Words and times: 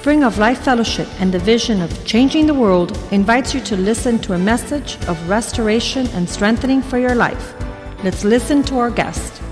Spring 0.00 0.22
of 0.22 0.38
Life 0.38 0.60
Fellowship 0.60 1.08
and 1.18 1.32
the 1.32 1.40
vision 1.40 1.82
of 1.82 1.90
changing 2.04 2.46
the 2.46 2.54
world 2.54 2.96
invites 3.10 3.52
you 3.52 3.60
to 3.62 3.76
listen 3.76 4.20
to 4.20 4.34
a 4.34 4.38
message 4.38 4.96
of 5.08 5.18
restoration 5.28 6.06
and 6.14 6.28
strengthening 6.28 6.80
for 6.80 6.98
your 6.98 7.16
life. 7.16 7.56
Let's 8.04 8.22
listen 8.22 8.62
to 8.66 8.78
our 8.78 8.90
guest. 8.90 9.42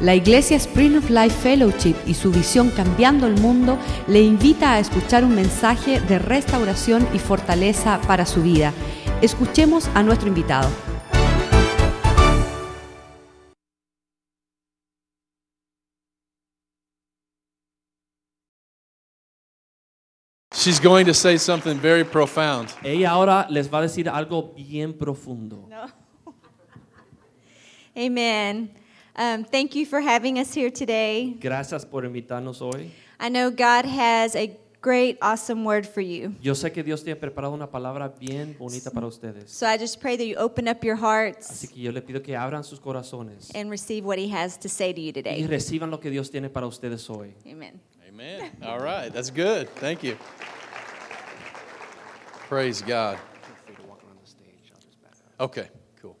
La 0.00 0.14
Iglesia 0.14 0.60
Spring 0.60 0.96
of 0.96 1.10
Life 1.10 1.34
Fellowship 1.42 1.96
y 2.06 2.14
su 2.14 2.30
visión 2.30 2.70
Cambiando 2.70 3.26
el 3.26 3.40
Mundo 3.40 3.76
le 4.06 4.22
invita 4.22 4.74
a 4.74 4.78
escuchar 4.78 5.24
un 5.24 5.34
mensaje 5.34 6.00
de 6.00 6.20
restauración 6.20 7.04
y 7.12 7.18
fortaleza 7.18 8.00
para 8.06 8.24
su 8.24 8.40
vida. 8.40 8.72
Escuchemos 9.20 9.90
a 9.94 10.04
nuestro 10.04 10.28
invitado. 10.28 10.91
She's 20.62 20.78
going 20.78 21.06
to 21.06 21.14
say 21.14 21.38
something 21.38 21.76
very 21.80 22.04
profound. 22.04 22.68
Ella 22.84 23.10
ahora 23.10 23.46
les 23.50 23.68
va 23.68 23.78
a 23.78 23.82
decir 23.82 24.08
algo 24.08 24.54
bien 24.54 24.92
profundo. 24.92 25.68
Amen. 27.96 28.70
Um, 29.16 29.42
thank 29.42 29.74
you 29.74 29.84
for 29.84 30.00
having 30.00 30.38
us 30.38 30.54
here 30.54 30.70
today. 30.70 31.36
Gracias 31.40 31.84
por 31.84 32.04
invitarnos 32.04 32.60
hoy. 32.60 32.92
I 33.18 33.28
know 33.28 33.50
God 33.50 33.86
has 33.86 34.36
a 34.36 34.56
great, 34.80 35.18
awesome 35.20 35.64
word 35.64 35.84
for 35.84 36.00
you. 36.00 36.36
Yo 36.40 36.54
sé 36.54 36.72
que 36.72 36.84
Dios 36.84 37.02
tiene 37.02 37.18
preparado 37.18 37.52
una 37.52 37.66
palabra 37.66 38.08
bien 38.16 38.54
bonita 38.56 38.92
para 38.92 39.08
ustedes. 39.08 39.50
So 39.50 39.66
I 39.66 39.76
just 39.76 40.00
pray 40.00 40.16
that 40.16 40.24
you 40.24 40.36
open 40.36 40.68
up 40.68 40.84
your 40.84 40.96
hearts 40.96 41.50
Así 41.50 41.66
que 41.66 41.82
yo 41.82 41.90
le 41.90 42.02
pido 42.02 42.22
que 42.22 42.36
abran 42.36 42.62
sus 42.62 42.78
corazones 42.78 43.50
and 43.56 43.68
receive 43.68 44.04
what 44.04 44.16
He 44.16 44.28
has 44.32 44.56
to 44.60 44.68
say 44.68 44.92
to 44.92 45.00
you 45.00 45.12
today. 45.12 45.40
y 45.40 45.42
today. 45.42 45.56
reciban 45.56 45.90
lo 45.90 45.98
que 45.98 46.08
Dios 46.08 46.30
tiene 46.30 46.48
para 46.48 46.68
ustedes 46.68 47.10
hoy. 47.10 47.34
Amen. 47.50 47.80
Amen. 48.22 48.52
All 48.62 48.78
right, 48.78 49.12
that's 49.12 49.30
good. 49.30 49.68
Thank 49.76 50.04
you. 50.04 50.16
Praise 52.48 52.80
God. 52.80 53.18
Okay, 55.40 55.68
cool. 56.00 56.16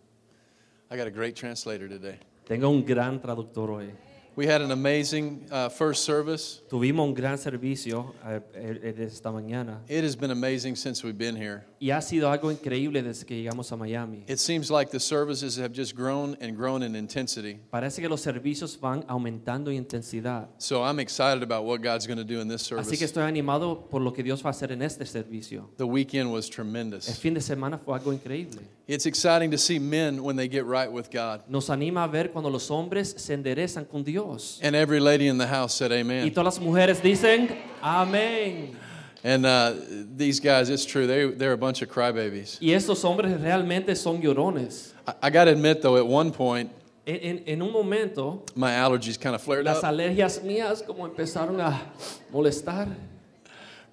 I 0.90 0.96
got 0.96 1.06
a 1.06 1.12
great 1.12 1.36
translator 1.36 1.88
today. 1.88 2.18
Tengo 2.44 2.70
un 2.70 2.82
gran 2.82 3.20
traductor 3.20 3.68
hoy. 3.68 3.92
We 4.34 4.46
had 4.46 4.62
an 4.62 4.70
amazing 4.70 5.46
uh, 5.50 5.68
first 5.68 6.04
service. 6.04 6.62
Tuvimos 6.70 7.06
un 7.06 7.12
gran 7.12 7.36
servicio 7.36 8.14
eh, 8.24 8.40
eh, 8.54 8.94
esta 9.06 9.30
mañana 9.30 9.80
It 9.88 10.04
has 10.04 10.16
been 10.16 10.30
amazing 10.30 10.74
since 10.74 11.04
we've 11.04 11.18
been 11.18 11.36
here. 11.36 11.64
y 11.78 11.90
ha 11.90 12.00
sido 12.00 12.30
algo 12.30 12.50
increíble 12.50 13.02
desde 13.02 13.26
que 13.26 13.36
llegamos 13.36 13.70
a 13.72 13.76
Miami. 13.76 14.24
It 14.26 14.38
seems 14.38 14.70
like 14.70 14.90
the 14.90 15.00
services 15.00 15.58
have 15.58 15.74
just 15.74 15.94
grown 15.94 16.38
and 16.40 16.56
grown 16.56 16.82
in 16.82 16.96
intensity. 16.96 17.60
Parece 17.70 18.00
que 18.00 18.08
los 18.08 18.22
servicios 18.22 18.78
van 18.80 19.04
aumentando 19.06 19.70
en 19.70 19.76
intensidad. 19.76 20.48
So 20.56 20.82
I'm 20.82 20.98
excited 20.98 21.42
about 21.42 21.66
what 21.66 21.82
God's 21.82 22.06
going 22.06 22.18
to 22.18 22.24
do 22.24 22.40
in 22.40 22.48
this 22.48 22.62
service. 22.62 22.88
Así 22.88 22.96
que 22.96 23.04
estoy 23.04 23.24
animado 23.24 23.86
por 23.90 24.00
lo 24.00 24.14
que 24.14 24.22
Dios 24.22 24.42
va 24.42 24.48
a 24.48 24.52
hacer 24.52 24.72
en 24.72 24.80
este 24.80 25.04
servicio. 25.04 25.68
The 25.76 25.84
weekend 25.84 26.32
was 26.32 26.48
tremendous. 26.48 27.06
El 27.06 27.16
fin 27.16 27.34
de 27.34 27.42
semana 27.42 27.76
fue 27.76 27.98
algo 27.98 28.14
increíble. 28.14 28.62
It's 28.92 29.06
exciting 29.06 29.50
to 29.52 29.58
see 29.58 29.78
men 29.78 30.22
when 30.22 30.36
they 30.36 30.48
get 30.48 30.66
right 30.66 30.90
with 30.92 31.10
God. 31.10 31.42
Nos 31.48 31.70
anima 31.70 32.04
a 32.04 32.08
ver 32.08 32.28
cuando 32.28 32.50
los 32.50 32.68
hombres 32.68 33.14
se 33.16 33.34
enderezan 33.34 33.88
con 33.90 34.02
Dios. 34.02 34.60
And 34.62 34.76
every 34.76 35.00
lady 35.00 35.28
in 35.28 35.38
the 35.38 35.46
house 35.46 35.74
said 35.74 35.92
amen. 35.92 36.24
Y 36.26 36.30
todas 36.30 36.44
las 36.44 36.58
mujeres 36.58 37.00
dicen, 37.00 37.56
amén. 37.82 38.76
And 39.24 39.46
uh, 39.46 39.72
these 40.16 40.40
guys, 40.40 40.68
it's 40.68 40.84
true, 40.84 41.06
they, 41.06 41.30
they're 41.30 41.52
a 41.52 41.56
bunch 41.56 41.80
of 41.80 41.88
crybabies. 41.88 42.58
Y 42.60 42.74
estos 42.74 43.02
hombres 43.02 43.40
realmente 43.40 43.96
son 43.96 44.20
llorones. 44.20 44.92
I, 45.08 45.14
I 45.22 45.30
got 45.30 45.44
to 45.44 45.52
admit, 45.52 45.80
though, 45.80 45.96
at 45.96 46.06
one 46.06 46.30
point, 46.30 46.70
En, 47.06 47.16
en- 47.16 47.42
en 47.46 47.62
un 47.62 47.72
momento, 47.72 48.42
my 48.54 48.72
allergies 48.72 49.18
kind 49.18 49.34
of 49.34 49.40
flared 49.42 49.64
las 49.64 49.78
up. 49.78 49.84
alergias 49.94 50.40
mías 50.44 50.86
como 50.86 51.08
empezaron 51.08 51.60
a 51.60 51.80
molestar. 52.32 52.94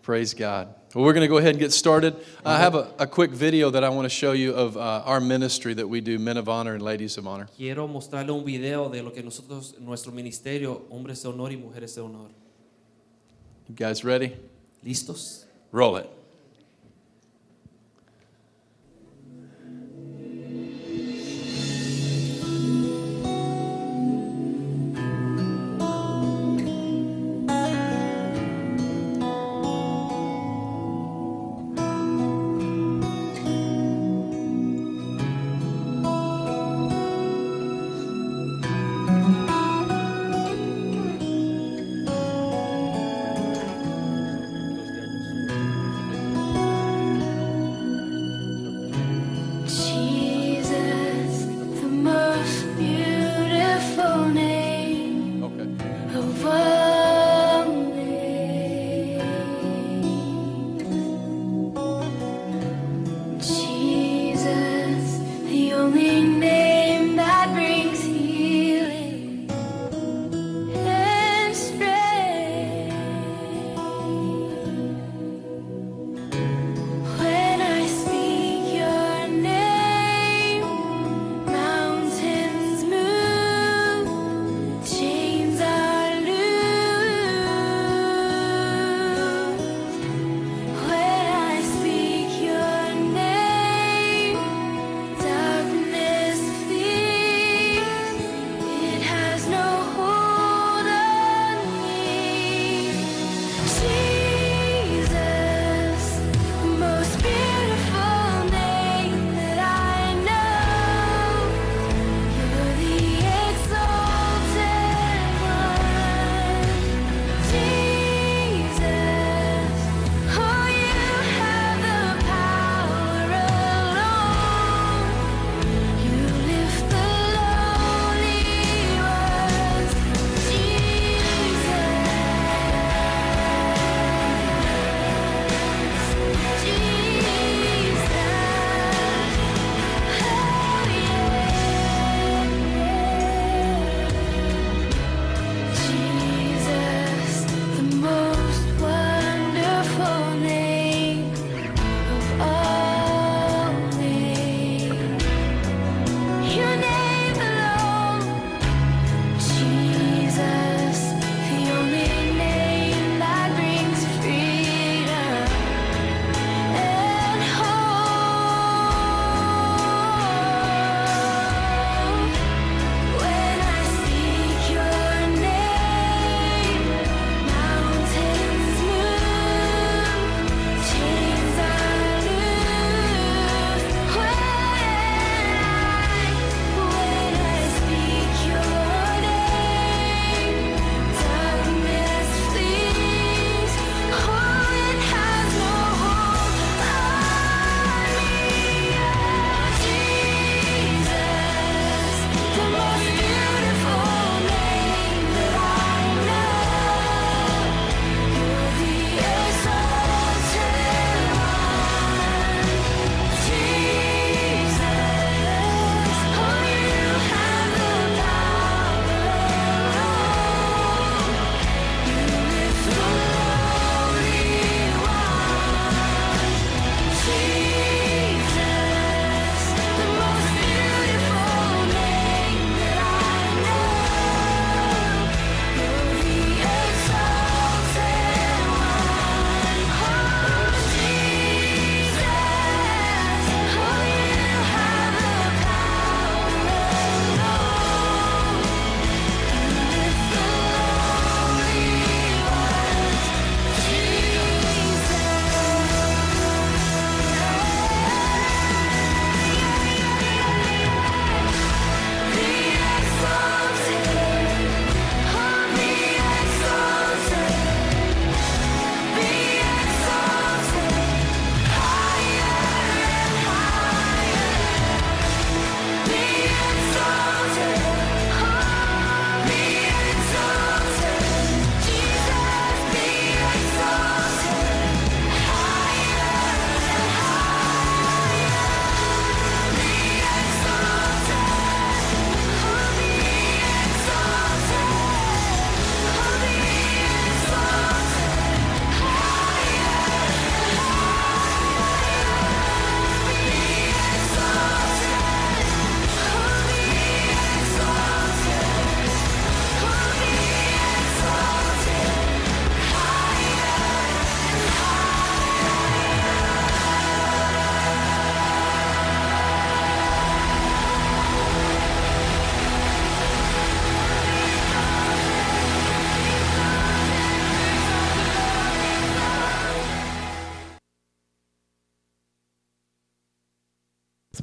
Praise 0.02 0.34
God. 0.34 0.75
Well, 0.95 1.05
we're 1.05 1.13
going 1.13 1.21
to 1.21 1.27
go 1.27 1.37
ahead 1.37 1.51
and 1.51 1.59
get 1.59 1.71
started. 1.71 2.15
I 2.43 2.57
have 2.57 2.73
a, 2.73 2.91
a 2.97 3.05
quick 3.05 3.29
video 3.29 3.69
that 3.69 3.83
I 3.83 3.89
want 3.89 4.05
to 4.05 4.09
show 4.09 4.31
you 4.31 4.53
of 4.55 4.75
uh, 4.75 5.03
our 5.05 5.22
ministry 5.22 5.75
that 5.75 5.88
we 5.88 6.01
do, 6.01 6.17
Men 6.17 6.35
of 6.35 6.50
Honor 6.50 6.73
and 6.73 6.81
Ladies 6.81 7.17
of 7.17 7.27
Honor. 7.27 7.47
Quiero 7.55 7.88
mostrarle 7.88 8.31
un 8.31 8.44
video 8.44 8.89
de 8.89 9.03
lo 9.03 9.11
que 9.11 9.22
nosotros, 9.22 9.75
nuestro 9.79 10.11
ministerio, 10.11 10.88
hombres 10.89 11.22
de 11.22 11.29
honor 11.29 11.51
y 11.51 11.57
mujeres 11.57 11.94
de 11.94 12.01
honor. 12.01 12.31
You 13.67 13.75
guys 13.75 14.03
ready? 14.03 14.35
¿Listos? 14.83 15.45
Roll 15.72 15.97
it. 15.97 16.09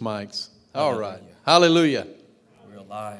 Mics. 0.06 0.50
All 0.74 0.96
right. 0.96 1.20
Hallelujah. 1.44 2.06
We're 2.70 2.78
alive. 2.78 3.18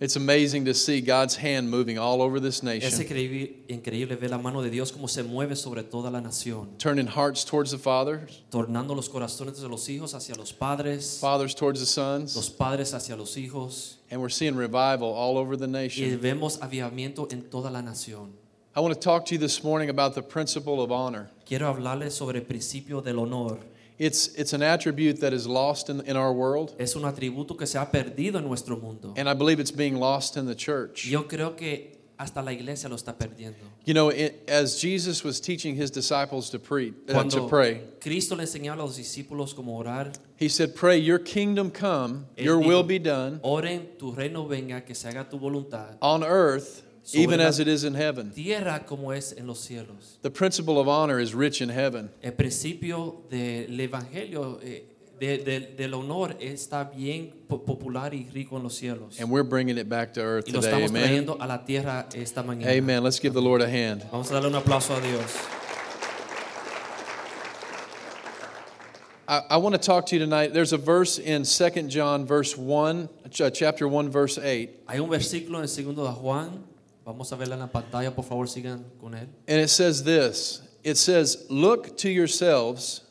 It's 0.00 0.14
amazing 0.14 0.64
to 0.66 0.74
see 0.74 1.00
God's 1.00 1.34
hand 1.34 1.68
moving 1.68 1.98
all 1.98 2.22
over 2.22 2.38
this 2.38 2.62
nation, 2.62 2.88
increíble, 2.88 3.66
increíble 3.68 4.16
ver 4.16 4.28
la 4.28 4.38
mano 4.38 4.62
de 4.62 4.70
Dios 4.70 4.92
como 4.92 5.08
se 5.08 5.22
mueve 5.24 5.56
sobre 5.56 5.82
toda 5.82 6.08
la 6.08 6.20
nación, 6.20 6.78
turning 6.78 7.08
hearts 7.08 7.44
towards 7.44 7.72
the 7.72 7.78
fathers, 7.78 8.42
tornando 8.52 8.94
los 8.94 9.08
corazones 9.08 9.60
de 9.60 9.68
los 9.68 9.88
hijos 9.88 10.14
hacia 10.14 10.36
los 10.36 10.52
padres, 10.52 11.18
fathers 11.20 11.52
towards 11.52 11.80
the 11.80 11.86
sons. 11.86 12.36
los 12.36 12.48
padres 12.48 12.94
hacia 12.94 13.16
los 13.16 13.36
hijos, 13.36 13.96
and 14.12 14.20
we're 14.20 14.28
seeing 14.28 14.54
revival 14.54 15.08
all 15.08 15.36
over 15.36 15.56
the 15.56 15.66
y 15.66 15.70
nation. 15.72 16.16
vemos 16.20 16.60
avivamiento 16.60 17.26
en 17.32 17.42
toda 17.50 17.68
la 17.68 17.80
nación. 17.80 18.30
I 18.76 18.80
want 18.80 18.94
to 18.94 19.00
talk 19.00 19.26
to 19.26 19.34
you 19.34 19.38
this 19.38 19.64
morning 19.64 19.90
about 19.90 20.14
the 20.14 20.22
principle 20.22 20.80
of 20.80 20.92
honor. 20.92 21.28
Quiero 21.44 21.66
hablarles 21.74 22.12
sobre 22.12 22.36
el 22.38 22.44
principio 22.44 23.00
del 23.00 23.18
honor. 23.18 23.58
It's, 23.98 24.28
it's 24.36 24.52
an 24.52 24.62
attribute 24.62 25.20
that 25.20 25.32
is 25.32 25.46
lost 25.46 25.88
in, 25.90 26.00
in 26.02 26.16
our 26.16 26.32
world, 26.32 26.74
Es 26.78 26.94
un 26.94 27.02
atributo 27.02 27.56
que 27.58 27.66
se 27.66 27.78
ha 27.78 27.86
perdido 27.90 28.36
en 28.36 28.44
nuestro 28.44 28.76
mundo. 28.76 29.12
and 29.16 29.28
I 29.28 29.34
believe 29.34 29.58
it's 29.60 29.72
being 29.72 29.96
lost 29.96 30.36
in 30.36 30.46
the 30.46 30.54
church. 30.54 31.04
Yo 31.06 31.24
creo 31.24 31.56
que 31.56 31.98
hasta 32.18 32.42
la 32.42 32.50
iglesia 32.52 32.88
lo 32.88 32.96
está 32.96 33.12
perdiendo. 33.16 33.56
You 33.84 33.94
know, 33.94 34.08
it, 34.10 34.42
as 34.48 34.80
Jesus 34.80 35.22
was 35.24 35.40
teaching 35.40 35.74
his 35.76 35.90
disciples 35.90 36.50
to, 36.50 36.58
pre, 36.58 36.92
uh, 37.08 37.24
to 37.24 37.48
pray, 37.48 37.80
Cristo 38.00 38.34
le 38.36 38.42
enseñaba 38.44 38.74
a 38.74 38.82
los 38.82 38.96
discípulos 38.98 39.54
cómo 39.54 39.76
orar, 39.78 40.12
he 40.36 40.48
said, 40.48 40.74
Pray, 40.76 40.98
your 40.98 41.18
kingdom 41.18 41.70
come, 41.70 42.26
Él 42.36 42.44
your 42.44 42.60
dijo, 42.60 42.66
will 42.66 42.82
be 42.82 42.98
done 42.98 43.40
Oren, 43.42 43.88
tu 43.98 44.12
reino 44.12 44.46
venga, 44.46 44.80
que 44.80 44.94
se 44.94 45.08
haga 45.08 45.26
tu 45.28 45.38
voluntad, 45.38 45.96
on 46.02 46.22
earth, 46.24 46.82
even 47.14 47.40
as 47.40 47.58
it 47.60 47.68
is 47.68 47.84
in 47.84 47.94
heaven. 47.94 48.30
tierra 48.30 48.84
como 48.86 49.10
es 49.12 49.32
en 49.32 49.46
los 49.46 49.60
cielos. 49.60 50.18
The 50.22 50.30
principle 50.30 50.78
of 50.78 50.88
honor 50.88 51.18
is 51.20 51.34
rich 51.34 51.60
in 51.62 51.68
heaven. 51.70 52.10
El 52.22 52.32
principio 52.32 53.22
del 53.30 53.78
evangelio, 53.80 54.58
eh, 54.62 54.82
de- 55.18 55.38
de- 55.38 55.74
del 55.76 55.94
honor, 55.94 56.36
está 56.40 56.84
bien 56.94 57.32
popular 57.48 58.12
y 58.14 58.26
rico 58.32 58.56
en 58.56 58.62
los 58.62 58.74
cielos. 58.76 59.18
And 59.18 59.30
we're 59.30 59.42
bringing 59.42 59.78
it 59.78 59.88
back 59.88 60.12
to 60.14 60.20
earth 60.20 60.48
Y 60.48 60.52
lo 60.52 60.60
today. 60.60 60.70
estamos 60.84 60.90
Amen. 60.90 61.02
trayendo 61.02 61.36
a 61.40 61.46
la 61.46 61.64
tierra 61.64 62.06
esta 62.14 62.42
mañana. 62.42 62.70
Amen. 62.70 63.02
Let's 63.02 63.18
give 63.20 63.32
the 63.34 63.40
Lord 63.42 63.62
a 63.62 63.68
hand. 63.68 64.04
Vamos 64.12 64.30
a 64.30 64.34
darle 64.34 64.48
un 64.48 64.54
aplauso 64.54 64.94
a 64.96 65.00
Dios. 65.00 65.34
I, 69.26 69.42
I 69.50 69.56
want 69.58 69.74
to 69.74 69.78
talk 69.78 70.06
to 70.06 70.14
you 70.16 70.20
tonight. 70.20 70.54
There's 70.54 70.72
a 70.72 70.78
verse 70.78 71.18
in 71.18 71.44
2 71.44 71.88
John, 71.88 72.24
verse 72.24 72.56
1, 72.56 73.08
chapter 73.30 73.86
1, 73.86 74.08
verse 74.10 74.38
8. 74.38 74.70
Hay 74.88 74.98
un 75.00 75.08
versículo 75.10 75.60
en 75.60 75.68
segundo 75.68 76.04
de 76.04 76.12
Juan, 76.12 76.64
vamos 77.08 77.32
a 77.32 77.36
verlo 77.36 77.54
en 77.54 77.60
la 77.60 77.72
pantalla, 77.72 78.14
por 78.14 78.24
favor 78.24 78.46
sigan 78.48 78.84
con 79.00 79.14
él. 79.14 79.28
And 79.48 79.60
it 79.60 79.70
says 79.70 80.04
this. 80.04 80.60
It 80.84 80.96
says, 80.96 81.46
Look 81.48 81.96
to 81.98 82.10
yourselves, 82.10 83.02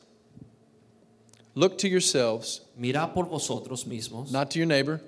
look 1.56 1.80
to 1.80 1.88
yourselves, 1.88 2.62
Mira 2.78 3.12
por 3.12 3.26
vosotros 3.26 3.86
mismos, 3.86 4.32
not 4.32 4.52
to 4.52 4.60
your 4.60 4.68
neighbor, 4.68 5.02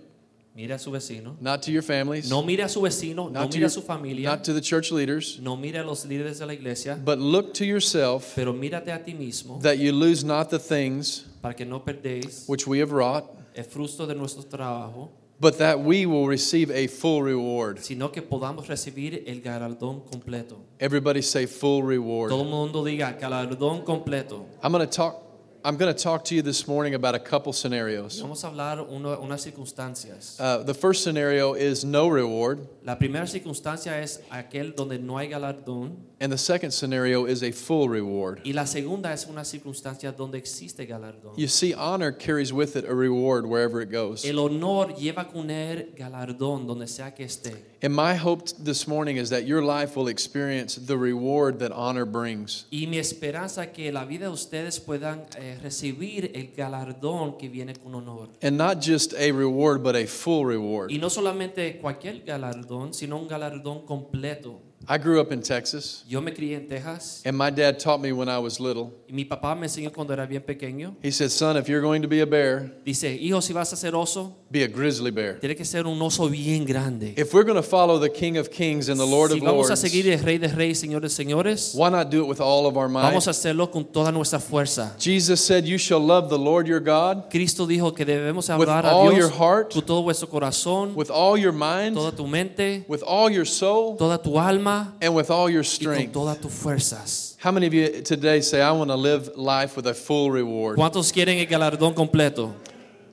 mira 0.56 0.76
a 0.76 0.80
su 0.80 0.90
vecino, 0.90 1.40
not 1.40 1.62
to 1.62 1.72
your 1.72 1.84
families, 1.84 2.32
no 2.32 2.42
mire 2.42 2.64
a 2.64 2.70
su 2.70 2.82
vecino, 2.82 3.16
no 3.16 3.30
not, 3.30 3.52
to 3.52 3.58
mire 3.58 3.60
your, 3.60 3.68
a 3.68 3.70
su 3.70 3.82
familia, 3.82 4.28
not 4.28 4.44
to 4.44 4.54
the 4.54 4.62
church 4.62 4.92
leaders, 4.92 5.40
no 5.40 5.56
mire 5.56 5.82
a 5.82 5.84
los 5.84 6.06
líderes 6.06 6.40
de 6.40 6.48
la 6.48 6.54
iglesia, 6.54 6.96
but 6.96 7.20
look 7.20 7.54
to 7.54 7.66
yourself 7.66 8.34
pero 8.36 8.54
mírate 8.54 8.92
a 8.92 8.98
ti 8.98 9.14
mismo 9.14 9.62
that 9.62 9.78
you 9.78 9.92
lose 9.92 10.24
not 10.24 10.50
the 10.50 10.58
things 10.60 11.26
para 11.44 11.54
que 11.54 11.64
no 11.64 11.80
perdéis 11.80 12.50
which 12.50 12.66
we 12.66 12.80
have 12.80 12.92
wrought, 12.92 13.26
el 13.56 13.64
fruto 13.66 14.08
de 14.08 14.16
nuestro 14.16 14.42
trabajo, 14.44 15.10
but 15.40 15.58
that 15.60 15.80
we 15.80 16.06
will 16.06 16.28
receive 16.28 16.70
a 16.72 16.88
full 16.88 17.22
reward. 17.24 17.80
sino 17.80 18.12
que 18.12 18.22
podamos 18.22 18.68
recibir 18.68 19.24
el 19.26 19.42
galardón 19.42 20.02
completo. 20.02 20.58
Everybody 20.80 21.22
say 21.22 21.46
full 21.46 21.80
Todo 21.82 21.90
reward. 21.90 22.32
el 22.34 22.46
mundo 22.46 22.84
diga 22.84 23.14
galardón 23.20 23.84
completo. 23.86 24.46
I'm 24.62 24.72
going 24.74 24.86
to 24.86 24.92
talk. 24.92 25.29
I'm 25.62 25.76
going 25.76 25.94
to 25.94 26.04
talk 26.04 26.24
to 26.26 26.36
you 26.36 26.42
this 26.42 26.70
morning 26.70 26.94
about 26.96 27.16
a 27.16 27.20
couple 27.20 27.52
scenarios. 27.52 28.22
Vamos 28.22 28.44
a 28.46 28.48
hablar 28.48 28.80
uno, 28.90 29.18
unas 29.20 29.42
circunstancias. 29.44 30.38
Uh, 30.40 30.64
the 30.64 30.74
first 30.74 31.04
scenario 31.04 31.54
is 31.54 31.84
no 31.84 32.08
reward, 32.08 32.66
La 32.86 32.96
primera 32.98 33.28
circunstancia 33.28 34.00
es 34.02 34.22
aquel 34.32 34.74
donde 34.74 34.98
no 35.00 35.18
hay 35.18 35.28
galardón 35.28 35.98
and 36.22 36.32
the 36.32 36.38
second 36.38 36.72
scenario 36.72 37.26
is 37.26 37.44
a 37.44 37.52
full 37.52 37.90
reward. 37.90 38.40
y 38.46 38.54
la 38.54 38.66
segunda 38.66 39.12
es 39.12 39.26
una 39.26 39.44
circunstancia 39.44 40.14
donde 40.14 40.38
existe 40.38 40.86
galardón. 40.88 41.34
You 41.38 41.48
see, 41.50 41.74
honor 41.74 42.14
carries 42.14 42.54
with 42.54 42.78
it 42.78 42.86
a 42.86 42.94
reward 42.96 43.46
wherever 43.46 43.82
it 43.82 43.92
goes. 43.92 44.24
El 44.24 44.40
honor 44.40 44.96
lleva 44.96 45.28
con 45.30 45.50
él 45.50 45.94
galardón 45.94 46.68
donde 46.68 46.88
sea 46.88 47.14
que 47.14 47.26
esté. 47.26 47.69
And 47.82 47.96
my 47.96 48.16
hope 48.16 48.50
this 48.60 48.90
morning 48.90 49.16
is 49.16 49.30
that 49.30 49.46
your 49.46 49.62
life 49.62 49.96
will 49.96 50.10
experience 50.10 50.76
the 50.76 50.98
reward 50.98 51.60
that 51.60 51.72
honor 51.72 52.06
brings. 52.06 52.66
Y 52.72 52.88
mi 52.88 52.98
esperanza 52.98 53.72
que 53.72 53.90
la 53.94 54.04
vida 54.04 54.26
de 54.26 54.32
ustedes 54.32 54.82
puedan 54.82 55.26
eh, 55.38 55.58
recibir 55.64 56.32
el 56.36 56.52
galardón 56.58 57.38
que 57.38 57.48
viene 57.48 57.74
con 57.76 57.96
honor. 57.96 58.28
And 58.42 58.58
not 58.58 58.82
just 58.82 59.14
a 59.14 59.32
reward, 59.32 59.82
but 59.82 59.96
a 59.96 60.06
full 60.08 60.46
reward. 60.46 60.92
Y 60.92 60.98
no 60.98 61.10
solamente 61.10 61.80
cualquier 61.80 62.26
galardón, 62.26 62.94
sino 62.94 63.18
un 63.18 63.30
galardón 63.30 63.86
completo. 63.86 64.60
I 64.88 64.98
grew 64.98 65.20
up 65.20 65.32
in 65.32 65.42
Texas, 65.42 66.04
Yo 66.08 66.20
me 66.22 66.32
crié 66.32 66.56
en 66.56 66.68
Texas 66.68 67.22
and 67.26 67.38
my 67.38 67.50
dad 67.52 67.80
taught 67.80 68.00
me 68.02 68.12
when 68.12 68.28
I 68.30 68.40
was 68.40 68.60
little. 68.60 68.94
y 69.08 69.14
mi 69.14 69.26
papá 69.26 69.56
me 69.56 69.68
enseñó 69.68 69.92
cuando 69.94 70.14
era 70.14 70.26
bien 70.26 70.42
pequeño. 70.42 70.96
He 71.04 71.12
said, 71.12 71.32
Son, 71.32 71.58
if 71.58 71.68
you're 71.68 71.82
going 71.82 72.02
to 72.02 72.08
be 72.08 72.22
a 72.22 72.26
bear, 72.26 72.72
Dice, 72.86 73.04
hijo, 73.20 73.40
si 73.42 73.54
vas 73.54 73.72
a 73.74 73.76
ser 73.76 73.92
oso, 73.92 74.34
be 74.50 74.64
a 74.64 74.68
grizzly 74.68 75.12
bear. 75.12 75.40
tiene 75.40 75.56
que 75.56 75.66
ser 75.66 75.86
un 75.86 76.00
oso 76.02 76.28
bien 76.30 76.66
grande. 76.66 77.14
If 77.18 77.34
we're 77.34 77.44
going 77.44 77.62
to 77.62 77.62
follow 77.64 78.00
the 78.00 78.10
King 78.10 78.38
of 78.38 78.50
Kings 78.50 78.90
and 78.90 79.00
the 79.00 79.06
Lord 79.06 79.32
si 79.32 79.38
of 79.38 79.44
vamos 79.44 79.68
a 79.68 79.74
Lords, 79.74 79.82
seguir 79.82 80.08
el 80.12 80.24
Rey 80.24 80.38
de 80.38 80.48
Reyes, 80.48 80.80
Señor 80.80 81.02
de 81.02 81.10
Señores, 81.10 81.74
why 81.76 81.90
not 81.90 82.10
do 82.10 82.22
it 82.24 82.28
with 82.28 82.40
all 82.40 82.66
of 82.66 82.78
our 82.78 82.88
might? 82.90 83.04
vamos 83.04 83.28
a 83.28 83.32
hacerlo 83.32 83.70
con 83.72 83.86
toda 83.86 84.12
nuestra 84.12 84.40
fuerza. 84.40 84.96
Jesus 84.98 85.44
said, 85.44 85.66
You 85.66 85.78
shall 85.78 86.00
love 86.00 86.30
the 86.30 86.40
Lord 86.40 86.68
your 86.68 86.80
God 86.80 87.30
Cristo 87.30 87.68
dijo 87.68 87.94
que 87.94 88.06
debemos 88.06 88.48
With 88.58 88.68
hablar 88.70 88.86
a 88.86 88.92
all 88.92 89.10
Dios 89.12 89.18
your 89.20 89.30
heart, 89.30 89.74
con 89.74 89.84
todo 89.86 90.02
vuestro 90.04 90.28
corazón, 90.30 90.96
with 90.96 91.12
all 91.12 91.38
your 91.38 91.52
mind, 91.54 91.96
toda 91.96 92.12
tu 92.16 92.26
mente, 92.26 92.86
with 92.88 93.04
all 93.06 93.30
your 93.30 93.46
soul, 93.46 93.98
toda 93.98 94.18
tu 94.18 94.38
alma 94.40 94.69
and 95.02 95.14
with 95.16 95.30
all 95.30 95.50
your 95.50 95.62
y 95.62 95.68
con 95.68 95.72
strength. 95.72 96.14
todas 96.14 96.40
tus 96.42 96.52
fuerzas. 96.54 97.38
How 97.40 97.52
many 97.52 97.68
of 97.68 97.74
you 97.74 98.02
today 98.02 98.42
say, 98.42 98.62
I 98.62 98.72
want 98.72 98.90
to 98.90 98.96
live 98.96 99.30
life 99.36 99.76
with 99.76 99.88
a 99.88 99.94
full 99.94 100.32
reward? 100.32 100.78
¿Cuántos 100.78 101.12
quieren 101.12 101.38
el 101.40 101.46
galardón 101.46 101.94
completo? 101.94 102.54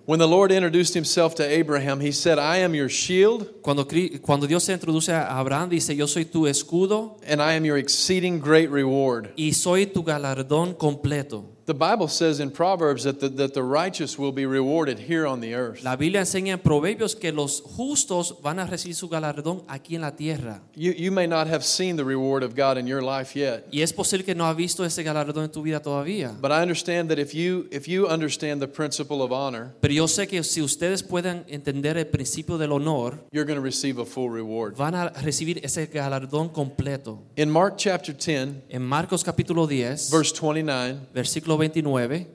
When 0.06 0.20
the 0.20 0.28
Lord 0.28 0.52
introduced 0.52 0.94
himself 0.94 1.34
to 1.34 1.42
Abraham, 1.44 1.98
he 1.98 2.12
said, 2.12 2.38
I 2.38 2.58
am 2.58 2.75
your 2.76 2.88
shield 2.88 3.60
Cuando, 3.60 3.84
Cri- 3.84 4.20
cuando 4.22 4.46
Dios 4.46 4.62
se 4.62 4.72
introduce 4.72 5.08
a 5.08 5.26
Abraham, 5.40 5.68
dice, 5.68 5.96
yo 5.96 6.06
soy 6.06 6.25
tu 6.25 6.42
escudo 6.46 7.18
and 7.26 7.42
I 7.42 7.54
am 7.54 7.64
your 7.64 7.76
exceeding 7.76 8.38
great 8.38 8.70
reward. 8.70 9.30
y 9.36 9.50
soy 9.52 9.86
tu 9.86 10.04
galardón 10.04 10.75
completo. 10.78 11.44
The 11.66 11.75
Bible 11.75 12.06
says 12.06 12.38
in 12.38 12.52
Proverbs 12.52 13.02
that 13.02 13.18
the, 13.18 13.28
that 13.28 13.52
the 13.52 13.62
righteous 13.64 14.16
will 14.16 14.30
be 14.30 14.46
rewarded 14.46 15.00
here 15.00 15.26
on 15.26 15.40
the 15.40 15.52
earth. 15.54 15.82
La 15.82 15.96
Biblia 15.96 16.20
enseña 16.20 16.52
en 16.52 16.61
Proverbios 16.61 17.16
que 17.16 17.32
los 17.32 17.61
justos 17.61 18.40
van 18.40 18.61
a 18.61 18.66
recibir 18.66 18.94
su 18.94 19.08
galardón 19.08 19.64
aquí 19.66 19.96
en 19.96 20.02
la 20.02 20.12
tierra. 20.14 20.62
You, 20.76 20.92
you 20.92 21.11
may 21.11 21.26
not 21.26 21.49
have 21.49 21.64
seen 21.64 21.96
the 21.96 22.04
reward 22.04 22.44
of 22.44 22.54
God 22.54 22.78
in 22.78 22.87
your 22.87 23.02
life 23.02 23.35
yet, 23.37 23.66
Y 23.73 23.80
es 23.82 23.92
posible 23.92 24.25
que 24.25 24.37
no 24.37 24.46
has 24.46 24.56
visto 24.56 24.85
ese 24.85 25.02
galardón 25.02 25.42
en 25.42 25.50
tu 25.50 25.61
vida 25.61 25.80
todavía. 25.82 26.37
but 26.40 26.52
I 26.52 26.62
understand 26.62 27.08
that 27.11 27.18
if 27.18 27.35
you, 27.35 27.66
if 27.73 27.88
you 27.88 28.06
understand 28.06 28.62
the 28.62 28.68
principle 28.68 29.20
of 29.20 29.32
honor, 29.32 29.75
Pero 29.80 29.92
yo 29.92 30.06
sé 30.06 30.28
que 30.28 30.44
si 30.44 30.62
ustedes 30.62 31.02
pueden 31.02 31.44
entender 31.49 31.99
el 31.99 32.06
principio 32.06 32.58
del 32.58 32.70
honor, 32.70 33.18
you're 33.32 33.44
going 33.44 33.58
to 33.58 33.61
receive 33.61 33.99
a 34.00 34.06
full 34.06 34.30
reward. 34.30 34.76
van 34.76 34.94
a 34.94 35.08
recibir 35.08 35.58
ese 35.64 35.87
galardón 35.87 36.49
completo. 36.49 37.25
In 37.35 37.50
Mark 37.50 37.75
chapter 37.76 38.14
10, 38.14 38.66
En 38.68 38.82
Marcos 38.85 39.25
capítulo 39.25 39.66
10, 39.66 40.12
verse 40.12 40.32
29, 40.32 41.08
versículo 41.12 41.55
29, 41.56 42.26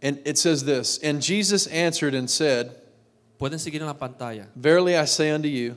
and 0.00 0.20
it 0.24 0.38
says 0.38 0.64
this 0.64 0.98
And 0.98 1.20
Jesus 1.20 1.66
answered 1.66 2.14
and 2.14 2.30
said, 2.30 2.76
pueden 3.38 3.58
seguir 3.58 3.80
en 3.80 3.86
la 3.86 3.94
pantalla. 3.94 4.46
Verily 4.54 4.96
I 4.96 5.04
say 5.04 5.30
unto 5.30 5.48
you, 5.48 5.76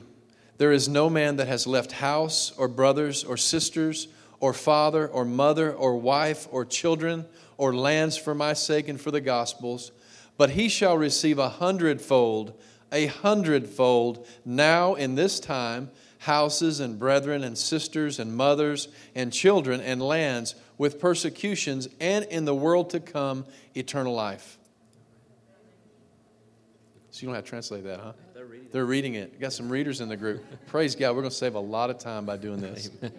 there 0.58 0.72
is 0.72 0.88
no 0.88 1.10
man 1.10 1.36
that 1.36 1.48
has 1.48 1.66
left 1.66 1.92
house 1.92 2.52
or 2.56 2.68
brothers 2.68 3.24
or 3.24 3.36
sisters 3.36 4.08
or 4.38 4.52
father 4.52 5.08
or 5.08 5.24
mother 5.24 5.72
or 5.72 5.96
wife 5.96 6.46
or 6.50 6.64
children 6.64 7.26
or 7.56 7.74
lands 7.74 8.16
for 8.16 8.34
my 8.34 8.52
sake 8.52 8.88
and 8.88 9.00
for 9.00 9.10
the 9.10 9.20
gospel's, 9.20 9.90
but 10.36 10.50
he 10.50 10.68
shall 10.68 10.96
receive 10.96 11.38
a 11.38 11.48
hundredfold, 11.48 12.58
a 12.92 13.06
hundredfold 13.06 14.26
now 14.44 14.94
in 14.94 15.14
this 15.14 15.40
time 15.40 15.90
houses 16.18 16.80
and 16.80 16.98
brethren 16.98 17.44
and 17.44 17.56
sisters 17.56 18.18
and 18.18 18.36
mothers 18.36 18.88
and 19.14 19.32
children 19.32 19.80
and 19.80 20.00
lands 20.00 20.54
with 20.78 21.00
persecutions 21.00 21.88
and 22.00 22.24
in 22.26 22.44
the 22.44 22.54
world 22.54 22.90
to 22.90 23.00
come 23.00 23.44
eternal 23.74 24.14
life. 24.14 24.58
So 27.10 27.22
you 27.22 27.28
don't 27.28 27.34
have 27.34 27.44
to 27.44 27.50
translate 27.50 27.84
that, 27.84 28.00
huh? 28.00 28.12
They're 28.72 28.84
reading 28.84 29.14
it. 29.14 29.32
We 29.32 29.38
got 29.38 29.52
some 29.52 29.70
readers 29.70 30.00
in 30.00 30.08
the 30.08 30.16
group. 30.16 30.44
Praise 30.66 30.94
God, 30.94 31.14
we're 31.14 31.22
going 31.22 31.30
to 31.30 31.36
save 31.36 31.54
a 31.54 31.60
lot 31.60 31.88
of 31.88 31.98
time 31.98 32.26
by 32.26 32.36
doing 32.36 32.60
this. 32.60 32.90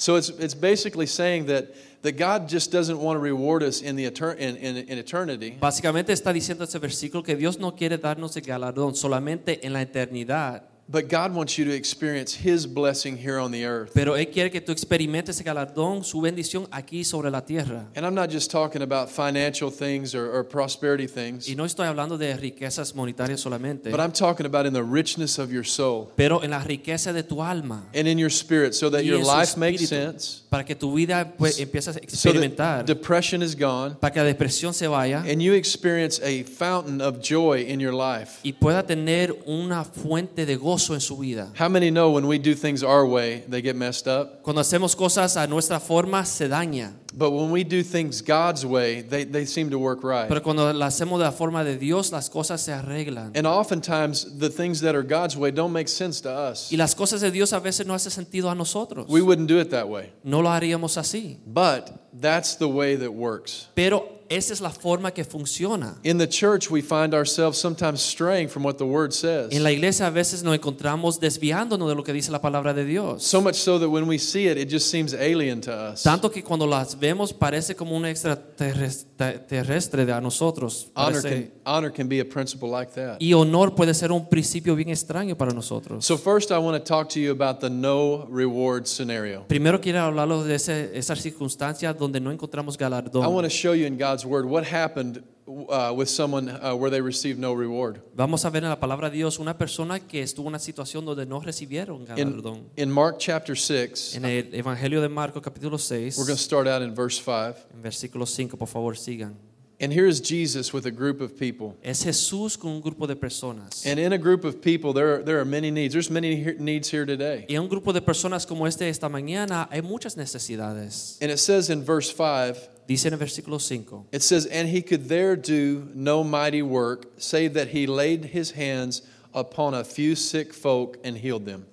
So 0.00 0.14
it's, 0.14 0.28
it's 0.28 0.54
basically 0.54 1.06
saying 1.06 1.46
that, 1.46 1.74
that 2.02 2.12
God 2.12 2.48
just 2.48 2.70
doesn't 2.70 3.00
want 3.00 3.16
to 3.16 3.20
reward 3.20 3.64
us 3.64 3.82
in, 3.82 3.96
the 3.96 4.08
etern- 4.08 4.36
in, 4.36 4.56
in, 4.56 4.76
in 4.76 4.96
eternity, 4.96 5.58
Básicamente 5.60 6.12
está 6.12 6.32
diciendo 6.32 6.62
ese 6.62 6.78
versículo 6.78 7.24
que 7.24 7.34
Dios 7.34 7.58
no 7.58 7.74
quiere 7.74 7.98
darnos 7.98 8.36
el 8.36 8.44
galardón 8.44 8.94
solamente 8.94 9.66
en 9.66 9.72
la 9.72 9.82
eternidad, 9.82 10.62
But 10.90 11.10
God 11.10 11.34
wants 11.34 11.58
you 11.58 11.66
to 11.66 11.70
experience 11.74 12.32
His 12.34 12.66
blessing 12.66 13.18
here 13.18 13.38
on 13.38 13.50
the 13.52 13.66
earth. 13.66 13.92
Pero 13.92 14.16
Él 14.16 14.30
quiere 14.30 14.50
que 14.50 14.62
tú 14.62 14.72
experimentes 14.72 15.36
ese 15.36 15.44
galardón, 15.44 16.02
su 16.02 16.22
bendición 16.22 16.66
aquí 16.70 17.04
sobre 17.04 17.30
la 17.30 17.42
tierra. 17.42 17.84
And 17.94 18.06
I'm 18.06 18.14
not 18.14 18.30
just 18.30 18.50
talking 18.50 18.80
about 18.80 19.10
financial 19.10 19.70
things 19.70 20.14
or, 20.14 20.34
or 20.34 20.42
prosperity 20.44 21.06
things, 21.06 21.46
Y 21.46 21.54
no 21.56 21.64
estoy 21.66 21.86
hablando 21.86 22.16
de 22.16 22.34
riquezas 22.34 22.94
monetarias 22.94 23.38
solamente, 23.40 23.90
but 23.90 24.00
I'm 24.00 24.12
talking 24.12 24.46
about 24.46 24.64
in 24.64 24.72
the 24.72 24.82
richness 24.82 25.38
of 25.38 25.52
your 25.52 25.64
soul 25.64 26.10
pero 26.16 26.42
en 26.42 26.52
la 26.52 26.60
riqueza 26.60 27.12
de 27.12 27.22
tu 27.22 27.42
alma. 27.42 27.84
and 27.94 28.08
in 28.08 28.16
your 28.18 28.30
spirit 28.30 28.74
so 28.74 28.88
that 28.88 29.04
your 29.04 29.18
life 29.22 29.58
makes 29.58 29.86
sense, 29.86 30.44
Para 30.48 30.64
que 30.64 30.74
tu 30.74 30.94
vida 30.94 31.34
pues, 31.36 31.60
empiece 31.60 31.88
a 31.88 31.92
so 32.08 32.32
that 32.32 32.86
depression 32.86 33.42
is 33.42 33.54
gone, 33.54 33.94
para 34.00 34.10
que 34.10 34.22
la 34.22 34.26
depresión 34.26 34.72
se 34.72 34.86
vaya 34.86 35.22
and 35.28 35.42
you 35.42 35.52
experience 35.52 36.18
a 36.22 36.44
fountain 36.44 37.02
of 37.02 37.20
joy 37.20 37.60
in 37.68 37.78
your 37.78 37.92
life. 37.92 38.40
y 38.42 38.54
pueda 38.54 38.86
tener 38.86 39.36
una 39.46 39.84
fuente 39.84 40.46
de 40.46 40.56
gozo 40.56 40.77
en 40.94 41.00
su 41.00 41.16
vida. 41.16 41.52
How 41.58 41.68
many 41.68 41.90
know 41.90 42.10
when 42.10 42.26
we 42.26 42.38
do 42.38 42.54
things 42.54 42.82
our 42.82 43.06
way, 43.06 43.44
they 43.48 43.60
get 43.60 43.76
messed 43.76 44.06
up? 44.06 44.42
Cuando 44.42 44.62
hacemos 44.62 44.96
cosas 44.96 45.36
a 45.36 45.46
nuestra 45.46 45.80
forma, 45.80 46.24
se 46.24 46.48
daña. 46.48 46.92
But 47.12 47.32
when 47.32 47.50
we 47.50 47.64
do 47.64 47.82
things 47.82 48.20
God's 48.20 48.64
way, 48.64 49.00
they, 49.02 49.24
they 49.24 49.44
seem 49.44 49.70
to 49.70 49.78
work 49.78 50.04
right. 50.04 50.28
Pero 50.28 50.40
cuando 50.40 50.72
la 50.72 50.86
hacemos 50.86 51.18
de 51.18 51.24
la 51.24 51.32
forma 51.32 51.64
de 51.64 51.76
Dios, 51.76 52.12
las 52.12 52.28
cosas 52.28 52.60
se 52.60 52.72
arreglan. 52.72 53.32
And 53.36 53.46
oftentimes, 53.46 54.38
the 54.38 54.50
things 54.50 54.80
that 54.82 54.94
are 54.94 55.02
God's 55.02 55.36
way 55.36 55.50
don't 55.50 55.72
make 55.72 55.88
sense 55.88 56.20
to 56.22 56.30
us. 56.30 56.70
Y 56.70 56.76
las 56.76 56.94
cosas 56.94 57.20
de 57.20 57.30
Dios 57.30 57.52
a 57.52 57.60
veces 57.60 57.86
no 57.86 57.94
hacen 57.94 58.12
sentido 58.12 58.50
a 58.50 58.54
nosotros. 58.54 59.08
We 59.08 59.22
wouldn't 59.22 59.48
do 59.48 59.58
it 59.58 59.70
that 59.70 59.88
way. 59.88 60.12
No 60.22 60.40
lo 60.40 60.50
haríamos 60.50 60.96
así. 60.96 61.38
But 61.46 61.90
that's 62.12 62.56
the 62.56 62.68
way 62.68 62.96
that 62.96 63.12
works. 63.12 63.68
Pero 63.74 64.17
esa 64.28 64.52
es 64.52 64.60
la 64.60 64.70
forma 64.70 65.12
que 65.12 65.24
funciona. 65.24 65.96
In 66.02 66.18
the 66.18 66.28
church, 66.28 66.70
we 66.70 66.82
find 66.82 67.14
ourselves 67.14 67.58
sometimes 67.58 68.00
straying 68.00 68.48
from 68.48 68.64
what 68.64 68.78
the 68.78 68.84
Word 68.84 69.12
says. 69.12 69.52
En 69.52 69.62
la 69.62 69.70
iglesia 69.70 70.06
a 70.06 70.10
veces 70.10 70.42
nos 70.42 70.54
encontramos 70.54 71.20
desviándonos 71.20 71.88
de 71.88 71.94
lo 71.94 72.04
que 72.04 72.12
dice 72.12 72.30
la 72.30 72.40
palabra 72.40 72.74
de 72.74 72.84
Dios. 72.84 73.24
So 73.24 73.40
much 73.40 73.56
so 73.56 73.78
that 73.78 73.88
when 73.88 74.06
we 74.06 74.18
see 74.18 74.48
it, 74.48 74.58
it 74.58 74.70
just 74.70 74.90
seems 74.90 75.14
alien 75.14 75.60
to 75.62 75.72
us. 75.72 76.02
Tanto 76.02 76.30
que 76.30 76.42
cuando 76.42 76.66
las 76.66 76.98
vemos 76.98 77.32
parece 77.32 77.74
como 77.74 77.96
un 77.96 78.04
extraterrestre 78.04 80.12
a 80.12 80.20
nosotros. 80.20 80.88
Honor 80.94 81.22
can, 81.22 81.50
honor 81.68 81.90
can 81.92 82.08
be 82.08 82.20
a 82.20 82.24
principle 82.24 82.68
like 82.70 82.92
that. 82.94 83.18
y 83.20 83.32
honor 83.34 83.74
puede 83.74 83.92
ser 83.94 84.10
un 84.12 84.28
principio 84.28 84.74
bien 84.74 84.88
extraño 84.88 85.36
para 85.36 85.52
nosotros. 85.52 86.04
So, 86.04 86.16
first, 86.16 86.50
I 86.50 86.58
want 86.58 86.76
to 86.76 86.84
talk 86.84 87.08
to 87.10 87.20
you 87.20 87.30
about 87.30 87.60
the 87.60 87.70
no 87.70 88.26
reward 88.30 88.86
scenario. 88.86 89.44
Primero 89.48 89.80
quiero 89.80 90.00
hablarlo 90.00 90.42
de 90.44 90.54
ese, 90.54 90.90
esa 90.96 91.14
circunstancia 91.14 91.92
donde 91.92 92.20
no 92.20 92.30
encontramos 92.32 92.76
I 92.80 92.84
want 92.84 93.12
galardón. 93.12 93.42
to 93.42 93.50
show 93.50 93.74
you 93.74 93.86
in 93.86 93.98
God's 93.98 94.24
Word 94.24 94.46
what 94.46 94.64
happened 94.64 95.22
uh, 95.46 95.92
with 95.96 96.08
someone 96.08 96.48
uh, 96.50 96.74
where 96.74 96.90
they 96.90 97.00
received 97.00 97.38
no 97.38 97.54
reward. 97.54 98.00
Vamos 98.14 98.44
a 98.44 98.50
ver 98.50 98.64
en 98.64 98.68
la 98.70 98.78
palabra 98.78 99.08
de 99.10 99.16
Dios 99.16 99.38
una 99.38 99.56
persona 99.56 99.98
que 100.00 100.22
estuvo 100.22 100.44
en 100.46 100.48
una 100.54 100.58
situación 100.58 101.04
donde 101.06 101.24
no 101.26 101.40
recibieron 101.40 102.00
In, 102.02 102.06
galardón. 102.06 102.68
in 102.76 102.90
Mark 102.90 103.16
chapter 103.18 103.56
6, 103.56 104.16
En 104.16 104.24
el 104.24 104.54
Evangelio 104.54 105.00
de 105.00 105.08
Marcos 105.08 105.42
capítulo 105.42 105.78
6, 105.78 106.18
we're 106.18 106.26
going 106.26 106.36
to 106.36 106.42
start 106.42 106.66
out 106.68 106.82
in 106.82 106.94
verse 106.94 107.18
5. 107.18 107.56
en 107.74 107.82
versículo 107.82 108.26
5, 108.26 108.56
por 108.58 108.68
favor 108.68 108.96
sigan. 108.96 109.36
And 109.80 109.92
here's 109.92 110.20
Jesus 110.20 110.72
with 110.72 110.86
a 110.86 110.90
group 110.90 111.20
of 111.20 111.38
people. 111.38 111.76
Es 111.84 112.04
Jesús 112.04 112.58
con 112.58 112.72
un 112.72 112.82
grupo 112.82 113.06
de 113.06 113.14
personas. 113.14 113.86
And 113.86 114.00
in 114.00 114.12
a 114.12 114.18
group 114.18 114.42
of 114.42 114.60
people, 114.60 114.92
there 114.92 115.14
are, 115.14 115.22
there 115.22 115.38
are 115.38 115.44
many 115.44 115.70
needs. 115.70 115.92
There's 115.92 116.10
many 116.10 116.56
needs 116.58 116.90
here 116.90 117.06
today. 117.06 117.46
Y 117.48 117.54
en 117.54 117.62
un 117.62 117.68
grupo 117.68 117.92
de 117.92 118.00
personas 118.00 118.44
como 118.44 118.64
este 118.64 118.82
esta 118.82 119.08
mañana 119.08 119.68
hay 119.70 119.80
muchas 119.80 120.16
necesidades. 120.16 121.16
And 121.22 121.30
it 121.30 121.38
says 121.38 121.70
in 121.70 121.84
verse 121.84 122.10
5, 122.10 122.58
Dice 122.88 123.06
en 123.06 123.12
el 123.12 123.18
versículo 123.20 123.60
5, 123.60 124.06
it 124.10 124.22
says, 124.22 124.46
And 124.46 124.68
he 124.68 124.82
could 124.82 125.08
there 125.08 125.36
do 125.36 125.88
no 125.94 126.24
mighty 126.24 126.62
work, 126.62 127.06
save 127.18 127.54
that 127.54 127.68
he 127.68 127.86
laid 127.86 128.24
his 128.24 128.52
hands 128.52 129.02
upon 129.32 129.74
a 129.74 129.84
few 129.84 130.16
sick 130.16 130.52
folk 130.52 130.98
and 131.04 131.18
healed 131.18 131.44
them. 131.44 131.66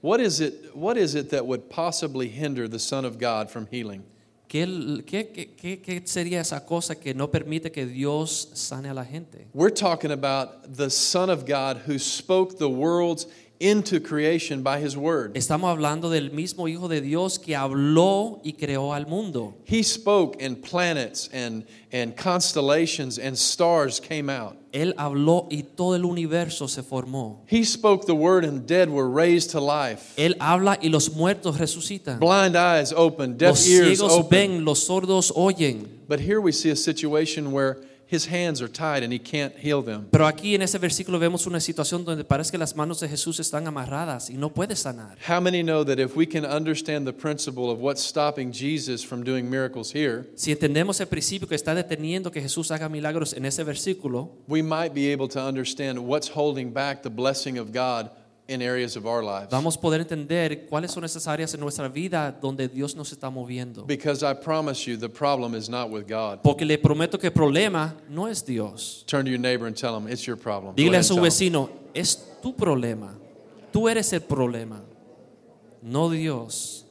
What 0.00 0.20
is 0.20 0.40
it, 0.40 0.74
what 0.74 0.96
is 0.96 1.14
it 1.14 1.30
that 1.30 1.46
would 1.46 1.68
possibly 1.68 2.28
hinder 2.28 2.68
the 2.68 2.78
Son 2.78 3.04
of 3.04 3.18
God 3.18 3.50
from 3.50 3.66
healing? 3.66 4.04
¿Qué, 4.48 5.02
qué, 5.06 5.54
qué, 5.56 5.80
qué- 5.80 6.02
sería 6.06 6.40
esa 6.40 6.64
cosa 6.64 6.94
que 6.94 7.14
no 7.14 7.30
permite 7.30 7.70
que 7.72 7.86
Dios 7.86 8.50
sane 8.54 8.88
a 8.88 8.94
la 8.94 9.04
gente? 9.04 9.46
We're 9.54 9.70
talking 9.74 10.10
about 10.12 10.76
the 10.76 10.90
Son 10.90 11.30
of 11.30 11.44
God 11.46 11.82
who 11.86 11.98
spoke 11.98 12.58
the 12.58 12.68
worlds 12.68 13.26
into 13.58 14.00
creation 14.00 14.62
by 14.62 14.78
his 14.78 14.96
word. 14.98 15.32
Estamos 15.34 15.70
hablando 15.70 16.10
del 16.10 16.30
mismo 16.30 16.68
Hijo 16.68 16.88
de 16.88 17.00
Dios 17.00 17.38
que 17.38 17.54
habló 17.56 18.40
y 18.44 18.52
creó 18.52 18.92
al 18.94 19.06
mundo. 19.06 19.54
He 19.64 19.82
spoke, 19.82 20.42
and 20.42 20.62
planets 20.62 21.30
and, 21.32 21.64
and 21.90 22.14
constellations 22.16 23.18
and 23.18 23.34
stars 23.36 23.98
came 23.98 24.28
out. 24.28 24.56
Él 24.76 24.94
habló 24.98 25.46
y 25.48 25.62
todo 25.62 25.96
el 25.96 26.04
universo 26.04 26.68
se 26.68 26.82
formó. 26.82 27.42
He 27.50 27.64
spoke 27.64 28.04
the 28.04 28.12
word, 28.12 28.44
and 28.44 28.66
dead 28.66 28.90
were 28.90 29.08
raised 29.08 29.52
to 29.52 29.60
life. 29.60 30.12
Él 30.18 30.36
habla 30.38 30.78
y 30.82 30.90
los 30.90 31.14
muertos 31.14 31.58
resucitan. 31.58 32.18
Blind 32.20 32.56
eyes 32.56 32.92
opened, 32.92 33.38
deaf 33.38 33.52
Los 33.52 33.66
ears 33.66 33.98
ciegos 33.98 34.12
opened. 34.12 34.30
ven, 34.30 34.64
los 34.66 34.86
sordos 34.86 35.32
oyen. 35.34 35.88
But 36.06 36.20
here 36.20 36.42
we 36.42 36.52
see 36.52 36.68
a 36.70 36.76
situation 36.76 37.52
where 37.52 37.78
his 38.10 38.28
hands 38.28 38.62
are 38.62 38.68
tied 38.70 39.02
and 39.02 39.12
he 39.12 39.18
can't 39.18 39.54
heal 39.56 39.82
them. 39.82 40.06
Pero 40.10 40.26
aquí 40.26 40.54
en 40.54 40.62
ese 40.62 40.78
versículo 40.78 41.18
vemos 41.18 41.46
una 41.46 41.60
situación 41.60 42.04
donde 42.04 42.24
parece 42.24 42.52
que 42.52 42.58
las 42.58 42.76
manos 42.76 43.00
de 43.00 43.08
Jesús 43.08 43.40
están 43.40 43.66
amarradas 43.66 44.30
y 44.30 44.34
no 44.34 44.50
puede 44.50 44.76
sanar. 44.76 45.18
How 45.28 45.40
many 45.40 45.62
know 45.62 45.84
that 45.84 45.98
if 45.98 46.16
we 46.16 46.26
can 46.26 46.44
understand 46.44 47.06
the 47.06 47.12
principle 47.12 47.70
of 47.70 47.78
what's 47.80 48.02
stopping 48.02 48.52
Jesus 48.52 49.04
from 49.04 49.24
doing 49.24 49.50
miracles 49.50 49.92
here, 49.92 50.26
Si 50.36 50.52
entendemos 50.52 51.00
el 51.00 51.08
principio 51.08 51.48
que 51.48 51.56
está 51.56 51.74
deteniendo 51.74 52.30
que 52.30 52.40
Jesús 52.40 52.70
haga 52.70 52.88
milagros 52.88 53.32
en 53.32 53.44
ese 53.44 53.64
versículo, 53.64 54.30
we 54.48 54.62
might 54.62 54.94
be 54.94 55.12
able 55.12 55.28
to 55.28 55.40
understand 55.40 55.98
what's 55.98 56.30
holding 56.34 56.72
back 56.72 57.02
the 57.02 57.10
blessing 57.10 57.58
of 57.58 57.72
God 57.72 58.10
in 58.48 58.62
areas 58.62 58.96
of 58.96 59.06
our 59.06 59.22
lives. 59.22 59.50
vamos 59.50 59.76
a 59.76 59.80
poder 59.80 60.00
entender 60.00 60.66
cuáles 60.68 60.90
son 60.92 61.04
esas 61.04 61.26
áreas 61.26 61.52
en 61.54 61.60
nuestra 61.60 61.88
vida 61.88 62.32
donde 62.32 62.68
Dios 62.68 62.94
nos 62.94 63.12
está 63.12 63.30
moviendo. 63.30 63.86
Because 63.86 64.22
I 64.22 64.34
promise 64.34 64.86
you, 64.86 64.96
the 64.96 65.08
problem 65.08 65.54
is 65.54 65.68
not 65.68 65.90
with 65.90 66.06
God. 66.06 66.40
Porque 66.42 66.64
le 66.64 66.78
prometo 66.78 67.18
que 67.18 67.28
el 67.28 67.32
problema 67.32 67.94
no 68.08 68.26
es 68.26 68.42
Dios. 68.42 69.04
Turn 69.06 69.24
to 69.24 69.30
your 69.30 69.40
neighbor 69.40 69.66
and 69.66 69.76
tell 69.76 69.96
him 69.96 70.08
it's 70.08 70.26
your 70.26 70.36
problem. 70.36 70.74
Dile 70.74 70.98
a 70.98 71.02
su 71.02 71.16
vecino, 71.16 71.70
es 71.94 72.16
tu 72.40 72.54
problema. 72.54 73.14
Tú 73.72 73.88
eres 73.88 74.12
el 74.12 74.20
problema, 74.20 74.80
no 75.82 76.08
Dios. 76.08 76.85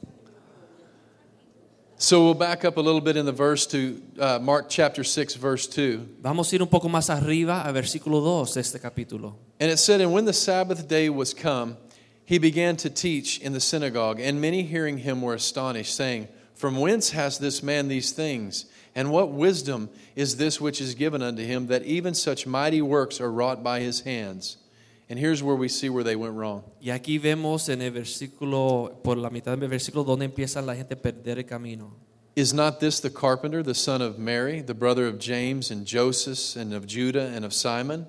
So 1.98 2.24
we'll 2.24 2.34
back 2.34 2.66
up 2.66 2.76
a 2.76 2.80
little 2.80 3.00
bit 3.00 3.16
in 3.16 3.24
the 3.24 3.32
verse 3.32 3.66
to 3.68 4.02
uh, 4.20 4.38
Mark 4.38 4.66
chapter 4.68 5.02
6, 5.02 5.34
verse 5.36 5.66
2. 5.66 6.16
Vamos 6.20 6.52
a 6.52 6.56
ir 6.56 6.60
un 6.60 6.68
poco 6.68 6.88
más 6.88 7.08
arriba 7.08 7.62
al 7.64 7.72
versículo 7.72 8.22
2 8.22 8.52
de 8.52 8.60
este 8.60 8.78
capítulo. 8.78 9.32
And 9.58 9.70
it 9.70 9.78
said, 9.78 10.02
And 10.02 10.12
when 10.12 10.26
the 10.26 10.34
Sabbath 10.34 10.88
day 10.88 11.08
was 11.08 11.32
come, 11.32 11.78
he 12.26 12.36
began 12.36 12.76
to 12.78 12.90
teach 12.90 13.40
in 13.40 13.54
the 13.54 13.60
synagogue, 13.60 14.20
and 14.20 14.42
many 14.42 14.62
hearing 14.62 14.98
him 14.98 15.22
were 15.22 15.32
astonished, 15.32 15.94
saying, 15.94 16.28
From 16.54 16.76
whence 16.76 17.10
has 17.10 17.38
this 17.38 17.62
man 17.62 17.88
these 17.88 18.12
things? 18.12 18.66
And 18.94 19.10
what 19.10 19.30
wisdom 19.30 19.88
is 20.14 20.36
this 20.36 20.60
which 20.60 20.82
is 20.82 20.94
given 20.94 21.22
unto 21.22 21.46
him, 21.46 21.68
that 21.68 21.84
even 21.84 22.12
such 22.12 22.46
mighty 22.46 22.82
works 22.82 23.22
are 23.22 23.32
wrought 23.32 23.62
by 23.62 23.80
his 23.80 24.00
hands? 24.02 24.58
And 25.08 25.18
here's 25.18 25.42
where 25.42 25.54
we 25.54 25.68
see 25.68 25.88
where 25.88 26.02
they 26.02 26.16
went 26.16 26.34
wrong. 26.34 26.64
Y 26.80 26.88
aquí 26.88 27.20
vemos 27.20 27.68
en 27.68 27.80
el 27.80 27.92
versículo, 27.92 29.02
por 29.02 29.16
la 29.16 29.30
mitad 29.30 29.56
del 29.56 29.68
versículo, 29.68 30.04
donde 30.04 30.24
empieza 30.24 30.64
la 30.64 30.74
gente 30.74 30.94
a 30.94 30.96
perder 30.96 31.38
el 31.38 31.44
camino. 31.44 31.92
Is 32.34 32.52
not 32.52 32.80
this 32.80 33.00
the 33.00 33.08
carpenter, 33.08 33.62
the 33.62 33.74
son 33.74 34.02
of 34.02 34.18
Mary, 34.18 34.60
the 34.60 34.74
brother 34.74 35.06
of 35.06 35.18
James 35.18 35.70
and 35.70 35.86
Joseph, 35.86 36.60
and 36.60 36.74
of 36.74 36.86
Judah 36.86 37.32
and 37.34 37.44
of 37.44 37.54
Simon? 37.54 38.08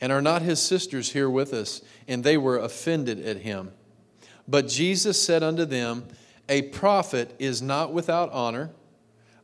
And 0.00 0.10
are 0.10 0.22
not 0.22 0.42
his 0.42 0.58
sisters 0.58 1.12
here 1.12 1.30
with 1.30 1.52
us? 1.52 1.80
And 2.08 2.24
they 2.24 2.36
were 2.36 2.58
offended 2.58 3.24
at 3.24 3.38
him. 3.38 3.72
But 4.48 4.66
Jesus 4.66 5.22
said 5.22 5.42
unto 5.44 5.64
them, 5.64 6.08
A 6.48 6.62
prophet 6.62 7.36
is 7.38 7.62
not 7.62 7.92
without 7.92 8.32
honor, 8.32 8.70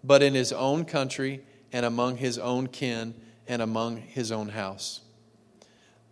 but 0.03 0.23
in 0.23 0.35
his 0.35 0.53
own 0.53 0.85
country, 0.85 1.45
and 1.73 1.87
among 1.87 2.17
his 2.17 2.39
own 2.39 2.67
kin, 2.67 3.15
and 3.47 3.63
among 3.63 3.99
his 3.99 4.33
own 4.33 4.49
house. 4.49 5.03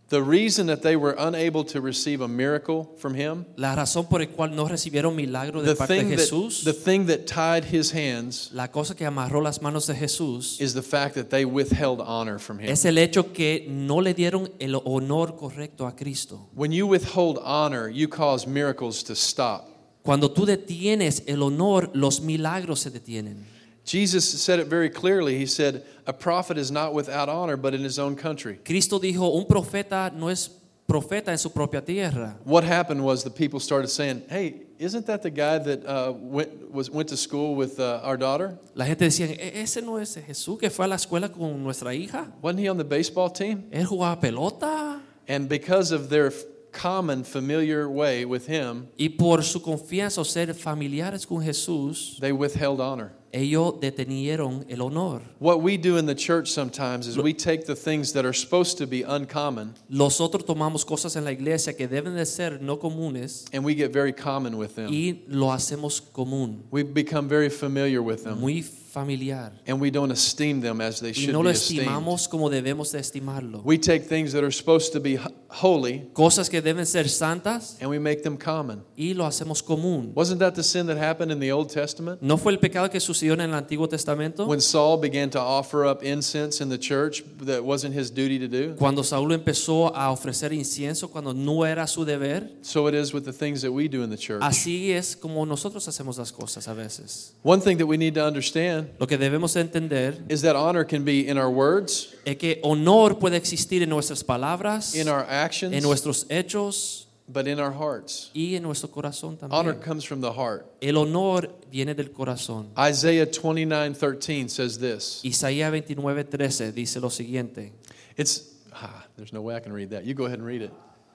The 0.09 0.23
reason 0.23 0.69
that 0.69 0.83
they 0.83 0.95
were 0.95 1.17
unable 1.19 1.65
to 1.65 1.81
receive 1.81 2.21
a 2.21 2.29
miracle 2.29 2.95
from 2.99 3.15
him, 3.15 3.45
La 3.57 3.75
razón 3.75 4.09
por 4.09 4.21
la 4.21 4.27
cual 4.27 4.55
no 4.55 4.69
recibieron 4.69 5.17
milagro 5.17 5.63
de 5.63 5.73
the 5.73 5.75
parte 5.75 5.95
de 5.95 6.01
thing, 6.01 6.11
that, 6.11 6.19
Jesús, 6.21 6.63
the 6.63 6.73
thing 6.73 7.07
that 7.07 7.27
tied 7.27 7.65
his 7.65 7.91
hands 7.91 8.51
la 8.53 8.69
cosa 8.69 8.95
que 8.95 9.05
amarró 9.05 9.43
las 9.43 9.61
manos 9.61 9.89
de 9.89 9.95
Jesús, 9.95 10.61
is 10.61 10.75
the 10.75 10.83
fact 10.83 11.17
that 11.17 11.31
they 11.31 11.45
withheld 11.45 12.01
honor 12.01 12.39
from 12.39 12.61
him. 12.61 12.71
es 12.71 12.85
el 12.85 12.99
hecho 12.99 13.33
que 13.33 13.67
no 13.69 13.97
le 13.97 14.15
dieron 14.15 14.49
el 14.61 14.77
honor 14.85 15.35
correcto 15.37 15.89
a 15.89 15.97
Cristo. 15.97 16.51
When 16.55 16.71
you 16.71 16.87
withhold 16.87 17.39
honor, 17.43 17.89
you 17.89 18.07
cause 18.07 18.47
miracles 18.47 19.03
to 19.05 19.17
stop. 19.17 19.69
Cuando 20.05 20.31
tú 20.31 20.47
detienes 20.47 21.25
el 21.27 21.43
honor, 21.43 21.91
los 21.95 22.21
milagros 22.21 22.79
se 22.79 22.91
detienen. 22.91 23.45
Jesus 23.87 24.29
said 24.43 24.59
it 24.59 24.67
very 24.67 24.91
clearly. 24.91 25.39
He 25.39 25.47
said, 25.47 25.85
A 26.07 26.13
prophet 26.13 26.59
is 26.59 26.71
not 26.73 26.93
without 26.93 27.29
honor, 27.29 27.57
but 27.57 27.73
in 27.73 27.83
his 27.83 27.99
own 27.99 28.17
country. 28.17 28.59
Cristo 28.65 28.99
dijo, 28.99 29.39
un 29.39 29.47
profeta 29.47 30.13
no 30.13 30.27
es 30.29 30.51
profeta 30.89 31.29
en 31.29 31.39
su 31.39 31.51
propia 31.51 31.81
tierra. 31.81 32.37
What 32.45 32.65
happened 32.65 33.05
was 33.05 33.23
the 33.23 33.31
people 33.31 33.61
started 33.61 33.89
saying, 33.89 34.25
Hey, 34.29 34.63
isn't 34.81 35.07
that 35.07 35.23
the 35.23 35.31
guy 35.31 35.59
that 35.59 35.87
uh, 35.87 36.13
went, 36.17 36.71
was, 36.71 36.91
went 36.91 37.09
to 37.11 37.17
school 37.17 37.55
with 37.55 37.79
uh, 37.79 38.01
our 38.03 38.17
daughter? 38.17 38.59
La 38.75 38.85
gente 38.87 39.05
decía, 39.05 39.31
"E- 39.31 39.63
ese 39.63 39.81
no 39.83 39.97
es 39.99 40.17
Jesús 40.17 40.59
que 40.59 40.69
fue 40.69 40.85
a 40.85 40.89
la 40.89 40.97
escuela 40.97 41.33
con 41.33 41.63
nuestra 41.63 41.95
hija. 41.95 42.33
Wasn't 42.43 42.59
he 42.59 42.69
on 42.69 42.77
the 42.79 42.85
baseball 42.85 43.31
team? 43.31 43.69
Él 43.71 43.87
jugaba 43.87 44.21
pelota. 44.21 45.01
And 45.29 45.49
because 45.49 45.93
of 45.93 46.09
their 46.09 46.33
common 46.73 47.25
familiar 47.25 47.89
way 47.89 48.25
with 48.25 48.47
him, 48.47 48.89
Y 48.99 49.09
por 49.09 49.43
su 49.43 49.61
confianza 49.61 50.21
o 50.21 50.25
ser 50.25 50.53
familiares 50.55 51.27
con 51.27 51.43
Jesús, 51.43 52.19
they 52.21 52.33
withheld 52.33 52.81
honor. 52.81 53.13
ellos 53.33 53.75
detenieron 53.81 54.65
el 54.71 54.81
honor. 54.83 55.21
What 55.39 55.61
we 55.61 55.77
do 55.77 55.97
in 55.99 56.07
the 56.07 56.15
church 56.15 56.49
sometimes 56.51 57.07
is 57.07 57.19
we 57.19 57.35
take 57.35 57.67
the 57.67 57.75
things 57.77 58.13
that 58.15 58.25
are 58.25 58.33
supposed 58.33 58.79
to 58.79 58.87
be 58.87 59.03
uncommon 59.03 59.75
Nosotros 59.91 60.45
tomamos 60.45 60.85
cosas 60.87 61.17
en 61.17 61.25
la 61.25 61.33
iglesia 61.33 61.75
que 61.75 61.87
deben 61.87 62.15
de 62.17 62.25
ser 62.25 62.61
no 62.63 62.77
comunes 62.79 63.45
and 63.53 63.63
we 63.65 63.75
get 63.75 63.93
very 63.93 64.13
common 64.13 64.57
with 64.57 64.75
them. 64.75 64.89
y 64.91 65.21
lo 65.29 65.49
hacemos 65.53 66.01
común, 66.13 66.63
We 66.71 66.83
become 66.83 67.29
very 67.29 67.51
familiar 67.51 68.01
with 68.03 68.25
them 68.25 68.41
muy 68.41 68.63
familiar. 69.07 69.53
and 69.67 69.79
we 69.81 69.91
don't 69.91 70.11
esteem 70.11 70.61
them 70.61 70.81
as 70.81 71.01
they 71.01 71.11
Y 71.11 71.13
should 71.13 71.33
no 71.33 71.41
be 71.41 71.45
lo 71.45 71.51
esteemed. 71.51 71.83
estimamos 71.87 72.29
como 72.29 72.49
debemos 72.49 72.93
de 72.93 72.99
estimarlo. 72.99 73.63
We 73.65 73.77
take 73.79 74.05
things 74.09 74.33
that 74.33 74.43
are 74.43 74.51
supposed 74.51 74.93
to 74.95 75.01
be 75.01 75.19
holy 75.49 76.09
Cosas 76.15 76.49
que 76.49 76.61
deben 76.63 76.87
ser 76.87 77.09
santas 77.09 77.77
and 77.81 77.91
we 77.91 77.99
make 77.99 78.23
them 78.23 78.37
common. 78.39 78.83
y 78.97 79.13
lo 79.15 79.25
hacemos 79.27 79.63
común. 79.63 80.13
Wasn't 80.15 80.39
that 80.41 80.55
the 80.55 80.63
sin 80.63 80.87
that 80.87 80.97
happened 80.97 81.31
in 81.31 81.41
the 81.41 81.53
Old 81.53 81.69
Testament? 81.71 82.23
¿No 82.23 82.37
fue 82.39 82.53
el 82.53 82.59
pecado 82.59 82.89
que 82.91 83.01
sucedió 83.01 83.35
en 83.35 83.41
el 83.43 83.53
Antiguo 83.55 83.87
Testamento? 83.89 84.47
When 84.47 84.61
Saul 84.61 84.97
began 84.99 85.29
to 85.31 85.41
offer 85.41 85.85
up 85.85 86.03
incense 86.03 86.61
in 86.63 86.69
the 86.71 86.79
church 86.79 87.23
that 87.43 87.63
wasn't 87.63 87.95
his 87.95 88.11
duty 88.11 88.39
to 88.39 88.49
do? 88.49 88.75
Cuando 88.77 89.03
Saúl 89.03 89.33
empezó 89.33 89.95
a 89.95 90.11
ofrecer 90.11 90.53
incienso 90.53 91.11
cuando 91.11 91.33
no 91.35 91.65
era 91.65 91.87
su 91.87 92.05
deber, 92.05 92.49
So 92.63 92.87
it 92.89 92.95
is 92.95 93.13
with 93.13 93.25
the 93.25 93.33
things 93.33 93.61
that 93.63 93.73
we 93.73 93.89
do 93.89 94.03
in 94.03 94.11
the 94.11 94.17
church. 94.17 94.43
así 94.43 94.91
es 94.93 95.15
como 95.17 95.45
nosotros 95.45 95.87
hacemos 95.87 96.17
las 96.19 96.33
cosas 96.33 96.67
a 96.69 96.75
veces. 96.75 97.35
One 97.43 97.61
thing 97.61 97.77
that 97.79 97.87
we 97.87 97.97
need 97.99 98.15
to 98.15 98.25
understand 98.25 98.86
Lo 98.99 99.07
que 99.07 99.17
debemos 99.19 99.55
de 99.55 99.61
entender 99.61 100.23
is 100.29 100.43
that 100.43 100.57
honor 100.57 100.85
can 100.87 101.05
be 101.05 101.29
in 101.29 101.39
our 101.39 101.49
words, 101.51 102.15
es 102.25 102.37
que 102.37 102.61
honor 102.63 103.19
puede 103.19 103.37
existir 103.37 103.83
en 103.83 103.89
nuestras 103.91 104.23
palabras, 104.25 104.95
in 104.95 105.09
our 105.09 105.25
actions, 105.29 105.75
en 105.75 105.83
nuestros 105.83 106.27
hechos 106.29 107.03
but 107.29 107.47
in 107.49 107.59
our 107.59 107.73
hearts. 107.73 108.31
y 108.35 108.55
en 108.55 108.63
nuestro 108.63 108.89
corazón 108.89 109.37
Honor 109.51 109.75
también. 109.75 109.83
comes 109.85 110.05
from 110.05 110.21
the 110.21 110.33
heart. 110.33 110.65
El 110.81 110.97
honor 110.97 111.51
viene 111.71 111.95
del 111.95 112.11
corazón. 112.13 112.69
Isaiah 112.79 113.27
29:13 113.27 114.49
says 114.49 114.79
this. 114.79 115.21
Isaías 115.25 115.73
29:13 115.73 116.73
dice 116.73 117.01
lo 117.01 117.11
siguiente. 117.11 117.73
It's 118.17 118.53
ah, 118.73 119.07
there's 119.17 119.33
no 119.33 119.43
way 119.43 119.57
I 119.57 119.61
can 119.61 119.73
read 119.73 119.91
that. 119.91 120.05
You 120.05 120.15
go 120.15 120.27
ahead 120.27 120.39
and 120.39 120.47
read 120.47 120.63
it. 120.63 120.71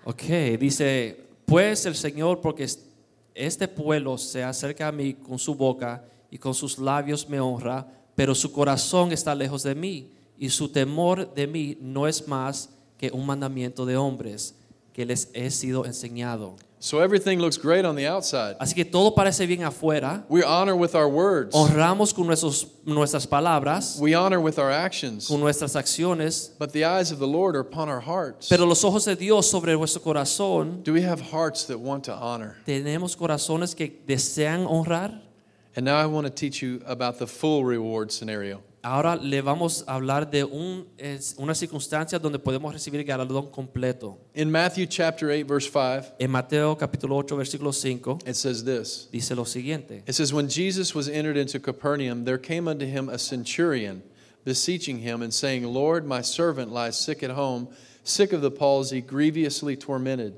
Ok, 0.05 0.57
dice, 0.59 1.15
pues 1.45 1.85
el 1.85 1.93
Señor, 1.95 2.41
porque 2.41 2.63
es- 2.63 2.79
este 3.35 3.67
pueblo 3.67 4.17
se 4.17 4.43
acerca 4.43 4.87
a 4.87 4.91
mí 4.91 5.13
con 5.13 5.39
su 5.39 5.55
boca 5.55 6.03
y 6.31 6.37
con 6.39 6.53
sus 6.55 6.79
labios 6.79 7.29
me 7.29 7.39
honra, 7.39 7.85
pero 8.15 8.33
su 8.33 8.51
corazón 8.51 9.11
está 9.11 9.35
lejos 9.35 9.61
de 9.63 9.75
mí 9.75 10.09
y 10.39 10.49
su 10.49 10.69
temor 10.69 11.31
de 11.35 11.45
mí 11.45 11.77
no 11.81 12.07
es 12.07 12.27
más 12.27 12.69
que 12.97 13.11
un 13.11 13.25
mandamiento 13.25 13.85
de 13.85 13.97
hombres 13.97 14.55
que 14.93 15.05
les 15.05 15.29
he 15.33 15.51
sido 15.51 15.85
enseñado. 15.85 16.55
So 16.83 16.99
everything 17.03 17.37
looks 17.37 17.59
great 17.61 17.85
on 17.85 17.95
the 17.95 18.07
outside. 18.07 18.55
Así 18.59 18.73
que 18.73 18.83
todo 18.83 19.13
parece 19.13 19.45
bien 19.45 19.63
afuera, 19.63 20.25
We 20.29 20.43
honor 20.43 20.73
with 20.73 20.95
our 20.95 21.05
words. 21.07 21.53
honramos 21.53 22.11
con 22.11 22.25
nuestros, 22.25 22.67
nuestras 22.85 23.27
palabras, 23.27 23.97
We 24.01 24.15
honor 24.15 24.39
with 24.39 24.57
our 24.57 24.71
actions. 24.71 25.27
con 25.27 25.39
nuestras 25.39 25.75
acciones, 25.75 26.53
But 26.57 26.71
the 26.71 26.83
eyes 26.83 27.11
of 27.11 27.19
the 27.19 27.27
Lord 27.27 27.55
are 27.55 27.61
upon 27.61 27.87
our 27.87 28.01
hearts. 28.01 28.47
pero 28.49 28.65
los 28.65 28.83
ojos 28.83 29.05
de 29.05 29.15
Dios 29.15 29.45
sobre 29.47 29.73
nuestro 29.77 30.01
corazón, 30.01 30.83
Do 30.83 30.93
we 30.93 31.03
have 31.03 31.21
hearts 31.21 31.65
that 31.67 31.77
want 31.77 32.03
to 32.05 32.13
honor? 32.15 32.55
tenemos 32.65 33.15
corazones 33.15 33.75
que 33.75 34.01
desean 34.07 34.65
honrar. 34.67 35.21
And 35.75 35.85
now 35.85 35.95
I 35.97 36.05
want 36.05 36.27
to 36.27 36.31
teach 36.33 36.61
you 36.61 36.81
about 36.85 37.17
the 37.17 37.27
full 37.27 37.63
reward 37.63 38.11
scenario. 38.11 38.61
Ahora 38.83 39.15
le 39.15 39.41
vamos 39.41 39.83
a 39.87 39.93
hablar 39.99 40.29
de 40.31 40.43
un, 40.43 40.87
es- 40.97 41.35
una 41.39 41.53
circunstancia 41.53 42.19
donde 42.19 42.39
podemos 42.39 42.73
recibir 42.73 42.99
el 42.99 43.05
galardón 43.05 43.51
completo. 43.51 44.17
In 44.33 44.51
Matthew 44.51 44.87
chapter 44.87 45.29
8 45.29 45.47
verse 45.47 45.67
5, 45.69 46.13
En 46.19 46.31
Mateo 46.31 46.75
capítulo 46.75 47.15
8 47.23 47.35
versículo 47.37 47.71
5 47.73 48.23
it 48.27 48.35
says 48.35 48.63
this. 48.63 49.07
dice 49.11 49.31
lo 49.35 49.43
siguiente. 49.45 50.01
It 50.07 50.13
says 50.15 50.33
when 50.33 50.49
Jesus 50.49 50.95
was 50.95 51.07
entered 51.07 51.37
into 51.37 51.59
Capernaum, 51.59 52.25
there 52.25 52.39
came 52.39 52.67
unto 52.67 52.85
him 52.87 53.07
a 53.07 53.19
centurion, 53.19 54.01
beseeching 54.43 54.97
him 54.97 55.21
and 55.21 55.31
saying, 55.31 55.63
"Lord, 55.63 56.05
my 56.07 56.21
servant 56.21 56.71
lies 56.73 56.97
sick 56.99 57.21
at 57.21 57.29
home, 57.31 57.67
sick 58.03 58.33
of 58.33 58.41
the 58.41 58.49
palsy, 58.51 58.99
grievously 58.99 59.77
tormented." 59.77 60.33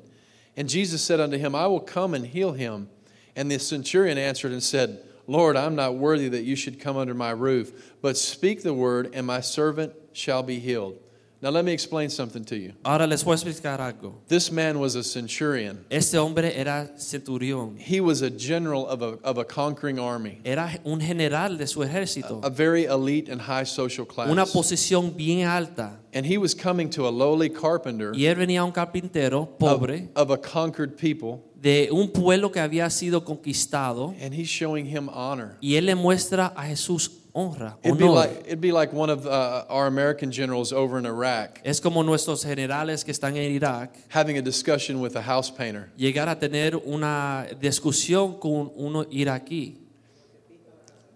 And 0.57 0.67
Jesus 0.67 1.01
said 1.01 1.21
unto 1.21 1.37
him, 1.37 1.55
I 1.55 1.65
will 1.67 1.79
come 1.79 2.13
and 2.13 2.27
heal 2.27 2.51
him. 2.51 2.89
And 3.37 3.49
the 3.49 3.57
centurion 3.57 4.17
answered 4.19 4.51
and 4.51 4.61
said, 4.61 4.99
Lord, 5.27 5.55
I'm 5.55 5.75
not 5.75 5.95
worthy 5.95 6.29
that 6.29 6.43
you 6.43 6.55
should 6.55 6.79
come 6.79 6.97
under 6.97 7.13
my 7.13 7.31
roof, 7.31 7.95
but 8.01 8.17
speak 8.17 8.63
the 8.63 8.73
word, 8.73 9.11
and 9.13 9.25
my 9.25 9.39
servant 9.41 9.93
shall 10.11 10.43
be 10.43 10.59
healed. 10.59 10.99
Now, 11.41 11.49
let 11.49 11.65
me 11.65 11.73
explain 11.73 12.09
something 12.09 12.45
to 12.45 12.55
you. 12.57 12.71
Ahora 12.85 13.05
les 13.05 13.21
voy 13.21 13.33
a 13.33 13.35
explicar 13.35 13.77
algo. 13.77 14.13
This 14.29 14.49
man 14.49 14.79
was 14.79 14.95
a 14.95 15.03
centurion, 15.03 15.83
Este 15.91 16.13
hombre 16.15 16.49
era 16.55 16.91
centurión, 16.95 17.77
he 17.77 17.99
was 17.99 18.21
a 18.21 18.29
general 18.29 18.87
of 18.87 19.01
a, 19.01 19.19
of 19.25 19.37
a 19.37 19.43
conquering 19.43 19.99
army, 19.99 20.39
era 20.45 20.71
un 20.85 21.01
general 21.01 21.57
de 21.57 21.67
su 21.67 21.81
ejército, 21.81 22.41
a 22.45 22.49
very 22.49 22.85
elite 22.85 23.27
and 23.27 23.41
high 23.41 23.65
social 23.65 24.05
class. 24.05 24.29
una 24.29 24.45
posición 24.45 25.17
bien 25.17 25.45
alta. 25.45 25.99
And 26.13 26.25
he 26.25 26.37
was 26.37 26.53
coming 26.53 26.89
to 26.91 27.07
a 27.07 27.11
lowly 27.11 27.49
carpenter 27.49 28.13
Y 28.13 28.21
él 28.27 28.35
venía 28.35 28.61
a 28.61 28.65
un 28.65 28.71
carpintero 28.71 29.49
of, 29.59 29.89
of 30.15 30.31
a 30.31 30.37
conquered 30.37 30.97
people, 30.97 31.43
de 31.63 31.87
un 31.93 32.09
pueblo 32.09 32.51
que 32.51 32.59
había 32.59 32.89
sido 32.89 33.23
conquistado 33.23 34.13
and 34.21 34.33
he's 34.33 34.49
showing 34.49 34.85
him 34.85 35.07
honor. 35.07 35.55
y 35.61 35.75
él 35.75 35.85
le 35.85 35.95
muestra 35.95 36.51
a 36.57 36.63
Jesús 36.67 37.09
honra, 37.33 37.77
It'd 37.81 37.97
be 37.97 38.03
honor. 38.03 38.15
like, 38.15 38.39
it'd 38.45 38.59
be 38.59 38.73
like 38.73 38.91
one 38.93 39.09
of 39.09 39.25
uh, 39.25 39.63
our 39.69 39.87
American 39.87 40.29
generals 40.29 40.73
over 40.73 40.99
in 40.99 41.05
Iraq 41.05 41.61
Es 41.63 41.79
como 41.79 42.03
nuestros 42.03 42.43
generales 42.43 43.05
que 43.05 43.13
están 43.13 43.37
en 43.37 43.53
Irak 43.53 43.95
having 44.09 44.37
a 44.37 44.41
discussion 44.41 44.99
with 44.99 45.15
a 45.15 45.21
house 45.21 45.49
painter. 45.49 45.89
llegar 45.97 46.27
a 46.27 46.35
tener 46.37 46.75
una 46.85 47.47
discusión 47.61 48.39
con 48.41 48.69
uno 48.75 49.05
iraquí 49.05 49.77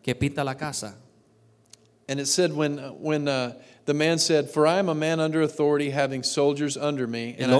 que 0.01 0.15
pinta 0.15 0.45
la 0.45 0.53
casa. 0.55 0.95
And 2.07 2.21
it 2.21 2.27
said, 2.27 2.53
when, 2.53 2.77
when 3.01 3.27
uh, 3.27 3.55
the 3.83 3.93
man 3.93 4.17
said, 4.17 4.49
For 4.49 4.65
I 4.65 4.79
am 4.79 4.87
a 4.87 4.95
man 4.95 5.19
under 5.19 5.41
authority, 5.41 5.89
having 5.89 6.23
soldiers 6.23 6.77
under 6.77 7.05
me, 7.05 7.35
and 7.37 7.51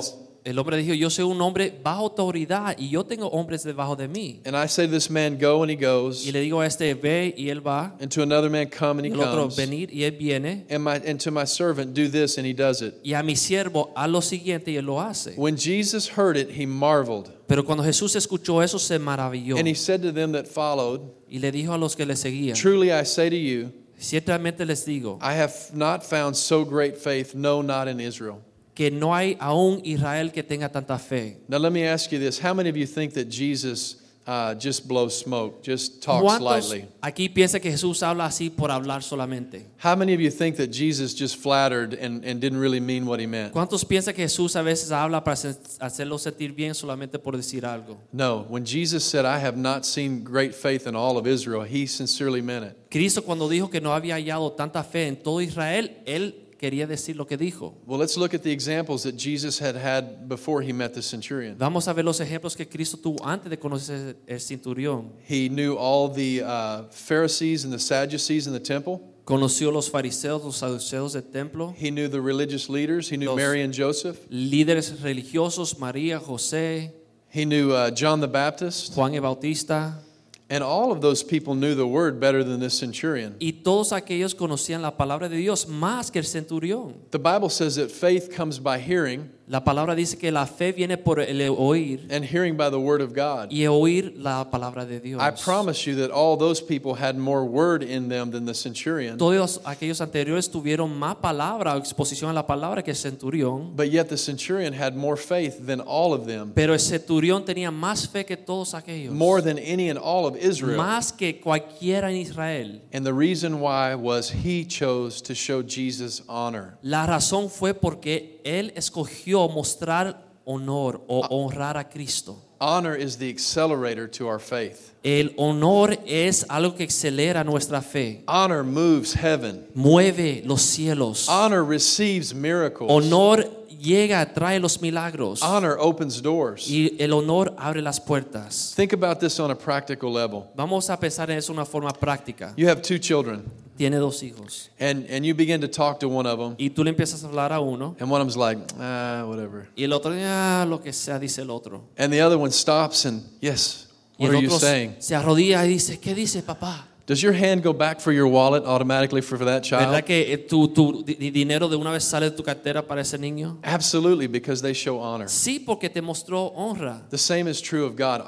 El, 0.48 0.54
I, 0.54 0.58
ho- 0.58 0.60
el 0.60 0.60
hombre 0.60 0.78
dijo, 0.78 0.94
yo 0.94 1.10
soy 1.10 1.26
un 1.26 1.42
hombre 1.42 1.74
bajo 1.84 2.04
autoridad 2.04 2.76
y 2.78 2.90
yo 2.90 3.04
tengo 3.04 3.28
hombres 3.28 3.64
debajo 3.64 3.96
de 3.96 4.08
mí. 4.08 4.42
and 4.46 4.56
I 4.56 4.68
say 4.68 4.86
to 4.88 4.92
this 4.92 5.10
man, 5.10 5.38
Go, 5.38 5.62
and 5.64 5.70
he 5.72 5.76
goes, 5.76 6.26
Y 6.26 6.32
le 6.32 6.42
digo 6.42 6.62
a 6.62 6.66
este, 6.66 6.94
ve 6.96 7.34
y 7.38 7.50
él 7.50 7.60
va. 7.66 7.96
and 8.00 8.10
to 8.12 8.22
another 8.24 8.50
man, 8.50 8.68
Come, 8.70 9.00
and 9.00 9.06
he 9.08 9.12
el 9.12 9.20
otro, 9.22 9.44
comes, 9.44 9.56
venir 9.58 9.90
y 9.92 10.04
él 10.04 10.18
viene. 10.18 10.66
and, 10.70 10.84
my, 10.84 10.96
and 11.06 11.20
to 11.20 11.32
my 11.32 11.46
servant, 11.46 11.94
Do 11.94 12.08
this, 12.10 12.38
and 12.38 12.46
he 12.48 12.54
does 12.54 12.82
it. 12.82 12.96
Y 13.04 13.14
a 13.14 13.24
mi 13.24 13.36
siervo, 13.36 13.92
haz 13.96 14.10
lo 14.10 14.22
siguiente 14.22 14.72
y 14.72 14.78
él 14.78 14.86
lo 14.86 15.00
hace. 15.00 15.34
When 15.38 15.58
Jesus 15.58 16.08
heard 16.18 16.38
it, 16.38 16.50
he 16.50 16.66
marveled. 16.66 17.30
Pero 17.48 17.64
cuando 17.64 17.84
Jesús 17.84 18.16
escuchó 18.16 18.62
eso, 18.64 18.78
se 18.80 18.98
maravilló. 19.00 19.58
And 19.58 19.68
he 19.68 19.76
said 19.76 20.02
to 20.02 20.12
them 20.12 20.32
that 20.34 20.46
followed, 20.48 21.02
Y 21.30 21.40
le 21.40 21.52
dijo 21.52 21.74
a 21.74 21.78
los 21.78 21.96
que 21.96 22.06
le 22.06 22.16
seguían, 22.16 22.56
Truly 22.56 22.92
I 22.92 23.04
say 23.06 23.30
to 23.30 23.36
you, 23.36 23.72
ciertamente 23.98 24.66
les 24.66 24.86
digo, 24.86 25.18
I 25.22 25.34
have 25.34 25.54
not 25.74 26.04
found 26.04 26.36
so 26.36 26.64
great 26.64 26.98
faith, 26.98 27.34
no, 27.36 27.62
not 27.62 27.88
in 27.88 28.00
Israel. 28.00 28.42
Que 28.78 28.92
no 28.92 29.16
hay 29.16 29.36
aún 29.40 29.82
Israel 29.84 30.32
que 30.32 30.44
tenga 30.44 30.70
tanta 30.70 31.00
fe. 31.00 31.38
Now, 31.48 31.58
let 31.58 31.72
me 31.72 31.84
ask 31.88 32.12
you 32.12 32.20
this. 32.20 32.38
How 32.40 32.54
many 32.54 32.70
of 32.70 32.78
you 32.78 32.86
think 32.86 33.14
that 33.16 33.28
Jesus 33.28 33.96
uh, 34.28 34.54
just 34.54 34.88
blows 34.88 35.18
smoke, 35.18 35.64
just 35.64 36.04
talks 36.04 36.22
¿Cuántos 36.24 36.70
lightly? 36.70 36.86
aquí 37.02 37.28
piensa 37.28 37.60
que 37.60 37.72
Jesús 37.72 38.04
habla 38.04 38.26
así 38.28 38.52
por 38.56 38.70
hablar 38.70 39.02
solamente? 39.02 39.66
How 39.84 39.96
many 39.96 40.14
of 40.14 40.20
you 40.22 40.30
think 40.30 40.58
that 40.58 40.68
Jesus 40.72 41.16
just 41.16 41.38
flattered 41.38 41.96
and, 41.96 42.24
and 42.24 42.40
didn't 42.40 42.60
really 42.60 42.80
mean 42.80 43.08
what 43.08 43.20
he 43.20 43.26
meant? 43.26 43.52
¿Cuántos 43.52 43.84
piensan 43.84 44.14
que 44.14 44.24
Jesús 44.28 44.56
a 44.56 44.62
veces 44.62 44.92
habla 44.92 45.24
para 45.24 45.34
hacer- 45.34 45.58
hacerlo 45.80 46.20
sentir 46.20 46.54
bien 46.54 46.76
solamente 46.76 47.18
por 47.18 47.36
decir 47.36 47.66
algo? 47.66 47.98
No. 48.14 48.46
When 48.48 48.64
Jesus 48.64 49.04
said, 49.04 49.26
I 49.26 49.40
have 49.40 49.58
not 49.58 49.86
seen 49.86 50.24
great 50.24 50.54
faith 50.54 50.86
in 50.86 50.96
all 50.96 51.18
of 51.18 51.26
Israel, 51.26 51.64
he 51.64 51.88
sincerely 51.88 52.44
meant 52.44 52.66
it. 52.66 52.78
Cristo 52.92 53.24
cuando 53.24 53.50
dijo 53.50 53.72
que 53.72 53.82
no 53.82 53.92
había 53.92 54.16
hallado 54.18 54.52
tanta 54.52 54.84
fe 54.84 55.08
en 55.08 55.16
todo 55.16 55.40
Israel, 55.42 55.90
él 56.06 56.44
quería 56.58 56.88
decir 56.88 57.16
lo 57.16 57.26
que 57.26 57.38
dijo. 57.38 57.76
Well, 57.86 58.00
let's 58.00 58.18
look 58.18 58.34
at 58.34 58.42
the 58.42 58.52
examples 58.52 59.04
that 59.04 59.16
Jesus 59.18 59.60
had 59.62 59.76
had 59.76 60.28
before 60.28 60.62
he 60.62 60.74
met 60.74 60.94
the 60.94 61.02
centurion. 61.02 61.56
Vamos 61.58 61.88
a 61.88 61.94
ver 61.94 62.04
los 62.04 62.20
ejemplos 62.20 62.56
que 62.56 62.66
Cristo 62.68 62.98
tuvo 62.98 63.24
antes 63.26 63.50
de 63.50 63.58
conocer 63.58 64.16
el 64.28 64.40
centurión. 64.40 65.12
He 65.28 65.50
knew 65.50 65.76
all 65.78 66.10
the 66.10 66.42
uh, 66.44 66.84
Pharisees 66.92 67.64
and 67.64 67.72
the 67.74 67.80
Sadducees 67.80 68.48
in 68.48 68.54
the 68.54 68.60
temple. 68.60 69.02
Conoció 69.26 69.74
los 69.74 69.90
fariseos, 69.90 70.42
los 70.46 70.56
saduceos 70.62 71.12
del 71.12 71.24
templo, 71.24 71.74
He 71.78 71.92
knew 71.92 72.08
the 72.08 72.22
religious 72.22 72.70
leaders. 72.70 73.10
He 73.12 73.18
knew 73.18 73.28
Los- 73.32 73.36
Mary 73.38 73.62
and 73.62 73.74
Joseph. 73.74 74.18
líderes 74.32 75.02
religiosos, 75.02 75.78
María, 75.78 76.18
José, 76.20 76.94
He 77.30 77.44
knew 77.44 77.74
uh, 77.74 77.92
John 77.92 78.22
the 78.22 78.28
Baptist. 78.28 78.94
Juan 78.96 79.14
el 79.16 79.22
Bautista. 79.22 80.00
And 80.50 80.64
all 80.64 80.94
of 80.94 81.02
those 81.02 81.24
people 81.24 81.56
knew 81.56 81.76
the 81.76 81.86
word 81.86 82.20
better 82.22 82.42
than 82.42 82.60
this 82.62 82.78
centurion. 82.80 83.36
Y 83.40 83.52
todos 83.64 83.92
aquellos 83.92 84.34
conocían 84.34 84.82
la 84.82 84.92
palabra 84.92 85.28
de 85.30 85.36
Dios 85.36 85.66
más 85.66 86.10
que 86.10 86.20
el 86.20 86.26
centurión. 86.26 86.94
The 87.12 87.20
Bible 87.20 87.50
says 87.50 87.76
that 87.76 87.92
faith 87.92 88.34
comes 88.34 88.58
by 88.58 88.80
hearing, 88.80 89.30
La 89.50 89.64
palabra 89.64 89.96
dice 89.96 90.18
que 90.18 90.30
la 90.30 90.46
fe 90.46 90.74
viene 90.74 90.98
por 90.98 91.22
el 91.22 91.40
oír 91.58 92.06
and 92.12 92.26
hearing 92.26 92.58
by 92.58 92.70
the 92.70 92.78
word 92.78 93.00
of 93.00 93.14
God. 93.14 93.50
y 93.50 93.66
oír 93.66 94.14
la 94.18 94.52
palabra 94.52 94.86
de 94.86 95.00
Dios. 95.00 95.22
I 95.22 95.32
promise 95.32 95.88
you 95.88 95.96
that 96.06 96.12
all 96.12 96.36
those 96.36 96.62
people 96.62 96.96
had 96.96 97.16
more 97.18 97.46
word 97.46 97.82
in 97.82 98.10
them 98.10 98.30
than 98.30 98.46
the 98.46 98.54
centurion, 98.54 99.18
Todos 99.18 99.62
aquellos 99.64 100.02
anteriores 100.02 100.50
tuvieron 100.52 101.00
más 101.00 101.16
palabra 101.22 101.76
o 101.76 101.78
exposición 101.78 102.30
a 102.30 102.34
la 102.34 102.46
palabra 102.46 102.84
que 102.84 102.92
el 102.92 102.98
centurión, 102.98 103.74
but 103.74 103.90
yet 103.90 104.10
the 104.10 104.18
centurion 104.18 104.74
had 104.74 104.98
more 104.98 105.16
faith 105.16 105.66
than 105.66 105.80
all 105.80 106.14
of 106.14 106.26
them, 106.28 106.52
pero 106.54 106.74
el 106.74 106.80
centurión 106.80 107.46
tenía 107.46 107.72
más 107.72 108.06
fe 108.06 108.26
que 108.26 108.36
todos 108.36 108.74
aquellos. 108.74 109.14
more 109.14 109.42
than 109.42 109.58
any 109.58 109.88
in 109.88 109.98
all 109.98 110.26
of 110.26 110.36
Israel. 110.36 110.76
más 110.76 111.14
que 111.14 111.40
cualquiera 111.40 112.10
en 112.12 112.18
Israel. 112.18 112.82
And 112.92 113.06
the 113.06 113.14
reason 113.14 113.62
why 113.62 113.96
was 113.96 114.30
he 114.44 114.66
chose 114.66 115.22
to 115.22 115.34
show 115.34 115.64
Jesus 115.64 116.22
honor. 116.28 116.78
La 116.82 117.06
razón 117.06 117.50
fue 117.50 117.74
porque 117.74 118.42
él 118.44 118.74
escogió 118.76 119.37
mostrar 119.48 120.16
honor 120.46 121.02
o 121.08 121.22
honrar 121.30 121.78
a 121.78 121.84
Cristo. 121.84 122.38
Honor 122.60 122.96
is 122.96 123.18
the 123.18 123.30
accelerator 123.30 124.08
to 124.08 124.28
our 124.28 124.40
faith. 124.40 124.94
El 125.04 125.30
honor 125.38 125.96
es 126.08 126.44
algo 126.50 126.74
que 126.76 126.86
acelera 126.86 127.44
nuestra 127.44 127.82
fe, 127.82 128.24
Honor 128.28 128.64
moves 128.64 129.14
heaven. 129.14 129.68
mueve 129.76 130.42
los 130.44 130.62
cielos. 130.62 131.28
Honor 131.30 131.64
receives 131.64 132.34
miracles. 132.34 132.90
Honor 132.90 133.46
llega, 133.80 134.26
trae 134.34 134.60
los 134.60 134.82
milagros. 134.82 135.44
Honor 135.44 135.78
opens 135.80 136.20
doors. 136.20 136.68
Y 136.68 136.96
el 137.00 137.14
honor 137.14 137.54
abre 137.60 137.82
las 137.84 138.00
puertas. 138.00 138.74
Think 138.76 138.94
about 138.94 139.20
this 139.20 139.40
on 139.40 139.52
a 139.52 139.56
practical 139.56 140.12
level. 140.12 140.46
Vamos 140.56 140.90
a 140.90 140.98
pensar 141.00 141.30
en 141.30 141.38
eso 141.38 141.54
de 141.54 141.60
una 141.60 141.66
forma 141.66 141.92
práctica. 141.94 142.54
You 142.58 142.68
have 142.70 142.82
two 142.82 142.98
children, 142.98 143.44
Tiene 143.78 143.98
dos 143.98 144.22
hijos. 144.24 144.70
and, 144.80 145.06
and 145.10 145.26
you 145.26 145.34
begin 145.36 145.62
to 145.62 145.68
talk 145.68 146.00
to 146.00 146.10
one 146.10 146.26
of 146.26 146.40
them, 146.40 146.56
Y 146.58 146.70
tú 146.70 146.84
le 146.84 146.90
empiezas 146.92 147.24
a 147.24 147.28
hablar 147.28 147.52
a 147.54 147.60
uno. 147.62 147.96
and 148.00 148.10
one 148.10 148.20
of 148.22 148.28
them's 148.28 148.36
like, 148.38 148.60
ah, 148.80 149.24
whatever. 149.28 149.70
Y 149.78 149.84
el 149.84 149.94
otro, 149.94 150.12
ah, 150.16 150.66
lo 150.68 150.82
que 150.82 150.92
sea, 150.94 151.20
dice 151.20 151.40
el 151.42 151.52
otro. 151.52 151.84
And 151.98 152.12
the 152.12 152.22
other 152.22 152.38
one 152.38 152.52
stops 152.52 153.06
and, 153.06 153.24
yes, 153.40 153.88
what 154.18 154.32
are 154.32 154.42
you 154.42 154.50
saying? 154.50 154.96
se 155.00 155.16
arrodilla 155.16 155.64
y 155.66 155.70
dice, 155.70 156.00
¿qué 156.00 156.16
dice 156.16 156.42
papá? 156.42 156.88
Does 157.08 157.24
your 157.24 157.32
hand 157.32 157.64
go 157.64 157.72
back 157.72 158.02
for 158.02 158.12
your 158.12 158.28
wallet 158.28 158.66
automatically 158.66 159.22
for, 159.22 159.38
for 159.38 159.46
that 159.46 159.64
¿Verdad 159.64 160.04
child? 160.04 160.06
que 160.06 160.34
eh, 160.34 160.38
tu, 160.46 160.68
tu 160.68 161.04
dinero 161.04 161.70
de 161.70 161.78
una 161.78 161.92
vez 161.92 162.04
sale 162.04 162.30
de 162.30 162.36
tu 162.36 162.44
cartera 162.44 162.86
para 162.86 163.00
ese 163.00 163.18
niño? 163.18 163.60
Absolutely, 163.64 164.28
because 164.28 164.62
they 164.62 164.74
show 164.74 165.00
honor. 165.00 165.28
Sí, 165.30 165.58
porque 165.58 165.88
te 165.88 166.02
mostró 166.02 166.54
honra. 166.54 167.10
The 167.10 167.18
same 167.18 167.48
is 167.48 167.62
true 167.62 167.86
of 167.86 167.96
God. 167.96 168.22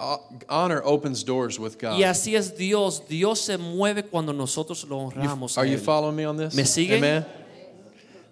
Honor 0.47 0.81
opens 0.85 1.23
doors 1.25 1.59
with 1.59 1.77
God. 1.77 1.99
Y 1.99 2.03
así 2.05 2.37
es 2.37 2.51
Dios. 2.55 3.01
Dios 3.05 3.41
se 3.41 3.57
mueve 3.57 4.03
cuando 4.09 4.31
nosotros 4.31 4.85
lo 4.87 5.09
You- 5.11 5.11
honramos. 5.11 5.57
a 5.57 5.59
are 5.59 5.65
you 5.67 5.77
following 5.77 6.15
me 6.15 6.23
on 6.23 6.37
this? 6.37 6.55
¿Me 6.55 6.63
siguen? 6.63 6.99
Amen. 6.99 7.25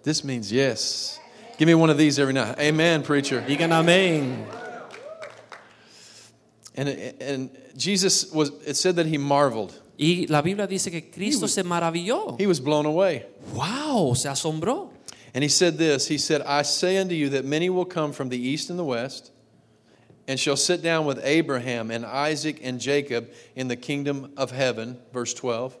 This 0.02 0.24
means 0.24 0.50
yes. 0.50 1.20
Give 1.58 1.66
me 1.66 1.74
one 1.74 1.90
of 1.90 1.98
these 1.98 2.18
every 2.18 2.32
night. 2.32 2.58
Amen, 2.58 3.02
preacher. 3.02 3.42
Digan 3.42 3.70
amén. 3.70 4.46
And, 6.74 6.88
and 7.20 7.50
Jesus 7.76 8.32
was, 8.32 8.50
it 8.64 8.76
said 8.76 8.96
that 8.96 9.04
he 9.04 9.18
marveled. 9.18 9.78
Y 9.98 10.26
la 10.28 10.42
Biblia 10.42 10.66
dice 10.66 10.90
que 10.90 11.10
Cristo 11.10 11.46
se 11.46 11.62
maravilló. 11.62 12.38
He 12.38 12.46
was 12.46 12.60
blown 12.60 12.86
away. 12.86 13.26
Wow, 13.52 14.14
se 14.14 14.28
asombró. 14.28 14.90
And 15.34 15.42
he 15.42 15.48
said 15.48 15.76
this 15.76 16.06
He 16.06 16.18
said, 16.18 16.42
I 16.42 16.62
say 16.62 16.98
unto 16.98 17.14
you 17.14 17.30
that 17.30 17.44
many 17.44 17.68
will 17.68 17.84
come 17.84 18.12
from 18.12 18.28
the 18.28 18.38
east 18.38 18.70
and 18.70 18.78
the 18.78 18.84
west, 18.84 19.32
and 20.28 20.38
shall 20.38 20.56
sit 20.56 20.82
down 20.82 21.04
with 21.04 21.20
Abraham 21.24 21.90
and 21.90 22.06
Isaac 22.06 22.60
and 22.62 22.80
Jacob 22.80 23.30
in 23.56 23.68
the 23.68 23.76
kingdom 23.76 24.32
of 24.36 24.52
heaven. 24.52 24.98
Verse 25.12 25.34
12. 25.34 25.76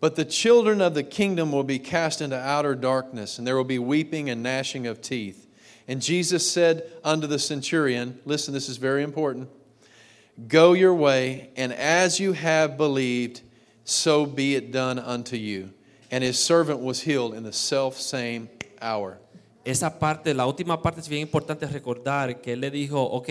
But 0.00 0.16
the 0.16 0.24
children 0.24 0.80
of 0.80 0.94
the 0.94 1.02
kingdom 1.02 1.52
will 1.52 1.64
be 1.64 1.78
cast 1.78 2.22
into 2.22 2.38
outer 2.38 2.74
darkness, 2.74 3.38
and 3.38 3.46
there 3.46 3.56
will 3.56 3.64
be 3.64 3.78
weeping 3.78 4.30
and 4.30 4.42
gnashing 4.42 4.86
of 4.86 5.02
teeth. 5.02 5.46
And 5.88 6.00
Jesus 6.00 6.50
said 6.50 6.90
unto 7.02 7.26
the 7.26 7.38
centurion, 7.38 8.20
Listen, 8.24 8.54
this 8.54 8.68
is 8.68 8.76
very 8.76 9.02
important. 9.02 9.50
Go 10.48 10.72
your 10.72 10.94
way, 10.94 11.50
and 11.56 11.72
as 11.72 12.18
you 12.18 12.32
have 12.32 12.76
believed, 12.76 13.42
so 13.84 14.24
be 14.24 14.54
it 14.54 14.72
done 14.72 14.98
unto 14.98 15.36
you. 15.36 15.70
And 16.10 16.24
his 16.24 16.38
servant 16.38 16.80
was 16.80 17.00
healed 17.02 17.34
in 17.34 17.42
the 17.42 17.52
self 17.52 17.98
same 17.98 18.48
hour. 18.80 19.18
Esa 19.64 19.90
parte, 19.90 20.32
la 20.34 20.46
última 20.46 20.80
parte 20.80 21.00
es 21.00 21.08
bien 21.08 21.20
importante 21.20 21.66
recordar 21.66 22.40
que 22.40 22.54
Él 22.54 22.60
le 22.60 22.70
dijo, 22.70 23.02
ok, 23.02 23.28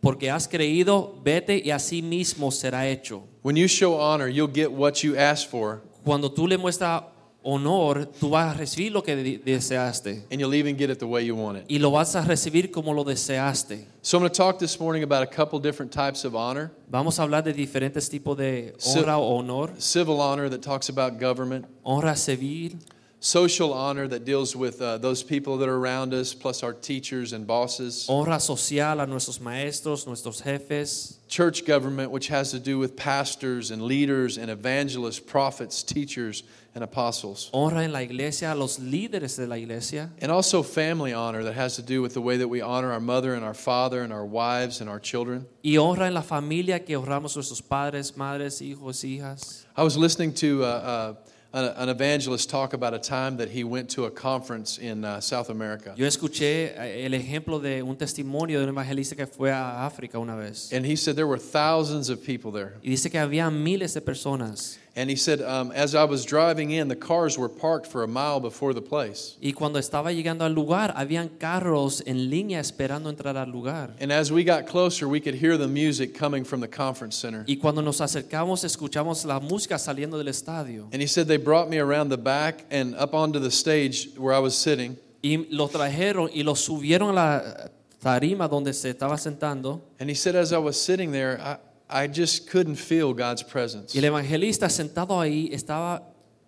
porque 0.00 0.30
has 0.30 0.48
creído, 0.48 1.20
vete 1.22 1.60
y 1.62 1.70
así 1.70 2.02
mismo 2.02 2.50
será 2.50 2.88
hecho. 2.88 3.22
When 3.42 3.56
you 3.56 3.68
show 3.68 3.94
honor, 3.94 4.28
you'll 4.28 4.52
get 4.52 4.72
what 4.72 5.02
you 5.02 5.16
ask 5.16 5.48
for, 5.48 5.82
Cuando 6.04 6.30
tú 6.32 6.46
le 6.46 6.56
muestras 6.56 7.02
honor, 7.44 8.06
tú 8.20 8.30
vas 8.30 8.54
a 8.54 8.58
recibir 8.58 8.92
lo 8.92 9.02
que 9.02 9.14
de- 9.16 9.38
deseaste. 9.38 10.24
and 10.30 10.40
you'll 10.40 10.54
even 10.54 10.76
get 10.76 10.90
it 10.90 10.98
the 10.98 11.06
way 11.06 11.24
you 11.24 11.34
want 11.36 11.58
it. 11.58 11.64
Y 11.70 11.78
lo 11.78 11.90
vas 11.90 12.14
a 12.16 12.22
recibir 12.22 12.70
como 12.72 12.92
lo 12.92 13.04
deseaste. 13.04 13.84
So, 14.02 14.18
I'm 14.18 14.22
going 14.22 14.30
to 14.32 14.36
talk 14.36 14.58
this 14.58 14.78
morning 14.80 15.02
about 15.02 15.22
a 15.22 15.26
couple 15.26 15.58
different 15.58 15.92
types 15.92 16.24
of 16.24 16.34
honor 16.34 16.70
Vamos 16.90 17.18
a 17.18 17.22
hablar 17.22 17.44
de 17.44 17.52
diferentes 17.52 18.08
tipos 18.08 18.36
de 18.36 18.72
honra 18.84 19.18
o 19.18 19.38
honor. 19.38 19.70
civil 19.78 20.20
honor 20.20 20.48
that 20.48 20.62
talks 20.62 20.88
about 20.88 21.18
government, 21.20 21.66
Honra 21.84 22.16
civil, 22.16 22.78
social 23.20 23.72
honor 23.72 24.06
that 24.08 24.24
deals 24.24 24.54
with 24.54 24.80
uh, 24.80 24.98
those 24.98 25.22
people 25.22 25.58
that 25.58 25.68
are 25.68 25.76
around 25.76 26.14
us, 26.14 26.34
plus 26.34 26.62
our 26.62 26.72
teachers 26.72 27.32
and 27.32 27.46
bosses, 27.46 28.06
honra 28.08 28.40
social 28.40 29.00
a 29.00 29.06
nuestros 29.06 29.40
maestros, 29.40 30.06
nuestros 30.06 30.40
jefes. 30.40 31.18
church 31.28 31.66
government, 31.66 32.10
which 32.10 32.28
has 32.28 32.50
to 32.52 32.58
do 32.58 32.78
with 32.78 32.96
pastors 32.96 33.70
and 33.70 33.82
leaders 33.82 34.38
and 34.38 34.50
evangelists, 34.50 35.20
prophets, 35.20 35.82
teachers, 35.82 36.42
and 36.74 36.84
apostles. 36.84 37.50
Honra 37.52 37.84
en 37.84 37.92
la 37.92 38.00
iglesia 38.00 38.52
a 38.52 38.54
los 38.54 38.78
líderes 38.78 39.36
de 39.36 39.46
la 39.46 39.56
iglesia. 39.56 40.10
And 40.20 40.30
also 40.30 40.62
family 40.62 41.12
honor 41.12 41.42
that 41.44 41.54
has 41.54 41.76
to 41.76 41.82
do 41.82 42.00
with 42.02 42.14
the 42.14 42.20
way 42.20 42.36
that 42.36 42.48
we 42.48 42.60
honor 42.60 42.92
our 42.92 43.00
mother 43.00 43.34
and 43.34 43.44
our 43.44 43.54
father 43.54 44.02
and 44.02 44.12
our 44.12 44.24
wives 44.24 44.80
and 44.80 44.88
our 44.88 45.00
children. 45.00 45.46
Y 45.62 45.76
honra 45.76 46.06
en 46.06 46.14
la 46.14 46.22
familia 46.22 46.80
que 46.80 46.96
honramos 46.96 47.34
nuestros 47.34 47.60
padres, 47.60 48.16
madres, 48.16 48.60
hijos, 48.60 49.04
hijas. 49.04 49.66
I 49.76 49.82
was 49.82 49.96
listening 49.96 50.32
to 50.34 50.64
uh, 50.64 50.66
uh, 50.66 51.14
an, 51.52 51.64
an 51.76 51.88
evangelist 51.88 52.50
talk 52.50 52.74
about 52.74 52.94
a 52.94 52.98
time 52.98 53.36
that 53.38 53.50
he 53.50 53.64
went 53.64 53.88
to 53.90 54.04
a 54.04 54.10
conference 54.10 54.78
in 54.78 55.04
uh, 55.04 55.20
South 55.20 55.48
America. 55.50 55.94
Yo 55.96 56.06
escuché 56.06 56.74
eh, 56.76 57.06
el 57.06 57.14
ejemplo 57.14 57.60
de 57.60 57.82
un 57.82 57.96
testimonio 57.96 58.58
de 58.58 58.64
un 58.64 58.70
evangelista 58.70 59.16
que 59.16 59.26
fue 59.26 59.50
a 59.50 59.86
África 59.86 60.18
una 60.18 60.36
vez. 60.36 60.72
And 60.72 60.84
he 60.84 60.96
said 60.96 61.16
there 61.16 61.26
were 61.26 61.38
thousands 61.38 62.10
of 62.10 62.22
people 62.22 62.52
there. 62.52 62.74
Y 62.82 62.90
dice 62.90 63.10
que 63.10 63.18
había 63.18 63.50
miles 63.50 63.94
de 63.94 64.00
personas. 64.00 64.78
And 64.98 65.08
he 65.08 65.14
said, 65.14 65.40
um, 65.42 65.70
as 65.70 65.94
I 65.94 66.02
was 66.02 66.24
driving 66.24 66.72
in, 66.72 66.88
the 66.88 66.96
cars 66.96 67.38
were 67.38 67.48
parked 67.48 67.86
for 67.86 68.02
a 68.02 68.08
mile 68.08 68.40
before 68.40 68.74
the 68.74 68.82
place. 68.82 69.36
Y 69.40 69.52
cuando 69.52 69.78
estaba 69.78 70.12
llegando 70.12 70.40
al 70.40 70.50
lugar, 70.50 70.92
habían 70.96 71.28
carros 71.38 72.02
en 72.04 72.28
línea 72.28 72.58
esperando 72.58 73.08
entrar 73.08 73.36
al 73.36 73.48
lugar. 73.48 73.94
And 74.00 74.10
as 74.10 74.32
we 74.32 74.42
got 74.42 74.66
closer, 74.66 75.06
we 75.06 75.20
could 75.20 75.36
hear 75.36 75.56
the 75.56 75.68
music 75.68 76.14
coming 76.18 76.42
from 76.42 76.60
the 76.60 76.66
conference 76.66 77.14
center. 77.14 77.44
Y 77.46 77.58
cuando 77.60 77.80
nos 77.80 78.00
acercamos, 78.00 78.64
escuchamos 78.64 79.24
la 79.24 79.38
música 79.38 79.78
saliendo 79.78 80.18
del 80.18 80.26
estadio. 80.26 80.88
And 80.92 81.00
he 81.00 81.06
said 81.06 81.28
they 81.28 81.36
brought 81.36 81.70
me 81.70 81.78
around 81.78 82.08
the 82.08 82.18
back 82.18 82.64
and 82.68 82.96
up 82.96 83.14
onto 83.14 83.38
the 83.38 83.52
stage 83.52 84.08
where 84.16 84.34
I 84.34 84.40
was 84.40 84.58
sitting. 84.58 84.96
Y 85.22 85.46
lo 85.50 85.68
trajeron 85.68 86.28
y 86.34 86.42
lo 86.42 86.56
subieron 86.56 87.10
a 87.10 87.12
la 87.12 87.70
tarima 88.02 88.48
donde 88.48 88.72
se 88.72 88.90
estaba 88.90 89.16
sentando. 89.16 89.80
And 90.00 90.10
he 90.10 90.14
said, 90.16 90.34
as 90.34 90.52
I 90.52 90.58
was 90.58 90.80
sitting 90.80 91.12
there, 91.12 91.40
I, 91.40 91.58
I 91.90 92.06
just 92.06 92.50
couldn't 92.50 92.76
feel 92.76 93.14
God's 93.14 93.42
presence. 93.42 93.94
Y 93.94 93.98
el 93.98 94.04
evangelista 94.04 94.68
sentado 94.68 95.20
ahí 95.20 95.48
estaba 95.52 96.02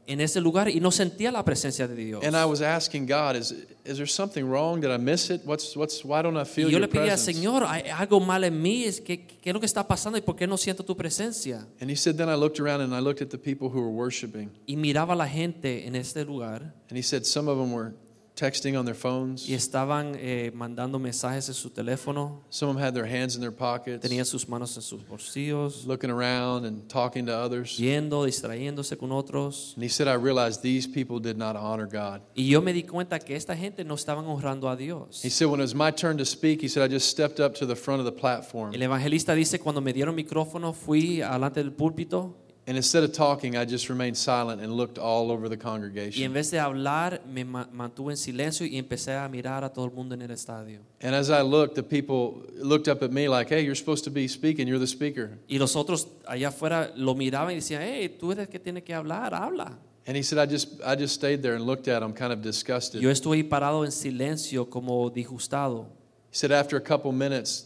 en 0.06 0.20
ese 0.20 0.40
lugar 0.40 0.68
y 0.68 0.80
no 0.80 0.90
sentía 0.90 1.30
la 1.30 1.44
presencia 1.44 1.86
de 1.86 1.94
Dios. 1.94 2.24
And 2.24 2.34
I 2.34 2.44
was 2.44 2.60
asking 2.60 3.06
God, 3.06 3.36
is, 3.36 3.52
is 3.84 3.96
there 3.96 4.08
something 4.08 4.44
wrong? 4.44 4.80
Did 4.80 4.90
I 4.90 4.98
miss 4.98 5.30
it? 5.30 5.42
What's, 5.44 5.76
what's, 5.76 6.04
why 6.04 6.20
don't 6.20 6.36
I 6.36 6.44
feel 6.44 6.66
Y 6.66 6.72
yo 6.72 6.78
your 6.78 6.80
le 6.80 6.88
pedía, 6.88 7.12
presence? 7.12 7.32
Señor, 7.32 7.64
hay 7.64 7.82
algo 7.90 8.20
mal 8.20 8.42
en 8.42 8.60
mí, 8.60 8.84
es 8.84 9.00
que, 9.00 9.24
¿qué 9.24 9.50
es 9.50 9.54
lo 9.54 9.60
que 9.60 9.66
está 9.66 9.86
pasando 9.86 10.18
y 10.18 10.20
por 10.20 10.34
qué 10.34 10.46
no 10.48 10.56
siento 10.56 10.84
tu 10.84 10.96
presencia? 10.96 11.64
And 11.80 11.88
he 11.90 11.96
said, 11.96 12.16
then 12.16 12.28
I 12.28 12.34
looked 12.34 12.58
around 12.60 12.80
and 12.80 12.92
I 12.92 13.00
looked 13.00 13.22
at 13.22 13.30
the 13.30 13.38
people 13.38 13.68
who 13.68 13.80
were 13.80 13.92
worshiping. 13.92 14.50
Y 14.66 14.76
miraba 14.76 15.12
a 15.12 15.16
la 15.16 15.28
gente 15.28 15.86
en 15.86 15.94
este 15.94 16.24
lugar 16.26 16.74
And 16.88 16.98
he 16.98 17.02
said, 17.02 17.24
some 17.24 17.48
of 17.48 17.56
them 17.56 17.72
were 17.72 17.94
texting 18.40 18.78
on 18.78 18.84
their 18.86 18.94
phones. 18.94 19.46
y 19.48 19.54
estaban 19.54 20.14
eh, 20.16 20.50
mandando 20.54 20.98
mensajes 20.98 21.48
en 21.48 21.54
su 21.54 21.68
teléfono, 21.70 22.42
Some 22.48 22.70
of 22.70 22.76
them 22.76 22.82
had 22.84 22.94
their 22.94 23.04
hands 23.06 23.34
in 23.34 23.40
their 23.40 23.52
pockets, 23.52 24.00
tenían 24.02 24.24
sus 24.24 24.48
manos 24.48 24.74
en 24.76 24.82
sus 24.82 25.02
bolsillos, 25.02 25.84
looking 25.86 26.10
around 26.10 26.64
and 26.64 26.88
talking 26.88 27.26
to 27.26 27.32
others. 27.36 27.76
yendo, 27.78 28.24
distrayéndose 28.24 28.96
con 28.96 29.10
otros. 29.12 29.74
And 29.74 29.82
he 29.84 29.88
said, 29.90 30.08
I 30.08 30.14
realized 30.14 30.62
these 30.62 30.86
people 30.86 31.18
did 31.20 31.36
not 31.36 31.54
honor 31.56 31.86
God. 31.86 32.22
Y 32.34 32.44
yo 32.44 32.60
me 32.62 32.72
di 32.72 32.82
cuenta 32.84 33.18
que 33.18 33.36
esta 33.36 33.54
gente 33.54 33.84
no 33.84 33.94
estaban 33.94 34.24
honrando 34.26 34.70
a 34.70 34.76
Dios. 34.76 35.22
He 35.22 35.28
said, 35.30 35.48
when 35.48 35.60
it 35.60 35.64
was 35.64 35.74
my 35.74 35.90
turn 35.90 36.16
to 36.16 36.24
speak, 36.24 36.62
he 36.62 36.68
said, 36.68 36.82
I 36.82 36.88
just 36.88 37.08
stepped 37.10 37.40
up 37.40 37.54
to 37.56 37.66
the 37.66 37.76
front 37.76 38.00
of 38.00 38.06
the 38.06 38.12
platform. 38.18 38.72
El 38.74 38.82
evangelista 38.82 39.34
dice, 39.34 39.58
cuando 39.58 39.80
me 39.80 39.92
dieron 39.92 40.14
micrófono, 40.14 40.72
fui 40.72 41.20
alante 41.20 41.60
del 41.62 41.72
púlpito 41.72 42.36
And 42.70 42.76
instead 42.76 43.02
of 43.02 43.12
talking, 43.12 43.56
I 43.56 43.64
just 43.64 43.88
remained 43.88 44.16
silent 44.16 44.62
and 44.62 44.72
looked 44.72 44.96
all 44.96 45.32
over 45.32 45.48
the 45.48 45.56
congregation. 45.56 46.20
Y 46.22 46.24
en 46.24 46.32
vez 46.32 46.52
de 46.52 46.58
hablar, 46.58 47.18
me 47.26 47.42
ma- 47.42 47.66
mantuve 47.72 48.12
en 48.12 48.16
silencio 48.16 48.64
y 48.64 48.78
empecé 48.80 49.16
a 49.16 49.28
mirar 49.28 49.64
a 49.64 49.70
todo 49.70 49.86
el 49.86 49.90
mundo 49.90 50.14
en 50.14 50.22
el 50.22 50.30
estadio. 50.30 50.78
And 51.00 51.12
as 51.12 51.30
I 51.30 51.40
looked, 51.40 51.74
the 51.74 51.82
people 51.82 52.44
looked 52.54 52.86
up 52.86 53.02
at 53.02 53.10
me 53.10 53.26
like, 53.26 53.48
hey, 53.48 53.62
you're 53.62 53.74
supposed 53.74 54.04
to 54.04 54.10
be 54.10 54.28
speaking. 54.28 54.68
You're 54.68 54.78
the 54.78 54.86
speaker. 54.86 55.36
Y 55.48 55.58
los 55.58 55.74
otros 55.74 56.06
allá 56.28 56.46
afuera 56.46 56.92
lo 56.94 57.16
miraban 57.16 57.50
y 57.50 57.56
decían, 57.56 57.82
hey, 57.82 58.08
tú 58.08 58.30
eres 58.30 58.46
el 58.46 58.52
que 58.52 58.60
tiene 58.60 58.84
que 58.84 58.94
hablar, 58.94 59.34
habla. 59.34 59.76
And 60.06 60.16
he 60.16 60.22
said, 60.22 60.38
I 60.38 60.46
just, 60.46 60.80
I 60.86 60.94
just 60.94 61.16
stayed 61.16 61.42
there 61.42 61.56
and 61.56 61.66
looked 61.66 61.88
at 61.88 62.04
him, 62.04 62.12
kind 62.12 62.32
of 62.32 62.40
disgusted. 62.40 63.02
Yo 63.02 63.10
estuve 63.10 63.34
ahí 63.34 63.42
parado 63.42 63.84
en 63.84 63.90
silencio 63.90 64.70
como 64.70 65.10
disgustado. 65.10 65.86
He 66.30 66.36
said, 66.36 66.52
after 66.52 66.76
a 66.76 66.80
couple 66.80 67.10
minutes, 67.10 67.64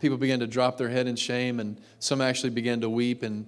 people 0.00 0.16
began 0.16 0.40
to 0.40 0.46
drop 0.46 0.78
their 0.78 0.88
head 0.88 1.08
in 1.08 1.14
shame, 1.14 1.60
and 1.60 1.78
some 1.98 2.22
actually 2.22 2.48
began 2.54 2.80
to 2.80 2.88
weep, 2.88 3.22
and 3.22 3.44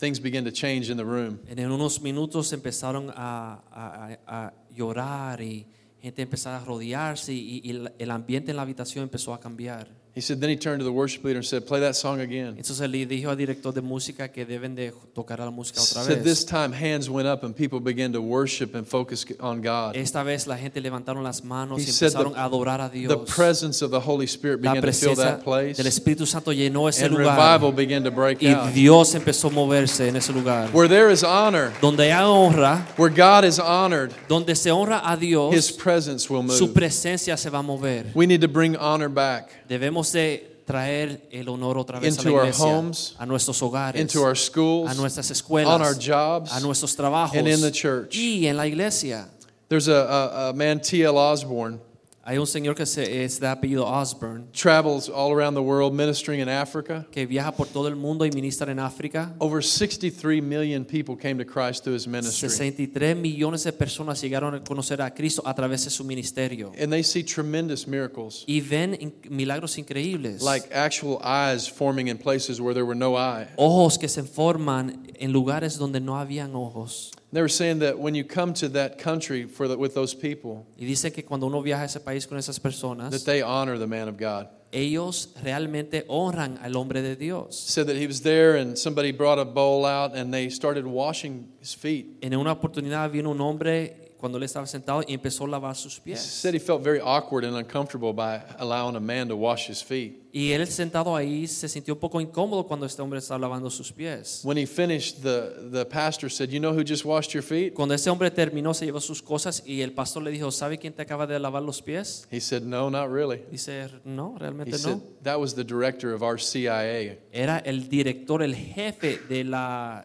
things 0.00 0.18
began 0.20 0.44
to 0.44 0.50
change 0.50 0.90
in 0.90 0.96
the 0.96 1.04
room. 1.04 1.38
En 1.46 1.70
unos 1.70 2.00
minutos 2.00 2.52
empezaron 2.52 3.10
a, 3.14 3.60
a- 3.70 4.18
a- 4.26 4.52
llorar 4.74 5.40
y 5.42 5.66
gente 6.00 6.22
empezaba 6.22 6.56
a 6.56 6.64
rodearse 6.64 7.32
y, 7.34 7.60
y 7.62 7.70
el 7.98 8.10
ambiente 8.10 8.50
en 8.52 8.56
la 8.56 8.62
habitación 8.62 9.02
empezó 9.04 9.34
a 9.34 9.38
cambiar. 9.40 9.99
He 10.20 10.22
said, 10.22 10.38
then 10.38 10.50
he 10.50 10.56
turned 10.56 10.80
to 10.80 10.84
the 10.84 10.92
worship 10.92 11.24
leader 11.24 11.38
and 11.38 11.46
said, 11.46 11.66
play 11.66 11.80
that 11.80 11.96
song 11.96 12.20
again. 12.20 12.54
Entonces 12.58 12.80
le 12.90 13.06
dijo 13.06 13.30
al 13.30 13.36
director 13.36 13.72
de 13.72 13.80
música 13.80 14.30
que 14.30 14.44
deben 14.44 14.74
de 14.74 14.92
tocar 15.14 15.38
la 15.38 15.50
música 15.50 15.80
otra 15.80 16.04
Said 16.04 16.22
this 16.22 16.44
time 16.44 16.72
hands 16.72 17.08
went 17.08 17.26
up 17.26 17.42
and 17.42 17.56
people 17.56 17.80
began 17.80 18.12
to 18.12 18.20
worship 18.20 18.74
and 18.74 18.86
focus 18.86 19.24
on 19.40 19.62
God. 19.62 19.96
Esta 19.96 20.22
vez 20.22 20.46
la 20.46 20.58
gente 20.58 20.78
levantaron 20.82 21.24
las 21.24 21.42
manos 21.42 21.78
He 21.80 21.86
y 21.86 21.88
empezaron 21.88 22.34
the- 22.34 22.38
a 22.38 22.44
adorar 22.44 22.82
a 22.82 22.90
The 22.90 23.16
presence 23.34 23.80
of 23.82 23.90
the 23.92 24.00
Holy 24.00 24.26
Spirit 24.26 24.60
began 24.60 24.82
to 24.82 24.92
fill 24.92 25.14
that 25.14 25.42
place, 25.42 25.78
del 25.78 25.86
Espíritu 25.86 26.26
Santo 26.26 26.52
llenó 26.52 26.86
ese 26.86 27.06
and 27.06 27.14
lugar 27.14 27.34
revival 27.34 27.72
began 27.72 28.04
to 28.04 28.10
break 28.10 28.42
y 28.42 28.52
out. 28.52 28.74
Dios 28.74 29.14
empezó 29.14 29.48
a 29.48 29.52
moverse 29.52 30.06
en 30.06 30.16
ese 30.16 30.34
lugar. 30.34 30.68
Where 30.74 30.86
there 30.86 31.10
is 31.10 31.24
honor, 31.24 31.72
Donde 31.80 32.12
hay 32.12 32.12
honra, 32.12 32.86
where 32.98 33.08
God 33.08 33.46
is 33.46 33.58
honored, 33.58 34.12
donde 34.28 34.54
se 34.54 34.70
honra 34.70 35.00
a 35.02 35.16
His 35.16 35.72
presence 35.72 36.28
will 36.28 36.46
su 36.50 36.66
move. 36.66 36.74
presencia 36.74 37.38
se 37.38 37.48
va 37.48 37.60
a 37.60 37.62
mover. 37.62 38.12
We 38.14 38.26
need 38.26 38.42
to 38.42 38.48
bring 38.48 38.76
honor 38.76 39.08
back 39.08 39.59
Debemos 39.70 40.10
de 40.10 40.64
traer 40.66 41.28
el 41.30 41.48
honor 41.48 41.78
otra 41.78 42.00
vez 42.00 42.18
a 42.18 42.20
Into 42.20 42.30
la 42.30 42.38
our 42.38 42.48
iglesia, 42.48 42.66
homes, 42.66 43.14
a 43.20 43.24
nuestros 43.24 43.62
hogares, 43.62 44.00
into 44.00 44.20
our 44.20 44.34
schools, 44.36 44.90
a 44.90 44.94
nuestras 44.94 45.44
on 45.48 45.80
our 45.80 45.94
jobs, 45.94 46.50
a 46.52 46.58
nuestros 46.58 46.96
trabajos 46.96 47.36
and 47.36 47.46
in 47.46 47.60
the 47.60 47.70
church. 47.70 48.16
y 48.16 48.48
en 48.48 48.56
la 48.56 48.66
iglesia. 48.66 49.28
There's 49.68 49.86
a, 49.86 49.94
a, 49.94 50.48
a 50.48 50.52
man, 50.54 50.80
T.L. 50.80 51.16
Osborn, 51.16 51.80
Hay 52.22 52.36
un 52.36 52.46
señor 52.46 52.74
que 52.74 52.84
se, 52.84 53.24
es 53.24 53.40
de 53.40 53.46
apellido 53.48 53.86
Osborne 53.86 54.44
travels 54.52 55.08
all 55.08 55.32
around 55.32 55.54
the 55.54 55.62
world 55.62 55.94
ministering 55.94 56.40
in 56.40 56.50
Africa. 56.50 57.06
que 57.10 57.24
viaja 57.26 57.50
por 57.50 57.66
todo 57.66 57.88
el 57.88 57.96
mundo 57.96 58.26
y 58.26 58.30
ministra 58.30 58.70
en 58.70 58.78
África. 58.78 59.34
Over 59.38 59.62
63 59.64 60.42
million 60.42 60.84
people 60.84 61.16
came 61.16 61.38
to 61.42 61.46
Christ 61.46 61.82
through 61.82 61.94
his 61.96 62.06
ministry. 62.06 62.50
63 62.50 63.16
millones 63.16 63.64
de 63.64 63.72
personas 63.72 64.20
llegaron 64.20 64.54
a 64.54 64.60
conocer 64.62 65.00
a 65.00 65.10
Cristo 65.14 65.42
a 65.46 65.54
través 65.54 65.84
de 65.84 65.90
su 65.90 66.04
ministerio 66.04 66.72
And 66.78 66.92
they 66.92 67.02
see 67.02 67.22
tremendous 67.24 67.86
miracles, 67.88 68.44
y 68.46 68.60
ven 68.60 68.94
in- 69.00 69.14
milagros 69.30 69.78
increíbles. 69.78 70.42
like 70.42 70.68
actual 70.74 71.20
eyes 71.24 71.66
forming 71.68 72.08
in 72.08 72.18
places 72.18 72.60
where 72.60 72.74
there 72.74 72.84
were 72.84 72.94
no 72.98 73.16
eye. 73.16 73.48
ojos 73.56 73.96
que 73.96 74.08
se 74.08 74.22
forman 74.24 75.06
en 75.18 75.32
lugares 75.32 75.78
donde 75.78 76.00
no 76.00 76.18
habían 76.18 76.54
ojos. 76.54 77.12
They 77.32 77.40
were 77.42 77.48
saying 77.48 77.78
that 77.80 77.98
when 77.98 78.14
you 78.14 78.24
come 78.24 78.52
to 78.54 78.68
that 78.70 78.98
country 78.98 79.44
for 79.46 79.68
the, 79.68 79.76
with 79.78 79.94
those 79.94 80.14
people, 80.14 80.66
Y 80.76 80.84
dice 80.84 81.12
que 81.12 81.22
cuando 81.22 81.46
uno 81.46 81.62
viaja 81.62 81.82
a 81.82 81.84
ese 81.84 82.00
país 82.00 82.26
con 82.26 82.38
esas 82.38 82.58
personas, 82.58 83.10
that 83.10 83.24
they 83.24 83.40
honor 83.42 83.78
the 83.78 83.86
man 83.86 84.08
of 84.08 84.16
God. 84.16 84.48
ellos 84.72 85.30
realmente 85.42 86.04
honran 86.08 86.58
al 86.62 86.76
hombre 86.76 87.02
de 87.02 87.16
Dios. 87.16 87.58
Said 87.58 87.86
that 87.86 87.96
he 87.96 88.06
was 88.06 88.22
there 88.22 88.56
and 88.56 88.76
somebody 88.76 89.12
brought 89.12 89.38
a 89.38 89.44
bowl 89.44 89.84
out 89.84 90.14
and 90.16 90.32
they 90.32 90.48
started 90.48 90.86
washing 90.86 91.48
his 91.60 91.74
feet. 91.74 92.18
En 92.22 92.34
una 92.34 92.52
oportunidad 92.52 93.10
vino 93.10 93.30
un 93.30 93.40
hombre 93.40 94.09
cuando 94.20 94.38
él 94.38 94.44
estaba 94.44 94.66
sentado 94.66 95.02
y 95.08 95.14
empezó 95.14 95.44
a 95.44 95.48
lavar 95.48 95.74
sus 95.74 95.96
He 95.98 96.02
pies. 96.02 96.20
said 96.20 96.54
he 96.54 96.60
felt 96.60 96.82
very 96.84 97.00
awkward 97.00 97.44
and 97.44 97.56
uncomfortable 97.56 98.12
by 98.12 98.40
allowing 98.58 98.94
a 98.96 99.00
man 99.00 99.26
to 99.28 99.34
wash 99.36 99.68
his 99.68 99.82
feet. 99.82 100.18
Y 100.32 100.52
él 100.52 100.64
sentado 100.68 101.16
ahí 101.16 101.48
se 101.48 101.68
sintió 101.68 101.94
un 101.94 101.98
poco 101.98 102.20
incómodo 102.20 102.64
cuando 102.64 102.86
este 102.86 103.02
hombre 103.02 103.18
estaba 103.18 103.40
lavando 103.40 103.68
sus 103.68 103.90
pies. 103.90 104.42
When 104.44 104.56
he 104.56 104.64
finished, 104.64 105.22
the, 105.22 105.68
the 105.72 105.84
pastor 105.84 106.30
said, 106.30 106.50
You 106.50 106.60
know 106.60 106.72
who 106.72 106.84
just 106.84 107.04
washed 107.04 107.32
your 107.34 107.42
feet? 107.42 107.74
Cuando 107.74 107.94
ese 107.96 108.08
hombre 108.08 108.30
terminó, 108.30 108.72
se 108.72 108.86
llevó 108.86 109.00
sus 109.00 109.20
cosas 109.22 109.60
y 109.66 109.80
el 109.80 109.90
pastor 109.92 110.22
le 110.22 110.30
dijo, 110.30 110.52
¿sabe 110.52 110.78
quién 110.78 110.92
te 110.92 111.02
acaba 111.02 111.26
de 111.26 111.36
lavar 111.40 111.62
los 111.64 111.82
pies? 111.82 112.28
He 112.30 112.38
said, 112.40 112.62
No, 112.62 112.88
not 112.90 113.10
really. 113.10 113.42
Dice, 113.50 113.88
no, 114.04 114.34
He 114.36 114.38
realmente 114.38 114.78
said, 114.78 114.96
no. 114.98 115.02
That 115.24 115.40
was 115.40 115.54
the 115.54 115.64
director 115.64 116.12
of 116.14 116.22
our 116.22 116.38
CIA. 116.38 117.18
Era 117.32 117.58
el 117.64 117.88
director, 117.88 118.40
el 118.42 118.54
jefe 118.54 119.18
de 119.28 119.42
la 119.42 120.04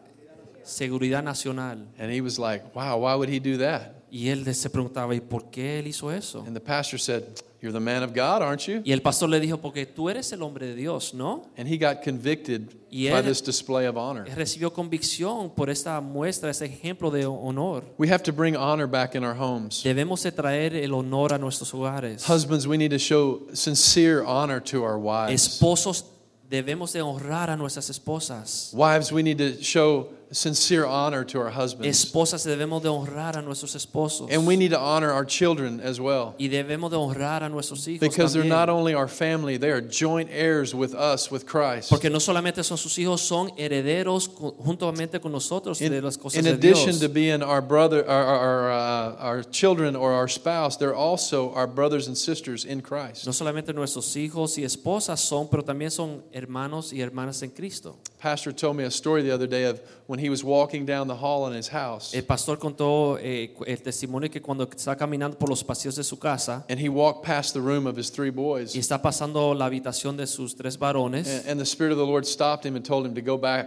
seguridad 0.64 1.22
nacional. 1.22 1.86
And 1.98 2.10
he 2.10 2.20
was 2.20 2.36
like, 2.38 2.74
Wow, 2.74 2.98
why 2.98 3.14
would 3.14 3.28
he 3.28 3.38
do 3.38 3.58
that? 3.58 3.95
Y 4.10 4.28
él 4.28 4.54
se 4.54 4.70
preguntaba, 4.70 5.14
¿y 5.14 5.20
por 5.20 5.50
qué 5.50 5.78
él 5.78 5.88
hizo 5.88 6.10
eso? 6.12 6.44
And 6.46 6.54
the 6.54 6.60
pastor 6.60 6.98
said, 6.98 7.24
You're 7.62 7.72
the 7.72 7.80
man 7.80 8.02
of 8.02 8.12
God, 8.14 8.42
aren't 8.42 8.66
you? 8.68 8.82
Y 8.84 8.92
el 8.92 9.00
pastor 9.00 9.28
le 9.28 9.40
dijo, 9.40 9.56
porque 9.60 9.86
tú 9.86 10.08
eres 10.10 10.30
el 10.32 10.42
hombre 10.42 10.66
de 10.68 10.74
Dios, 10.76 11.14
¿no? 11.14 11.46
And 11.56 11.66
he 11.66 11.78
got 11.78 12.02
convicted 12.04 12.70
Y 12.90 13.08
by 13.10 13.18
él- 13.20 13.24
this 13.24 13.42
display 13.42 13.86
of 13.86 13.96
honor. 13.96 14.26
Recibió 14.36 14.72
convicción 14.72 15.50
por 15.50 15.70
esta 15.70 16.00
muestra, 16.00 16.50
ese 16.50 16.66
ejemplo 16.66 17.10
de 17.10 17.24
honor. 17.24 17.82
We 17.98 18.08
have 18.08 18.22
to 18.24 18.32
bring 18.32 18.54
honor 18.56 18.86
back 18.86 19.14
in 19.16 19.24
our 19.24 19.34
homes. 19.34 19.82
Debemos 19.82 20.22
de 20.22 20.32
traer 20.32 20.74
el 20.76 20.92
honor 20.94 21.32
a 21.32 21.38
nuestros 21.38 21.72
hogares. 21.72 22.28
Husbands, 22.28 22.66
we 22.66 22.76
need 22.76 22.90
to 22.90 22.98
show 22.98 23.48
sincere 23.54 24.22
honor 24.24 24.60
to 24.60 24.84
our 24.84 24.98
wives. 24.98 25.32
Esposos, 25.32 26.04
debemos 26.48 26.92
de 26.92 27.00
honrar 27.00 27.50
a 27.50 27.56
nuestras 27.56 27.88
esposas. 27.90 28.70
Wives, 28.74 29.10
we 29.10 29.22
need 29.22 29.38
to 29.38 29.60
show 29.62 30.10
sincere 30.32 30.86
honor 30.86 31.24
to 31.24 31.38
our 31.40 31.50
husbands. 31.50 31.86
Esposas, 31.86 32.44
debemos 32.44 32.82
de 32.82 32.88
honrar 32.88 33.36
a 33.36 33.42
nuestros 33.42 33.74
esposos. 33.74 34.30
And 34.30 34.46
we 34.46 34.56
need 34.56 34.70
to 34.70 34.78
honor 34.78 35.12
our 35.12 35.24
children 35.24 35.80
as 35.80 36.00
well. 36.00 36.34
Y 36.38 36.48
debemos 36.48 36.90
de 36.90 36.96
honrar 36.96 37.42
a 37.42 37.48
nuestros 37.48 37.86
hijos 37.86 38.00
Because 38.00 38.32
they're 38.32 38.44
not 38.44 38.68
only 38.68 38.94
our 38.94 39.08
family, 39.08 39.56
they 39.56 39.70
are 39.70 39.80
joint 39.80 40.28
heirs 40.32 40.74
with 40.74 40.94
us, 40.94 41.30
with 41.30 41.46
Christ. 41.46 41.90
Porque 41.90 42.10
no 42.10 42.18
solamente 42.18 42.64
son 42.64 42.76
sus 42.78 42.96
hijos, 42.98 43.20
son 43.20 43.50
herederos 43.56 44.28
juntamente 44.28 45.20
con 45.20 45.32
nosotros 45.32 45.80
In, 45.80 45.92
de 45.92 46.02
las 46.02 46.16
cosas 46.16 46.44
in 46.44 46.46
addition 46.52 46.98
to 46.98 47.08
being 47.08 47.42
our 47.42 47.62
brother, 47.62 48.06
our, 48.08 48.24
our, 48.24 48.70
uh, 48.70 49.16
our 49.18 49.42
children 49.42 49.96
or 49.96 50.12
our 50.12 50.28
spouse, 50.28 50.76
they're 50.76 50.94
also 50.94 51.52
our 51.54 51.66
brothers 51.66 52.08
and 52.08 52.16
sisters 52.16 52.64
in 52.64 52.80
Christ. 52.80 53.26
No 53.26 53.32
solamente 53.32 53.72
nuestros 53.72 54.14
hijos 54.16 54.58
y 54.58 54.64
esposas 54.64 55.20
son, 55.20 55.48
pero 55.48 55.62
también 55.62 55.90
son 55.90 56.22
hermanos 56.32 56.92
y 56.92 57.00
hermanas 57.00 57.42
en 57.42 57.50
Cristo. 57.50 57.96
Pastor 58.18 58.52
told 58.52 58.76
me 58.76 58.84
a 58.84 58.90
story 58.90 59.22
the 59.22 59.30
other 59.30 59.46
day 59.46 59.64
of 59.64 59.80
when 60.06 60.18
he 60.18 60.30
was 60.30 60.42
walking 60.42 60.86
down 60.86 61.06
the 61.06 61.14
hall 61.14 61.46
in 61.46 61.52
his 61.52 61.68
house, 61.68 62.14
El 62.14 62.22
pastor 62.22 62.56
contó 62.56 63.18
eh, 63.20 63.54
el 63.66 63.76
testimonio 63.76 64.30
que 64.30 64.40
cuando 64.40 64.66
estaba 64.66 64.96
caminando 64.96 65.38
por 65.38 65.48
los 65.48 65.62
pasillos 65.62 65.96
de 65.96 66.04
su 66.04 66.16
casa 66.16 66.64
and 66.68 66.80
he 66.80 66.88
walked 66.88 67.24
past 67.24 67.52
the 67.52 67.60
room 67.60 67.86
of 67.86 67.96
his 67.96 68.10
three 68.10 68.30
boys, 68.30 68.74
y 68.74 68.80
está 68.80 69.02
pasando 69.02 69.54
la 69.54 69.66
habitación 69.68 70.16
de 70.16 70.26
sus 70.26 70.54
tres 70.54 70.76
varones 70.76 71.28
and, 71.28 71.46
and 71.46 71.60
the 71.60 71.66
Spirit 71.66 71.92
of 71.92 71.98
the 71.98 72.06
Lord 72.06 72.26
stopped 72.26 72.64
him 72.64 72.74
and 72.74 72.84
told 72.84 73.04
him 73.06 73.14
to 73.14 73.22
go 73.22 73.36
back. 73.36 73.66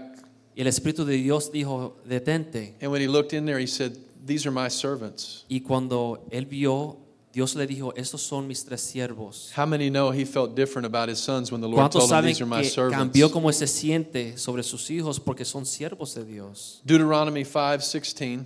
y 0.55 0.61
el 0.61 0.67
Espíritu 0.67 1.05
de 1.05 1.15
Dios 1.15 1.51
dijo, 1.51 1.95
detente. 2.05 2.73
And 2.81 2.91
when 2.91 3.01
he 3.01 3.07
looked 3.07 3.33
in 3.33 3.45
there, 3.45 3.59
he 3.59 3.67
said, 3.67 3.97
These 4.25 4.45
are 4.45 4.51
my 4.51 4.67
servants. 4.67 5.45
Y 5.49 5.61
cuando 5.65 6.25
él 6.31 6.45
vio, 6.45 6.97
Dios 7.31 7.55
le 7.55 7.67
dijo, 7.67 7.93
estos 7.95 8.21
son 8.21 8.47
mis 8.47 8.63
tres 8.63 8.81
siervos. 8.81 9.51
How 9.51 9.65
many 9.65 9.89
know 9.89 10.09
he 10.09 10.25
felt 10.25 10.55
different 10.55 10.87
about 10.87 11.09
his 11.09 11.19
sons 11.19 11.51
when 11.51 11.61
the 11.61 11.69
Lord 11.69 11.91
¿Cuántos 11.91 12.09
told 12.09 12.11
him, 12.11 12.25
These 12.25 12.41
are 12.41 12.45
my 12.47 12.63
servants? 12.63 12.97
cambió 12.97 13.31
cómo 13.31 13.53
se 13.53 13.67
siente 13.67 14.37
sobre 14.39 14.63
sus 14.63 14.89
hijos 14.89 15.19
porque 15.19 15.45
son 15.45 15.63
siervos 15.63 16.15
de 16.15 16.23
Dios? 16.23 16.81
Deuteronomy 16.83 17.43
5:16. 17.43 18.45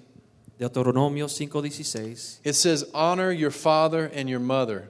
Deuteronomio 0.59 1.27
5:16. 1.27 2.39
It 2.43 2.53
says, 2.53 2.83
Honor 2.93 3.31
your 3.31 3.51
father 3.51 4.11
and 4.13 4.29
your 4.29 4.41
mother, 4.41 4.89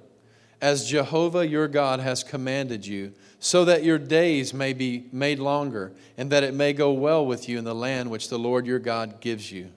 as 0.59 0.89
Jehovah 0.89 1.47
your 1.47 1.67
God 1.67 1.99
has 1.99 2.23
commanded 2.23 2.87
you, 2.87 3.13
so 3.39 3.63
that 3.65 3.83
your 3.83 3.99
days 3.99 4.55
may 4.55 4.73
be 4.73 5.05
made 5.11 5.37
longer, 5.37 5.93
and 6.17 6.31
that 6.31 6.43
it 6.43 6.55
may 6.55 6.73
go 6.73 6.91
well 6.91 7.23
with 7.25 7.47
you 7.47 7.59
in 7.59 7.63
the 7.63 7.75
land 7.75 8.09
which 8.09 8.29
the 8.29 8.39
Lord 8.39 8.65
your 8.65 8.79
God 8.79 9.21
gives 9.21 9.51
you. 9.51 9.69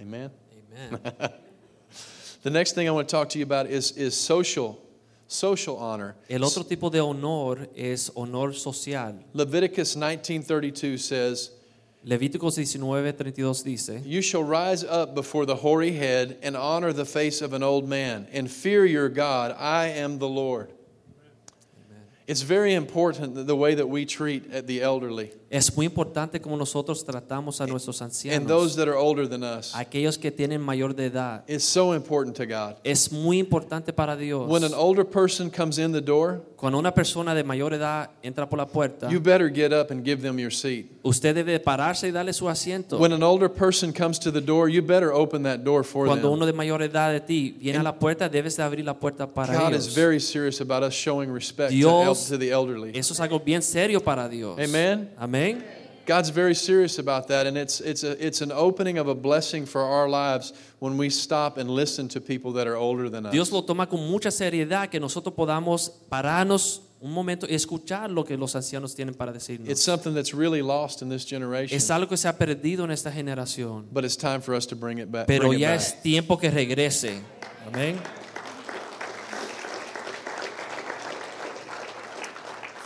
Amen. 0.00 0.30
Amen. 0.76 1.32
The 2.42 2.50
next 2.50 2.72
thing 2.72 2.88
I 2.88 2.90
want 2.90 3.08
to 3.08 3.12
talk 3.12 3.28
to 3.30 3.38
you 3.38 3.44
about 3.44 3.66
is, 3.66 3.92
is 3.92 4.16
social, 4.16 4.82
social 5.28 5.76
honor. 5.76 6.16
El 6.28 6.44
otro 6.44 6.64
tipo 6.64 6.90
de 6.90 6.98
honor 6.98 7.68
es 7.76 8.10
honor 8.16 8.52
social. 8.52 9.14
Leviticus 9.32 9.94
19:32 9.94 10.98
says, 10.98 11.52
Levíticos 12.04 12.58
19:32 12.58 13.64
dice, 13.64 14.04
You 14.04 14.20
shall 14.20 14.42
rise 14.42 14.82
up 14.82 15.14
before 15.14 15.46
the 15.46 15.54
hoary 15.54 15.92
head 15.92 16.38
and 16.42 16.56
honor 16.56 16.92
the 16.92 17.04
face 17.04 17.42
of 17.42 17.52
an 17.52 17.62
old 17.62 17.88
man, 17.88 18.26
and 18.32 18.50
fear 18.50 18.84
your 18.84 19.08
God. 19.08 19.54
I 19.56 19.86
am 19.86 20.18
the 20.18 20.28
Lord. 20.28 20.72
It's 22.26 22.42
very 22.42 22.74
important 22.74 23.46
the 23.46 23.56
way 23.56 23.76
that 23.76 23.88
we 23.88 24.04
treat 24.04 24.66
the 24.66 24.82
elderly. 24.82 25.30
Es 25.52 25.76
muy 25.76 25.84
importante 25.84 26.40
como 26.40 26.56
nosotros 26.56 27.04
tratamos 27.04 27.60
a 27.60 27.66
nuestros 27.66 28.00
and 28.00 28.10
ancianos, 28.10 28.48
those 28.48 28.74
that 28.74 28.88
are 28.88 28.96
older 28.96 29.28
than 29.28 29.42
us. 29.44 29.74
aquellos 29.74 30.16
que 30.16 30.30
tienen 30.30 30.62
mayor 30.62 30.94
de 30.94 31.04
edad. 31.06 31.44
It's 31.46 31.62
so 31.62 31.94
important 31.94 32.34
to 32.38 32.46
God. 32.46 32.76
Es 32.84 33.12
muy 33.12 33.38
importante 33.38 33.92
para 33.92 34.16
Dios. 34.16 34.48
When 34.48 34.64
an 34.64 34.72
older 34.72 35.04
person 35.04 35.50
comes 35.50 35.76
in 35.76 35.92
the 35.92 36.00
door, 36.00 36.40
Cuando 36.56 36.78
una 36.78 36.94
persona 36.94 37.34
de 37.34 37.42
mayor 37.44 37.74
edad 37.74 38.08
entra 38.22 38.48
por 38.48 38.56
la 38.58 38.66
puerta, 38.66 39.10
you 39.10 39.20
better 39.20 39.52
get 39.52 39.72
up 39.74 39.90
and 39.90 40.02
give 40.04 40.22
them 40.22 40.38
your 40.38 40.50
seat. 40.52 40.86
usted 41.02 41.34
debe 41.34 41.58
pararse 41.60 42.06
y 42.08 42.12
darle 42.12 42.32
su 42.32 42.48
asiento. 42.48 42.98
When 42.98 43.12
an 43.12 43.22
older 43.22 43.50
person 43.50 43.92
comes 43.92 44.18
to 44.20 44.32
the 44.32 44.40
door, 44.40 44.70
you 44.70 44.80
better 44.80 45.12
open 45.12 45.42
that 45.42 45.58
door 45.64 45.84
for 45.84 46.06
Cuando 46.06 46.28
them. 46.28 46.34
uno 46.38 46.46
de 46.46 46.52
mayor 46.54 46.80
edad 46.80 47.12
de 47.12 47.20
ti 47.20 47.50
viene 47.60 47.78
a 47.78 47.82
la 47.82 47.98
puerta, 47.98 48.28
debes 48.28 48.56
de 48.56 48.62
abrir 48.62 48.84
la 48.86 48.94
puerta 48.94 49.26
para 49.26 49.52
God 49.52 49.72
ellos. 49.72 49.88
is 49.88 49.94
very 49.94 50.18
serious 50.20 50.60
about 50.62 50.82
us 50.82 50.94
showing 50.94 51.30
respect 51.30 51.72
Dios- 51.72 52.28
to 52.28 52.38
the 52.38 52.50
elderly. 52.52 52.92
Eso 52.96 53.12
es 53.12 53.20
algo 53.20 53.38
bien 53.40 53.60
serio 53.60 54.00
para 54.00 54.28
Dios. 54.28 54.56
Amen. 54.58 55.10
Amén. 55.50 55.64
God's 56.04 56.30
very 56.30 56.54
serious 56.54 56.98
about 56.98 57.28
that, 57.28 57.46
and 57.46 57.56
it's, 57.56 57.80
it's, 57.80 58.02
a, 58.02 58.16
it's 58.24 58.40
an 58.40 58.50
opening 58.50 58.98
of 58.98 59.06
a 59.06 59.14
blessing 59.14 59.64
for 59.64 59.82
our 59.82 60.08
lives 60.08 60.52
when 60.80 60.98
we 60.98 61.08
stop 61.08 61.58
and 61.58 61.70
listen 61.70 62.08
to 62.08 62.20
people 62.20 62.52
that 62.54 62.66
are 62.66 62.76
older 62.76 63.08
than 63.08 63.26
us. 63.26 63.32
Dios 63.32 63.52
lo 63.52 63.62
toma 63.62 63.86
con 63.86 64.00
mucha 64.10 64.30
seriedad 64.30 64.90
que 64.90 64.98
nosotros 64.98 65.32
podamos 65.34 65.92
pararnos 66.10 66.80
un 67.00 67.12
momento 67.12 67.46
y 67.48 67.54
escuchar 67.54 68.10
lo 68.10 68.24
que 68.24 68.36
los 68.36 68.54
ancianos 68.56 68.94
tienen 68.96 69.14
para 69.14 69.32
decirnos. 69.32 69.68
It's 69.68 69.82
something 69.82 70.12
that's 70.12 70.34
really 70.34 70.62
lost 70.62 71.02
in 71.02 71.08
this 71.08 71.24
generation, 71.24 71.76
Es 71.76 71.88
algo 71.90 72.08
que 72.08 72.16
se 72.16 72.28
ha 72.28 72.36
perdido 72.36 72.84
en 72.84 72.90
esta 72.90 73.12
generación, 73.12 73.86
but 73.92 74.04
it's 74.04 74.16
time 74.16 74.40
for 74.40 74.54
us 74.54 74.66
to 74.66 74.76
bring 74.76 74.98
it 74.98 75.10
back. 75.10 75.26
pero 75.28 75.48
bring 75.48 75.54
it 75.54 75.60
ya 75.60 75.70
back. 75.70 75.80
es 75.80 76.02
tiempo 76.02 76.36
que 76.36 76.50
regrese. 76.50 77.20
Amén. 77.66 77.96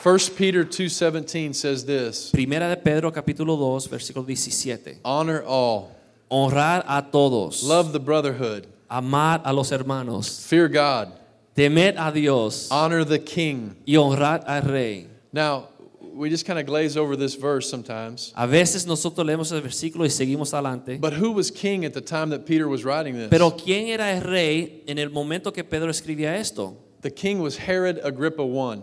1 0.07 0.19
Peter 0.37 0.64
2.17 0.64 1.53
says 1.53 1.85
this, 1.85 2.31
Primera 2.31 2.69
de 2.69 2.77
Pedro 2.77 3.11
capítulo 3.11 3.57
2, 3.59 3.88
versículo 3.88 4.25
17. 4.25 5.01
Honor 5.05 5.42
all, 5.45 5.90
Honrar 6.31 6.85
a 6.87 7.03
todos. 7.11 7.64
love 7.64 7.92
the 7.92 7.99
brotherhood, 7.99 8.69
Amar 8.88 9.42
a 9.45 9.53
los 9.53 9.73
hermanos. 9.73 10.47
fear 10.47 10.69
God, 10.69 11.12
Temer 11.57 11.95
a 11.99 12.12
Dios 12.12 12.69
honor 12.71 13.03
the 13.05 13.19
king. 13.19 13.75
y 13.85 13.95
honrar 13.97 14.45
al 14.47 14.62
rey. 14.62 15.09
Now, 15.33 15.71
we 16.14 16.31
just 16.31 16.47
kind 16.47 16.61
of 16.61 16.66
glaze 16.66 16.97
over 16.97 17.16
this 17.16 17.35
verse 17.35 17.69
sometimes. 17.69 18.33
A 18.37 18.47
veces 18.47 18.87
nosotros 18.87 19.27
leemos 19.27 19.51
el 19.51 19.61
versículo 19.61 20.05
y 20.05 20.11
seguimos 20.11 20.55
adelante. 20.55 20.99
But 21.01 21.14
who 21.14 21.33
was 21.33 21.51
king 21.51 21.85
at 21.85 21.95
the 21.95 22.01
time 22.01 22.31
that 22.31 22.47
Peter 22.47 22.69
was 22.69 22.85
writing 22.85 23.14
this? 23.16 23.29
Pero 23.29 23.51
¿quién 23.57 23.88
era 23.88 24.12
el 24.12 24.23
rey 24.23 24.85
en 24.87 24.99
el 25.01 25.11
momento 25.11 25.53
que 25.53 25.64
Pedro 25.64 25.90
escribía 25.90 26.37
esto? 26.38 26.77
the 27.03 27.11
king 27.11 27.40
was 27.40 27.57
Herod 27.57 27.99
Agrippa 28.05 28.42
I, 28.45 28.47
Hero- 28.47 28.83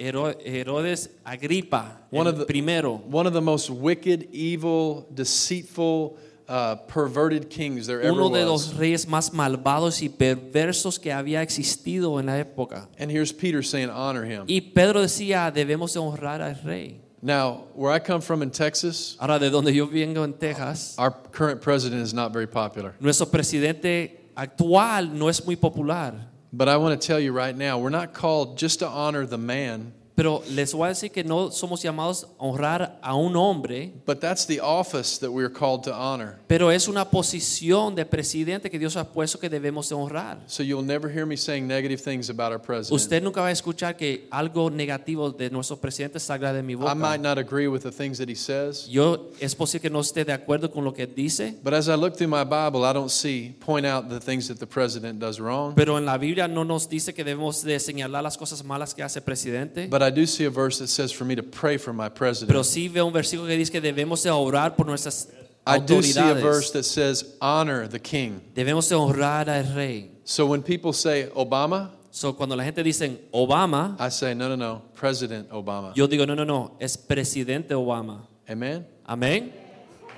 Herodes 0.00 1.10
Agripa, 1.24 1.98
One 2.10 2.26
of 2.26 2.38
the- 2.38 2.46
primero, 2.46 2.96
one 3.08 3.26
of 3.26 3.32
the 3.34 3.40
most 3.42 3.68
wicked, 3.70 4.28
evil, 4.32 5.06
deceitful, 5.14 6.16
uh, 6.48 6.76
perverted 6.88 7.48
kings 7.48 7.86
there 7.86 8.00
ever 8.02 8.12
uno 8.12 8.28
de 8.30 8.44
was. 8.44 8.68
los 8.68 8.74
reyes 8.76 9.06
más 9.06 9.32
malvados 9.32 10.02
y 10.02 10.08
perversos 10.08 10.98
que 10.98 11.12
había 11.12 11.42
existido 11.42 12.18
en 12.18 12.26
la 12.26 12.38
época. 12.38 12.88
And 12.98 13.10
here's 13.10 13.32
Peter 13.32 13.62
saying, 13.62 13.88
honor 13.90 14.24
him. 14.24 14.44
Y 14.48 14.60
Pedro 14.74 15.00
decía, 15.02 15.52
debemos 15.52 15.92
de 15.92 16.00
honrar 16.00 16.40
al 16.42 16.56
rey. 16.64 17.00
Now, 17.22 17.66
where 17.74 17.92
I 17.94 17.98
come 18.00 18.22
from 18.22 18.42
in 18.42 18.50
Texas, 18.50 19.14
Ahora, 19.20 19.38
de 19.38 19.50
donde 19.50 19.74
yo 19.74 19.86
vengo 19.86 20.24
en 20.24 20.32
Texas, 20.32 20.96
our 20.98 21.10
current 21.32 21.60
president 21.60 22.02
is 22.02 22.14
not 22.14 22.32
very 22.32 22.46
popular. 22.46 22.94
nuestro 22.98 23.26
presidente 23.26 24.30
actual 24.34 25.10
no 25.16 25.28
es 25.28 25.44
muy 25.44 25.54
popular. 25.56 26.29
But 26.52 26.68
I 26.68 26.76
want 26.78 27.00
to 27.00 27.06
tell 27.06 27.20
you 27.20 27.32
right 27.32 27.56
now, 27.56 27.78
we're 27.78 27.90
not 27.90 28.12
called 28.12 28.58
just 28.58 28.80
to 28.80 28.88
honor 28.88 29.24
the 29.24 29.38
man, 29.38 29.92
Pero 30.20 30.42
les 30.50 30.74
voy 30.74 30.84
a 30.84 30.88
decir 30.90 31.10
que 31.10 31.24
no 31.24 31.50
somos 31.50 31.82
llamados 31.82 32.24
a 32.38 32.44
honrar 32.44 32.98
a 33.00 33.14
un 33.14 33.34
hombre, 33.36 33.90
but 34.04 34.20
that's 34.20 34.46
the 34.46 34.60
office 34.60 35.18
that 35.18 35.30
we're 35.30 35.50
called 35.50 35.82
to 35.82 35.94
honor. 35.94 36.36
pero 36.46 36.70
es 36.70 36.88
una 36.88 37.08
posición 37.08 37.94
de 37.94 38.04
presidente 38.04 38.70
que 38.70 38.78
Dios 38.78 38.96
ha 38.96 39.04
puesto 39.10 39.38
que 39.38 39.48
debemos 39.48 39.88
de 39.88 39.94
honrar. 39.94 40.38
So 40.46 40.62
you'll 40.62 40.84
never 40.84 41.10
hear 41.10 41.24
me 41.24 41.38
saying 41.38 41.66
negative 41.66 42.02
things 42.02 42.28
about 42.28 42.52
our 42.52 42.60
president. 42.60 42.92
Usted 43.00 43.22
nunca 43.22 43.40
va 43.40 43.46
a 43.46 43.50
escuchar 43.50 43.96
que 43.96 44.28
algo 44.30 44.68
negativo 44.70 45.30
de 45.30 45.48
nuestro 45.48 45.78
presidente 45.78 46.20
salga 46.20 46.52
de 46.52 46.62
mi 46.62 46.74
I 46.74 46.76
boca. 46.76 46.94
might 46.94 47.22
not 47.22 47.38
agree 47.38 47.66
with 47.66 47.80
the 47.80 47.90
things 47.90 48.18
that 48.18 48.28
he 48.28 48.36
says, 48.36 48.86
Yo 48.90 49.30
es 49.40 49.54
posible 49.54 49.80
que 49.80 49.90
no 49.90 50.00
esté 50.00 50.26
de 50.26 50.34
acuerdo 50.34 50.70
con 50.70 50.84
lo 50.84 50.92
que 50.92 51.06
dice, 51.06 51.54
but 51.64 51.72
as 51.72 51.88
I 51.88 51.94
look 51.96 52.16
through 52.18 52.28
my 52.28 52.44
Bible, 52.44 52.84
I 52.84 52.92
don't 52.92 53.08
see 53.10 53.54
point 53.64 53.86
out 53.86 54.10
the 54.10 54.20
things 54.20 54.48
that 54.48 54.58
the 54.58 54.66
president 54.66 55.18
does 55.18 55.38
wrong. 55.40 55.72
pero 55.74 55.96
en 55.96 56.04
la 56.04 56.18
Biblia 56.18 56.46
no 56.46 56.62
nos 56.66 56.90
dice 56.90 57.14
que 57.14 57.24
debemos 57.24 57.62
de 57.62 57.80
señalar 57.80 58.22
las 58.22 58.36
cosas 58.36 58.62
malas 58.64 58.94
que 58.94 59.02
hace 59.02 59.20
el 59.20 59.24
presidente. 59.24 59.86
But 59.86 60.02
I 60.02 60.09
do 60.10 60.26
see 60.26 60.44
a 60.44 60.50
verse 60.50 60.78
that 60.78 60.88
says 60.88 61.12
for 61.12 61.24
me 61.24 61.34
to 61.34 61.42
pray 61.42 61.76
for 61.76 61.92
my 61.92 62.08
president. 62.08 62.48
Pero 62.50 62.62
sí 62.62 62.88
veo 62.88 63.06
un 63.06 63.12
versículo 63.12 63.46
que 63.46 63.56
dice 63.56 63.70
que 63.70 63.80
debemos 63.80 64.22
de 64.22 64.30
orar 64.30 64.76
por 64.76 64.86
nuestras 64.86 65.28
I 65.66 65.78
do 65.78 66.02
see 66.02 66.18
a 66.20 66.34
verse 66.34 66.70
that 66.72 66.84
says 66.84 67.36
honor 67.40 67.86
the 67.86 67.98
king. 67.98 68.40
Debemos 68.54 68.88
de 68.88 68.96
honrar 68.96 69.48
al 69.48 69.74
rey. 69.74 70.10
So 70.24 70.46
when 70.46 70.62
people 70.62 70.92
say 70.92 71.28
Obama, 71.36 71.90
So, 72.12 72.32
cuando 72.32 72.56
la 72.56 72.64
gente 72.64 72.82
dice 72.82 73.28
Obama, 73.32 73.96
I 74.00 74.08
say 74.08 74.34
no, 74.34 74.48
no, 74.48 74.56
no, 74.56 74.82
President 74.94 75.48
Obama. 75.50 75.94
yo 75.94 76.08
digo 76.08 76.26
no, 76.26 76.34
no, 76.34 76.44
no, 76.44 76.76
es 76.80 76.96
presidente 76.96 77.70
Obama. 77.70 78.26
Amen. 78.48 78.84
Amén. 79.08 79.52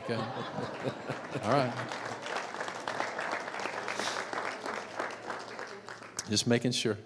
Okay. 0.04 0.14
All 1.44 1.50
right. 1.52 1.72
Just 6.30 6.46
making 6.46 6.72
sure. 6.72 6.96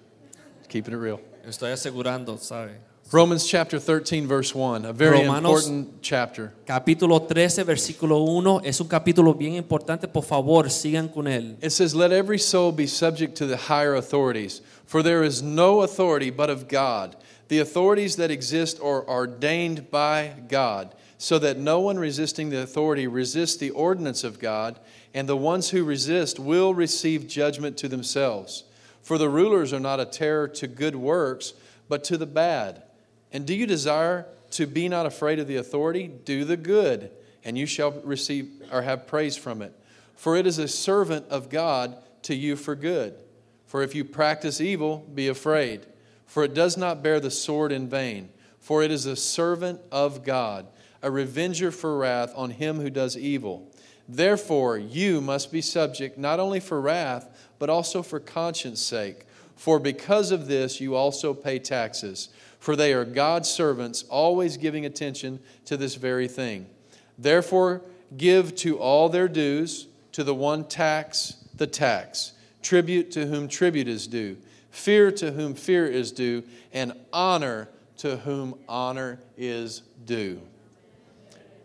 Keeping 0.69 0.95
it 0.95 0.99
real. 0.99 1.21
Estoy 1.47 1.71
asegurando, 1.71 2.37
¿sabe? 2.39 2.73
Romans 3.13 3.47
chapter 3.47 3.79
13, 3.79 4.27
verse 4.27 4.53
1, 4.53 4.85
a 4.85 4.93
very 4.93 5.21
Romanos- 5.23 5.69
important 5.69 6.03
chapter. 6.03 6.53
Capítulo 6.67 7.21
13, 7.29 7.63
versículo 7.63 8.25
1 8.27 8.63
es 8.65 8.81
un 8.81 8.89
capítulo 8.89 9.33
bien 9.33 9.55
importante. 9.55 10.09
Por 10.13 10.25
favor, 10.25 10.69
sigan 10.69 11.09
con 11.09 11.27
él. 11.29 11.57
It 11.63 11.71
says, 11.71 11.95
Let 11.95 12.11
every 12.11 12.39
soul 12.39 12.73
be 12.73 12.89
subject 12.89 13.37
to 13.37 13.47
the 13.47 13.57
higher 13.57 13.95
authorities, 13.95 14.61
for 14.87 15.05
there 15.05 15.23
is 15.23 15.41
no 15.41 15.83
authority 15.83 16.31
but 16.31 16.51
of 16.51 16.67
God. 16.67 17.15
The 17.47 17.61
authorities 17.61 18.17
that 18.17 18.33
exist 18.33 18.81
are 18.83 19.09
ordained 19.09 19.89
by 19.89 20.33
God, 20.49 20.97
so 21.17 21.39
that 21.39 21.59
no 21.59 21.79
one 21.79 21.97
resisting 22.01 22.51
the 22.51 22.61
authority 22.61 23.07
resists 23.07 23.57
the 23.57 23.71
ordinance 23.71 24.25
of 24.25 24.41
God, 24.41 24.81
and 25.15 25.29
the 25.29 25.37
ones 25.37 25.71
who 25.71 25.85
resist 25.85 26.41
will 26.41 26.75
receive 26.75 27.29
judgment 27.29 27.77
to 27.79 27.89
themselves. 27.89 28.65
For 29.07 29.19
the 29.19 29.29
rulers 29.29 29.73
are 29.73 29.79
not 29.79 30.01
a 30.01 30.05
terror 30.05 30.49
to 30.49 30.67
good 30.67 30.97
works, 30.97 31.53
but 31.89 32.03
to 32.03 32.19
the 32.19 32.27
bad. 32.27 32.83
And 33.33 33.47
do 33.47 33.55
you 33.55 33.65
desire 33.65 34.27
to 34.51 34.67
be 34.67 34.89
not 34.89 35.07
afraid 35.07 35.39
of 35.39 35.47
the 35.47 35.59
authority? 35.59 36.09
Do 36.09 36.45
the 36.45 36.57
good, 36.57 37.13
and 37.45 37.57
you 37.57 37.67
shall 37.67 37.93
receive 38.03 38.51
or 38.73 38.83
have 38.83 39.07
praise 39.07 39.37
from 39.37 39.63
it. 39.63 39.73
For 40.17 40.37
it 40.37 40.45
is 40.45 40.59
a 40.59 40.67
servant 40.67 41.27
of 41.29 41.51
God 41.51 41.97
to 42.23 42.35
you 42.35 42.57
for 42.57 42.75
good. 42.75 43.15
For 43.67 43.85
if 43.85 43.95
you 43.95 44.05
practice 44.05 44.61
evil, 44.61 45.09
be 45.15 45.29
afraid. 45.29 45.87
For 46.27 46.43
it 46.43 46.53
does 46.53 46.77
not 46.77 47.01
bear 47.01 47.21
the 47.21 47.31
sword 47.31 47.71
in 47.71 47.89
vain. 47.89 48.31
For 48.59 48.83
it 48.83 48.91
is 48.91 49.07
a 49.07 49.15
servant 49.15 49.83
of 49.93 50.25
God, 50.25 50.67
a 51.01 51.13
revenger 51.13 51.71
for 51.71 51.97
wrath 51.97 52.33
on 52.35 52.51
him 52.51 52.81
who 52.81 52.91
does 52.91 53.17
evil. 53.17 53.71
Therefore, 54.09 54.79
you 54.79 55.21
must 55.21 55.51
be 55.51 55.61
subject 55.61 56.17
not 56.17 56.39
only 56.39 56.61
for 56.61 56.81
wrath, 56.81 57.46
but 57.59 57.71
also 57.71 58.03
for 58.03 58.21
conscience 58.21 58.81
sake. 58.81 59.27
For 59.57 59.79
because 59.79 60.31
of 60.31 60.47
this, 60.47 60.81
you 60.81 60.95
also 60.95 61.33
pay 61.33 61.59
taxes. 61.59 62.29
For 62.59 62.77
they 62.77 62.93
are 62.93 63.05
God's 63.05 63.49
servants, 63.49 64.05
always 64.05 64.57
giving 64.57 64.85
attention 64.85 65.41
to 65.67 65.77
this 65.77 65.95
very 65.95 66.29
thing. 66.29 66.67
Therefore, 67.19 67.83
give 68.17 68.55
to 68.57 68.79
all 68.79 69.09
their 69.09 69.29
dues, 69.29 69.87
to 70.13 70.25
the 70.25 70.35
one 70.35 70.65
tax, 70.65 71.37
the 71.55 71.67
tax, 71.67 72.33
tribute 72.63 73.11
to 73.13 73.27
whom 73.27 73.49
tribute 73.49 73.89
is 73.89 74.07
due, 74.07 74.37
fear 74.71 75.11
to 75.13 75.33
whom 75.33 75.55
fear 75.55 75.87
is 75.87 76.13
due, 76.13 76.43
and 76.73 76.93
honor 77.13 77.69
to 77.99 78.17
whom 78.19 78.55
honor 78.69 79.19
is 79.37 79.83
due. 80.05 80.41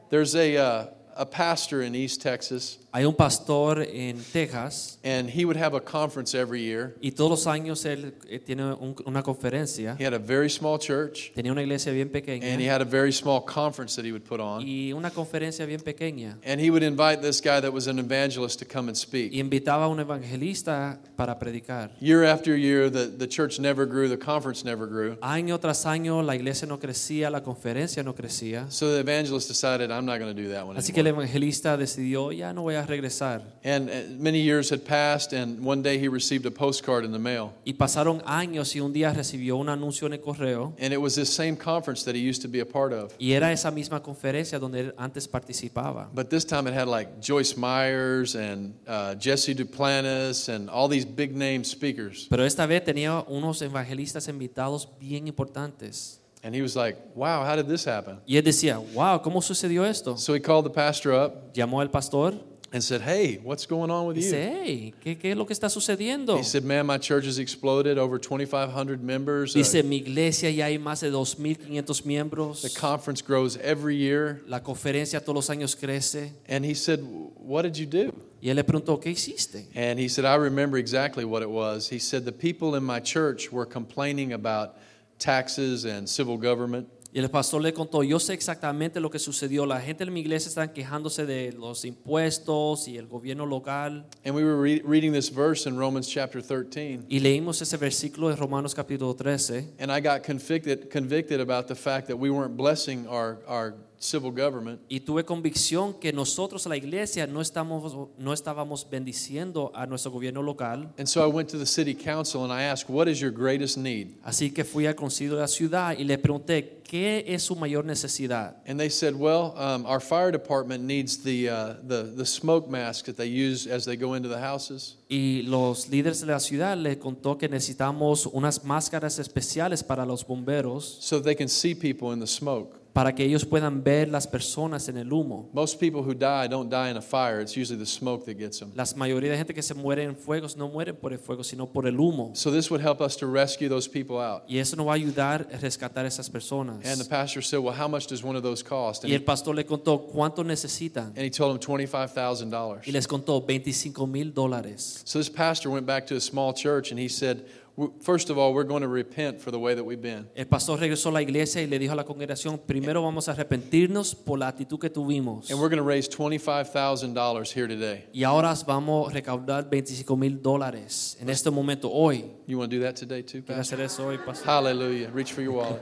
There's 0.10 0.36
a, 0.36 0.58
uh, 0.58 0.86
a 1.16 1.26
pastor 1.26 1.82
in 1.82 1.96
East 1.96 2.22
Texas, 2.22 2.78
Hay 2.94 3.06
un 3.06 3.16
pastor 3.16 3.84
en 3.84 4.18
Texas 4.34 4.98
and 5.04 5.30
he 5.30 5.46
would 5.46 5.56
have 5.56 5.74
a 5.74 5.80
conference 5.80 6.36
every 6.38 6.62
year. 6.62 6.96
y 7.02 7.12
todos 7.12 7.32
los 7.32 7.48
años 7.48 7.86
él 7.86 8.14
eh, 8.30 8.40
tiene 8.40 8.74
un- 8.74 8.96
una 9.06 9.24
conferencia. 9.24 9.96
He 9.98 10.04
had 10.06 10.14
a 10.14 10.20
very 10.20 10.50
small 10.50 10.78
church, 10.78 11.32
Tenía 11.34 11.54
una 11.54 11.62
iglesia 11.62 11.94
bien 11.94 12.10
pequeña. 12.10 12.46
and 12.46 12.60
he 12.62 12.68
had 12.70 12.82
a 12.82 12.86
very 12.86 13.14
small 13.14 13.42
conference 13.46 13.96
that 13.96 14.04
he 14.06 14.12
would 14.12 14.26
put 14.26 14.42
on. 14.42 14.64
y 14.68 14.92
una 14.92 15.10
conferencia 15.10 15.66
bien 15.66 15.80
pequeña. 15.80 16.38
And 16.46 16.60
he 16.60 16.70
would 16.70 16.84
invite 16.84 17.22
this 17.22 17.40
guy 17.42 17.62
that 17.62 17.72
was 17.72 17.88
an 17.88 17.98
evangelist 17.98 18.60
to 18.60 18.66
come 18.66 18.90
and 18.90 18.98
speak. 18.98 19.32
Y 19.32 19.40
invitaba 19.40 19.86
a 19.86 19.88
un 19.88 20.00
evangelista 20.02 21.00
para 21.16 21.40
predicar. 21.40 21.92
Year 22.02 22.26
after 22.26 22.58
year, 22.58 22.90
the, 22.92 23.08
the 23.08 23.28
church 23.28 23.60
never 23.60 23.86
grew, 23.86 24.10
the 24.10 24.18
conference 24.18 24.66
never 24.66 24.86
grew. 24.86 25.16
Año 25.22 25.60
tras 25.60 25.86
año 25.86 26.22
la 26.22 26.36
iglesia 26.36 26.68
no 26.68 26.78
crecía, 26.78 27.30
la 27.30 27.42
conferencia 27.42 28.04
no 28.04 28.14
crecía. 28.14 28.70
So 28.70 28.92
the 28.94 29.00
evangelist 29.00 29.48
decided, 29.48 29.92
I'm 29.92 30.06
not 30.06 30.20
going 30.20 30.36
to 30.36 30.42
do 30.42 30.50
that 30.50 30.66
one 30.68 30.78
Así 30.78 30.88
que 30.88 30.96
que 30.96 31.02
el 31.02 31.08
evangelista 31.08 31.78
decidió, 31.78 32.32
ya 32.34 32.52
no 32.54 32.64
voy 32.64 32.76
a 32.76 32.81
regresar. 32.88 33.42
And 33.64 33.90
uh, 33.90 33.94
many 34.18 34.40
years 34.40 34.70
had 34.70 34.84
passed, 34.86 35.34
and 35.34 35.64
one 35.64 35.82
day 35.82 35.98
he 35.98 36.08
received 36.08 36.46
a 36.46 36.52
postcard 36.52 37.06
in 37.06 37.12
the 37.12 37.20
mail. 37.20 37.54
Y 37.66 37.74
pasaron 37.74 38.22
años 38.26 38.76
y 38.76 38.80
un 38.80 38.94
día 38.94 39.14
recibió 39.14 39.58
un 39.58 39.70
anuncio 39.70 40.08
en 40.08 40.14
el 40.14 40.20
correo 40.20 40.74
And 40.80 40.94
it 40.94 41.02
was 41.02 41.16
this 41.16 41.32
same 41.34 41.56
conference 41.56 42.04
that 42.06 42.16
he 42.16 42.22
used 42.22 42.42
to 42.42 42.48
be 42.48 42.60
a 42.60 42.66
part 42.66 42.94
of. 42.94 43.14
y 43.20 43.34
era 43.34 43.52
esa 43.52 43.72
misma 43.72 44.02
conferencia 44.02 44.60
donde 44.60 44.80
él 44.80 44.94
antes 44.98 45.28
participaba. 45.28 46.10
But 46.14 46.30
this 46.30 46.46
time 46.46 46.68
it 46.68 46.74
had 46.74 46.88
like 46.88 47.22
Joyce 47.22 47.56
Meyers 47.58 48.36
and 48.36 48.74
uh, 48.88 49.16
Jesse 49.16 49.54
Duplantis 49.54 50.50
and 50.50 50.70
all 50.70 50.88
these 50.88 51.06
big 51.06 51.36
name 51.36 51.64
speakers. 51.64 52.28
Pero 52.30 52.44
esta 52.46 52.66
vez 52.66 52.84
tenía 52.84 53.24
unos 53.28 53.62
evangelistas 53.62 54.28
invitados 54.28 54.88
bien 55.00 55.28
importantes. 55.28 56.18
And 56.44 56.56
he 56.56 56.64
was 56.64 56.76
like, 56.76 56.98
wow, 57.14 57.44
how 57.46 57.56
did 57.56 57.68
this 57.68 57.86
happen? 57.86 58.18
Y 58.26 58.36
él 58.38 58.44
decía, 58.44 58.80
wow, 58.96 59.22
¿cómo 59.22 59.44
sucedió 59.44 59.86
esto? 59.86 60.18
So 60.18 60.34
he 60.34 60.40
called 60.40 60.66
the 60.66 60.72
pastor 60.72 61.14
up 61.14 61.54
Llamó 61.54 61.82
al 61.82 61.90
pastor 61.90 62.34
and 62.74 62.82
said, 62.82 63.02
hey, 63.02 63.40
what's 63.44 63.66
going 63.66 63.92
on 63.92 64.06
with 64.06 64.16
you? 64.16 64.24
dice, 64.24 64.34
hey, 64.34 64.94
¿qué, 65.04 65.18
¿qué 65.20 65.32
es 65.32 65.38
lo 65.38 65.46
que 65.46 65.54
está 65.54 65.70
sucediendo? 65.70 66.38
He 66.38 66.44
said, 66.44 66.64
man, 66.64 66.86
my 66.86 66.98
church 66.98 67.26
has 67.26 67.38
exploded, 67.38 67.98
over 67.98 68.18
2,500 68.18 69.04
members. 69.04 69.54
Dice, 69.54 69.84
mi 69.84 69.98
iglesia 69.98 70.50
ya 70.50 70.66
hay 70.66 70.78
más 70.78 71.02
de 71.02 71.12
2.500 71.12 72.06
miembros. 72.06 72.62
the 72.62 72.70
conference 72.70 73.22
grows 73.22 73.58
every 73.58 73.96
year. 73.98 74.42
La 74.48 74.60
conferencia 74.60 75.20
todos 75.20 75.36
los 75.36 75.50
años 75.50 75.76
crece. 75.76 76.32
And 76.48 76.64
he 76.64 76.74
said, 76.74 77.00
what 77.02 77.64
did 77.64 77.78
you 77.78 77.86
do? 77.86 78.14
Y 78.42 78.50
él 78.50 78.56
le 78.56 78.64
preguntó, 78.64 79.00
¿qué 79.00 79.12
hiciste? 79.12 79.66
And 79.76 80.00
he 80.00 80.08
said, 80.08 80.26
I 80.26 80.36
remember 80.36 80.78
exactly 80.78 81.26
what 81.26 81.42
it 81.42 81.50
was. 81.50 81.90
He 81.90 82.00
said, 82.00 82.26
the 82.26 82.32
people 82.32 82.76
in 82.76 82.84
my 82.84 83.00
church 83.00 83.52
were 83.52 83.66
complaining 83.66 84.34
about 84.34 84.78
taxes 85.20 85.86
and 85.86 86.10
civil 86.10 86.38
government. 86.38 86.88
Y 87.14 87.20
el 87.20 87.30
pastor 87.30 87.62
le 87.62 87.74
contó, 87.74 88.04
yo 88.04 88.20
sé 88.20 88.34
exactamente 88.34 89.02
lo 89.02 89.10
que 89.10 89.20
sucedió. 89.20 89.66
La 89.66 89.82
gente 89.82 90.06
en 90.06 90.14
mi 90.14 90.22
iglesia 90.22 90.48
están 90.48 90.72
quejándose 90.72 91.26
de 91.26 91.52
los 91.52 91.84
impuestos 91.84 92.88
y 92.88 92.98
el 92.98 93.08
gobierno 93.08 93.46
local. 93.46 94.06
And 94.24 94.34
we 94.34 94.46
were 94.46 94.62
re- 94.62 94.82
reading 94.86 95.12
this 95.12 95.30
verse 95.30 95.68
in 95.68 95.78
Romans 95.78 96.08
chapter 96.08 96.42
13. 96.42 97.06
Y 97.10 97.20
leímos 97.20 97.62
ese 97.62 97.76
versículo 97.76 98.30
de 98.30 98.38
Romanos 98.38 98.74
capítulo 98.74 99.14
13. 99.14 99.74
And 99.80 99.92
I 99.92 100.00
got 100.00 100.24
convicted, 100.24 100.90
convicted 100.90 101.42
about 101.42 101.68
the 101.68 101.76
fact 101.76 102.08
that 102.08 102.18
we 102.18 102.30
weren't 102.30 102.56
blessing 102.56 103.06
our, 103.08 103.40
our 103.46 103.76
civil 104.02 104.32
government. 104.32 104.82
Y 104.90 105.02
tuve 105.02 105.24
convicción 105.24 105.94
que 105.94 106.12
nosotros, 106.12 106.66
la 106.66 106.76
iglesia, 106.76 107.28
no, 107.28 107.40
estamos, 107.42 107.96
no 108.18 108.34
estábamos 108.34 108.88
bendiciendo 108.90 109.72
a 109.76 109.86
nuestro 109.86 110.12
gobierno 110.12 110.42
local. 110.42 110.92
And 110.98 111.08
so 111.08 111.24
I 111.24 111.32
went 111.32 111.50
to 111.52 111.58
the 111.58 111.66
city 111.66 111.94
council 111.94 112.44
and 112.44 112.52
I 112.52 112.64
asked, 112.64 112.90
What 112.90 113.08
is 113.08 113.20
your 113.20 113.32
greatest 113.32 113.78
need? 113.78 114.18
Así 114.24 114.52
que 114.54 114.64
fui 114.64 114.88
al 114.88 114.96
concilio 114.96 115.36
de 115.36 115.42
la 115.42 115.48
ciudad 115.48 115.98
y 115.98 116.04
le 116.04 116.18
pregunté, 116.18 116.82
¿qué 116.84 117.24
es 117.28 117.44
su 117.44 117.56
mayor 117.56 117.86
necesidad? 117.86 118.58
And 118.66 118.80
they 118.80 118.90
said, 118.90 119.16
Well, 119.16 119.54
um, 119.56 119.86
our 119.86 120.02
fire 120.02 120.32
department 120.32 120.84
needs 120.84 121.24
the, 121.24 121.50
uh, 121.50 121.74
the, 121.88 122.04
the 122.04 122.26
smoke 122.26 122.70
mask 122.70 123.06
that 123.06 123.18
they 123.18 123.28
use 123.28 123.68
as 123.68 123.86
they 123.86 123.96
go 123.96 124.16
into 124.16 124.28
the 124.28 124.40
houses. 124.40 124.98
Y 125.10 125.44
los 125.46 125.90
líderes 125.90 126.22
de 126.22 126.28
la 126.28 126.40
ciudad 126.40 126.76
le 126.76 126.98
contó 126.98 127.38
que 127.38 127.48
necesitamos 127.48 128.26
unas 128.26 128.64
máscaras 128.64 129.20
especiales 129.20 129.84
para 129.84 130.06
los 130.06 130.26
bomberos 130.26 130.98
so 131.02 131.22
they 131.22 131.36
can 131.36 131.48
see 131.48 131.76
people 131.76 132.12
in 132.12 132.20
the 132.20 132.28
smoke. 132.28 132.81
Para 132.94 133.14
que 133.16 133.24
ellos 133.24 133.46
puedan 133.46 133.84
ver 133.84 134.10
las 134.10 134.28
personas 134.28 134.90
en 134.90 134.98
el 134.98 135.12
humo. 135.14 135.50
Most 135.54 135.80
people 135.80 136.02
who 136.02 136.14
die 136.14 136.48
don't 136.50 136.70
die 136.70 136.90
in 136.92 136.98
a 136.98 137.02
fire, 137.02 137.40
it's 137.42 137.56
usually 137.56 137.78
the 137.80 137.86
smoke 137.90 138.26
that 138.26 138.38
gets 138.38 138.60
them. 138.60 138.72
La 138.76 138.84
mayoría 138.98 139.32
de 139.32 139.38
gente 139.38 139.54
que 139.54 139.62
se 139.62 139.74
muere 139.74 140.04
en 140.04 140.16
fuegos 140.16 140.58
no 140.58 140.68
mueren 140.68 140.96
por 140.98 141.14
el 141.14 141.20
fuego, 141.20 141.44
sino 141.44 141.68
por 141.72 141.88
el 141.88 141.96
humo. 142.00 142.32
So 142.36 142.52
this 142.52 142.70
would 142.70 142.82
help 142.86 143.00
us 143.02 143.16
to 143.18 143.28
rescue 143.28 143.70
those 143.70 143.88
people 143.90 144.18
out. 144.18 144.44
Y 144.48 144.58
eso 144.58 144.76
nos 144.76 144.86
va 144.88 144.92
a 144.92 144.96
ayudar 144.96 145.48
a 145.54 145.58
rescatar 145.58 146.06
esas 146.06 146.30
personas. 146.30 146.86
And 146.86 147.00
the 147.02 147.08
pastor 147.10 147.42
said, 147.42 147.60
Well, 147.60 147.74
how 147.80 147.88
much 147.88 148.08
does 148.08 148.24
one 148.24 148.36
of 148.36 148.44
those 148.44 148.62
cost? 148.64 149.04
And 149.04 149.12
Y 149.12 149.16
el 149.16 149.24
pastor 149.24 149.56
le 149.56 149.64
contó 149.66 150.08
cuánto 150.08 150.44
necesitan. 150.44 151.14
and 151.16 151.20
he 151.24 151.30
told 151.30 151.54
him 151.54 151.60
$25,000. 151.60 152.88
Y 152.88 152.92
les 152.92 153.08
contó 153.08 153.42
25 153.46 154.08
mil 154.08 154.34
dólares. 154.34 155.02
So 155.06 155.20
this 155.20 155.30
pastor 155.30 155.70
went 155.70 155.86
back 155.86 156.06
to 156.08 156.16
a 156.16 156.20
small 156.22 156.54
church 156.54 156.92
and 156.92 157.00
he 157.00 157.08
said, 157.10 157.38
"W- 157.38 157.61
First 158.02 158.30
of 158.30 158.38
all, 158.38 158.54
we're 158.54 158.68
going 158.68 158.82
to 158.82 158.88
repent 158.88 159.40
for 159.40 159.52
the 159.52 159.60
way 159.60 159.74
that 159.74 159.84
we've 159.84 160.02
been. 160.02 160.28
El 160.36 160.46
pastor 160.46 160.78
regresó 160.78 161.10
a 161.10 161.14
la 161.14 161.22
iglesia 161.22 161.62
y 161.62 161.68
le 161.68 161.80
dijo 161.80 161.94
a 161.94 161.96
la 161.96 162.04
congregación, 162.04 162.60
primero 162.60 163.02
vamos 163.02 163.28
a 163.28 163.34
arrepentirnos 163.34 164.16
por 164.16 164.38
la 164.38 164.48
actitud 164.48 164.80
que 164.80 164.90
tuvimos. 164.90 165.50
And 165.50 165.60
we're 165.60 165.70
going 165.70 165.78
to 165.78 165.84
raise 165.84 166.08
$25,000 166.08 167.54
here 167.54 167.68
today. 167.68 168.06
Y 168.14 168.24
ahora 168.24 168.54
vamos 168.66 169.10
a 169.10 169.14
recaudar 169.14 169.70
25 169.70 170.16
mil 170.18 170.42
dólares 170.42 171.18
en 171.20 171.30
este 171.30 171.50
momento, 171.50 171.90
hoy. 171.90 172.26
You 172.48 172.58
want 172.58 172.72
to 172.72 172.78
do 172.78 172.84
that 172.84 172.96
today 172.96 173.24
too, 173.24 173.42
Pastor? 173.42 173.62
hacer 173.62 173.82
eso 173.82 174.08
hoy, 174.08 174.18
pastor? 174.18 174.46
Hallelujah. 174.46 175.10
Reach 175.12 175.34
for 175.34 175.42
your 175.42 175.54
wallet. 175.54 175.82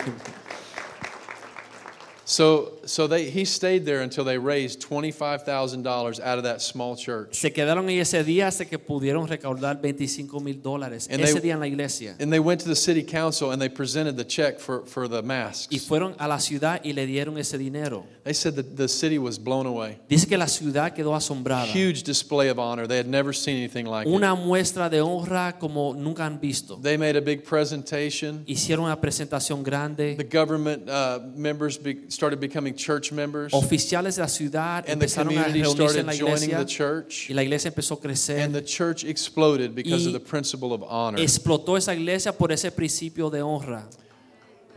so 2.26 2.76
so 2.88 3.07
they, 3.07 3.29
he 3.29 3.45
stayed 3.45 3.85
there 3.85 4.01
until 4.01 4.23
they 4.23 4.38
raised 4.38 4.81
$25,000 4.81 6.19
out 6.19 6.38
of 6.38 6.43
that 6.43 6.61
small 6.61 6.95
church. 6.95 7.35
Se 7.35 7.51
quedaron 7.51 7.88
ahí 7.88 7.99
ese 7.99 8.23
día 8.23 8.47
hasta 8.47 8.65
que 8.65 8.79
pudieron 8.79 9.27
recaudar 9.27 9.81
25 9.81 10.39
mil 10.41 10.61
dólares 10.61 11.07
And 11.09 11.21
ese 11.21 11.35
they- 11.35 11.41
día 11.41 11.53
en 11.53 11.59
la 11.59 11.67
iglesia. 11.67 12.15
And 12.19 12.31
they 12.31 12.39
went 12.39 12.61
to 12.61 12.67
the 12.67 12.75
city 12.75 13.03
council 13.03 13.51
and 13.51 13.61
they 13.61 13.69
presented 13.69 14.15
the 14.17 14.25
check 14.25 14.59
for, 14.59 14.85
for 14.85 15.07
the 15.07 15.21
masks. 15.21 15.67
Y 15.71 15.79
fueron 15.79 16.15
a 16.19 16.27
la 16.27 16.39
ciudad 16.39 16.81
y 16.83 16.93
le 16.93 17.05
dieron 17.05 17.38
ese 17.38 17.57
dinero. 17.57 18.05
They 18.23 18.33
said 18.33 18.55
that 18.55 18.75
the 18.75 18.88
city 18.88 19.17
was 19.17 19.38
blown 19.38 19.65
away. 19.65 19.99
Dice 20.09 20.25
que 20.25 20.38
la 20.38 20.47
ciudad 20.47 20.93
quedó 20.93 21.15
asombrada. 21.15 21.67
Huge 21.67 22.03
display 22.03 22.49
of 22.49 22.59
honor. 22.59 22.88
They 22.88 22.97
had 22.97 23.07
never 23.07 23.33
seen 23.33 23.57
anything 23.57 23.85
like 23.85 24.07
it. 24.07 24.13
Una 24.13 24.35
muestra 24.35 24.89
de 24.89 25.01
honra 25.01 25.57
como 25.59 25.93
nunca 25.93 26.25
han 26.25 26.39
visto. 26.39 26.77
They 26.81 26.97
made 26.97 27.15
a 27.15 27.21
big 27.21 27.43
presentation. 27.45 28.43
Hicieron 28.45 28.85
una 28.85 28.99
presentación 28.99 29.63
grande. 29.63 30.15
The 30.15 30.23
government 30.23 30.89
uh, 30.89 31.19
members 31.35 31.77
be, 31.77 32.09
started 32.09 32.39
becoming 32.39 32.75
church 32.78 33.11
members, 33.11 33.51
Oficiales 33.53 34.15
de 34.15 34.21
la 34.21 34.28
ciudad 34.28 34.86
and 34.88 35.01
the 35.01 35.05
empezaron 35.05 35.28
a 35.38 35.43
community 35.43 35.61
reunirse 35.61 35.97
en 35.97 36.05
la 36.05 36.13
started 36.13 36.17
joining 36.19 36.49
iglesia 36.51 36.57
the 36.59 36.65
church. 36.65 37.30
y 37.30 37.34
la 37.36 37.41
iglesia 37.41 37.71
empezó 37.71 37.97
a 37.97 37.99
crecer. 38.01 38.39
And 38.39 38.53
the 38.53 38.61
church 38.61 39.03
exploded 39.03 39.75
because 39.75 40.05
Y 40.05 40.07
of 40.07 40.13
the 40.13 40.19
principle 40.19 40.73
of 40.73 40.84
honor. 40.84 41.19
Explotó 41.19 41.78
esa 41.78 41.93
iglesia 41.93 42.32
por 42.32 42.51
ese 42.51 42.71
principio 42.71 43.30
de 43.30 43.39
honra. 43.41 43.84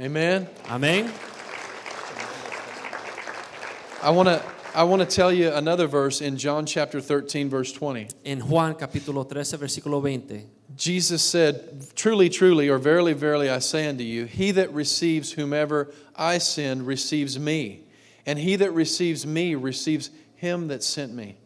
Amen. 0.01 0.49
Amén. 0.69 1.11
I 4.03 4.11
want 4.11 4.29
to 4.29 4.43
I 4.73 4.85
want 4.85 5.01
to 5.01 5.07
tell 5.07 5.33
you 5.33 5.51
another 5.53 5.89
verse 5.89 6.21
in 6.21 6.37
John 6.37 6.65
chapter 6.65 7.01
13 7.01 7.49
verse 7.51 7.73
20. 7.73 8.07
En 8.25 8.41
Juan 8.41 8.75
capítulo 8.75 9.29
13, 9.29 9.59
versículo 9.59 10.01
20. 10.01 10.47
Jesus 10.77 11.23
said, 11.23 11.89
"Truly, 11.97 12.29
truly, 12.29 12.69
or 12.69 12.79
verily, 12.79 13.13
verily, 13.13 13.51
I 13.51 13.59
say 13.59 13.89
unto 13.89 14.05
you, 14.05 14.27
he 14.27 14.53
that 14.53 14.73
receives 14.73 15.33
whomever 15.33 15.93
I 16.17 16.39
send 16.39 16.87
receives 16.87 17.39
me, 17.39 17.83
and 18.27 18.39
he 18.39 18.57
that 18.57 18.73
receives 18.73 19.27
me 19.27 19.55
receives 19.55 20.11
him 20.35 20.69
that 20.69 20.83
sent 20.83 21.13
me." 21.13 21.37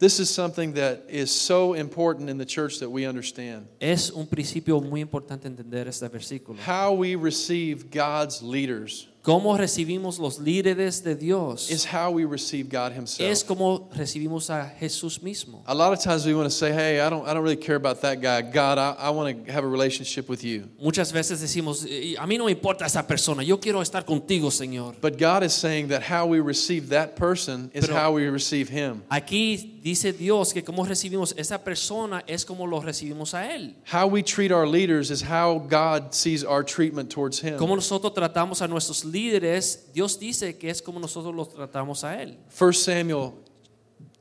This 0.00 0.18
is 0.18 0.30
something 0.30 0.72
that 0.74 1.04
is 1.10 1.30
so 1.30 1.74
important 1.74 2.30
in 2.30 2.38
the 2.38 2.46
church 2.46 2.78
that 2.78 2.88
we 2.88 3.04
understand. 3.04 3.66
Es 3.82 4.10
un 4.10 4.26
principio 4.26 4.80
muy 4.80 5.04
importante 5.04 5.44
entender 5.44 5.86
este 5.86 6.08
versículo. 6.10 6.56
How 6.56 6.94
we 6.94 7.16
receive 7.16 7.90
God's 7.90 8.42
leaders 8.42 9.09
Cómo 9.22 9.54
recibimos 9.56 10.18
los 10.18 10.38
líderes 10.38 11.02
de 11.04 11.14
Dios 11.14 11.70
is 11.70 11.84
how 11.84 12.10
we 12.10 12.24
receive 12.24 12.70
God 12.70 12.92
himself. 12.92 13.30
es 13.30 13.44
como 13.44 13.90
recibimos 13.94 14.48
a 14.48 14.72
Jesús 14.80 15.22
mismo. 15.22 15.62
A 15.66 15.74
lot 15.74 15.92
of 15.92 16.00
times 16.02 16.24
we 16.24 16.32
want 16.34 16.46
to 16.46 16.50
say, 16.50 16.72
hey, 16.72 17.00
I 17.00 17.10
don't, 17.10 17.28
I 17.28 17.34
don't 17.34 17.42
really 17.42 17.56
care 17.60 17.76
about 17.76 18.00
that 18.00 18.22
guy. 18.22 18.40
God, 18.40 18.78
I, 18.78 18.92
I 18.98 19.10
want 19.10 19.44
to 19.46 19.52
have 19.52 19.62
a 19.62 19.68
relationship 19.68 20.28
with 20.30 20.42
you. 20.42 20.70
Muchas 20.80 21.12
veces 21.12 21.38
decimos, 21.40 21.84
"Y 21.84 22.16
a 22.18 22.26
mí 22.26 22.38
no 22.38 22.46
me 22.46 22.52
importa 22.52 22.86
esa 22.86 23.06
persona, 23.06 23.42
yo 23.42 23.58
quiero 23.60 23.82
estar 23.82 24.06
contigo, 24.06 24.50
Señor. 24.50 24.96
But 25.02 25.18
God 25.18 25.42
is 25.42 25.52
saying 25.52 25.88
that 25.88 26.02
how 26.02 26.24
we 26.26 26.40
receive 26.40 26.88
that 26.88 27.14
person 27.14 27.70
is 27.74 27.86
Pero- 27.86 27.96
how 27.98 28.12
we 28.12 28.26
receive 28.30 28.70
him. 28.70 29.02
Aquí 29.10 29.80
dice 29.82 30.14
Dios 30.14 30.54
que 30.54 30.62
como 30.64 30.82
recibimos 30.86 31.34
esa 31.36 31.58
persona 31.62 32.22
es 32.26 32.46
como 32.46 32.66
lo 32.66 32.80
recibimos 32.80 33.34
a 33.34 33.54
Él. 33.54 33.74
How 33.84 34.06
we 34.06 34.22
treat 34.22 34.50
our 34.50 34.66
leaders 34.66 35.10
is 35.10 35.20
how 35.22 35.58
God 35.58 36.14
sees 36.14 36.42
our 36.42 36.64
treatment 36.64 37.10
towards 37.10 37.38
him. 37.40 37.58
Como 37.58 37.76
nosotros 37.76 38.14
tratamos 38.14 38.62
a 38.62 38.66
nuestros 38.68 39.04
líderes, 39.10 39.92
Dios 39.92 40.18
dice 40.18 40.56
que 40.58 40.70
es 40.70 40.80
como 40.80 41.00
nosotros 41.00 41.34
los 41.34 41.48
tratamos 41.48 42.04
a 42.04 42.20
Él. 42.22 42.36
1 42.58 42.72
Samuel 42.72 43.34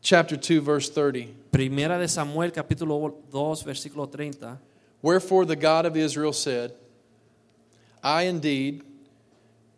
chapter 0.02 0.38
2 0.38 0.60
verse 0.60 0.90
30. 0.90 1.34
Primera 1.52 1.98
de 1.98 2.08
Samuel 2.08 2.52
capítulo 2.52 3.14
2 3.32 3.64
versículo 3.64 4.12
30. 4.12 4.60
Wherefore 5.02 5.46
the 5.46 5.56
God 5.56 5.86
of 5.86 5.96
Israel 5.96 6.34
said, 6.34 6.74
I 8.04 8.24
indeed 8.24 8.84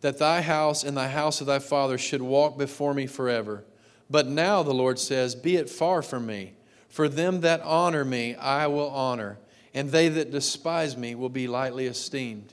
that 0.00 0.18
thy 0.18 0.42
house 0.42 0.84
and 0.84 0.96
thy 0.96 1.08
house 1.08 1.40
of 1.40 1.46
thy 1.46 1.58
father 1.58 1.96
should 1.96 2.22
walk 2.22 2.58
before 2.58 2.94
me 2.94 3.06
forever. 3.06 3.64
But 4.10 4.26
now 4.26 4.62
the 4.62 4.74
Lord 4.74 4.98
says, 4.98 5.34
Be 5.34 5.56
it 5.56 5.70
far 5.70 6.02
from 6.02 6.26
me. 6.26 6.54
For 6.88 7.08
them 7.08 7.40
that 7.40 7.62
honor 7.62 8.04
me 8.04 8.34
I 8.34 8.66
will 8.66 8.90
honor, 8.90 9.38
and 9.72 9.90
they 9.90 10.08
that 10.10 10.30
despise 10.30 10.96
me 10.96 11.14
will 11.14 11.30
be 11.30 11.48
lightly 11.48 11.86
esteemed. 11.86 12.52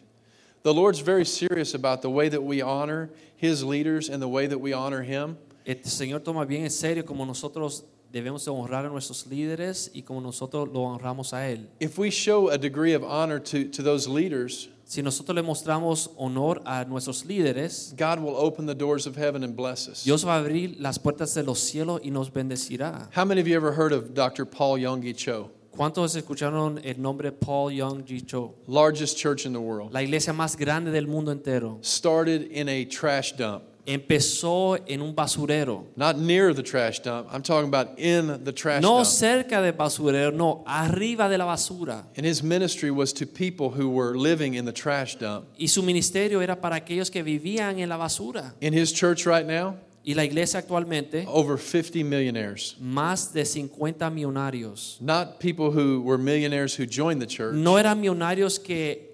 The 0.63 0.73
Lord's 0.73 0.99
very 0.99 1.25
serious 1.25 1.73
about 1.73 2.01
the 2.01 2.09
way 2.09 2.29
that 2.29 2.41
we 2.41 2.61
honor 2.61 3.09
his 3.37 3.63
leaders 3.63 4.09
and 4.09 4.21
the 4.21 4.27
way 4.27 4.47
that 4.47 4.59
we 4.59 4.73
honor 4.73 5.01
him. 5.01 5.37
El 5.65 5.75
Señor 5.75 6.23
toma 6.23 6.45
bien 6.45 6.63
en 6.63 6.69
serio 6.69 7.03
como 7.03 7.25
nosotros 7.25 7.83
debemos 8.11 8.43
de 8.43 8.51
honrar 8.51 8.85
a 8.85 8.89
nuestros 8.89 9.25
líderes 9.27 9.89
y 9.93 10.01
como 10.01 10.19
nosotros 10.19 10.67
lo 10.69 10.81
honramos 10.81 11.31
a 11.31 11.47
él. 11.47 11.67
If 11.79 11.97
we 11.97 12.09
show 12.09 12.49
a 12.49 12.57
degree 12.57 12.93
of 12.93 13.03
honor 13.03 13.39
to, 13.39 13.65
to 13.65 13.81
those 13.81 14.07
leaders, 14.07 14.69
Si 14.89 15.03
nosotros 15.03 15.35
le 15.35 15.43
mostramos 15.43 16.09
honor 16.17 16.63
a 16.65 16.83
nuestros 16.83 17.23
líderes, 17.23 17.95
God 17.95 18.19
will 18.21 18.35
open 18.35 18.65
the 18.65 18.73
doors 18.73 19.05
of 19.05 19.15
heaven 19.15 19.43
and 19.43 19.55
bless 19.55 19.87
us. 19.87 20.03
Dios 20.03 20.25
va 20.25 20.37
a 20.37 20.43
abrir 20.43 20.77
las 20.79 20.97
puertas 20.97 21.35
de 21.35 21.43
los 21.43 21.59
cielos 21.59 22.01
y 22.03 22.09
nos 22.09 22.31
bendecirá. 22.31 23.07
How 23.13 23.23
many 23.23 23.39
of 23.39 23.47
you 23.47 23.55
ever 23.55 23.71
heard 23.71 23.91
of 23.91 24.15
Dr. 24.15 24.45
Paul 24.45 24.79
Yonggi 24.79 25.15
Cho? 25.15 25.51
¿Cuántos 25.79 26.13
escucharon 26.17 26.81
el 26.83 27.01
nombre 27.01 27.31
Paul 27.31 27.71
Yonggi 27.71 28.25
Cho? 28.25 28.53
Largest 28.67 29.17
church 29.17 29.45
in 29.45 29.53
the 29.53 29.61
world. 29.61 29.93
La 29.93 30.01
iglesia 30.01 30.33
más 30.33 30.57
grande 30.57 30.91
del 30.91 31.07
mundo 31.07 31.31
entero. 31.31 31.79
Started 31.81 32.51
in 32.51 32.67
a 32.67 32.83
trash 32.83 33.31
dump. 33.31 33.63
Empezó 33.87 34.77
en 34.89 35.01
un 35.01 35.15
basurero. 35.15 35.85
Not 35.95 36.17
near 36.17 36.53
the 36.53 36.63
trash 36.63 36.99
dump. 36.99 37.29
I'm 37.31 37.41
talking 37.41 37.69
about 37.69 37.97
in 37.97 38.43
the 38.43 38.51
trash 38.51 38.81
No 38.81 38.97
dump. 38.97 39.07
cerca 39.07 39.61
del 39.61 39.71
basurero, 39.71 40.33
no, 40.33 40.65
arriba 40.67 41.29
de 41.29 41.37
la 41.37 41.45
basura. 41.45 42.03
And 42.17 42.25
his 42.25 42.43
ministry 42.43 42.91
was 42.91 43.13
to 43.13 43.25
people 43.25 43.69
who 43.69 43.89
were 43.89 44.17
living 44.17 44.55
in 44.55 44.65
the 44.65 44.73
trash 44.73 45.15
dump. 45.15 45.47
Y 45.57 45.67
su 45.67 45.81
ministerio 45.81 46.41
era 46.41 46.57
para 46.59 46.75
aquellos 46.75 47.09
que 47.09 47.23
vivían 47.23 47.79
en 47.79 47.87
la 47.87 47.97
basura. 47.97 48.53
In 48.59 48.73
his 48.73 48.91
church 48.91 49.25
right 49.25 49.45
now, 49.47 49.77
Y 50.03 50.13
la 50.13 50.23
iglesia 50.23 50.59
actualmente, 50.59 51.25
over 51.27 51.59
50 51.59 52.03
millionaires. 52.03 52.75
más 52.79 53.33
de 53.33 53.45
50 53.45 54.09
millonarios. 54.09 54.97
Not 55.01 55.39
people 55.39 55.71
who 55.71 56.01
were 56.01 56.17
millionaires 56.17 56.79
who 56.79 56.85
joined 56.85 57.21
the 57.21 57.27
church. 57.27 57.53
No 57.55 57.77
eran 57.77 57.99
millonarios 57.99 58.59
que 58.59 59.08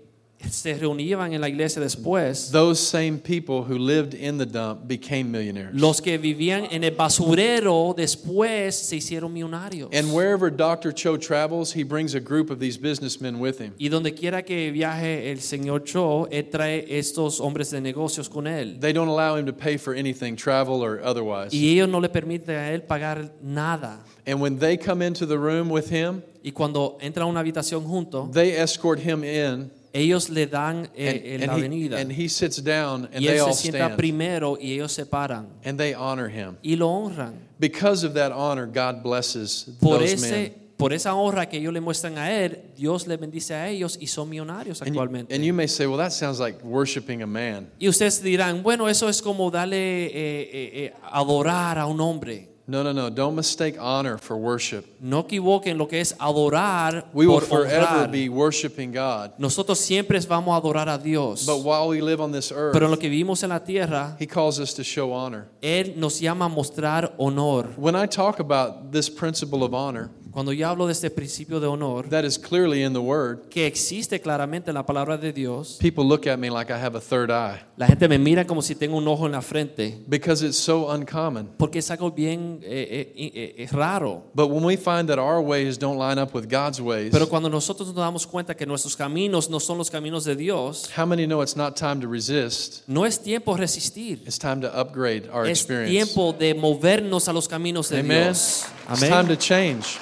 se 0.49 0.73
reunían 0.75 1.33
en 1.33 1.41
la 1.41 1.49
iglesia 1.49 1.81
después. 1.81 2.51
Those 2.51 2.79
same 2.79 3.17
people 3.19 3.63
who 3.63 3.77
lived 3.77 4.13
in 4.13 4.37
the 4.37 4.45
dump 4.45 4.87
became 4.87 5.31
millionaires. 5.31 5.73
Los 5.73 6.01
que 6.01 6.17
vivían 6.17 6.67
en 6.71 6.83
el 6.83 6.91
basurero 6.91 7.93
después 7.95 8.75
se 8.75 8.97
hicieron 8.97 9.33
millonarios. 9.33 9.89
And 9.93 10.13
wherever 10.13 10.49
Dr. 10.49 10.91
Cho 10.91 11.17
travels, 11.17 11.73
he 11.73 11.83
brings 11.83 12.15
a 12.15 12.19
group 12.19 12.49
of 12.49 12.59
these 12.59 12.77
businessmen 12.77 13.39
with 13.39 13.59
him. 13.59 13.73
Y 13.77 13.89
donde 13.89 14.13
quiera 14.13 14.43
que 14.43 14.71
viaje 14.71 15.31
el 15.31 15.39
señor 15.39 15.83
Cho, 15.83 16.27
él 16.31 16.49
trae 16.49 16.85
estos 16.89 17.39
hombres 17.39 17.71
de 17.71 17.81
negocios 17.81 18.29
con 18.29 18.45
él. 18.45 18.79
They 18.79 18.93
don't 18.93 19.09
allow 19.09 19.37
him 19.37 19.45
to 19.45 19.53
pay 19.53 19.77
for 19.77 19.93
anything, 19.93 20.35
travel 20.35 20.83
or 20.83 21.01
otherwise. 21.03 21.53
Y 21.53 21.69
ellos 21.69 21.89
no 21.89 21.99
le 21.99 22.09
permiten 22.09 22.55
a 22.55 22.71
él 22.71 22.83
pagar 22.83 23.31
nada. 23.41 23.99
And 24.27 24.41
when 24.41 24.59
they 24.59 24.77
come 24.77 25.01
into 25.01 25.25
the 25.25 25.37
room 25.37 25.69
with 25.69 25.89
him, 25.89 26.23
Y 26.45 26.51
cuando 26.51 26.99
entra 27.01 27.23
a 27.23 27.25
una 27.25 27.39
habitación 27.39 27.83
junto, 27.87 28.29
they 28.31 28.51
escort 28.51 28.99
him 28.99 29.23
in. 29.23 29.71
Ellos 29.95 30.29
le 30.29 30.45
dan 30.47 30.89
eh, 30.95 31.09
And, 31.09 31.25
eh, 31.25 31.35
and 31.35 31.47
la 31.47 31.55
venida. 31.55 31.97
and 31.99 32.11
he 32.11 32.27
sits 32.27 32.61
down 32.61 33.05
and 33.13 33.21
Y 33.23 33.27
they 33.27 33.37
él 33.37 33.41
all 33.45 33.53
se 33.53 33.63
sienta 33.71 33.85
stand. 33.85 33.97
primero 33.97 34.57
y 34.59 34.73
ellos 34.73 34.91
se 34.91 35.05
paran. 35.05 35.47
And 35.63 35.77
they 35.79 35.93
honor 35.93 36.29
him. 36.29 36.57
Y 36.61 36.75
lo 36.75 36.89
honran. 36.89 37.33
Because 37.59 38.05
of 38.05 38.13
that 38.15 38.31
honor, 38.31 38.65
God 38.67 39.01
blesses 39.03 39.65
Por, 39.79 39.99
those 39.99 40.13
ese, 40.13 40.31
men. 40.31 40.53
por 40.77 40.91
esa 40.91 41.15
honra 41.15 41.47
que 41.47 41.57
ellos 41.57 41.71
le 41.73 41.79
muestran 41.79 42.17
a 42.17 42.29
él, 42.33 42.73
Dios 42.75 43.07
le 43.07 43.15
bendice 43.15 43.53
a 43.53 43.69
ellos 43.69 43.97
y 43.99 44.07
son 44.07 44.29
millonarios 44.29 44.81
And 44.81 44.89
you, 44.93 44.99
actualmente. 45.01 45.33
and 45.33 45.43
you 45.45 45.53
may 45.53 45.67
say, 45.67 45.85
well, 45.87 45.97
that 45.97 46.11
sounds 46.11 46.39
like 46.39 46.61
worshiping 46.63 47.21
a 47.21 47.27
man. 47.27 47.69
Y 47.79 47.87
ustedes 47.87 48.21
dirán, 48.21 48.61
bueno, 48.61 48.89
eso 48.89 49.07
es 49.07 49.21
como 49.21 49.49
darle, 49.49 50.11
eh, 50.13 50.93
adorar 51.11 51.77
a 51.79 51.85
un 51.85 52.01
hombre. 52.01 52.49
No, 52.67 52.81
no, 52.81 52.91
no. 52.91 53.11
Don't 53.11 53.35
mistake 53.35 53.77
honor 53.79 54.17
for 54.17 54.35
worship. 54.37 54.85
No 54.99 55.23
equivoquen 55.23 55.77
lo 55.77 55.87
que 55.87 55.99
es 56.01 56.15
adorar 56.19 57.05
We 57.13 57.27
will 57.27 57.39
por 57.39 57.47
forever 57.47 57.85
honrar. 57.85 58.11
be 58.11 58.27
worshiping 58.27 58.91
God. 58.91 59.33
Nosotros 59.37 59.79
siempre 59.79 60.19
vamos 60.21 60.53
a 60.53 60.57
adorar 60.57 60.89
a 60.89 60.97
Dios. 60.97 61.45
But 61.45 61.63
while 61.63 61.87
we 61.87 62.01
live 62.01 62.19
on 62.19 62.31
this 62.31 62.51
earth, 62.51 62.73
Pero 62.73 62.85
en 62.85 62.91
lo 62.91 62.97
que 62.97 63.07
vivimos 63.09 63.43
en 63.43 63.49
la 63.49 63.59
tierra, 63.59 64.15
He 64.19 64.25
calls 64.25 64.59
us 64.59 64.73
to 64.73 64.83
show 64.83 65.13
honor. 65.13 65.47
Él 65.61 65.95
nos 65.97 66.19
llama 66.19 66.45
a 66.45 66.49
mostrar 66.49 67.13
honor. 67.19 67.67
When 67.77 67.95
I 67.95 68.07
talk 68.07 68.39
about 68.39 68.91
this 68.91 69.09
principle 69.11 69.63
of 69.63 69.75
honor, 69.75 70.09
Cuando 70.35 70.51
yo 70.51 70.67
hablo 70.67 70.85
de 70.85 70.91
este 70.91 71.09
principio 71.09 71.61
de 71.61 71.67
honor, 71.67 72.09
that 72.09 72.25
is 72.25 72.37
clearly 72.37 72.83
in 72.83 72.91
the 72.91 72.99
Word. 72.99 73.47
que 73.49 73.65
existe 73.65 74.19
claramente 74.19 74.69
en 74.69 74.73
la 74.73 74.85
palabra 74.85 75.15
de 75.17 75.31
Dios, 75.31 75.77
People 75.79 76.03
look 76.03 76.27
at 76.27 76.37
me 76.37 76.49
like 76.49 76.69
I 76.69 76.75
have 76.77 76.93
a 76.97 76.99
third 76.99 77.29
eye 77.31 77.61
la 77.77 77.87
gente 77.87 78.09
me 78.09 78.17
mira 78.17 78.45
como 78.45 78.61
si 78.61 78.75
tengo 78.75 78.97
un 78.97 79.07
ojo 79.07 79.25
en 79.27 79.31
la 79.31 79.41
frente, 79.41 79.97
because 80.09 80.45
it's 80.45 80.57
so 80.57 80.91
uncommon. 80.93 81.47
porque 81.57 81.79
es 81.79 81.89
algo 81.89 82.11
bien 82.11 82.59
eh, 82.63 83.13
eh, 83.15 83.31
eh, 83.33 83.55
eh, 83.59 83.67
raro. 83.71 84.23
But 84.33 84.49
when 84.49 84.65
we 84.65 84.75
find 84.75 85.07
that 85.07 85.19
our 85.19 85.39
ways 85.39 85.77
don't 85.77 85.97
line 85.97 86.19
up 86.21 86.33
with 86.35 86.49
God's 86.49 86.81
ways, 86.81 87.11
Pero 87.13 87.27
cuando 87.29 87.49
nosotros 87.49 87.87
nos 87.87 87.95
damos 87.95 88.27
cuenta 88.27 88.55
que 88.57 88.65
nuestros 88.65 88.97
caminos 88.97 89.49
no 89.49 89.61
son 89.61 89.77
los 89.77 89.89
caminos 89.89 90.25
de 90.25 90.35
Dios, 90.35 90.89
how 90.97 91.05
many 91.05 91.25
know 91.25 91.41
it's 91.41 91.55
not 91.55 91.77
time 91.77 92.01
to 92.01 92.09
resist? 92.09 92.83
no 92.87 93.05
es 93.05 93.17
tiempo 93.21 93.55
resistir. 93.55 94.19
It's 94.25 94.37
time 94.37 94.59
to 94.59 94.67
upgrade 94.67 95.29
our 95.31 95.45
Es 95.45 95.61
experience. 95.61 95.91
tiempo 95.91 96.33
de 96.33 96.53
movernos 96.53 97.29
a 97.29 97.31
los 97.33 97.47
caminos 97.47 97.87
de 97.87 97.99
Amen. 98.01 98.23
Dios. 98.25 98.65
It's 98.91 98.99
time 98.99 99.13
Amén. 99.13 99.27
to 99.29 99.37
change. 99.37 99.97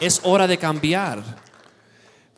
Es 0.00 0.20
hora 0.24 0.46
de 0.46 0.56
cambiar. 0.56 1.22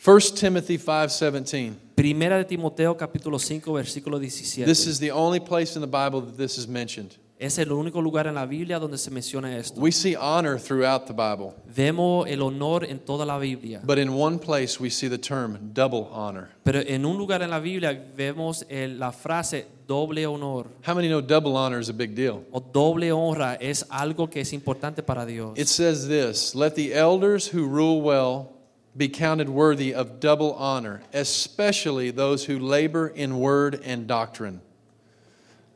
1 0.04 0.34
Timothy 0.34 0.78
5:17. 0.78 1.74
Primera 1.94 2.36
de 2.36 2.44
Timoteo 2.44 2.96
capítulo 2.96 3.38
5 3.38 3.72
versículo 3.72 4.18
17. 4.18 4.66
This 4.66 4.86
is 4.88 4.98
the 4.98 5.12
only 5.12 5.38
place 5.38 5.78
in 5.78 5.80
the 5.80 5.86
Bible 5.86 6.20
that 6.22 6.36
this 6.36 6.58
is 6.58 6.66
mentioned. 6.66 7.22
Es 7.45 7.59
el 7.59 7.72
único 7.72 8.01
lugar 8.01 8.26
en 8.26 8.34
la 8.36 8.47
Biblia 8.47 8.78
donde 8.78 8.97
se 8.97 9.11
menciona 9.11 9.57
esto. 9.57 9.80
We 9.80 9.90
see 9.90 10.14
honor 10.14 10.59
throughout 10.59 11.07
the 11.07 11.12
Bible, 11.12 11.55
Vemos 11.74 12.26
el 12.28 12.40
honor 12.43 12.84
en 12.84 13.01
toda 13.01 13.26
la 13.26 13.38
Biblia. 13.38 13.80
but 13.84 13.99
in 13.99 14.12
one 14.14 14.38
place 14.38 14.78
we 14.80 14.88
see 14.88 15.09
the 15.09 15.18
term 15.18 15.59
double 15.72 16.09
honor. 16.12 16.49
Pero 16.64 16.80
en 16.86 17.05
un 17.05 17.16
lugar 17.18 17.43
en 17.43 17.51
la 17.51 17.59
Biblia 17.59 18.01
vemos 18.16 18.64
el- 18.70 18.99
la 18.99 19.11
frase 19.11 19.66
doble 19.88 20.24
honor 20.26 20.66
How 20.86 20.95
many 20.95 21.09
know 21.09 21.20
double 21.20 21.57
honor 21.57 21.80
is 21.80 21.88
a 21.88 21.93
big 21.93 22.14
deal? 22.14 22.45
o 22.53 22.61
doble 22.61 23.11
honra 23.12 23.57
es 23.61 23.84
algo 23.90 24.30
que 24.30 24.40
es 24.40 24.53
importante 24.53 25.03
para 25.03 25.26
Dios. 25.26 25.59
It 25.59 25.66
says 25.68 26.07
this 26.07 26.55
Let 26.55 26.74
the 26.76 26.95
elders 26.95 27.49
who 27.53 27.66
rule 27.66 28.01
well 28.01 28.51
be 28.97 29.09
counted 29.09 29.49
worthy 29.49 29.93
of 29.95 30.20
double 30.20 30.53
honor, 30.59 31.01
especially 31.14 32.11
those 32.12 32.45
who 32.45 32.59
labor 32.59 33.09
in 33.09 33.38
word 33.40 33.80
and 33.84 34.07
doctrine. 34.07 34.61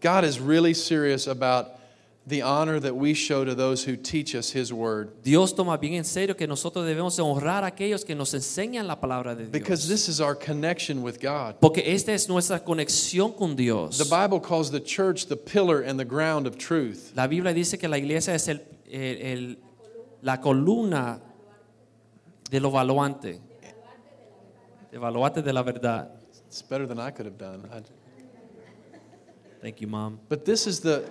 God 0.01 0.25
is 0.25 0.39
really 0.41 0.75
serious 0.75 1.27
about 1.27 1.73
the 2.29 2.43
honor 2.43 2.81
that 2.81 2.97
we 2.97 3.15
show 3.15 3.45
to 3.45 3.55
those 3.55 3.85
who 3.85 3.97
teach 3.97 4.35
us 4.35 4.51
His 4.51 4.73
word. 4.73 5.23
Dios 5.23 5.53
toma 5.53 5.79
bien 5.79 5.95
en 5.95 6.05
serio 6.05 6.35
que 6.35 6.47
nosotros 6.47 6.85
debemos 6.85 7.17
honrar 7.21 7.63
a 7.63 7.69
aquellos 7.71 8.05
que 8.05 8.17
nos 8.17 8.35
enseñan 8.35 8.87
la 8.87 8.97
palabra 8.97 9.37
de 9.37 9.45
Dios. 9.45 9.51
Because 9.53 9.87
this 9.89 10.09
is 10.09 10.21
our 10.21 10.35
connection 10.35 11.03
with 11.03 11.21
God. 11.21 11.61
Porque 11.61 11.83
esta 11.87 12.13
es 12.13 12.29
nuestra 12.29 12.59
conexión 12.65 13.37
con 13.37 13.55
Dios. 13.55 13.97
The 13.99 14.05
Bible 14.11 14.41
calls 14.41 14.71
the 14.73 14.81
church 14.81 15.27
the 15.27 15.37
pillar 15.37 15.83
and 15.83 15.99
the 16.01 16.05
ground 16.05 16.47
of 16.49 16.59
truth. 16.59 17.13
La 17.15 17.27
Biblia 17.29 17.55
dice 17.55 17.79
que 17.79 17.89
la 17.89 17.97
iglesia 17.97 18.35
es 18.35 18.49
el, 18.49 18.61
el- 18.91 19.23
el- 19.23 19.57
la 20.23 20.39
columna 20.41 21.21
de 22.51 22.59
lo 22.61 22.71
valuante. 22.73 23.41
De 24.91 24.99
valuante 24.99 25.43
de 25.43 25.53
la 25.53 25.63
verdad. 25.63 26.11
It's 26.49 26.63
better 26.63 26.87
than 26.87 26.99
I 26.99 27.11
could 27.13 27.27
have 27.27 27.39
done. 27.39 27.69
I- 27.73 27.83
Thank 29.61 29.81
you, 29.81 29.87
mom. 29.87 30.21
but 30.29 30.45
this 30.45 30.67
is 30.67 30.81
the, 30.81 31.05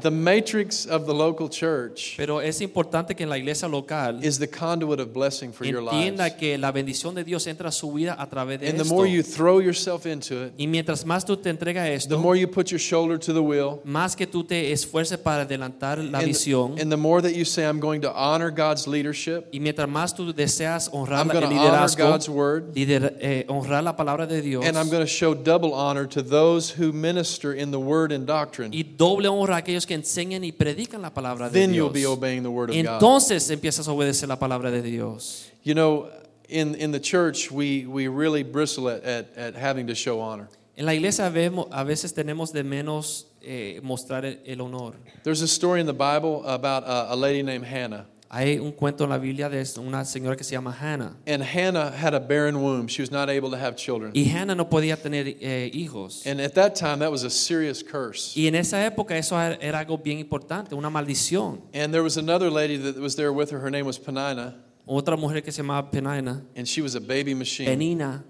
the 0.00 0.10
matrix 0.10 0.86
of 0.86 1.06
the 1.06 1.12
local 1.14 1.48
church 1.48 2.14
Pero 2.16 2.40
es 2.40 2.60
importante 2.60 3.14
que 3.14 3.22
en 3.24 3.30
la 3.30 3.36
iglesia 3.38 3.68
local 3.68 4.22
is 4.24 4.38
the 4.38 4.48
conduit 4.48 5.00
of 5.00 5.12
blessing 5.12 5.52
for 5.52 5.64
your 5.64 5.80
entienda 5.82 6.24
lives. 6.24 6.36
que 6.38 6.58
la 6.58 6.70
bendición 6.72 7.14
de 7.14 7.24
Dios 7.24 7.46
entra 7.46 7.68
a 7.68 7.72
su 7.72 7.92
vida 7.92 8.16
a 8.18 8.28
través 8.28 8.60
de 8.60 8.68
And 8.68 8.78
the 8.78 8.82
esto. 8.82 8.94
more 8.94 9.06
you 9.06 9.22
throw 9.22 9.60
yourself 9.60 10.06
into 10.06 10.44
it, 10.46 10.52
Y 10.58 10.66
mientras 10.66 11.04
más 11.04 11.24
tú 11.24 11.36
te 11.36 11.50
entregas 11.50 11.82
a 11.84 11.88
the 11.88 11.94
esto, 11.94 12.18
more 12.18 12.36
you 12.38 12.46
put 12.48 12.70
your 12.70 12.78
shoulder 12.80 13.18
to 13.18 13.32
the 13.32 13.42
wheel, 13.42 13.80
más 13.84 14.14
que 14.16 14.26
tú 14.26 14.44
te 14.44 14.72
esfuerces 14.72 15.18
para 15.18 15.42
adelantar 15.44 15.98
la 15.98 16.18
and, 16.18 16.28
visión, 16.28 16.78
and 16.80 16.90
the 16.90 16.96
more 16.96 17.20
that 17.22 17.34
you 17.34 17.44
say, 17.44 17.64
I'm 17.66 17.80
going 17.80 18.00
to 18.02 18.12
honor 18.14 18.50
God's 18.50 18.86
leadership, 18.86 19.46
y 19.52 19.58
mientras 19.60 19.88
más 19.88 20.14
tú 20.14 20.32
deseas 20.32 20.88
honrar 20.92 21.20
I'm 21.20 21.28
la- 21.28 21.34
going 21.34 21.44
el 21.44 21.50
to 21.50 21.56
honor 21.56 21.70
liderazgo, 21.72 22.08
God's 22.10 22.28
word, 22.28 22.74
lider- 22.74 23.16
eh, 23.20 23.44
honrar 23.48 23.82
la 23.82 23.96
palabra 23.96 24.26
de 24.26 24.40
Dios, 24.42 24.64
and 24.64 24.76
I'm 24.76 24.88
going 24.90 25.02
to 25.02 25.06
show 25.06 25.34
double 25.34 25.72
honor 25.74 26.06
to 26.08 26.22
those 26.22 26.70
who 26.78 26.92
minister 26.92 27.52
in 27.54 27.70
the 27.70 27.80
word 27.80 28.12
and 28.12 28.26
doctrine, 28.26 28.70
y 28.72 28.82
doble 28.96 29.28
honra 29.28 29.56
a 29.56 29.58
aquellos 29.58 29.86
que 29.88 29.94
enseñan 29.94 30.44
y 30.44 30.52
predican 30.52 31.02
la 31.02 31.10
palabra 31.12 31.48
de 31.50 31.58
then 31.58 31.74
you'll 31.74 31.90
Dios. 31.92 32.04
be 32.04 32.06
obeying 32.06 32.44
the 32.44 32.50
word 32.50 32.70
of 32.70 32.76
God. 32.76 32.84
Entonces 32.94 33.50
empiezas 33.50 33.88
a 33.88 33.92
obedecer 33.92 34.28
la 34.28 34.36
palabra 34.38 34.70
de 34.70 34.82
Dios. 34.82 35.50
You 35.64 35.74
know, 35.74 36.08
in, 36.48 36.76
in 36.76 36.92
the 36.92 37.00
church, 37.00 37.50
we, 37.50 37.86
we 37.86 38.06
really 38.06 38.44
bristle 38.44 38.88
at, 38.88 39.02
at, 39.02 39.36
at 39.36 39.54
having 39.56 39.88
to 39.88 39.94
show 39.96 40.20
honor. 40.20 40.48
En 40.76 40.86
la 40.86 40.92
iglesia 40.92 41.28
vemos, 41.28 41.66
a 41.72 41.82
veces 41.82 42.12
tenemos 42.14 42.52
de 42.52 42.62
menos 42.62 43.24
eh, 43.42 43.80
mostrar 43.82 44.24
el, 44.24 44.38
el 44.46 44.60
honor. 44.60 44.94
There's 45.24 45.42
a 45.42 45.48
story 45.48 45.80
in 45.80 45.86
the 45.86 45.92
Bible 45.92 46.44
about 46.46 46.84
a, 46.84 47.12
a 47.14 47.16
lady 47.16 47.42
named 47.42 47.64
Hannah. 47.64 48.06
Hay 48.30 48.58
un 48.58 48.72
cuento 48.72 49.04
en 49.04 49.10
la 49.10 49.18
Biblia 49.18 49.48
de 49.48 49.64
una 49.78 50.04
señora 50.04 50.36
que 50.36 50.44
se 50.44 50.52
llama 50.52 50.70
Hannah. 50.78 51.16
And 51.26 51.42
Hannah 51.42 51.90
had 51.90 52.12
a 52.12 52.20
barren 52.20 52.60
womb. 52.60 52.86
She 52.86 53.00
was 53.00 53.10
not 53.10 53.30
able 53.30 53.50
to 53.50 53.56
have 53.56 53.74
children. 53.74 54.12
Y 54.14 54.24
Hannah 54.24 54.54
no 54.54 54.68
podía 54.68 54.96
tener 54.96 55.36
eh, 55.40 55.70
hijos. 55.72 56.26
And 56.26 56.40
at 56.40 56.54
that 56.54 56.74
time, 56.74 56.98
that 56.98 57.10
was 57.10 57.24
a 57.24 57.30
serious 57.30 57.82
curse. 57.82 58.36
Y 58.36 58.46
en 58.46 58.54
esa 58.54 58.84
época 58.84 59.16
eso 59.16 59.38
era 59.38 59.78
algo 59.78 59.96
bien 60.02 60.18
importante, 60.18 60.74
una 60.74 60.90
maldición. 60.90 61.62
And 61.72 61.92
there 61.92 62.02
was 62.02 62.18
another 62.18 62.50
lady 62.50 62.76
that 62.76 62.96
was 62.96 63.16
there 63.16 63.32
with 63.32 63.50
her. 63.50 63.60
Her 63.60 63.70
name 63.70 63.86
was 63.86 63.98
Penina, 63.98 64.54
Otra 64.86 65.16
mujer 65.18 65.42
que 65.42 65.52
se 65.52 65.62
llamaba 65.62 65.90
Penina, 65.90 66.42
and 66.54 66.66
she 66.66 66.82
was 66.82 66.94
a 66.94 67.00
baby 67.00 67.34
machine. 67.34 67.66
Penina, 67.66 68.24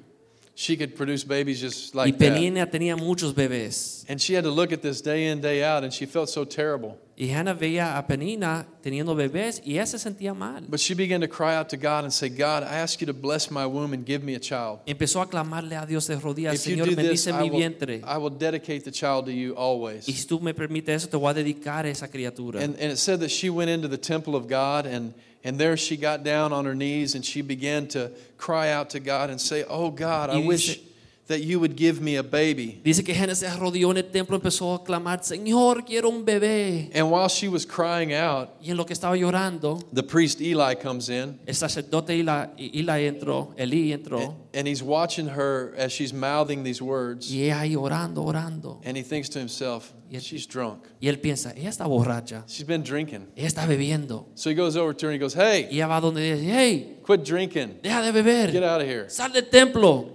she 0.58 0.76
could 0.76 0.96
produce 0.96 1.22
babies 1.22 1.60
just 1.60 1.94
y 1.94 2.06
like 2.06 2.18
that. 2.18 2.72
Tenía 2.72 2.96
muchos 2.96 3.32
bebés. 3.32 4.04
And 4.08 4.20
she 4.20 4.34
had 4.34 4.42
to 4.42 4.50
look 4.50 4.72
at 4.72 4.82
this 4.82 5.00
day 5.00 5.28
in, 5.28 5.40
day 5.40 5.62
out, 5.62 5.84
and 5.84 5.92
she 5.92 6.04
felt 6.04 6.28
so 6.28 6.44
terrible. 6.44 6.98
Y 7.16 7.28
Hannah 7.28 7.54
veía 7.54 7.96
a 7.96 8.04
Penina 8.04 8.66
teniendo 8.82 9.14
bebés 9.14 9.62
y 9.64 9.74
ella 9.74 9.86
se 9.86 9.98
sentía 9.98 10.34
mal. 10.34 10.64
But 10.68 10.80
she 10.80 10.94
began 10.94 11.20
to 11.20 11.28
cry 11.28 11.54
out 11.54 11.68
to 11.68 11.76
God 11.76 12.02
and 12.02 12.12
say, 12.12 12.28
God, 12.28 12.64
I 12.64 12.78
ask 12.78 13.00
you 13.00 13.06
to 13.06 13.12
bless 13.12 13.52
my 13.52 13.66
womb 13.66 13.92
and 13.92 14.04
give 14.04 14.24
me 14.24 14.34
a 14.34 14.40
child. 14.40 14.80
Empezó 14.84 15.22
a 15.22 15.28
clamarle 15.28 15.76
a 15.76 15.86
Dios 15.86 16.08
de 16.08 16.16
rodillas, 16.16 16.58
Señor, 16.58 16.92
bendice 16.92 17.30
I 17.30 17.40
mi 17.40 17.50
will, 17.50 17.60
vientre. 17.60 18.02
I 18.04 18.18
will 18.18 18.36
dedicate 18.36 18.82
the 18.82 18.90
child 18.90 19.26
to 19.26 19.32
you 19.32 19.52
Y 19.52 19.56
always. 19.56 20.06
si 20.06 20.26
tú 20.26 20.40
me 20.40 20.54
permites 20.54 20.88
eso, 20.88 21.08
te 21.08 21.16
voy 21.16 21.30
a 21.30 21.34
dedicar 21.34 21.84
a 21.86 21.88
esa 21.88 22.08
criatura. 22.08 22.60
And, 22.60 22.74
and 22.80 22.90
it 22.90 22.98
said 22.98 23.20
that 23.20 23.30
she 23.30 23.48
went 23.48 23.70
into 23.70 23.86
the 23.86 23.98
temple 23.98 24.34
of 24.34 24.48
God, 24.48 24.86
and, 24.86 25.14
and 25.44 25.58
there 25.58 25.76
she 25.76 25.96
got 25.96 26.22
down 26.24 26.52
on 26.52 26.64
her 26.64 26.74
knees 26.74 27.14
and 27.14 27.24
she 27.24 27.42
began 27.42 27.86
to 27.88 28.10
cry 28.36 28.70
out 28.70 28.90
to 28.90 29.00
God 29.00 29.30
and 29.30 29.40
say, 29.40 29.64
Oh 29.68 29.90
God, 29.90 30.30
I 30.30 30.38
wish 30.38 30.80
that 31.28 31.42
you 31.42 31.60
would 31.60 31.76
give 31.76 32.00
me 32.00 32.16
a 32.16 32.22
baby. 32.22 32.80
Dice 32.82 33.02
que 33.02 33.14
Hannah 33.14 33.34
se 33.34 33.46
en 33.46 33.96
el 33.96 34.02
templo, 34.10 34.38
empezó 34.38 34.74
a 34.74 34.84
clamar, 34.84 35.20
Señor, 35.22 35.84
quiero 35.86 36.08
un 36.08 36.24
bebé. 36.24 36.90
And 36.94 37.10
while 37.10 37.28
she 37.28 37.48
was 37.48 37.64
crying 37.64 38.12
out, 38.14 38.48
Y 38.62 38.70
en 38.70 38.76
lo 38.76 38.84
que 38.84 38.94
estaba 38.94 39.16
llorando, 39.16 39.82
the 39.92 40.02
priest 40.02 40.40
Eli 40.40 40.74
comes 40.74 41.10
in 41.10 41.38
el 41.46 41.54
sacerdote 41.54 42.10
Eli, 42.10 42.46
Eli 42.58 43.06
entró, 43.06 43.54
Elí 43.56 43.92
entró, 43.92 44.20
and, 44.20 44.34
and 44.54 44.68
he's 44.68 44.82
watching 44.82 45.28
her 45.28 45.74
as 45.76 45.92
she's 45.92 46.12
mouthing 46.12 46.62
these 46.64 46.80
words. 46.80 47.30
y 47.30 47.50
ella 47.50 47.78
orando, 47.78 48.22
orando. 48.24 48.80
And 48.84 48.96
he 48.96 49.02
thinks 49.02 49.28
to 49.30 49.38
himself, 49.38 49.92
Y 50.10 50.16
él- 50.16 50.22
She's 50.22 50.46
drunk. 50.46 50.84
Y 51.00 51.08
él 51.08 51.18
piensa, 51.20 51.52
ella 51.56 51.68
está 51.68 51.86
borracha, 51.86 52.44
She's 52.46 52.66
been 52.66 52.82
drinking. 52.82 53.28
ella 53.36 53.46
está 53.46 53.66
bebiendo. 53.66 54.26
So 54.34 54.48
he 54.50 54.54
goes 54.56 54.76
over 54.76 54.94
to 54.94 55.06
her 55.06 55.12
and 55.12 55.14
he 55.14 55.18
goes, 55.18 55.34
Hey, 55.34 55.68
Y 55.70 55.76
ella 55.76 55.86
va 55.88 56.00
donde 56.00 56.20
dice, 56.20 56.42
hey, 56.50 56.96
quit 57.02 57.22
drinking. 57.24 57.80
deja 57.82 58.00
de 58.00 58.12
Get 58.12 58.24
beber, 58.52 58.64
out 58.64 58.80
of 58.80 58.86
here. 58.88 59.08
sal 59.10 59.30
del 59.32 59.42
templo. 59.50 60.10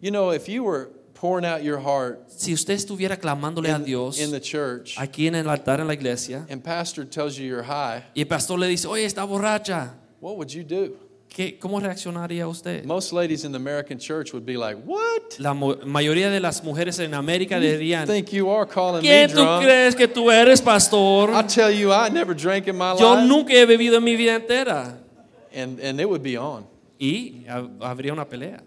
You 0.00 0.10
know, 0.10 0.30
if 0.32 0.48
you 0.48 0.64
were 0.64 0.90
pouring 1.14 1.44
out 1.46 1.62
your 1.62 1.78
heart 1.78 2.28
Si 2.30 2.52
usted 2.52 2.74
estuviera 2.74 3.16
clamándole 3.16 3.70
a 3.72 3.76
in, 3.76 3.84
Dios 3.84 4.18
in 4.18 4.32
the 4.32 4.40
church 4.40 4.96
aquí 4.98 5.28
en 5.28 5.36
el 5.36 5.48
altar 5.48 5.80
en 5.80 5.86
la 5.86 5.94
iglesia, 5.94 6.44
and 6.50 6.62
pastor 6.62 7.04
tells 7.04 7.38
you 7.38 7.46
you're 7.46 7.62
high, 7.62 8.02
y 8.14 8.20
el 8.22 8.26
pastor 8.26 8.58
le 8.58 8.66
dice, 8.66 8.86
oye, 8.86 9.04
está 9.06 9.24
borracha, 9.24 9.92
what 10.20 10.36
would 10.36 10.50
you 10.52 10.64
do? 10.64 10.96
¿Qué, 11.32 11.58
¿cómo 11.58 11.80
reaccionaría 11.80 12.46
usted? 12.46 12.84
Most 12.84 13.12
ladies 13.12 13.44
in 13.44 13.52
the 13.52 13.56
American 13.56 13.98
church 13.98 14.34
would 14.34 14.44
be 14.44 14.56
like, 14.58 14.76
What? 14.84 15.38
La 15.38 15.54
mayoría 15.54 16.28
de 16.30 16.40
las 16.40 16.62
mujeres 16.62 16.98
en 16.98 17.14
América 17.14 17.58
dirían, 17.58 18.06
Think 18.06 18.32
you 18.32 18.50
are 18.50 18.66
calling 18.66 19.02
me 19.02 19.08
¿quién 19.08 19.30
tú 19.32 19.42
crees 19.62 19.94
que 19.96 20.06
tú 20.08 20.30
eres, 20.30 20.60
pastor? 20.60 21.30
I 21.32 21.42
tell 21.46 21.70
you, 21.70 21.90
I 21.90 22.10
never 22.10 22.34
drank 22.34 22.66
in 22.68 22.76
my 22.76 22.90
life. 22.92 23.00
Yo 23.00 23.24
nunca 23.24 23.54
he 23.54 23.64
bebido 23.64 23.96
en 23.96 24.04
mi 24.04 24.14
vida 24.14 24.34
entera. 24.34 24.98
And, 25.54 25.80
and 25.80 25.98
it 26.00 26.06
would 26.08 26.22
be 26.22 26.36
on. 26.36 26.66
Y 27.00 27.44
ha- 27.48 27.66
habría 27.80 28.12
una 28.12 28.26
pelea. 28.26 28.60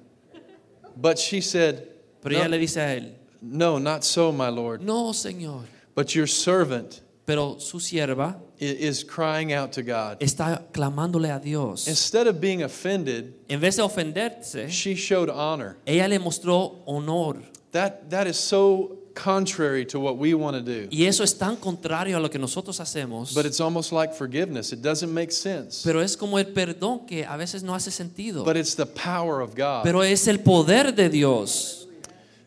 But 0.98 1.20
she 1.20 1.42
said, 1.42 1.88
Pero 2.24 2.36
ella 2.36 2.46
No. 2.46 2.50
le 2.50 2.58
dice 2.58 2.78
a 2.82 2.96
él, 2.96 3.12
No, 3.42 3.78
not 3.78 4.04
so, 4.04 4.32
my 4.32 4.50
Lord. 4.50 4.82
no, 4.82 5.12
Señor. 5.14 5.66
But 5.94 6.16
your 6.16 6.26
servant 6.28 7.02
Pero 7.26 7.60
su 7.60 7.80
sierva 7.80 8.40
is 8.60 9.04
crying 9.04 9.52
out 9.52 9.72
to 9.72 9.82
God. 9.82 10.18
está 10.20 10.64
clamándole 10.72 11.32
a 11.32 11.40
Dios. 11.40 11.88
Instead 11.88 12.28
of 12.28 12.40
being 12.40 12.62
offended, 12.64 13.34
En 13.50 13.60
vez 13.60 13.78
de 13.78 13.82
ofenderse, 13.84 14.70
she 14.70 14.96
showed 14.96 15.30
honor. 15.30 15.78
ella 15.86 16.08
le 16.08 16.20
mostró 16.20 16.84
honor. 16.86 17.42
That, 17.72 18.10
that 18.12 18.28
is 18.28 18.38
so 18.38 19.00
contrary 19.16 19.86
to 19.88 20.00
what 20.00 20.18
we 20.18 20.34
want 20.36 20.56
to 20.56 20.62
do. 20.62 20.88
Y 20.92 21.06
eso 21.06 21.24
es 21.24 21.34
tan 21.34 21.56
contrario 21.56 22.18
a 22.18 22.20
lo 22.20 22.30
que 22.30 22.38
nosotros 22.38 22.80
hacemos. 22.80 23.34
But 23.34 23.46
it's 23.46 23.60
almost 23.60 23.92
like 23.92 24.14
forgiveness. 24.14 24.72
It 24.72 24.82
doesn't 24.84 25.12
make 25.12 25.32
sense. 25.32 25.84
Pero 25.84 26.02
es 26.02 26.16
como 26.16 26.38
el 26.38 26.46
perdón 26.54 27.08
que 27.08 27.26
a 27.26 27.36
veces 27.38 27.64
no 27.64 27.74
hace 27.74 27.90
sentido. 27.92 28.44
But 28.46 28.56
it's 28.56 28.76
the 28.76 28.86
power 28.86 29.42
of 29.42 29.56
God. 29.56 29.84
Pero 29.84 30.02
es 30.02 30.28
el 30.28 30.38
poder 30.40 30.92
de 30.94 31.10
Dios. 31.10 31.88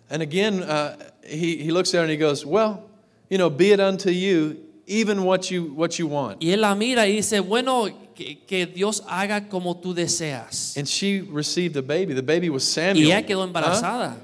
And 0.08 0.22
again, 0.22 0.62
uh, 0.62 0.96
he, 1.26 1.56
he 1.56 1.72
looks 1.72 1.92
at 1.94 1.98
her 1.98 2.02
and 2.04 2.10
he 2.10 2.16
goes, 2.16 2.46
Well, 2.46 2.84
you 3.28 3.36
know, 3.38 3.50
be 3.50 3.72
it 3.72 3.80
unto 3.80 4.10
you, 4.10 4.56
even 4.88 5.22
what 5.24 5.50
you, 5.50 5.72
what 5.74 5.98
you 5.98 6.06
want. 6.08 6.42
Y 6.42 6.50
él 6.50 6.62
la 6.62 6.74
mira 6.74 7.06
y 7.06 7.16
dice, 7.16 7.40
bueno, 7.40 7.88
que, 8.14 8.38
que 8.46 8.66
Dios 8.66 9.02
haga 9.06 9.48
como 9.48 9.76
tú 9.76 9.94
deseas. 9.94 10.76
And 10.76 10.88
she 10.88 11.20
received 11.20 11.76
a 11.76 11.82
baby. 11.82 12.14
The 12.14 12.22
baby 12.22 12.48
was 12.48 12.64
Y 12.64 12.80
Samuel. 12.82 13.04
ella 13.06 13.22
quedó 13.26 13.44
Huh? 13.52 14.14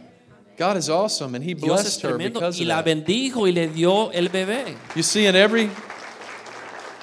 God 0.57 0.77
is 0.77 0.89
awesome, 0.89 1.35
and 1.35 1.45
He 1.45 1.55
Dios 1.55 1.83
blessed 1.83 2.03
her 2.03 2.17
because 2.17 2.59
y 2.59 2.63
of 2.63 2.69
la 2.69 2.77
that. 2.77 2.85
bendijo 2.85 3.47
y 3.47 3.53
le 3.53 3.69
dio 3.69 4.11
el 4.11 4.29
bebé. 4.29 4.77
You 4.95 5.03
see, 5.03 5.27
in 5.27 5.35
every 5.37 5.69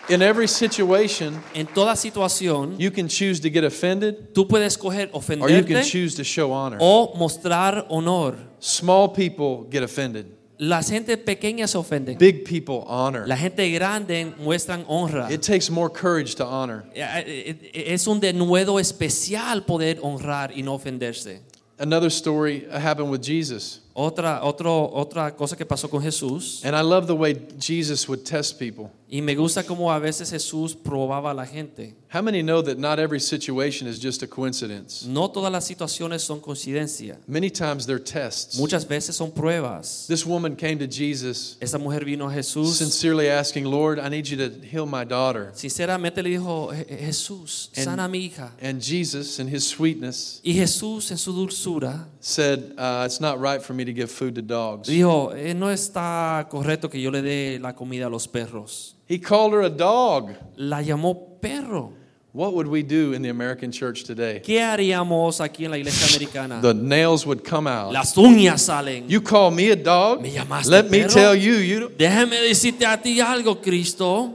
in 0.10 0.22
every 0.22 0.48
situation, 0.48 1.42
En 1.54 1.68
toda 1.68 1.96
situación, 1.96 2.78
you 2.80 2.92
can 2.92 3.08
choose 3.08 3.40
to 3.42 3.50
get 3.50 3.64
offended, 3.64 4.34
tú 4.34 4.48
puedes 4.48 4.76
escoger 4.78 5.10
or 5.14 5.50
you 5.50 5.64
can 5.64 5.84
choose 5.84 6.16
to 6.16 6.24
show 6.24 6.52
honor. 6.52 6.78
o 6.82 7.14
mostrar 7.16 7.86
honor. 7.90 8.36
Small 8.60 9.10
people 9.14 9.68
get 9.70 9.84
offended. 9.84 10.26
La 10.64 10.84
gente 10.84 11.18
pequeña 11.18 11.68
se 11.68 11.76
ofende. 11.76 12.16
Big 12.20 12.44
people 12.46 12.84
honor. 12.86 13.28
La 13.28 13.36
gente 13.36 13.68
grande 13.72 14.32
muestran 14.38 14.86
honra. 14.88 15.28
It 15.32 15.42
takes 15.42 15.72
more 15.72 15.90
courage 15.90 16.36
to 16.36 16.46
honor. 16.46 16.84
Eh, 16.94 17.02
eh, 17.02 17.72
eh, 17.74 17.94
es 17.96 18.06
un 18.06 18.20
denuedo 18.20 18.78
especial 18.78 19.66
poder 19.66 19.98
honrar 20.04 20.52
y 20.56 20.62
no 20.62 20.76
ofenderse. 20.76 21.42
Another 21.80 22.12
story 22.12 22.68
happened 22.72 23.10
with 23.10 23.24
Jesus. 23.24 23.82
Otra, 23.96 24.44
otro, 24.44 24.88
otra 24.94 25.36
cosa 25.36 25.58
que 25.58 25.66
pasó 25.66 25.90
con 25.90 26.04
Jesús, 26.04 26.64
And 26.64 26.76
I 26.76 26.82
love 26.82 27.08
the 27.08 27.16
way 27.16 27.34
Jesus 27.58 28.08
would 28.08 28.24
test 28.24 28.60
people. 28.60 28.92
Y 29.14 29.22
me 29.22 29.36
gusta 29.36 29.64
cómo 29.64 29.92
a 29.92 30.00
veces 30.00 30.30
Jesús 30.32 30.74
probaba 30.74 31.32
a 31.32 31.34
la 31.34 31.46
gente. 31.46 31.96
How 32.14 32.22
many 32.22 32.42
know 32.42 32.62
that 32.62 32.78
not 32.78 32.98
every 32.98 33.20
situation 33.20 33.88
is 33.88 34.00
just 34.02 34.24
a 34.24 34.28
coincidence? 34.28 35.06
No 35.06 35.30
todas 35.30 35.52
las 35.52 35.66
situaciones 35.66 36.22
son 36.24 36.40
coincidencia. 36.42 37.18
Many 37.28 37.50
times 37.50 37.86
they're 37.86 38.00
tests. 38.04 38.58
Muchas 38.58 38.86
veces 38.88 39.16
son 39.18 39.32
pruebas. 39.32 40.08
This 40.08 40.26
woman 40.26 40.56
came 40.56 40.78
to 40.80 40.88
Jesus 40.88 41.58
Esta 41.62 41.78
mujer 41.78 42.06
vino 42.06 42.30
a 42.30 42.34
Jesús, 42.34 42.78
sincerely 42.78 43.28
asking, 43.30 43.66
Lord, 43.66 44.00
I 44.00 44.10
need 44.10 44.26
you 44.28 44.38
to 44.38 44.50
heal 44.66 44.86
my 44.86 45.04
daughter. 45.06 45.52
sinceramente 45.56 46.22
le 46.24 46.30
dijo, 46.32 46.72
"Je- 46.74 46.86
Jesús, 47.06 47.70
sana 47.74 48.06
a 48.06 48.08
mi 48.08 48.20
hija. 48.30 48.52
And 48.62 48.82
Jesus, 48.82 49.40
in 49.40 49.48
his 49.48 49.66
sweetness, 49.68 50.40
Y 50.44 50.54
Jesús 50.54 51.12
en 51.12 51.18
su 51.18 51.34
dulzura 51.34 52.08
said, 52.22 52.74
uh, 52.78 53.04
It's 53.06 53.20
not 53.20 53.40
right 53.42 53.62
for 53.62 53.74
me 53.74 53.84
to 53.86 53.92
give 53.94 54.08
food 54.10 54.36
to 54.36 54.42
dogs. 54.42 54.88
dijo, 54.88 55.34
"Eh, 55.36 55.54
no 55.54 55.70
está 55.70 56.48
correcto 56.50 56.90
que 56.90 57.02
yo 57.02 57.12
le 57.12 57.22
dé 57.22 57.60
la 57.60 57.74
comida 57.74 58.08
a 58.08 58.10
los 58.10 58.28
perros. 58.28 58.96
He 59.12 59.20
called 59.20 59.52
her 59.52 59.62
a 59.62 59.70
dog. 59.70 60.34
La 60.56 60.82
llamó 60.82 61.42
perro. 61.42 61.92
What 62.32 62.54
would 62.54 62.68
we 62.68 62.82
do 62.82 63.12
in 63.12 63.22
the 63.22 63.28
American 63.28 63.70
church 63.70 64.06
today? 64.06 64.40
¿Qué 64.42 64.62
haríamos 64.62 65.42
aquí 65.42 65.66
en 65.66 65.72
la 65.72 65.78
iglesia 65.78 66.08
americana? 66.16 66.62
The 66.62 66.74
nails 66.74 67.26
would 67.26 67.44
come 67.44 67.68
out. 67.68 67.92
Las 67.92 68.16
uñas 68.16 68.62
salen. 68.62 69.10
You 69.10 69.20
call 69.20 69.52
me 69.52 69.70
a 69.72 69.76
dog? 69.76 70.22
¿Me 70.22 70.32
llamaste 70.32 70.70
Let 70.70 70.90
me 70.90 71.04
tell 71.10 71.36
you, 71.36 71.56
you 71.56 71.82
don't. 71.82 71.98
Déjame 71.98 72.40
decirte 72.40 72.86
a 72.86 72.96
ti 72.96 73.20
algo, 73.20 73.62
Cristo. 73.62 74.32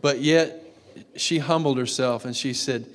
But 0.00 0.22
yet, 0.22 0.62
she 1.16 1.38
humbled 1.38 1.76
herself 1.76 2.24
and 2.24 2.34
she 2.34 2.54
said, 2.54 2.86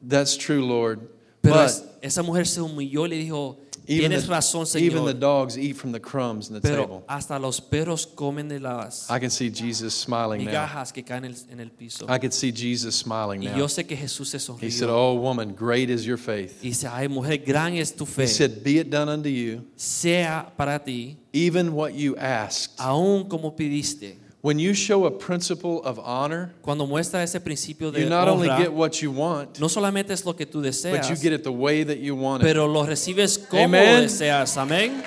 That's 0.00 0.38
true, 0.38 0.64
Lord. 0.64 1.00
Pero 1.42 1.56
But 1.56 1.66
es- 1.66 1.84
esa 2.00 2.22
mujer 2.22 2.46
se 2.46 2.62
humilló 2.62 3.04
y 3.04 3.08
le 3.10 3.16
dijo, 3.16 3.58
even 3.86 4.10
tienes 4.10 4.26
the, 4.26 4.32
razón, 4.32 4.66
even 4.80 5.04
the 5.04 5.14
dogs 5.14 5.56
eat 5.58 5.74
from 5.76 5.92
the 5.92 6.00
crumbs 6.00 6.48
in 6.48 6.54
the 6.54 6.60
Pero 6.60 6.84
table. 6.86 7.04
hasta 7.08 7.38
los 7.38 7.60
perros 7.60 8.06
comen 8.06 8.48
de 8.48 8.60
las 8.60 9.08
I 9.10 9.18
can 9.18 9.30
see 9.30 9.50
Jesus 9.50 9.94
smiling 9.94 10.44
now. 10.44 10.50
migajas 10.52 10.92
que 10.92 11.02
caen 11.02 11.24
en 11.24 11.32
el, 11.32 11.36
en 11.50 11.60
el 11.60 11.70
piso. 11.70 12.06
I 12.08 12.18
could 12.18 12.32
see 12.32 12.52
Jesus 12.52 12.94
smiling 12.96 13.42
Y 13.42 13.46
now. 13.46 13.58
yo 13.58 13.68
sé 13.68 13.84
que 13.86 13.96
Jesús 13.96 14.28
se 14.28 14.36
He 14.36 14.70
said, 14.70 14.88
sonrió. 14.88 14.94
Oh, 14.96 15.14
woman, 15.14 15.54
great 15.54 15.90
is 15.90 16.04
your 16.06 16.16
faith. 16.18 16.58
Y 16.62 16.68
dice, 16.70 16.86
ay, 16.88 17.08
mujer, 17.08 17.38
gran 17.38 17.74
es 17.74 17.92
tu 17.94 18.06
fe. 18.06 18.22
He 18.24 18.28
said, 18.28 18.62
Be 18.62 18.78
it 18.78 18.90
done 18.90 19.08
unto 19.10 19.28
you, 19.28 19.64
Sea 19.76 20.46
para 20.56 20.78
ti, 20.78 21.18
even 21.32 21.72
what 21.74 21.92
you 21.94 22.16
asked. 22.16 22.78
aún 22.78 23.28
como 23.28 23.54
pidiste. 23.56 24.18
When 24.42 24.58
you 24.58 24.74
show 24.74 25.06
a 25.06 25.10
principle 25.10 25.80
of 25.84 26.00
honor, 26.00 26.52
Cuando 26.62 26.84
muestra 26.84 27.22
ese 27.22 27.38
principio 27.40 27.92
de 27.92 28.00
you 28.02 28.08
not 28.08 28.26
only 28.26 28.48
get 28.48 28.72
what 28.72 29.00
you 29.00 29.12
want, 29.12 29.60
no 29.60 29.68
solamente 29.68 30.10
es 30.12 30.24
lo 30.26 30.34
que 30.34 30.46
tú 30.46 30.60
deseas, 30.60 30.98
but 30.98 31.08
you 31.08 31.14
get 31.16 31.32
it 31.32 31.44
the 31.44 31.52
way 31.52 31.84
that 31.84 31.98
you 31.98 32.16
want 32.16 32.42
it. 32.42 32.46
pero 32.46 32.66
lo 32.66 32.84
recibes 32.84 33.38
como 33.38 33.62
Amen. 33.62 34.02
deseas. 34.02 34.56
Amén. 34.56 35.04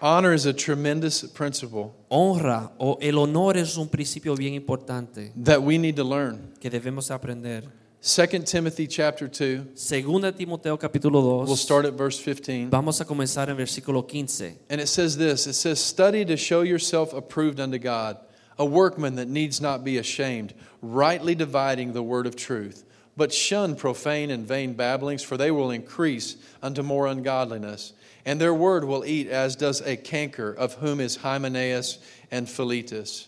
Honor 0.00 0.34
is 0.34 0.44
a 0.44 0.52
tremendous 0.52 1.22
principle 1.22 1.94
Honra 2.10 2.70
o 2.78 2.98
el 3.00 3.18
honor 3.18 3.56
es 3.56 3.76
un 3.78 3.88
principio 3.88 4.36
bien 4.36 4.52
importante 4.54 5.32
that 5.42 5.62
we 5.62 5.78
need 5.78 5.96
to 5.96 6.04
learn. 6.04 6.52
que 6.60 6.68
debemos 6.70 7.10
aprender. 7.10 7.64
2 8.06 8.24
Timothy 8.44 8.86
chapter 8.86 9.26
2, 9.26 9.72
Segunda 9.74 10.30
Timoteo 10.30 10.76
capítulo 10.76 11.42
2. 11.42 11.46
we'll 11.48 11.56
start 11.56 11.84
at 11.84 11.94
verse 11.94 12.20
15. 12.20 12.70
Vamos 12.70 13.00
a 13.00 13.04
comenzar 13.04 13.48
en 13.48 13.56
versículo 13.56 14.08
15. 14.08 14.56
And 14.70 14.80
it 14.80 14.86
says 14.86 15.16
this 15.16 15.48
it 15.48 15.54
says, 15.54 15.82
Study 15.82 16.24
to 16.26 16.36
show 16.36 16.60
yourself 16.62 17.12
approved 17.12 17.58
unto 17.58 17.78
God, 17.78 18.16
a 18.60 18.64
workman 18.64 19.16
that 19.16 19.26
needs 19.26 19.60
not 19.60 19.82
be 19.82 19.98
ashamed, 19.98 20.54
rightly 20.80 21.34
dividing 21.34 21.94
the 21.94 22.02
word 22.02 22.28
of 22.28 22.36
truth. 22.36 22.84
But 23.16 23.32
shun 23.34 23.74
profane 23.74 24.30
and 24.30 24.46
vain 24.46 24.74
babblings, 24.74 25.24
for 25.24 25.36
they 25.36 25.50
will 25.50 25.72
increase 25.72 26.36
unto 26.62 26.84
more 26.84 27.08
ungodliness. 27.08 27.92
And 28.24 28.40
their 28.40 28.54
word 28.54 28.84
will 28.84 29.04
eat 29.04 29.26
as 29.26 29.56
does 29.56 29.80
a 29.80 29.96
canker, 29.96 30.52
of 30.52 30.74
whom 30.74 31.00
is 31.00 31.16
Hymenaeus 31.16 31.98
and 32.30 32.48
Philetus, 32.48 33.26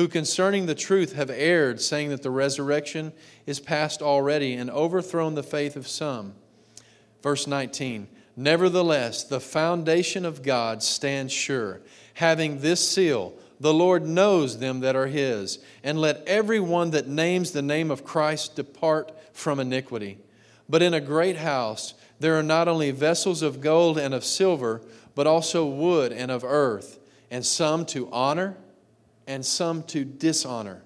who 0.00 0.08
concerning 0.08 0.64
the 0.64 0.74
truth 0.74 1.12
have 1.12 1.28
erred, 1.28 1.78
saying 1.78 2.08
that 2.08 2.22
the 2.22 2.30
resurrection 2.30 3.12
is 3.44 3.60
past 3.60 4.00
already, 4.00 4.54
and 4.54 4.70
overthrown 4.70 5.34
the 5.34 5.42
faith 5.42 5.76
of 5.76 5.86
some. 5.86 6.32
Verse 7.22 7.46
19 7.46 8.08
Nevertheless, 8.34 9.24
the 9.24 9.40
foundation 9.40 10.24
of 10.24 10.42
God 10.42 10.82
stands 10.82 11.34
sure, 11.34 11.82
having 12.14 12.60
this 12.60 12.88
seal 12.88 13.34
The 13.60 13.74
Lord 13.74 14.06
knows 14.06 14.58
them 14.58 14.80
that 14.80 14.96
are 14.96 15.06
his, 15.06 15.58
and 15.84 16.00
let 16.00 16.26
every 16.26 16.60
one 16.60 16.92
that 16.92 17.06
names 17.06 17.50
the 17.50 17.60
name 17.60 17.90
of 17.90 18.02
Christ 18.02 18.56
depart 18.56 19.12
from 19.34 19.60
iniquity. 19.60 20.16
But 20.66 20.80
in 20.80 20.94
a 20.94 21.00
great 21.02 21.36
house 21.36 21.92
there 22.20 22.38
are 22.38 22.42
not 22.42 22.68
only 22.68 22.90
vessels 22.90 23.42
of 23.42 23.60
gold 23.60 23.98
and 23.98 24.14
of 24.14 24.24
silver, 24.24 24.80
but 25.14 25.26
also 25.26 25.66
wood 25.66 26.10
and 26.10 26.30
of 26.30 26.42
earth, 26.42 26.98
and 27.30 27.44
some 27.44 27.84
to 27.84 28.10
honor 28.10 28.56
and 29.30 29.46
some 29.46 29.84
to 29.84 30.04
dishonor. 30.04 30.82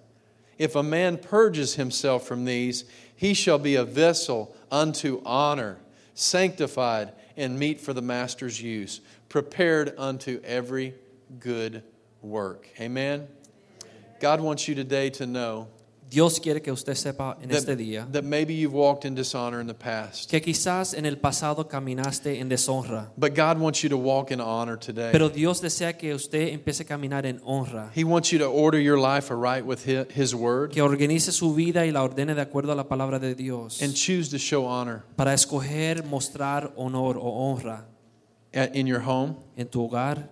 If 0.59 0.77
a 0.77 0.83
man 0.83 1.17
purges 1.17 1.77
himself 1.77 2.27
from 2.27 2.45
these, 2.45 2.85
he 3.17 3.33
shall 3.33 3.59
be 3.59 3.75
a 3.77 3.87
vessel 3.87 4.55
unto 4.71 5.23
honor, 5.25 5.79
sanctified 6.13 7.13
and 7.39 7.59
meet 7.59 7.81
for 7.81 7.95
the 7.95 8.03
master's 8.03 8.61
use, 8.61 9.01
prepared 9.31 9.95
unto 9.97 10.43
every 10.45 10.95
good 11.41 11.83
work. 12.21 12.69
Amen. 12.79 13.29
God 14.21 14.43
wants 14.43 14.69
you 14.69 14.75
today 14.75 15.09
to 15.11 15.27
know 15.27 15.69
Dios 16.15 16.39
quiere 16.39 16.63
que 16.63 16.71
usted 16.71 16.95
sepa 16.95 17.37
en 17.43 17.51
este 17.51 17.73
that, 17.73 17.77
día 17.77 18.07
that 18.13 18.23
maybe 18.23 18.55
you've 18.55 18.73
walked 18.73 19.05
in 19.05 19.17
dishonor 19.17 19.61
in 19.61 19.67
the 19.67 19.75
past, 19.75 20.31
que 20.31 20.41
quizás 20.41 20.95
en 20.95 21.07
el 21.07 21.17
pasado 21.17 21.67
caminaste 21.67 22.39
en 22.39 22.49
deshonra, 22.49 23.11
but 23.17 23.35
God 23.35 23.59
wants 23.59 23.83
you 23.83 23.89
to 23.89 23.97
walk 23.97 24.31
in 24.31 24.41
honor 24.41 24.79
today. 24.79 25.11
pero 25.11 25.29
Dios 25.29 25.61
desea 25.61 25.99
que 25.99 26.15
usted 26.15 26.53
empiece 26.53 26.83
a 26.83 26.85
caminar 26.85 27.27
en 27.27 27.41
honra, 27.45 27.91
He 27.95 28.05
wants 28.05 28.31
you 28.31 28.39
to 28.39 28.47
order 28.47 28.79
your 28.79 28.97
life 28.97 29.33
aright 29.33 29.65
with 29.65 29.85
His, 29.85 30.07
his 30.15 30.35
Word 30.35 30.71
que 30.71 30.83
organice 30.83 31.33
su 31.33 31.53
vida 31.53 31.85
y 31.85 31.91
la 31.91 32.03
ordene 32.05 32.35
de 32.37 32.43
acuerdo 32.43 32.71
a 32.71 32.77
la 32.77 32.85
palabra 32.85 33.19
de 33.19 33.35
Dios, 33.35 33.83
and 33.83 33.95
choose 33.95 34.31
to 34.31 34.39
show 34.39 34.65
honor 34.67 35.05
para 35.17 35.35
escoger 35.35 36.05
mostrar 36.05 36.73
honor 36.77 37.17
o 37.19 37.51
honra 37.51 37.87
at, 38.55 38.77
in 38.77 38.87
your 38.87 39.01
home. 39.01 39.37
en 39.57 39.67
tu 39.67 39.83
hogar. 39.89 40.31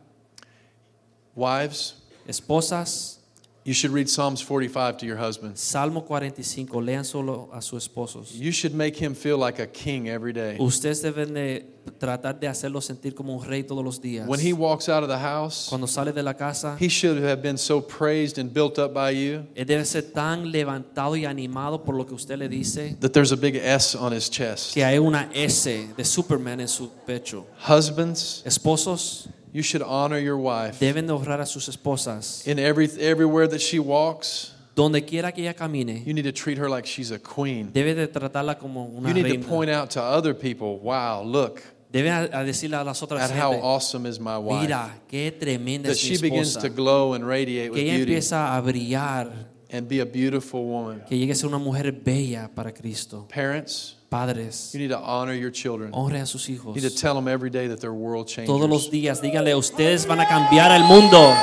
Wives, 1.35 1.95
Esposas, 2.29 3.22
you 3.65 3.73
should 3.75 3.93
read 3.93 4.09
Psalms 4.09 4.41
45 4.41 4.99
to 4.99 5.07
your 5.07 5.17
husband. 5.17 5.57
Salmo 5.57 6.01
45, 6.01 6.75
lean 6.83 7.05
solo 7.05 7.49
a 7.53 7.63
sus 7.63 7.89
esposos. 7.89 8.35
You 8.35 8.53
should 8.53 8.75
make 8.75 8.97
him 8.97 9.15
feel 9.15 9.39
like 9.39 9.61
a 9.61 9.67
king 9.67 10.09
every 10.09 10.33
day. 10.33 10.57
Ustedes 10.59 11.03
deben 11.03 11.35
de 11.35 11.65
tratar 11.99 12.39
de 12.39 12.49
hacerlo 12.49 12.81
sentir 12.81 13.15
como 13.15 13.35
un 13.37 13.45
rey 13.45 13.63
todos 13.63 13.85
los 13.85 14.01
días. 14.01 14.27
When 14.27 14.41
he 14.41 14.53
walks 14.53 14.89
out 14.89 15.03
of 15.03 15.09
the 15.09 15.19
house, 15.19 15.69
Cuando 15.69 15.87
sale 15.87 16.13
de 16.13 16.23
la 16.23 16.35
casa, 16.35 16.77
he 16.79 16.89
should 16.89 17.23
have 17.23 17.43
been 17.43 17.57
so 17.59 17.81
praised 17.81 18.39
and 18.39 18.53
built 18.53 18.79
up 18.79 18.93
by 18.93 19.11
you 19.11 19.47
él 19.55 19.67
debe 19.67 19.85
ser 19.85 20.03
tan 20.13 20.51
levantado 20.51 21.17
y 21.17 21.25
animado 21.25 21.85
por 21.85 21.95
lo 21.95 22.05
que 22.05 22.15
usted 22.15 22.39
le 22.39 22.49
dice 22.49 22.97
that 23.01 23.13
there's 23.13 23.33
a 23.33 23.37
big 23.37 23.57
S 23.57 23.97
on 23.97 24.13
his 24.13 24.29
chest. 24.29 24.75
que 24.75 24.85
hay 24.85 24.99
una 24.99 25.29
S 25.35 25.89
de 25.97 26.05
Superman 26.05 26.61
en 26.61 26.69
su 26.69 26.89
pecho. 27.07 27.47
Husbands, 27.69 28.43
Esposos 28.45 29.29
you 29.53 29.63
should 29.63 29.83
honor 29.83 30.19
your 30.19 30.37
wife. 30.39 30.79
deben 30.81 31.09
honrar 31.11 31.41
a 31.41 31.47
sus 31.47 31.69
esposas. 31.69 32.47
In 32.47 32.59
every 32.59 32.89
everywhere 33.01 33.47
that 33.49 33.61
she 33.61 33.79
walks, 33.79 34.55
Donde 34.75 35.05
quiera 35.05 35.33
que 35.33 35.45
ella 35.45 35.53
camine, 35.55 36.03
you 36.07 36.15
need 36.15 36.25
to 36.25 36.33
treat 36.33 36.57
her 36.59 36.69
like 36.69 36.87
she's 36.87 37.11
a 37.11 37.19
queen. 37.19 37.71
debe 37.73 37.95
de 37.95 38.09
tratarla 38.09 38.59
como 38.59 38.85
una 38.87 39.09
You 39.09 39.15
need 39.23 39.43
to 39.43 39.47
point 39.47 39.71
out 39.71 39.91
to 39.91 40.03
other 40.03 40.33
people, 40.35 40.79
wow, 40.79 41.23
look 41.23 41.63
Debe 41.93 42.09
a, 42.09 42.41
a 42.41 42.43
decirle 42.43 42.79
a 42.79 42.83
las 42.85 43.03
otras 43.03 43.21
at 43.21 43.31
how 43.39 43.51
gente, 43.53 43.63
awesome 43.63 44.07
is 44.07 44.19
my 44.19 44.39
wife. 44.39 44.63
mira 44.63 44.99
qué 45.11 45.31
tremenda 45.31 45.89
That 45.91 45.97
es 45.99 46.05
mi 46.09 46.17
she 46.17 46.23
begins 46.23 46.57
esposa. 46.57 46.61
to 46.63 46.69
glow 46.71 47.13
and 47.13 47.27
radiate 47.29 47.71
with 47.71 47.79
Que 47.79 47.83
ella 47.85 47.97
beauty 47.99 48.13
empieza 48.15 48.57
a 48.57 48.61
brillar, 48.63 49.31
and 49.71 49.87
be 49.89 50.01
a 50.01 50.07
beautiful 50.07 50.65
woman. 50.65 51.03
que 51.07 51.19
llegue 51.19 51.33
a 51.33 51.35
ser 51.35 51.49
una 51.49 51.59
mujer 51.59 51.93
bella 51.93 52.49
para 52.55 52.73
Cristo. 52.73 53.27
Parents, 53.29 53.97
Padres, 54.13 54.71
you 54.75 54.81
need 54.81 54.91
to 54.91 54.99
honor 54.99 55.33
your 55.33 55.51
children. 55.51 55.91
honre 55.93 56.21
a 56.21 56.27
sus 56.27 56.47
hijos. 56.47 56.77
You 56.77 56.83
need 56.83 56.91
to 56.91 56.95
tell 56.95 57.15
them 57.15 57.29
every 57.29 57.49
day 57.49 57.69
that 57.69 57.81
they're 57.81 57.95
world 57.95 58.29
changers. 58.29 58.47
Todos 58.55 58.69
los 58.69 58.91
días, 58.91 59.23
díganle, 59.23 59.55
ustedes 59.55 60.05
van 60.07 60.21
a 60.21 60.27
cambiar 60.27 60.71
el 60.71 60.85
mundo. 60.85 61.35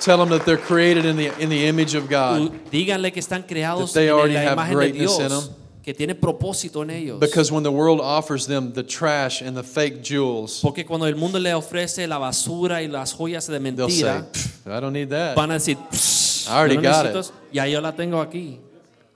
Tell 0.00 0.18
them 0.18 0.28
that 0.28 0.44
they're 0.44 0.58
created 0.58 1.06
in 1.06 1.16
the, 1.16 1.32
in 1.40 1.48
the 1.48 1.66
image 1.66 1.94
of 1.94 2.10
God. 2.10 2.52
Díganle 2.70 3.10
que 3.10 3.22
están 3.22 3.42
creados 3.48 3.96
en 3.96 4.10
already 4.10 4.34
la 4.34 4.40
have 4.40 4.58
imagen 4.58 4.68
de 4.68 4.74
greatness 4.74 5.16
Dios, 5.16 5.20
in 5.20 5.28
them. 5.30 5.54
que 5.82 5.94
tiene 5.94 6.14
propósito 6.14 6.82
en 6.82 6.90
ellos. 6.90 7.20
Because 7.20 7.50
when 7.50 7.62
the 7.62 7.72
world 7.72 8.02
offers 8.02 8.46
them 8.46 8.74
the 8.74 8.82
trash 8.82 9.40
and 9.40 9.56
the 9.56 9.62
fake 9.62 10.02
jewels, 10.02 10.60
Porque 10.60 10.84
cuando 10.84 11.06
el 11.06 11.16
mundo 11.16 11.38
le 11.38 11.54
ofrece 11.54 12.06
la 12.06 12.18
basura 12.18 12.82
y 12.82 12.86
las 12.88 13.14
joyas 13.14 13.46
de 13.46 13.58
they'll 13.58 13.88
say, 13.88 14.02
mentira, 14.04 14.30
"Pff, 14.30 14.66
I 14.66 14.80
don't 14.80 14.92
need 14.92 15.08
that. 15.08 15.36
van 15.36 15.52
a 15.52 15.54
decir, 15.54 15.78
"Psh, 15.90 16.48
I 16.48 16.58
already 16.58 16.76
no 16.76 16.82
got 16.82 17.06
necesito- 17.06 17.32
ya 17.50 17.64
yo 17.64 17.80
la 17.80 17.92
tengo 17.92 18.20
aquí. 18.20 18.58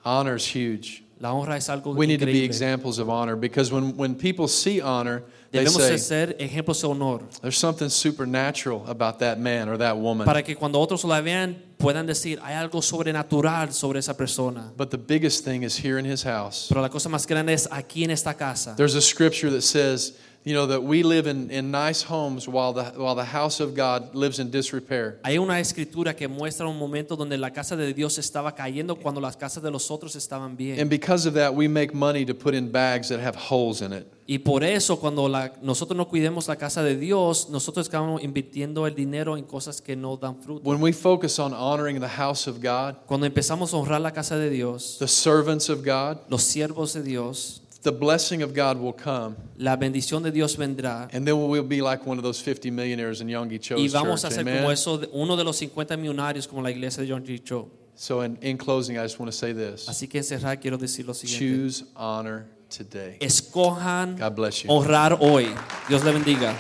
Honor 0.07 0.37
is 0.37 0.47
huge. 0.47 1.03
La 1.21 1.33
honra 1.33 1.57
es 1.57 1.69
algo 1.69 1.95
We 1.95 2.07
need 2.07 2.21
to 2.21 2.27
be 2.27 2.33
increíble. 2.33 2.45
examples 2.45 2.99
of 2.99 3.09
honor 3.09 3.35
because 3.37 3.73
when, 3.73 3.97
when 3.97 4.15
people 4.15 4.47
see 4.47 4.81
honor, 4.81 5.25
they 5.51 5.65
Debemos 5.65 5.79
de 5.79 5.99
say, 5.99 5.99
ser 5.99 6.37
ejemplos 6.39 6.81
de 6.83 6.87
honor 6.89 7.21
there's 7.43 7.57
something 7.59 7.89
supernatural 7.89 8.85
about 8.87 9.19
that 9.19 9.39
man 9.41 9.69
or 9.69 9.77
that 9.79 9.97
woman. 9.97 10.25
para 10.27 10.43
que 10.43 10.55
cuando 10.55 10.79
otros 10.79 11.05
la 11.05 11.21
vean 11.21 11.57
puedan 11.79 12.07
decir 12.07 12.39
hay 12.41 12.55
algo 12.55 12.81
sobrenatural 12.83 13.73
sobre 13.73 13.99
esa 13.99 14.15
persona. 14.17 14.71
But 14.77 14.91
the 14.91 14.99
biggest 14.99 15.45
thing 15.45 15.65
is 15.65 15.77
here 15.77 15.99
in 15.99 16.05
his 16.05 16.23
house. 16.23 16.67
Pero 16.69 16.83
la 16.83 16.89
cosa 16.89 17.09
más 17.09 17.27
grande 17.27 17.53
es 17.53 17.67
aquí 17.71 18.05
en 18.05 18.11
esta 18.11 18.35
casa. 18.35 18.75
There's 18.77 18.95
a 18.95 19.03
scripture 19.03 19.51
that 19.51 19.63
says, 19.63 20.13
you 20.45 20.55
know, 20.55 20.67
that 20.67 20.83
we 20.83 21.03
live 21.03 21.27
in, 21.27 21.51
in 21.51 21.71
nice 21.71 22.03
homes 22.03 22.49
while 22.49 22.73
the, 22.73 22.85
while 22.97 23.15
the 23.15 23.25
house 23.25 23.61
of 23.61 23.75
God 23.75 24.15
lives 24.15 24.39
in 24.39 24.51
disrepair. 24.51 25.19
Hay 25.25 25.37
una 25.39 25.61
escritura 25.61 26.15
que 26.17 26.27
muestra 26.29 26.67
un 26.69 26.79
momento 26.79 27.17
donde 27.17 27.37
la 27.37 27.51
casa 27.51 27.77
de 27.77 27.93
Dios 27.93 28.19
estaba 28.19 28.55
cayendo 28.55 28.97
cuando 28.97 29.21
las 29.21 29.37
casas 29.37 29.63
de 29.63 29.71
los 29.71 29.91
otros 29.91 30.17
estaban 30.17 30.57
bien. 30.57 30.81
And 30.81 30.89
because 30.89 31.27
of 31.27 31.35
that, 31.35 31.55
we 31.55 31.69
make 31.69 31.93
money 31.95 32.25
to 32.25 32.35
put 32.35 32.55
in 32.55 32.71
bags 32.71 33.09
that 33.09 33.21
have 33.21 33.37
holes 33.37 33.83
in 33.83 33.93
it. 33.93 34.07
Y 34.31 34.39
por 34.39 34.63
eso 34.63 34.97
cuando 34.99 35.27
la- 35.27 35.53
nosotros 35.63 35.97
no 35.97 36.07
cuidemos 36.07 36.49
la 36.49 36.57
casa 36.57 36.83
de 36.83 36.97
Dios, 36.97 37.49
nosotros 37.49 37.87
estamos 37.87 38.23
invirtiendo 38.23 38.87
el 38.87 38.95
dinero 38.95 39.37
en 39.39 39.45
cosas 39.45 39.81
que 39.81 39.97
no 39.97 40.17
dan 40.19 40.37
fruto. 40.37 40.63
When 40.69 40.81
we 40.83 40.93
focus 40.93 41.39
on 41.39 41.53
honoring 41.55 41.99
the 42.01 42.09
house 42.09 42.47
of 42.47 42.61
God, 42.63 42.97
Cuando 43.07 43.27
empezamos 43.27 43.73
a 43.73 43.79
honrar 43.79 44.01
la 44.03 44.13
casa 44.13 44.37
de 44.37 44.51
Dios, 44.51 44.97
the 44.99 45.09
servants 45.09 45.71
of 45.71 45.83
God, 45.83 46.19
los 46.29 46.43
siervos 46.43 46.93
de 46.93 47.03
Dios, 47.03 47.63
the 47.83 47.93
blessing 47.93 48.43
of 48.43 48.53
God 48.55 48.79
will 48.79 48.93
come. 48.93 49.37
la 49.57 49.77
bendición 49.77 50.23
de 50.23 50.31
Dios 50.33 50.57
vendrá 50.57 51.09
And 51.13 51.27
then 51.27 51.37
we'll 51.49 51.63
be 51.63 51.81
like 51.81 52.05
one 52.07 52.19
of 52.19 52.25
those 52.25 52.41
50 52.41 52.71
millionaires 52.71 53.21
in 53.21 53.29
Yonggi 53.29 53.61
Cho's 53.61 53.79
y 53.81 53.89
vamos 53.89 54.23
church. 54.23 54.33
a 54.33 54.35
ser 54.35 54.41
Amen? 54.41 54.59
como 54.59 54.71
eso, 54.73 55.01
uno 55.13 55.37
de 55.37 55.45
los 55.45 55.57
50 55.57 55.97
millonarios 55.97 56.47
como 56.49 56.61
la 56.63 56.71
iglesia 56.71 57.03
de 57.03 57.09
Yonggi 57.09 57.39
Cho. 57.45 57.69
So, 57.95 58.21
in, 58.23 58.39
in 58.43 58.57
closing, 58.59 58.97
I 58.97 59.03
just 59.03 59.19
want 59.19 59.31
to 59.33 59.37
say 59.37 59.53
this 59.53 59.89
Así 59.89 60.09
que 60.09 60.19
en 60.19 60.25
cerrar 60.25 60.61
quiero 60.61 60.77
decir 60.79 61.05
lo 61.07 61.15
siguiente. 61.15 61.39
choose 61.39 61.85
honor 61.97 62.47
today. 62.71 63.17
Escojan 63.21 64.17
God 64.19 64.37
bless 64.37 64.63
you. 64.63 64.71
honrar 64.71 65.17
hoy. 65.21 65.49
Dios 65.89 66.05
le 66.05 66.13
bendiga. 66.13 66.55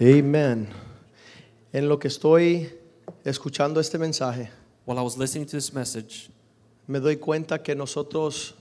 Amen. 0.00 0.68
En 1.72 1.88
lo 1.88 1.98
que 1.98 2.08
estoy 2.08 2.70
escuchando 3.24 3.80
este 3.80 3.98
mensaje, 3.98 4.48
While 4.84 4.98
I 4.98 5.02
was 5.02 5.16
listening 5.16 5.46
to 5.46 5.52
this 5.52 5.72
message, 5.72 6.28
me 6.88 6.98
doy 6.98 7.16
cuenta 7.16 7.62
que 7.62 7.74
nosotros, 7.76 8.54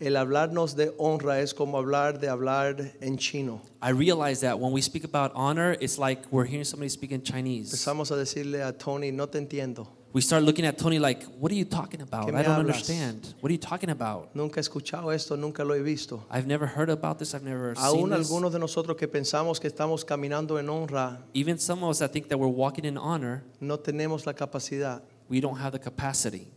el 0.00 0.14
hablarnos 0.16 0.74
de 0.74 0.92
honra 0.98 1.40
es 1.40 1.52
como 1.52 1.76
hablar 1.76 2.18
de 2.18 2.28
hablar 2.28 2.92
en 3.02 3.18
chino. 3.18 3.60
I 3.82 3.90
realized 3.90 4.42
that 4.42 4.58
when 4.58 4.72
we 4.72 4.80
speak 4.80 5.04
about 5.04 5.32
honor, 5.34 5.76
it's 5.78 5.98
like 5.98 6.24
we're 6.30 6.46
hearing 6.46 6.64
somebody 6.64 6.88
speak 6.88 7.12
in 7.12 7.22
Chinese. 7.22 7.70
Empezamos 7.70 8.10
a 8.10 8.16
decirle 8.16 8.66
a 8.66 8.72
Tony, 8.72 9.10
no 9.10 9.26
te 9.26 9.38
entiendo. 9.38 9.86
We 10.14 10.20
start 10.20 10.42
looking 10.42 10.66
at 10.66 10.76
Tony 10.76 10.98
like, 10.98 11.22
what 11.40 11.50
are 11.50 11.54
you 11.54 11.64
talking 11.64 12.02
about? 12.02 12.28
I 12.34 12.42
don't 12.42 12.44
hablas? 12.44 12.58
understand. 12.58 13.34
What 13.40 13.48
are 13.48 13.52
you 13.54 13.58
talking 13.58 13.88
about? 13.88 14.34
Nunca 14.34 14.60
he 14.60 14.60
escuchado 14.60 15.10
esto, 15.10 15.36
nunca 15.36 15.64
lo 15.64 15.74
he 15.74 15.80
visto. 15.80 16.22
I've 16.30 16.46
never 16.46 16.66
heard 16.66 16.90
about 16.90 17.18
this. 17.18 17.34
I've 17.34 17.42
never 17.42 17.74
seen 17.74 17.84
Aún 17.84 18.10
this. 18.10 18.28
algunos 18.28 18.52
de 18.52 18.58
nosotros 18.58 18.96
que 18.98 19.08
pensamos 19.08 19.58
que 19.58 19.68
estamos 19.70 20.04
caminando 20.04 20.58
en 20.58 20.68
honra, 20.68 21.18
Even 21.32 21.58
some 21.58 21.82
of 21.82 21.88
us 21.90 22.00
that 22.00 22.12
think 22.12 22.28
that 22.28 22.38
we're 22.38 22.46
walking 22.46 22.84
in 22.84 22.98
honor, 22.98 23.42
no 23.58 23.78
tenemos 23.78 24.26
la 24.26 24.34
capacidad. 24.34 25.00
we 25.30 25.40
don't 25.40 25.56
have 25.56 25.72
the 25.72 25.78
capacity. 25.78 26.48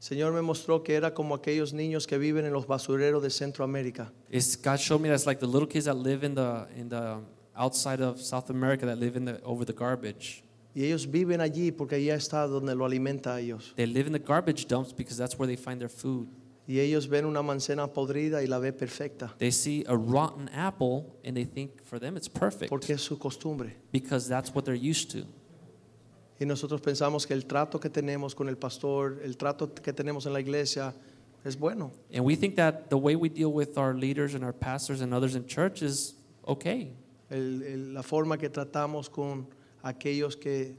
Señor 0.00 0.32
me 0.32 0.40
mostró 0.40 0.82
que 0.82 0.94
era 0.96 1.12
como 1.12 1.34
aquellos 1.36 1.72
niños 1.74 2.06
que 2.06 2.16
viven 2.18 2.44
en 2.46 2.52
los 2.54 2.66
basureros 2.66 3.22
de 3.22 3.28
Centroamérica. 3.28 4.10
It's, 4.30 4.56
God 4.56 4.80
showed 4.80 5.00
me 5.02 5.08
that's 5.10 5.26
like 5.26 5.38
the 5.38 5.46
little 5.46 5.68
kids 5.68 5.84
that 5.84 5.96
live 5.96 6.24
in 6.24 6.34
the 6.34 6.66
in 6.76 6.88
the 6.88 7.18
outside 7.54 8.00
of 8.00 8.20
South 8.22 8.48
America 8.48 8.86
that 8.86 8.98
live 8.98 9.16
in 9.16 9.26
the 9.26 9.40
over 9.42 9.66
the 9.66 9.74
garbage. 9.74 10.42
Y 10.74 10.84
ellos 10.84 11.10
viven 11.10 11.40
allí 11.40 11.70
porque 11.70 11.96
allá 11.96 12.14
está 12.14 12.46
donde 12.46 12.74
lo 12.74 12.84
alimenta 12.86 13.34
a 13.34 13.40
ellos. 13.40 13.74
They 13.76 13.86
live 13.86 14.06
in 14.06 14.12
the 14.14 14.18
garbage 14.18 14.66
dumps 14.68 14.92
because 14.94 15.16
that's 15.18 15.38
where 15.38 15.46
they 15.46 15.56
find 15.56 15.78
their 15.78 15.90
food. 15.90 16.28
Y 16.66 16.78
ellos 16.78 17.08
ven 17.08 17.26
una 17.26 17.42
manzana 17.42 17.92
podrida 17.92 18.42
y 18.42 18.46
la 18.46 18.58
ve 18.58 18.72
perfecta, 18.72 19.34
They 19.38 19.50
see 19.50 19.84
a 19.88 19.94
rotten 19.96 20.48
apple 20.54 21.04
and 21.24 21.36
they 21.36 21.44
think 21.44 21.82
for 21.82 21.98
them 21.98 22.16
it's 22.16 22.28
perfect 22.28 22.70
porque 22.70 22.90
es 22.94 23.02
su 23.02 23.18
costumbre. 23.18 23.74
because 23.90 24.28
that's 24.28 24.54
what 24.54 24.64
they're 24.64 24.74
used 24.90 25.10
to. 25.10 25.26
Y 26.40 26.46
nosotros 26.46 26.80
pensamos 26.80 27.26
que 27.26 27.34
el 27.34 27.44
trato 27.46 27.78
que 27.78 27.90
tenemos 27.90 28.34
con 28.34 28.48
el 28.48 28.56
pastor, 28.56 29.20
el 29.22 29.36
trato 29.36 29.74
que 29.74 29.92
tenemos 29.92 30.24
en 30.26 30.32
la 30.32 30.40
iglesia, 30.40 30.94
es 31.44 31.56
bueno. 31.58 31.92
And 32.14 32.24
we 32.24 32.34
think 32.36 32.54
that 32.56 32.88
the 32.88 32.96
way 32.96 33.14
we 33.16 33.28
deal 33.28 33.52
with 33.52 33.76
our 33.76 33.94
leaders 33.94 34.34
and 34.34 34.42
our 34.44 34.52
pastors 34.54 35.00
and 35.02 35.12
others 35.12 35.34
in 35.34 35.44
church 35.46 35.82
is 35.82 36.14
okay. 36.46 36.94
El- 37.30 37.62
el- 37.62 37.94
la 37.94 38.02
forma 38.02 38.38
que 38.38 38.48
tratamos 38.48 39.10
con 39.10 39.46
aquellos 39.82 40.36
que 40.36 40.76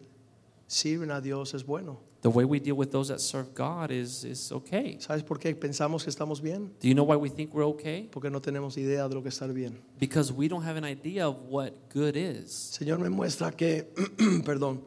sirven 0.67 1.11
a 1.11 1.21
Dios 1.21 1.53
es 1.53 1.65
bueno. 1.65 1.99
The 2.21 2.29
way 2.29 2.45
we 2.45 2.59
deal 2.61 2.77
with 2.77 2.87
those 2.89 3.09
that 3.09 3.19
serve 3.19 3.53
God 3.53 3.91
is, 3.91 4.23
is 4.23 4.49
okay. 4.51 4.97
¿Sabes 5.01 5.23
por 5.23 5.39
qué 5.39 5.53
pensamos 5.55 6.03
que 6.05 6.09
estamos 6.09 6.41
bien? 6.41 6.71
Do 6.79 6.87
you 6.87 6.93
know 6.93 7.03
why 7.03 7.17
we 7.17 7.29
think 7.29 7.53
we're 7.53 7.67
okay? 7.67 8.07
Porque 8.09 8.29
no 8.29 8.39
tenemos 8.41 8.77
idea 8.77 9.09
de 9.09 9.15
lo 9.15 9.21
que 9.21 9.27
es 9.27 9.35
estar 9.35 9.53
bien. 9.53 9.77
Because 9.99 10.31
we 10.31 10.47
don't 10.47 10.63
have 10.63 10.77
an 10.77 10.85
idea 10.85 11.27
of 11.27 11.35
what 11.49 11.73
good 11.93 12.15
is. 12.15 12.49
Señor 12.79 12.99
me 12.99 13.09
muestra 13.09 13.51
que, 13.51 13.83
perdón, 14.45 14.81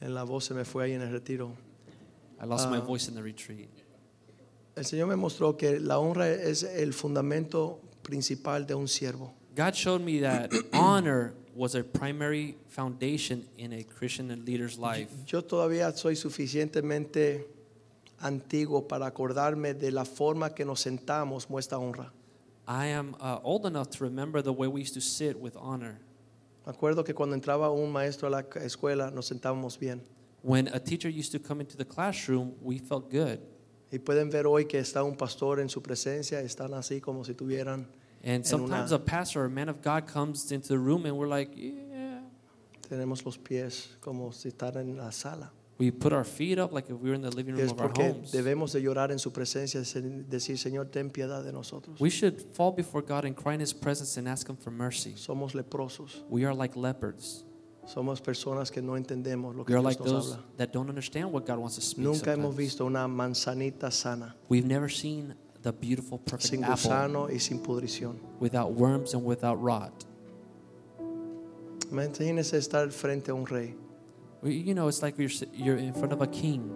en 0.00 0.14
la 0.14 0.24
voz 0.24 0.46
se 0.46 0.54
me 0.54 0.64
fue 0.64 0.84
ahí 0.86 0.92
en 0.94 1.02
el 1.02 1.12
retiro. 1.12 1.52
I 2.42 2.46
lost 2.46 2.68
my 2.68 2.78
Ah. 2.78 2.80
voice 2.80 3.08
in 3.08 3.14
the 3.14 3.22
retreat. 3.22 3.68
El 4.74 4.84
Señor 4.84 5.06
me 5.06 5.14
mostró 5.14 5.56
que 5.56 5.78
la 5.78 6.00
honra 6.00 6.28
es 6.28 6.64
el 6.64 6.92
fundamento 6.92 7.78
principal 8.02 8.66
de 8.66 8.74
un 8.74 8.88
siervo. 8.88 9.32
God 9.54 9.74
showed 9.74 10.00
me 10.00 10.18
that 10.20 10.50
honor 10.72 11.34
was 11.54 11.74
a 11.74 11.82
primary 11.82 12.56
foundation 12.68 13.46
in 13.56 13.72
a 13.72 13.82
Christian 13.84 14.44
leader's 14.44 14.78
life. 14.78 15.08
Yo 15.26 15.42
todavía 15.42 15.92
soy 15.96 16.16
suficientemente 16.16 17.46
antiguo 18.20 18.88
para 18.88 19.06
acordarme 19.06 19.74
de 19.74 19.90
la 19.90 20.04
forma 20.04 20.54
que 20.54 20.64
nos 20.64 20.80
sentamos 20.80 21.48
muestra 21.48 21.78
honra. 21.78 22.12
I 22.66 22.86
am 22.86 23.14
uh, 23.20 23.38
old 23.42 23.66
enough 23.66 23.90
to 23.90 24.04
remember 24.04 24.40
the 24.42 24.52
way 24.52 24.66
we 24.66 24.80
used 24.80 24.94
to 24.94 25.00
sit 25.00 25.38
with 25.38 25.54
honor. 25.56 26.00
Me 26.66 26.72
acuerdo 26.72 27.04
que 27.04 27.12
cuando 27.12 27.36
entraba 27.36 27.70
un 27.70 27.92
maestro 27.92 28.28
a 28.28 28.30
la 28.30 28.42
escuela 28.42 29.10
nos 29.12 29.26
sentábamos 29.28 29.78
bien. 29.78 30.00
When 30.42 30.68
a 30.68 30.80
teacher 30.80 31.08
used 31.08 31.32
to 31.32 31.38
come 31.38 31.60
into 31.60 31.76
the 31.76 31.84
classroom, 31.84 32.54
we 32.62 32.78
felt 32.78 33.10
good. 33.10 33.38
Y 33.92 33.98
pueden 33.98 34.30
ver 34.30 34.46
hoy 34.46 34.64
que 34.64 34.78
está 34.78 35.04
un 35.04 35.16
pastor 35.16 35.60
en 35.60 35.68
su 35.68 35.82
presencia, 35.82 36.40
están 36.40 36.74
así 36.74 37.00
como 37.00 37.24
si 37.24 37.34
tuvieran, 37.34 37.86
And 38.24 38.44
sometimes 38.46 38.90
una- 38.90 39.02
a 39.02 39.04
pastor 39.04 39.42
or 39.42 39.44
a 39.44 39.50
man 39.50 39.68
of 39.68 39.82
God 39.82 40.06
comes 40.06 40.50
into 40.50 40.68
the 40.68 40.78
room 40.78 41.04
and 41.06 41.16
we're 41.16 41.28
like, 41.28 41.50
yeah. 41.54 42.20
tenemos 42.88 43.24
los 43.24 43.36
pies 43.36 43.96
como 44.00 44.32
si 44.32 44.48
están 44.48 44.76
en 44.76 44.96
la 44.96 45.10
sala. 45.10 45.52
We 45.76 45.90
put 45.90 46.12
our 46.12 46.24
feet 46.24 46.58
up 46.58 46.72
like 46.72 46.88
if 46.88 46.96
we 47.00 47.08
were 47.10 47.16
in 47.16 47.22
the 47.22 47.34
living 47.34 47.56
room 47.56 47.64
es 47.64 47.72
of 47.72 47.80
our 47.80 47.90
homes. 47.90 48.30
debemos 48.30 48.72
de 48.72 48.80
llorar 48.80 49.10
en 49.10 49.18
su 49.18 49.32
presencia, 49.32 49.80
y 49.80 50.24
decir, 50.28 50.56
Señor, 50.56 50.90
ten 50.92 51.10
piedad 51.10 51.42
de 51.42 51.52
nosotros. 51.52 52.00
We 52.00 52.10
should 52.10 52.40
fall 52.54 52.70
before 52.72 53.02
God 53.02 53.24
and 53.24 53.34
cry 53.36 53.54
in 53.54 53.60
His 53.60 53.74
presence 53.74 54.16
and 54.16 54.28
ask 54.28 54.48
Him 54.48 54.56
for 54.56 54.70
mercy. 54.70 55.14
Somos 55.16 55.52
leprosos, 55.52 56.22
We 56.30 56.44
are 56.44 56.54
like 56.54 56.76
leopards. 56.76 57.44
somos 57.86 58.22
personas 58.22 58.70
que 58.70 58.80
no 58.80 58.96
entendemos 58.96 59.54
lo 59.54 59.64
que 59.64 59.74
are 59.74 59.80
Dios 59.80 59.84
like 59.84 59.98
nos 60.00 60.10
those 60.10 60.32
habla. 60.36 60.44
that 60.58 60.72
don't 60.72 60.88
understand 60.88 61.30
what 61.32 61.44
God 61.44 61.58
wants 61.58 61.74
to 61.74 61.82
speak. 61.82 62.04
Nunca 62.04 62.32
hemos 62.32 62.54
visto 62.56 62.86
una 62.86 63.08
manzanita 63.08 63.90
sana, 63.90 64.36
We've 64.48 64.64
never 64.66 64.88
seen 64.88 65.34
the 65.64 65.72
beautiful, 65.72 66.18
perfect 66.18 66.50
sin 66.50 66.62
apple 66.62 66.76
gusano 66.76 67.28
y 67.28 67.38
sin 67.38 67.58
pudrición. 67.58 68.16
without 68.38 68.72
worms 68.72 69.14
and 69.14 69.24
without 69.24 69.60
rot. 69.60 70.04
Imagínese 71.90 72.56
estar 72.56 72.90
frente 72.92 73.30
a 73.30 73.34
un 73.34 73.46
rey. 73.46 73.74
You 74.42 74.74
know, 74.74 74.88
it's 74.88 75.02
like 75.02 75.18
you're, 75.18 75.30
you're 75.54 75.78
in 75.78 75.94
front 75.94 76.12
of 76.12 76.20
a 76.20 76.26
king. 76.26 76.70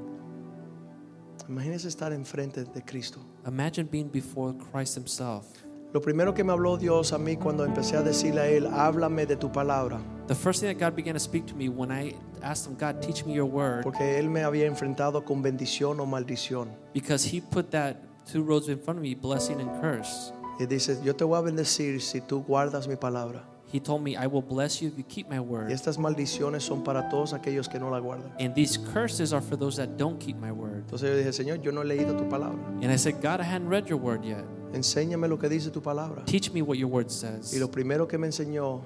Imagínese 1.48 1.86
estar 1.86 2.12
enfrente 2.12 2.64
de 2.72 2.80
Cristo. 2.82 3.20
Imagine 3.46 3.86
being 3.86 4.08
before 4.08 4.54
Christ 4.54 4.96
Himself. 4.96 5.46
Lo 5.92 6.00
primero 6.00 6.34
que 6.34 6.44
me 6.44 6.52
habló 6.52 6.78
Dios 6.78 7.12
a 7.12 7.18
mí 7.18 7.36
cuando 7.38 7.64
empecé 7.64 7.96
a 7.96 8.02
decirle 8.02 8.40
a 8.40 8.46
Él, 8.48 8.66
háblame 8.66 9.26
de 9.26 9.36
tu 9.36 9.50
palabra, 9.50 9.98
The 10.26 10.34
first 10.34 10.60
thing 10.60 10.68
that 10.68 10.78
God 10.78 10.94
began 10.94 11.14
to 11.14 11.20
speak 11.20 11.46
to 11.46 11.54
me 11.54 11.70
when 11.70 11.90
I 11.90 12.14
asked 12.42 12.66
Him, 12.66 12.76
God, 12.76 13.00
teach 13.00 13.24
me 13.24 13.32
your 13.32 13.46
word, 13.46 13.84
porque 13.84 14.18
Él 14.18 14.28
me 14.28 14.40
había 14.42 14.66
enfrentado 14.66 15.24
con 15.24 15.42
bendición 15.42 15.98
o 16.00 16.04
maldición. 16.06 16.68
because 16.92 17.24
He 17.24 17.40
put 17.40 17.70
that 17.70 17.96
two 18.30 18.42
roads 18.42 18.68
in 18.68 18.78
front 18.78 18.98
of 18.98 19.02
me, 19.02 19.14
blessing 19.14 19.60
and 19.60 19.70
curse. 19.80 20.32
Y 20.60 20.66
dice, 20.66 21.00
yo 21.04 21.14
te 21.14 21.24
voy 21.24 21.38
a 21.38 21.42
bendecir 21.42 22.00
si 22.00 22.20
tú 22.20 22.44
guardas 22.44 22.88
mi 22.88 22.96
palabra. 22.96 23.42
He 23.70 23.80
told 23.80 24.02
me, 24.02 24.16
I 24.16 24.26
will 24.26 24.42
bless 24.42 24.80
you 24.80 24.88
if 24.88 24.96
you 24.96 25.04
keep 25.04 25.28
my 25.28 25.36
Y 25.36 25.40
word. 25.40 25.70
estas 25.70 25.98
maldiciones 25.98 26.62
son 26.62 26.82
para 26.82 27.08
todos 27.10 27.34
aquellos 27.34 27.68
que 27.68 27.78
no 27.78 27.90
la 27.90 28.00
guardan. 28.00 28.32
And 28.40 28.54
these 28.54 28.78
curses 28.78 29.32
are 29.34 29.42
for 29.42 29.56
those 29.56 29.76
that 29.76 29.98
don't 29.98 30.18
keep 30.18 30.36
my 30.38 30.50
word. 30.50 30.84
Entonces 30.86 31.10
yo 31.10 31.16
dije, 31.16 31.32
Señor, 31.32 31.62
yo 31.62 31.70
no 31.70 31.82
he 31.82 31.84
leído 31.84 32.16
tu 32.16 32.24
palabra. 32.28 32.58
And 32.82 32.90
I 32.90 32.96
said, 32.96 33.20
God, 33.20 33.40
I 33.40 33.44
hadn't 33.44 33.68
read 33.68 33.88
your 33.88 33.98
word 33.98 34.24
yet. 34.24 34.44
Enséñame 34.72 35.28
lo 35.28 35.36
que 35.36 35.48
dice 35.48 35.70
tu 35.70 35.80
palabra. 35.82 36.24
Teach 36.24 36.50
me 36.52 36.62
what 36.62 36.78
your 36.78 36.88
word 36.88 37.10
says. 37.10 37.52
Y 37.54 37.58
lo 37.58 37.68
primero 37.68 38.08
que 38.08 38.16
me 38.18 38.26
enseñó 38.26 38.80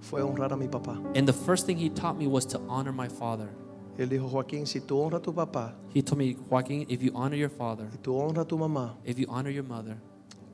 fue 0.00 0.22
honrar 0.22 0.52
a 0.52 0.56
mi 0.56 0.66
papá. 0.66 1.00
And 1.16 1.26
the 1.26 1.32
first 1.32 1.66
thing 1.66 1.76
he 1.78 1.88
taught 1.88 2.18
me 2.18 2.26
was 2.26 2.44
to 2.46 2.60
honor 2.68 2.92
my 2.92 3.08
father. 3.08 3.48
Y 3.98 4.02
él 4.02 4.08
dijo, 4.08 4.28
Joaquín, 4.28 4.66
si 4.66 4.80
tú 4.80 4.98
honras 5.00 5.20
a 5.20 5.22
tu 5.22 5.34
papá 5.34 5.74
He 5.94 6.02
told 6.02 6.18
me, 6.18 6.34
Joaquin, 6.50 6.86
if 6.88 7.00
you 7.02 7.12
honor 7.14 7.36
your 7.36 7.50
father, 7.50 7.86
y 7.94 7.98
tú 7.98 8.14
honras 8.14 8.44
a 8.44 8.48
tu 8.48 8.58
mamá, 8.58 8.96
if 9.04 9.18
you 9.18 9.26
honor 9.28 9.50
your 9.50 9.64
mother, 9.64 9.96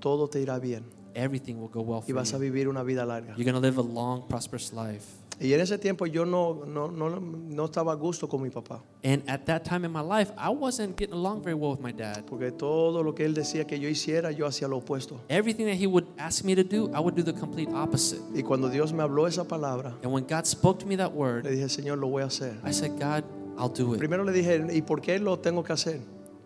todo 0.01 0.28
te 0.28 0.40
irá 0.40 0.61
bien 0.61 0.84
everything 1.14 1.61
will 1.61 1.68
go 1.68 1.82
well 1.82 2.01
y 2.01 2.07
for 2.07 2.14
vas 2.14 2.32
a 2.32 2.36
you. 2.36 2.43
vivir 2.43 2.68
una 2.68 2.82
vida 2.82 3.05
larga. 3.05 3.34
You're 3.36 3.45
going 3.45 3.55
to 3.55 3.61
live 3.61 3.78
a 3.78 3.82
long, 3.82 4.26
prosperous 4.28 4.72
life. 4.72 5.07
Y 5.43 5.53
en 5.53 5.61
ese 5.61 5.76
tiempo 5.76 6.07
yo 6.07 6.24
no, 6.24 6.64
no, 6.66 6.88
no, 6.88 7.20
no 7.20 7.64
estaba 7.64 7.93
a 7.93 7.97
gusto 7.97 8.28
con 8.28 8.43
mi 8.43 8.51
papá, 8.51 8.80
And 9.05 9.22
at 9.28 9.45
that 9.47 9.64
time 9.64 9.84
in 9.84 9.93
my 9.93 10.01
life, 10.01 10.30
I 10.38 10.51
wasn't 10.51 10.97
getting 10.97 11.14
along 11.14 11.43
very 11.43 11.55
well 11.55 11.72
with 11.72 11.80
my 11.80 11.93
dad. 11.93 12.24
porque 12.26 12.53
todo 12.53 13.03
lo 13.03 13.14
que 13.14 13.24
él 13.24 13.34
decía 13.34 13.66
que 13.66 13.78
yo 13.80 13.88
hiciera, 13.88 14.30
yo 14.30 14.47
hacía 14.47 14.68
lo 14.68 14.78
opuesto. 14.78 15.20
Everything 15.28 15.66
that 15.66 15.74
he 15.76 15.86
would 15.86 16.07
ask 16.16 16.45
me 16.45 16.55
to 16.55 16.62
do, 16.62 16.90
I 16.95 17.01
would 17.01 17.16
do 17.16 17.22
the 17.24 17.32
complete 17.34 17.68
opposite. 17.74 18.20
Y 18.34 18.43
cuando 18.43 18.68
Dios 18.68 18.93
me 18.93 19.03
habló 19.03 19.26
esa 19.26 19.45
palabra, 19.45 19.95
And 20.03 20.12
when 20.12 20.24
God 20.26 20.47
spoke 20.47 20.78
to 20.80 20.86
me 20.86 20.97
that 20.97 21.12
le 21.12 21.18
word, 21.18 21.45
dije, 21.47 21.68
Señor, 21.68 21.99
lo 21.99 22.09
voy 22.09 22.22
a 22.22 22.26
hacer. 22.26 22.57
I 22.64 22.72
said, 22.72 22.93
God, 22.99 23.24
I'll 23.59 23.68
do 23.68 23.95
it. 23.95 23.99
Primero 23.99 24.24
le 24.24 24.32
dije, 24.32 24.64
¿y 24.72 24.82
por 24.82 25.01
qué 25.01 25.18
lo 25.18 25.38
tengo 25.40 25.64
que 25.64 25.72
hacer? 25.72 26.01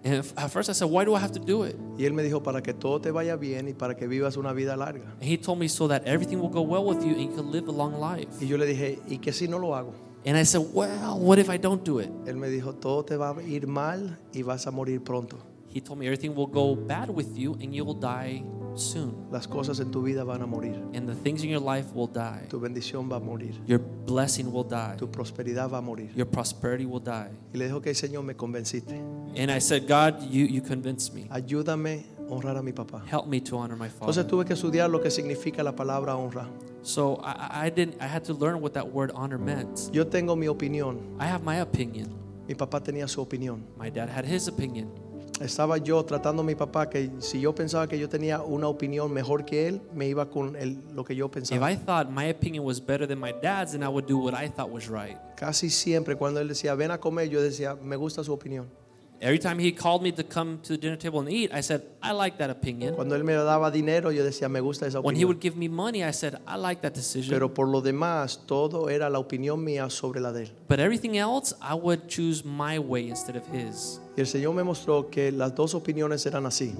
And 0.07 0.25
at 0.37 0.53
first 0.53 0.71
I 0.71 0.73
said, 0.73 0.89
why 0.89 1.05
do 1.05 1.17
I 1.17 1.19
have 1.19 1.33
to 1.33 1.41
do 1.41 1.65
it? 1.65 1.75
Y 1.99 2.05
él 2.05 2.13
me 2.13 2.23
dijo, 2.23 2.41
para 2.41 2.63
que 2.63 2.73
todo 2.73 3.01
te 3.01 3.11
vaya 3.11 3.35
bien 3.35 3.67
y 3.67 3.73
para 3.73 3.97
que 3.97 4.07
vivas 4.07 4.37
una 4.37 4.53
vida 4.53 4.77
larga. 4.77 5.05
And 5.21 5.25
he 5.25 5.37
told 5.37 5.59
me 5.59 5.67
so 5.67 5.89
that 5.89 6.05
everything 6.07 6.37
will 6.37 6.49
go 6.49 6.63
well 6.63 6.85
with 6.85 7.05
you 7.05 7.15
and 7.15 7.23
you 7.23 7.35
can 7.35 7.51
live 7.51 7.67
a 7.67 7.73
long 7.73 7.99
life. 7.99 8.29
Y 8.41 8.47
yo 8.47 8.57
le 8.57 8.67
dije, 8.67 9.01
¿y 9.09 9.19
qué 9.19 9.33
si 9.33 9.49
no 9.49 9.59
lo 9.59 9.75
hago? 9.75 9.93
And 10.25 10.37
I 10.37 10.45
said, 10.45 10.63
well, 10.73 11.19
what 11.19 11.41
if 11.41 11.51
I 11.51 11.57
don't 11.57 11.85
do 11.85 11.99
it? 11.99 12.11
Él 12.25 12.37
me 12.37 12.49
dijo, 12.49 12.75
todo 12.75 13.05
te 13.05 13.17
va 13.17 13.31
a 13.31 13.43
ir 13.43 13.67
mal 13.67 14.17
y 14.33 14.43
vas 14.43 14.69
a 14.69 14.71
morir 14.71 15.03
pronto. 15.03 15.39
He 15.77 15.83
told 15.83 15.99
me 15.99 16.07
everything 16.07 16.35
will 16.35 16.47
go 16.47 16.75
bad 16.75 17.11
with 17.11 17.37
you 17.37 17.53
and 17.61 17.75
you 17.75 17.85
will 17.85 17.93
die 18.01 18.43
soon. 18.77 19.27
Las 19.31 19.47
cosas 19.47 19.79
en 19.79 19.91
tu 19.91 20.01
vida 20.03 20.25
van 20.25 20.41
a 20.41 20.47
morir. 20.47 20.75
And 20.95 21.07
the 21.07 21.15
things 21.15 21.43
in 21.45 21.51
your 21.51 21.61
life 21.61 21.93
will 21.95 22.07
die. 22.07 22.47
Tu 22.49 22.59
bendición 22.59 23.11
va 23.11 23.17
a 23.17 23.21
morir. 23.21 23.53
Your 23.67 23.79
blessing 23.79 24.51
will 24.51 24.65
die. 24.65 24.97
Tu 24.97 25.07
prosperidad 25.07 25.71
va 25.71 25.77
a 25.77 25.83
morir. 25.83 26.09
Your 26.17 26.25
prosperity 26.25 26.87
will 26.87 27.01
die. 27.03 27.29
Y 27.53 27.59
le 27.59 27.67
dijo, 27.67 27.77
ok, 27.77 27.89
Señor, 27.93 28.25
me 28.25 28.35
convenciste. 28.35 28.95
And 29.37 29.51
I 29.51 29.59
said, 29.61 29.87
God, 29.87 30.23
you, 30.31 30.47
you 30.47 30.63
convinced 30.63 31.13
me. 31.13 31.29
Ayúdame 31.31 32.07
a 32.27 32.33
honrar 32.33 32.57
a 32.57 32.63
mi 32.63 32.73
papá. 32.73 33.03
Help 33.07 33.27
me 33.27 33.39
to 33.43 33.59
honor 33.59 33.77
my 33.77 33.89
Entonces 33.89 34.25
father. 34.25 34.27
tuve 34.27 34.47
que 34.47 34.55
estudiar 34.55 34.89
lo 34.89 35.03
que 35.03 35.11
significa 35.11 35.63
la 35.63 35.77
palabra 35.77 36.17
honra. 36.17 36.49
So 36.81 37.21
I, 37.23 37.33
I- 37.51 37.67
I 37.67 37.71
didn't. 37.71 38.01
I 38.01 38.07
had 38.07 38.25
to 38.25 38.33
learn 38.33 38.63
what 38.63 38.73
that 38.73 38.91
word 38.91 39.11
honor 39.15 39.37
meant. 39.39 39.91
Yo 39.93 40.05
tengo 40.07 40.37
mi 40.37 40.47
opinión. 40.47 41.01
I 41.21 41.27
have 41.27 41.45
my 41.45 41.61
opinion. 41.61 42.15
Mi 42.49 42.55
papá 42.55 42.81
tenía 42.83 43.07
su 43.09 43.21
opinión. 43.23 43.61
My 43.79 43.91
dad 43.91 44.09
had 44.09 44.25
his 44.25 44.49
opinion. 44.49 44.89
Estaba 45.41 45.77
yo 45.77 46.03
tratando 46.05 46.41
a 46.43 46.45
mi 46.45 46.55
papá 46.55 46.89
que 46.89 47.11
si 47.19 47.41
yo 47.43 47.55
pensaba 47.55 47.87
que 47.87 47.99
yo 47.99 48.09
tenía 48.09 48.41
una 48.41 48.69
opinión 48.69 49.13
mejor 49.13 49.45
que 49.45 49.69
él, 49.69 49.83
me 49.95 50.09
iba 50.09 50.31
con 50.31 50.57
el- 50.57 50.79
lo 50.95 51.05
que 51.05 51.15
yo 51.15 51.27
If 51.27 51.33
pensaba. 51.33 51.71
I 51.71 51.77
thought 51.77 52.09
my 52.09 52.31
opinion 52.31 52.65
was 52.65 52.81
better 52.85 53.07
than 53.07 53.19
my 53.21 53.33
dad's, 53.43 53.73
then 53.73 53.83
I 53.83 53.89
would 53.89 54.07
do 54.07 54.17
what 54.19 54.33
I 54.35 54.49
thought 54.49 54.71
was 54.73 54.89
right. 54.89 55.19
Casi 55.37 55.69
siempre 55.69 56.17
cuando 56.17 56.41
él 56.41 56.49
decía, 56.49 56.75
ven 56.75 56.91
a 56.91 56.99
comer, 56.99 57.29
yo 57.29 57.43
decía, 57.43 57.75
me 57.77 57.97
gusta 57.97 58.25
su 58.25 58.33
opinión. 58.33 58.67
Every 59.21 59.39
time 59.39 59.59
he 59.59 59.73
called 59.73 60.03
me 60.03 60.13
to 60.13 60.23
come 60.23 60.59
to 60.65 60.75
the 60.75 60.79
dinner 60.79 60.97
table 60.97 61.21
and 61.21 61.31
eat, 61.31 61.51
I 61.53 61.63
said, 61.63 61.83
I 62.03 62.13
like 62.13 62.37
that 62.39 62.51
opinion. 62.51 62.95
Cuando 62.95 63.17
él 63.17 63.25
me 63.25 63.33
daba 63.33 63.71
dinero, 63.71 64.11
yo 64.11 64.23
decía, 64.23 64.49
me 64.51 64.61
gusta 64.61 64.87
esa 64.87 65.01
When 65.01 65.17
he 65.17 65.25
would 65.25 65.41
give 65.41 65.57
me 65.57 65.69
money, 65.69 66.05
I 66.05 66.11
said, 66.13 66.39
I 66.47 66.57
like 66.57 66.83
that 66.83 66.95
decision. 66.95 67.31
Pero 67.31 67.53
por 67.53 67.67
lo 67.69 67.81
demás, 67.81 68.47
todo 68.47 68.89
era 68.89 69.09
la 69.09 69.19
opinión 69.19 69.65
mía 69.65 69.91
sobre 69.91 70.21
la 70.21 70.33
de 70.33 70.45
él. 70.45 70.51
but 70.69 70.81
everything 70.81 71.17
else, 71.17 71.55
I 71.63 71.75
would 71.75 72.09
choose 72.09 72.45
my 72.45 72.79
way 72.79 73.09
instead 73.09 73.37
of 73.37 73.47
his. 73.47 74.01
Y 74.17 74.21
el 74.21 74.27
Señor 74.27 74.55
me 74.55 74.63
mostró 74.63 75.11
que 75.11 75.33
las 75.33 75.55
dos 75.55 75.75
opiniones 75.75 76.27
eran 76.27 76.45
así. 76.47 76.75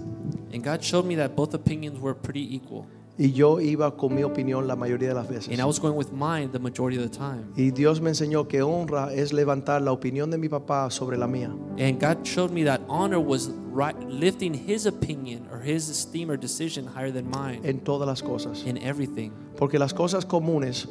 And 0.53 0.63
God 0.63 0.83
showed 0.83 1.05
me 1.05 1.17
that 1.17 1.35
both 1.35 1.55
opinions 1.55 1.99
were 1.99 2.15
pretty 2.15 2.55
equal. 2.55 2.87
Y 3.19 3.33
yo 3.33 3.61
iba 3.61 3.97
con 3.97 4.15
mi 4.15 4.23
opinión 4.25 4.67
la 4.67 4.77
mayoría 4.77 5.09
de 5.09 5.15
las 5.15 5.29
veces. 5.29 5.49
And 5.49 5.61
I 5.61 5.65
was 5.65 5.81
going 5.81 5.97
with 5.97 6.13
mine 6.13 6.51
the 6.53 6.59
majority 6.59 6.99
of 6.99 7.11
the 7.11 7.17
time. 7.17 7.47
Y 7.57 7.71
Dios 7.71 8.01
me 8.01 8.11
enseñó 8.11 8.47
que 8.47 8.61
honra 8.63 9.13
es 9.15 9.33
levantar 9.33 9.81
la 9.81 9.93
opinión 9.93 10.31
de 10.31 10.37
mi 10.37 10.49
papá 10.49 10.91
sobre 10.91 11.17
la 11.17 11.27
mía. 11.27 11.51
And 11.79 11.99
God 11.99 12.25
showed 12.27 12.51
me 12.51 12.65
that 12.65 12.81
honor 12.89 13.19
was 13.19 13.51
right, 13.73 13.97
lifting 14.09 14.53
his 14.53 14.87
opinion 14.87 15.47
or 15.51 15.61
his 15.61 15.89
esteem 15.89 16.31
or 16.31 16.37
decision 16.37 16.87
higher 16.87 17.11
than 17.11 17.31
mine 17.31 17.61
en 17.65 17.81
todas 17.81 18.07
las 18.07 18.21
cosas. 18.23 18.65
in 18.67 18.77
everything. 18.79 19.31
Porque 19.57 19.79
las 19.79 19.95
cosas 19.95 20.27
comunes 20.27 20.87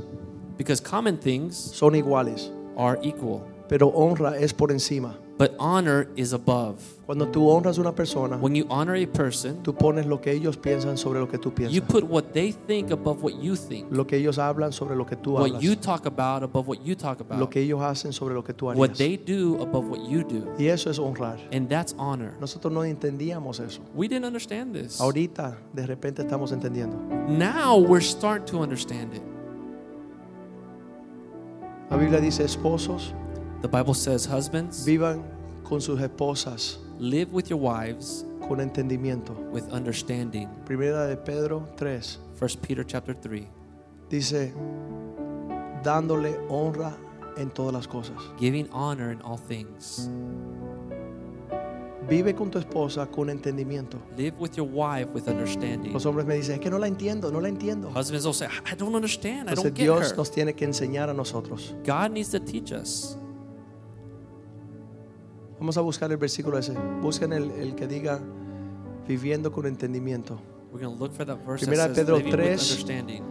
Because 0.58 0.80
common 0.80 1.18
things 1.18 1.58
son 1.58 1.96
iguales, 1.96 2.50
are 2.78 2.98
equal, 3.04 3.46
pero 3.68 3.88
honra 3.90 4.38
es 4.38 4.54
por 4.54 4.72
encima. 4.72 5.16
but 5.38 5.54
honor 5.60 6.08
is 6.16 6.32
above. 6.32 6.80
Cuando 7.06 7.28
tú 7.28 7.50
honras 7.50 7.78
una 7.78 7.92
persona, 7.94 8.38
When 8.38 8.56
you 8.56 8.66
honor 8.70 8.96
a 8.96 9.06
person, 9.06 9.62
tú 9.64 9.74
pones 9.76 10.06
lo 10.06 10.22
que 10.22 10.32
ellos 10.32 10.56
piensan 10.58 10.98
sobre 10.98 11.20
lo 11.20 11.28
que 11.28 11.38
tú 11.38 11.50
you 11.50 11.56
piensas. 11.82 11.82
put 11.90 12.04
what 12.06 12.32
they 12.34 12.54
think 12.54 12.90
above 12.90 13.22
what 13.22 13.34
you 13.42 13.56
think. 13.58 13.92
Lo 13.92 14.06
que 14.08 14.16
ellos 14.18 14.38
hablan 14.40 14.72
sobre 14.72 14.96
lo 14.96 15.06
que 15.06 15.18
tú 15.18 15.34
What 15.34 15.48
hablas. 15.52 15.62
you 15.62 15.76
talk 15.76 16.06
about 16.06 16.42
above 16.42 16.68
what 16.70 16.78
you 16.86 16.96
talk 16.96 17.20
Lo 17.20 17.26
about. 17.36 17.50
que 17.52 17.60
ellos 17.62 17.82
hacen 17.82 18.14
sobre 18.14 18.34
lo 18.34 18.44
que 18.46 18.54
tú 18.54 18.68
What 18.68 18.78
harías. 18.92 18.98
they 18.98 19.18
do 19.18 19.62
above 19.62 19.90
what 19.90 20.00
you 20.10 20.24
do. 20.24 20.54
Y 20.58 20.68
eso 20.70 20.90
es 20.90 21.00
honrar. 21.00 21.38
And 21.52 21.68
that's 21.68 21.94
honor. 21.98 22.32
Nosotros 22.40 22.72
no 22.72 22.86
entendíamos 22.86 23.60
eso. 23.60 23.82
We 23.94 24.08
didn't 24.08 24.26
understand 24.26 24.74
this. 24.74 25.02
Ahorita 25.02 25.58
de 25.74 25.86
repente 25.86 26.22
estamos 26.22 26.54
entendiendo. 26.54 26.96
Now 27.28 27.78
we're 27.78 28.00
starting 28.02 28.46
to 28.48 28.60
understand 28.64 29.14
it. 29.14 29.22
La 31.90 31.98
Biblia 31.98 32.20
dice, 32.22 32.44
esposos, 32.44 33.14
The 33.66 33.72
Bible 33.72 33.96
says, 33.96 34.28
husbands, 34.28 34.86
vivan 34.86 35.24
con 35.64 35.82
sus 35.82 36.00
esposas 36.00 36.78
live 37.00 37.34
with 37.34 37.50
your 37.50 37.58
wives 37.58 38.24
con 38.48 38.60
entendimiento. 38.60 39.36
with 39.50 39.68
understanding. 39.72 40.48
Primera 40.68 41.08
de 41.08 41.18
Pedro 41.18 41.68
3 41.76 42.20
First 42.36 42.62
Peter 42.62 42.84
chapter 42.84 43.16
3. 43.16 43.48
dice, 44.08 44.54
dándole 45.82 46.38
honra 46.48 46.96
en 47.38 47.50
todas 47.50 47.74
las 47.74 47.88
cosas. 47.88 48.16
Giving 48.38 48.70
honor 48.72 49.12
in 49.12 49.20
all 49.24 49.40
things. 49.40 50.12
Vive 52.08 52.36
con 52.36 52.52
tu 52.52 52.60
esposa 52.60 53.08
con 53.08 53.32
entendimiento. 53.32 53.98
Live 54.16 54.36
with 54.38 54.52
your 54.58 54.68
wife 54.68 55.10
with 55.12 55.28
understanding. 55.28 55.92
Los 55.92 56.06
hombres 56.06 56.28
me 56.28 56.36
dicen, 56.36 56.54
es 56.54 56.60
que 56.60 56.70
no 56.70 56.78
la 56.78 56.86
entiendo, 56.86 57.32
no 57.32 57.42
la 57.42 57.50
entiendo. 57.50 57.90
Husbands 57.90 58.26
will 58.26 58.34
say, 58.36 58.48
I 58.72 58.76
don't 58.76 58.94
understand. 58.94 59.50
I 59.50 59.56
don't 59.56 59.74
get 59.74 59.86
Dios 59.86 60.12
her. 60.12 60.18
nos 60.18 60.30
tiene 60.30 60.54
que 60.54 60.66
enseñar 60.66 61.10
a 61.10 61.16
nosotros. 61.16 61.74
God 61.84 62.12
needs 62.12 62.30
to 62.30 62.40
teach 62.40 62.72
us. 62.72 63.18
Vamos 65.60 65.78
a 65.78 65.82
buscar 65.82 66.12
el 66.12 66.18
versículo 66.18 66.58
ese. 66.58 66.74
Busquen 67.02 67.32
el, 67.34 67.52
el 67.52 67.76
que 67.76 67.88
diga 67.88 68.20
viviendo 69.08 69.52
con 69.52 69.66
entendimiento. 69.66 70.40
We're 70.72 70.84
going 70.86 70.98
to 70.98 71.04
look 71.04 71.14
for 71.14 71.26
that 71.26 71.38
verse 71.46 71.66
Primera 71.66 71.88
that 71.88 71.96
says 71.96 72.04
Pedro 72.06 72.18
living 72.18 72.32
3. 72.34 72.44
with 72.44 72.52
understanding. 72.52 73.24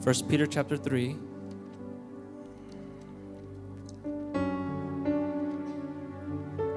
First 0.00 0.26
Peter 0.28 0.46
chapter 0.48 0.78
3. 0.78 1.16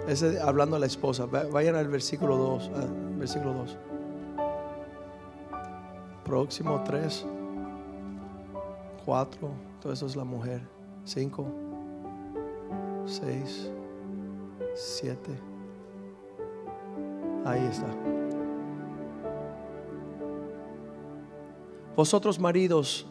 Ese 0.08 0.40
hablando 0.40 0.76
a 0.76 0.80
la 0.80 0.86
esposa. 0.86 1.26
Va- 1.26 1.46
Vayan 1.52 1.76
al 1.76 1.88
versículo 1.88 2.38
2. 2.38 2.72
ah, 2.76 2.86
versículo 3.18 3.54
2. 3.54 3.78
Próximo 6.24 6.82
3. 6.86 7.26
4. 9.06 9.50
Todo 9.82 9.94
eso 9.94 10.06
es 10.06 10.16
la 10.16 10.24
mujer. 10.24 10.62
5. 11.06 11.46
6. 13.06 13.72
7. 14.78 15.18
Ahí 17.46 17.66
está. 17.66 17.88
Vosotros 21.96 22.40
maridos, 22.40 23.08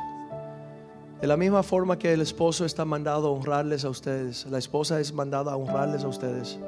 de 1.21 1.27
la 1.27 1.37
misma 1.37 1.65
forma 1.65 1.99
que 1.99 2.13
el 2.13 2.21
esposo 2.21 2.65
está 2.65 2.85
mandado 2.85 3.27
a 3.27 3.31
honrarles 3.33 3.85
a 3.85 3.91
ustedes, 3.91 4.47
la 4.47 4.59
esposa 4.59 5.01
es 5.01 5.13
mandada 5.13 5.53
a 5.53 5.57
honrarles 5.57 6.05
a 6.05 6.09
ustedes. 6.09 6.61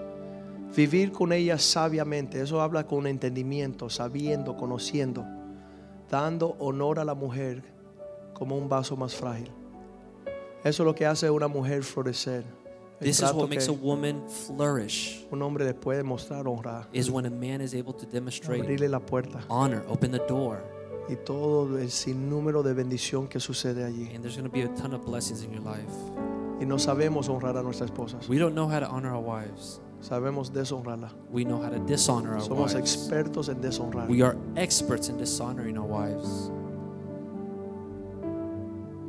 Vivir 0.75 1.13
con 1.13 1.33
ella 1.33 1.59
sabiamente, 1.59 2.41
eso 2.41 2.61
habla 2.61 2.85
con 2.85 3.07
entendimiento, 3.07 3.89
sabiendo, 3.89 4.57
conociendo, 4.57 5.25
dando 6.11 6.57
honor 6.59 6.99
a 6.99 7.05
la 7.05 7.15
mujer 7.15 7.63
como 8.35 8.57
un 8.57 8.69
vaso 8.69 8.97
más 8.97 9.15
frágil. 9.15 9.51
Eso 10.65 10.83
es 10.83 10.87
lo 10.87 10.95
que 10.95 11.07
hace 11.07 11.29
a 11.29 11.33
una 11.33 11.47
mujer 11.47 11.85
florecer. 11.85 12.58
This 13.01 13.21
is 13.23 13.33
what 13.33 13.49
makes 13.49 13.69
a 13.69 13.73
woman 13.73 14.23
flourish. 14.29 15.25
un 15.31 15.41
hombre 15.43 15.65
le 15.65 15.75
puede 15.75 16.03
mostrar 16.03 16.47
honra, 16.47 16.87
Is 16.93 17.11
when 17.11 17.27
a 17.27 17.31
man 17.31 17.61
is 17.61 17.75
able 17.75 17.93
to 17.95 18.07
demonstrate 18.07 18.63
abrirle 18.65 18.89
la 18.89 18.99
puerta 19.01 19.41
honor, 19.49 19.85
open 19.89 20.11
the 20.11 20.19
door, 20.27 20.63
y 21.09 21.15
todo 21.25 21.79
el 21.79 21.91
sinnúmero 21.91 22.63
de 22.63 22.75
bendición 22.75 23.29
que 23.29 23.39
sucede 23.41 23.85
allí. 23.85 24.13
and 24.15 24.23
there's 24.23 24.37
going 24.37 24.49
to 24.49 24.53
be 24.53 24.63
a 24.63 24.69
ton 24.77 24.93
of 24.93 25.05
blessings 25.05 25.43
in 25.43 25.53
your 25.53 25.63
life. 25.63 25.93
Y 26.61 26.65
no 26.67 26.77
sabemos 26.77 27.29
honrar 27.29 27.57
a 27.57 27.63
nuestras 27.63 27.91
esposas, 27.91 28.29
We 28.29 28.39
don't 28.39 28.55
know 28.55 28.67
how 28.69 28.81
to 28.81 28.87
honor 28.89 29.15
our 29.15 29.23
wives. 29.23 29.81
sabemos 30.01 30.51
deshonrarla. 30.53 31.11
We 31.31 31.45
know 31.45 31.61
how 31.63 31.71
to 31.71 31.79
dishonor 31.79 32.35
our 32.35 32.41
Somos 32.41 32.75
wives. 32.75 32.75
expertos 32.75 33.49
en 33.49 33.61
deshonrar. 33.61 34.09
We 34.09 34.23
are 34.23 34.37
experts 34.57 35.09
in 35.09 35.19
dishonoring 35.19 35.79
our 35.79 35.87
wives. 35.87 36.51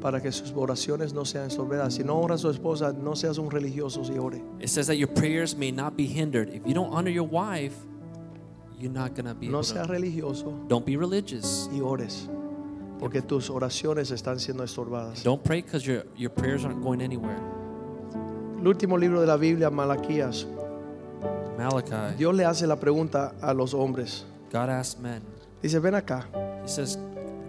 Para 0.02 0.22
que 0.22 0.32
sus 0.32 0.54
oraciones 0.56 1.14
no 1.14 1.26
sean 1.26 1.48
estorbadas. 1.48 1.94
Si 1.96 2.04
no 2.04 2.16
honras 2.20 2.40
a 2.40 2.44
su 2.44 2.50
esposa, 2.52 2.94
no 2.94 3.16
seas 3.16 3.38
un 3.38 3.52
religioso 3.52 4.02
y 4.04 4.18
ore. 4.18 4.42
It 4.60 4.70
says 4.70 4.88
that 4.88 4.96
your 4.96 5.10
prayers 5.14 5.56
may 5.56 5.72
not 5.72 5.96
be 5.98 6.06
hindered. 6.06 6.50
If 6.54 6.66
you 6.66 6.74
don't 6.74 6.94
honor 6.94 7.12
your 7.12 7.28
wife, 7.28 7.74
you're 8.80 8.94
not 8.94 9.14
going 9.14 9.26
to 9.26 9.34
be 9.34 9.50
No 9.50 9.62
seas 9.62 9.88
religioso 9.88 10.54
Don't 10.70 10.86
be 10.86 10.96
religious. 10.96 11.70
y 11.74 11.82
ores. 11.82 12.30
Porque 12.98 13.22
tus 13.22 13.50
oraciones 13.50 14.12
están 14.12 14.40
siendo 14.40 14.64
estorbadas. 14.64 15.24
Don't 15.24 15.44
pray 15.44 15.62
because 15.62 15.86
your, 15.86 16.06
your 16.16 16.30
prayers 16.32 16.64
aren't 16.64 16.82
going 16.82 17.02
anywhere. 17.02 17.40
El 18.60 18.68
último 18.68 18.98
libro 18.98 19.20
de 19.22 19.28
la 19.28 19.38
Biblia, 19.38 19.70
Malaquías. 19.70 20.46
Malachi, 21.58 22.16
Dios 22.18 22.34
le 22.36 22.46
hace 22.46 22.66
la 22.68 22.78
pregunta 22.78 23.34
a 23.42 23.54
los 23.54 23.74
hombres. 23.74 24.26
God 24.52 24.70
asked 24.70 25.00
men, 25.02 25.22
Dice, 25.62 25.80
ven 25.80 25.94
acá. 25.96 26.26
He 26.64 26.68
says, 26.70 26.98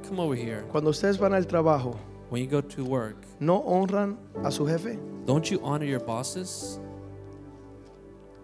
Come 0.08 0.18
over 0.20 0.34
here. 0.34 0.64
Cuando 0.72 0.90
ustedes 0.90 1.18
van 1.18 1.32
al 1.34 1.46
trabajo, 1.46 1.96
When 2.30 2.42
you 2.42 2.48
go 2.48 2.60
to 2.60 2.84
work, 2.84 3.16
¿no 3.40 3.60
honran 3.66 4.16
a 4.44 4.50
su 4.50 4.64
jefe? 4.66 4.98
don't 5.26 5.50
you 5.50 5.60
honor 5.62 5.84
your 5.86 6.00
bosses? 6.00 6.78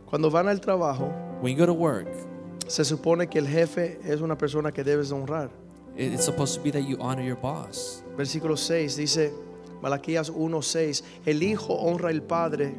Cuando 0.07 0.31
van 0.31 0.49
al 0.49 0.61
trabajo, 0.61 1.13
When 1.41 1.53
you 1.53 1.59
go 1.59 1.67
to 1.67 1.73
work, 1.75 2.09
se 2.69 2.83
supone 2.85 3.29
que 3.29 3.39
el 3.41 3.47
jefe 3.47 3.99
es 4.05 4.21
una 4.21 4.37
persona 4.37 4.73
que 4.73 4.83
debes 4.85 5.13
honrar. 5.13 5.51
it- 5.97 6.13
it's 6.13 6.25
supposed 6.25 6.55
to 6.57 6.63
be 6.63 6.71
that 6.71 6.83
you 6.83 6.97
honor 7.01 7.23
your 7.23 7.37
boss. 7.37 8.03
Versículo 8.17 8.57
6 8.57 8.97
dice, 8.97 9.33
Malaquías 9.83 10.31
1:6, 10.31 11.03
el 11.25 11.43
hijo 11.43 11.75
honra 11.75 12.09
al 12.11 12.23
padre 12.23 12.75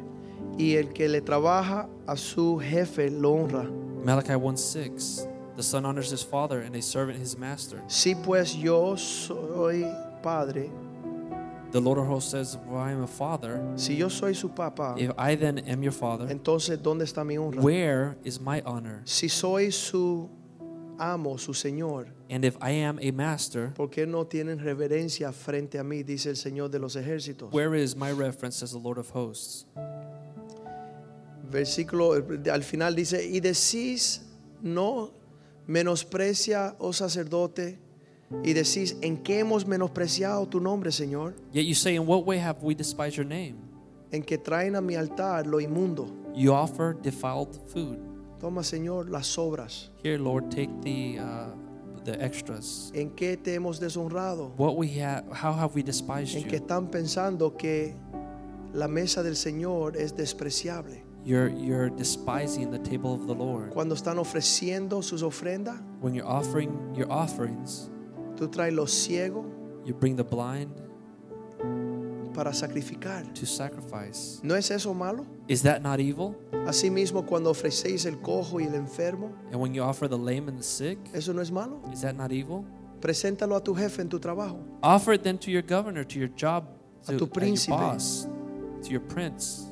y 0.58 0.74
el 0.76 0.92
que 0.92 1.08
le 1.08 1.20
trabaja 1.20 1.88
a 2.06 2.16
su 2.16 2.58
jefe 2.58 3.10
lo 3.10 3.32
honra. 3.32 3.68
Malachi 4.04 4.34
1 4.34 4.56
6. 4.56 5.26
The 5.56 5.62
son 5.62 5.84
honors 5.86 6.12
his 6.12 6.22
father 6.22 6.60
and 6.60 6.76
a 6.76 6.82
servant 6.82 7.18
his 7.20 7.36
master. 7.36 7.82
Si 7.88 8.14
pues 8.14 8.54
yo 8.54 8.96
soy 8.96 9.84
padre, 10.22 10.70
The 11.70 11.80
Lord 11.80 11.98
of 11.98 12.06
hosts 12.06 12.30
says, 12.30 12.56
Well, 12.66 12.80
I 12.80 12.92
am 12.92 13.02
a 13.02 13.06
father. 13.06 13.60
si 13.76 13.94
yo 13.96 14.08
soy 14.08 14.32
su 14.34 14.48
papá, 14.48 14.94
If 14.98 15.10
I 15.18 15.34
then 15.36 15.58
am 15.68 15.82
your 15.82 15.92
father, 15.92 16.26
entonces 16.30 16.78
¿dónde 16.82 17.04
está 17.04 17.24
mi 17.26 17.36
honra? 17.36 17.60
where 17.60 18.16
is 18.24 18.40
my 18.40 18.62
honor? 18.64 19.02
Si 19.04 19.28
soy 19.28 19.70
su 19.70 20.30
amo, 20.98 21.36
su 21.36 21.52
señor, 21.52 22.06
And 22.30 22.44
if 22.44 22.56
I 22.62 22.70
am 22.70 22.98
a 23.02 23.10
master, 23.10 23.72
¿por 23.74 23.88
qué 23.90 24.06
no 24.06 24.24
tienen 24.24 24.58
reverencia 24.58 25.32
frente 25.32 25.78
a 25.78 25.84
mí? 25.84 26.02
Dice 26.04 26.30
el 26.30 26.36
Señor 26.36 26.70
de 26.70 26.78
los 26.78 26.96
ejércitos. 26.96 27.52
where 27.52 27.74
is 27.74 27.94
my 27.94 28.10
reference 28.12 28.62
as 28.62 28.72
the 28.72 28.78
Lord 28.78 28.98
of 28.98 29.10
hosts? 29.10 29.66
Versículo 31.50 32.16
eh, 32.16 32.50
al 32.50 32.62
final 32.62 32.94
dice, 32.94 33.26
y 33.26 33.40
decís, 33.40 34.22
no 34.62 35.12
menosprecia, 35.66 36.74
oh 36.78 36.92
sacerdote, 36.92 37.78
y 38.42 38.52
decís, 38.52 38.96
¿en 39.00 39.16
qué 39.18 39.40
hemos 39.40 39.66
menospreciado 39.66 40.46
tu 40.46 40.60
nombre, 40.60 40.92
Señor? 40.92 41.34
Yet 41.52 41.64
you 41.64 41.74
say, 41.74 41.96
In 41.96 42.06
what 42.06 42.26
way 42.26 42.38
have 42.38 42.62
we 42.62 42.74
despised 42.74 43.16
your 43.16 43.26
name? 43.26 43.56
En 44.10 44.22
que 44.22 44.38
traen 44.38 44.76
a 44.76 44.80
mi 44.80 44.96
altar 44.96 45.46
lo 45.46 45.60
inmundo. 45.60 46.08
You 46.34 46.52
offer 46.52 46.94
defiled 46.94 47.58
food. 47.66 47.98
Toma, 48.40 48.62
Señor, 48.62 49.10
las 49.10 49.36
obras. 49.36 49.90
Here, 50.02 50.18
Lord, 50.18 50.50
take 50.50 50.70
the 50.82 51.18
uh, 51.18 51.50
the 52.04 52.24
extras. 52.24 52.92
¿En 52.94 53.10
qué 53.10 53.36
te 53.36 53.54
hemos 53.54 53.80
deshonrado? 53.80 54.52
What 54.56 54.76
we 54.76 54.88
have, 55.00 55.24
how 55.32 55.52
have 55.52 55.74
we 55.74 55.82
despised 55.82 56.36
En 56.36 56.44
que 56.44 56.56
están 56.56 56.90
pensando 56.90 57.56
que 57.56 57.94
la 58.72 58.88
mesa 58.88 59.22
del 59.22 59.36
Señor 59.36 59.96
es 59.96 60.14
despreciable. 60.14 61.02
You're 61.24 61.50
you're 61.50 61.90
despising 61.90 62.70
the 62.70 62.78
table 62.78 63.12
of 63.12 63.26
the 63.26 63.34
Lord. 63.34 63.70
Cuando 63.74 63.94
están 63.94 64.18
ofreciendo 64.18 65.02
sus 65.02 65.22
ofrendas, 65.22 65.80
When 66.00 66.14
you're 66.14 66.28
offering 66.28 66.70
your 66.94 67.10
offerings, 67.10 67.90
tú 68.38 68.48
traes 68.48 68.72
los 68.72 68.90
ciegos 68.92 69.44
you 69.84 69.94
bring 69.94 70.16
the 70.16 70.24
blind 70.24 70.70
para 72.34 72.52
sacrificar. 72.52 73.24
to 73.34 73.44
sacrifice. 73.46 74.38
¿No 74.44 74.54
es 74.54 74.70
eso 74.70 74.94
malo? 74.94 75.26
Is 75.48 75.62
that 75.62 75.82
not 75.82 75.98
evil? 75.98 76.36
Asimismo, 76.66 77.26
cuando 77.26 77.50
ofrecéis 77.50 78.06
el 78.06 78.18
cojo 78.20 78.60
y 78.60 78.64
el 78.64 78.74
enfermo, 78.74 79.32
And 79.50 79.60
when 79.60 79.74
you 79.74 79.82
offer 79.82 80.06
the 80.08 80.16
lame 80.18 80.48
and 80.48 80.56
the 80.56 80.62
sick, 80.62 80.98
¿eso 81.12 81.32
no 81.32 81.40
es 81.40 81.50
malo? 81.50 81.80
is 81.92 82.02
that 82.02 82.14
not 82.14 82.30
evil? 82.30 82.64
Preséntalo 83.00 83.56
a 83.56 83.60
tu 83.62 83.74
jefe 83.74 84.02
en 84.02 84.08
tu 84.08 84.18
trabajo. 84.20 84.58
Offer 84.82 85.14
it 85.14 85.22
then 85.24 85.38
to 85.38 85.50
your 85.50 85.62
governor, 85.62 86.04
to 86.04 86.18
your 86.18 86.28
job, 86.36 86.68
A 87.08 87.12
to 87.12 87.18
tu 87.18 87.24
uh, 87.24 87.26
your 87.26 87.28
príncipe. 87.28 87.70
boss, 87.70 88.28
to 88.84 88.90
your 88.90 89.00
prince. 89.02 89.64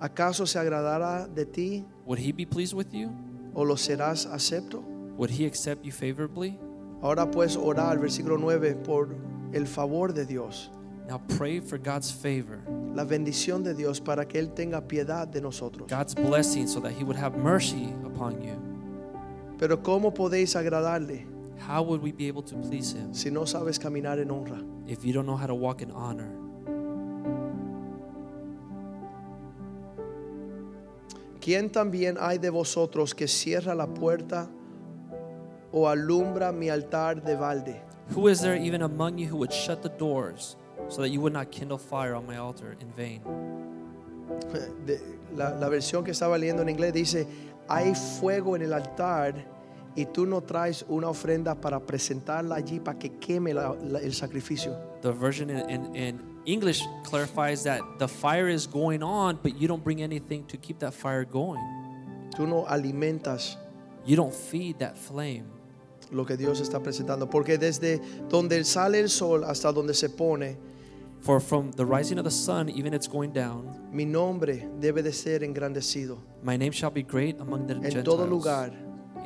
¿Acaso 0.00 0.46
se 0.46 0.58
agradará 0.58 1.26
de 1.32 1.46
ti 1.46 1.84
Would 2.04 2.18
he 2.18 2.32
be 2.32 2.44
pleased 2.44 2.74
with 2.74 2.92
you? 2.92 3.10
o 3.54 3.62
lo 3.62 3.76
serás 3.76 4.26
acepto? 4.26 4.82
Would 5.16 5.30
he 5.30 5.46
accept 5.46 5.84
you 5.86 5.92
favorably? 5.92 6.58
Ahora 7.04 7.30
puedes 7.30 7.54
orar, 7.54 7.98
versículo 7.98 8.38
9, 8.38 8.76
por 8.76 9.14
el 9.52 9.66
favor 9.66 10.14
de 10.14 10.24
Dios. 10.24 10.70
Now 11.06 11.20
pray 11.36 11.60
for 11.60 11.78
God's 11.78 12.10
favor, 12.10 12.62
la 12.94 13.04
bendición 13.04 13.62
de 13.62 13.74
Dios 13.74 14.00
para 14.00 14.26
que 14.26 14.38
Él 14.38 14.54
tenga 14.54 14.80
piedad 14.80 15.28
de 15.28 15.42
nosotros. 15.42 15.86
God's 15.86 16.14
blessing, 16.14 16.66
so 16.66 16.80
that 16.80 16.92
He 16.92 17.04
would 17.04 17.18
have 17.18 17.36
mercy 17.36 17.92
upon 18.06 18.40
you. 18.40 18.56
Pero 19.58 19.82
¿cómo 19.82 20.14
podéis 20.14 20.56
agradarle 20.56 21.26
How 21.68 21.82
would 21.82 22.00
we 22.02 22.10
be 22.10 22.26
able 22.26 22.42
to 22.42 22.56
please 22.56 22.94
Him 22.94 23.12
si 23.12 23.30
no 23.30 23.42
sabes 23.42 23.78
caminar 23.78 24.18
en 24.18 24.30
honra? 24.30 24.64
if 24.88 25.04
you 25.04 25.12
don't 25.12 25.26
know 25.26 25.36
how 25.36 25.46
to 25.46 25.54
walk 25.54 25.82
in 25.82 25.90
honor? 25.90 26.30
¿Quién 31.38 31.70
también 31.70 32.16
hay 32.18 32.38
de 32.38 32.48
vosotros 32.48 33.14
que 33.14 33.28
cierra 33.28 33.74
la 33.74 33.88
puerta 33.88 34.48
o 35.76 35.88
alumbra 35.88 36.52
mi 36.52 36.68
altar 36.70 37.16
de 37.20 37.34
balde? 37.34 37.80
Who 38.14 38.28
is 38.28 38.40
there 38.40 38.54
even 38.56 38.82
among 38.82 39.18
you 39.18 39.26
who 39.26 39.36
would 39.38 39.52
shut 39.52 39.82
the 39.82 39.88
doors 39.88 40.56
so 40.88 41.00
that 41.02 41.08
you 41.08 41.20
would 41.20 41.32
not 41.32 41.50
kindle 41.50 41.78
fire 41.78 42.14
on 42.14 42.24
my 42.26 42.36
altar 42.36 42.76
in 42.80 42.88
vain? 42.96 43.20
De- 44.86 45.00
la, 45.34 45.50
la 45.58 45.68
versión 45.68 46.04
que 46.04 46.12
estaba 46.12 46.38
leyendo 46.38 46.62
en 46.62 46.68
inglés 46.68 46.92
dice, 46.92 47.26
hay 47.68 47.94
fuego 47.94 48.54
en 48.54 48.62
el 48.62 48.72
altar 48.72 49.34
y 49.96 50.06
tú 50.06 50.26
no 50.26 50.42
traes 50.42 50.84
una 50.88 51.08
ofrenda 51.08 51.54
para 51.56 51.80
presentarla 51.80 52.54
allí 52.56 52.78
para 52.78 52.98
que 52.98 53.10
queme 53.18 53.52
la- 53.52 53.74
la- 53.82 53.98
el 54.00 54.12
sacrificio. 54.14 54.76
The 55.02 55.10
version 55.12 55.50
in, 55.50 55.68
in, 55.70 55.96
in 55.96 56.20
English 56.46 56.82
clarifies 57.04 57.64
that 57.64 57.80
the 57.98 58.06
fire 58.06 58.48
is 58.48 58.66
going 58.68 59.02
on, 59.02 59.38
but 59.42 59.58
you 59.60 59.66
don't 59.66 59.82
bring 59.82 60.02
anything 60.02 60.44
to 60.46 60.56
keep 60.56 60.78
that 60.78 60.92
fire 60.94 61.24
going. 61.24 61.60
Tú 62.36 62.46
no 62.46 62.64
alimentas 62.68 63.56
You 64.06 64.16
don't 64.16 64.34
feed 64.34 64.80
that 64.80 64.98
flame. 64.98 65.46
Lo 66.12 66.24
que 66.26 66.36
Dios 66.36 66.60
está 66.60 66.80
presentando. 66.82 67.28
Porque 67.28 67.58
desde 67.58 68.00
donde 68.28 68.62
sale 68.64 69.00
el 69.00 69.08
sol 69.08 69.44
hasta 69.44 69.72
donde 69.72 69.94
se 69.94 70.08
pone, 70.10 70.56
For 71.20 71.40
from 71.40 71.70
the 71.72 71.84
rising 71.86 72.18
of 72.18 72.24
the 72.24 72.30
sun, 72.30 72.68
even 72.68 72.92
it's 72.92 73.08
going 73.08 73.30
down, 73.32 73.88
mi 73.90 74.04
nombre 74.04 74.68
debe 74.78 75.02
de 75.02 75.10
ser 75.12 75.42
engrandecido 75.42 76.18
my 76.42 76.58
name 76.58 76.70
shall 76.70 76.90
be 76.92 77.02
great 77.02 77.40
among 77.40 77.66
the 77.66 77.72
en 77.72 77.80
Gentiles. 77.82 78.04
todo 78.04 78.26
lugar 78.26 78.72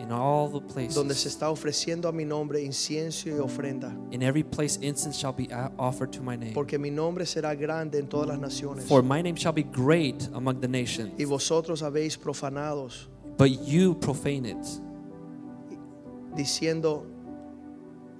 in 0.00 0.12
all 0.12 0.48
the 0.48 0.60
places. 0.72 0.94
donde 0.94 1.16
se 1.16 1.28
está 1.28 1.50
ofreciendo 1.50 2.06
a 2.08 2.12
mi 2.12 2.24
nombre 2.24 2.62
incienso 2.62 3.28
y 3.28 3.32
ofrenda. 3.32 3.92
in 4.12 4.22
every 4.22 4.44
place 4.44 4.78
incense 4.80 5.18
shall 5.18 5.32
be 5.34 5.48
a- 5.52 5.72
offered 5.76 6.12
to 6.12 6.22
my 6.22 6.36
name. 6.36 6.52
Porque 6.54 6.78
mi 6.78 6.90
nombre 6.92 7.26
será 7.26 7.56
grande 7.56 7.98
en 7.98 8.06
todas 8.06 8.28
las 8.28 8.38
naciones. 8.38 8.84
For 8.84 9.02
my 9.02 9.20
name 9.20 9.34
shall 9.36 9.52
be 9.52 9.64
great 9.64 10.22
among 10.34 10.60
the 10.60 10.68
nations. 10.68 11.10
Y 11.18 11.24
vosotros 11.24 11.82
habéis 11.82 12.16
profanados, 12.16 13.08
But 13.36 13.48
you 13.66 13.98
profane 13.98 14.46
it, 14.48 14.56
diciendo, 16.38 17.04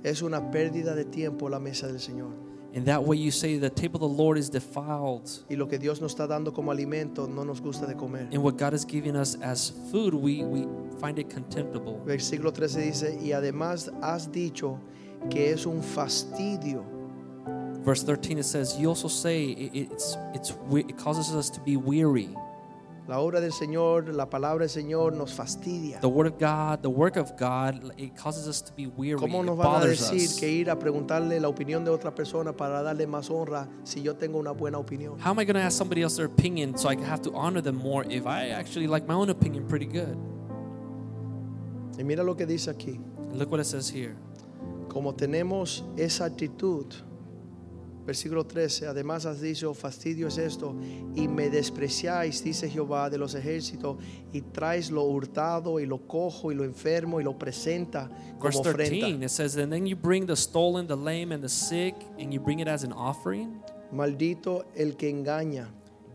es 0.03 0.21
una 0.21 0.51
pérdida 0.51 0.95
de 0.95 1.05
tiempo 1.05 1.49
la 1.49 1.59
mesa 1.59 1.87
del 1.87 2.01
Señor. 2.01 2.49
In 2.75 2.85
that 2.85 3.03
way 3.03 3.17
you 3.17 3.31
say 3.31 3.59
the 3.59 3.71
table 3.71 3.97
of 3.97 4.03
the 4.03 4.23
Lord 4.23 4.37
is 4.37 4.51
defiled. 4.51 5.27
Y 5.49 5.57
lo 5.57 5.69
que 5.69 5.79
Dios 5.79 6.03
nos 6.03 6.13
está 6.13 6.27
dando 6.27 6.53
como 6.53 6.71
alimento 6.71 7.27
no 7.27 7.45
nos 7.45 7.63
gusta 7.63 7.87
de 7.87 7.95
comer. 7.95 8.29
And 8.31 8.43
what 8.43 8.59
God 8.59 8.75
is 8.75 8.85
giving 8.85 9.17
us 9.17 9.37
as 9.41 9.73
food, 9.91 10.13
we, 10.13 10.45
we 10.45 10.67
find 11.01 11.19
it 11.19 11.31
contemptible. 11.33 12.03
Versículo 12.05 12.53
13 12.53 12.81
dice, 12.83 13.19
y 13.23 13.33
además 13.33 13.91
has 14.03 14.31
dicho 14.31 14.79
que 15.31 15.51
es 15.51 15.65
un 15.65 15.83
fastidio. 15.83 16.85
Verse 17.85 18.03
13 18.03 18.39
it 18.39 18.45
says, 18.45 18.79
You 18.79 18.91
also 18.91 19.09
say 19.09 19.45
it, 19.45 19.91
it's, 19.91 20.19
it's, 20.35 20.53
it 20.73 20.99
causes 20.99 21.35
us 21.35 21.49
to 21.51 21.61
be 21.61 21.77
weary. 21.77 22.37
La 23.09 23.21
obra 23.21 23.41
del 23.41 23.55
Señor, 23.55 24.15
la 24.15 24.29
palabra 24.29 24.65
del 24.65 24.69
Señor 24.69 25.15
nos 25.15 25.33
fastidia. 25.33 25.99
The 26.01 26.07
word 26.07 26.27
of 26.27 26.39
God, 26.39 26.83
the 26.83 26.91
work 26.91 27.17
of 27.17 27.33
God, 27.39 27.95
it 27.97 28.15
causes 28.15 28.47
us 28.47 28.63
to 28.63 28.71
be 28.77 28.87
weary. 28.87 29.19
¿Cómo 29.19 29.41
It 29.41 29.47
nos 29.47 29.57
van 29.57 29.83
a 29.83 29.87
decir 29.87 30.29
us. 30.29 30.39
que 30.39 30.47
ir 30.47 30.69
a 30.69 30.79
preguntarle 30.79 31.41
la 31.41 31.49
opinión 31.49 31.87
de 31.87 31.91
otra 31.91 32.15
persona 32.15 32.53
para 32.55 32.83
darle 32.83 33.07
más 33.07 33.31
honra 33.31 33.67
si 33.83 34.03
yo 34.03 34.15
tengo 34.17 34.39
una 34.39 34.53
buena 34.53 34.77
opinión? 34.77 35.19
How 35.19 35.31
am 35.31 35.41
I 35.41 35.47
going 35.47 35.55
to 35.55 35.63
ask 35.63 35.79
somebody 35.79 36.03
else 36.03 36.17
their 36.17 36.27
opinion 36.27 36.77
so 36.77 36.91
I 36.91 36.97
have 37.03 37.23
to 37.23 37.33
honor 37.35 37.63
them 37.63 37.77
more 37.77 38.05
if 38.11 38.27
I 38.27 38.51
actually 38.51 38.87
like 38.87 39.09
my 39.09 39.15
own 39.15 39.31
opinion 39.31 39.67
pretty 39.67 39.87
good? 39.87 40.19
Y 41.97 42.05
mira 42.05 42.23
lo 42.23 42.37
que 42.37 42.45
dice 42.45 42.69
aquí. 42.71 43.01
And 43.31 43.39
look 43.39 43.51
what 43.51 43.59
it 43.59 43.65
says 43.65 43.89
here. 43.89 44.17
Como 44.91 45.15
tenemos 45.15 45.83
esa 45.97 46.27
actitud, 46.27 46.93
versículo 48.09 48.47
13, 48.47 48.87
además 48.87 49.27
has 49.27 49.39
dicho, 49.43 49.75
fastidio 49.75 50.29
es 50.29 50.39
esto, 50.39 50.75
y 51.15 51.29
me 51.29 51.51
despreciáis, 51.51 52.43
dice 52.43 52.71
Jehová 52.71 53.11
de 53.11 53.19
los 53.19 53.35
ejércitos, 53.35 53.99
y 54.33 54.41
traes 54.41 54.91
lo 54.91 55.03
hurtado 55.05 55.79
y 55.79 55.85
lo 55.85 56.07
cojo 56.07 56.51
y 56.51 56.55
lo 56.55 56.65
enfermo 56.65 57.21
y 57.21 57.25
lo 57.25 57.37
presenta 57.39 58.09
Verse 58.43 58.59
como 58.59 58.63
13, 58.63 58.97
ofrenda. 59.05 59.27
it 59.27 59.31
says, 59.31 59.57
And 59.57 59.71
then 59.71 59.87
you 59.87 59.95
bring 59.95 60.25
the 60.27 60.37
stolen, 60.37 60.87
the 60.87 60.97
lame, 60.97 61.33
and 61.35 61.43
the 61.43 61.51
sick, 61.51 61.95
and 62.19 62.33
you 62.33 62.41
bring 62.41 62.61
it 62.61 62.67
as 62.69 62.83
an 62.83 62.93
offering. 62.95 63.61
Maldito 63.93 64.65
el 64.75 64.97
que 64.97 65.11
engaña. 65.11 65.69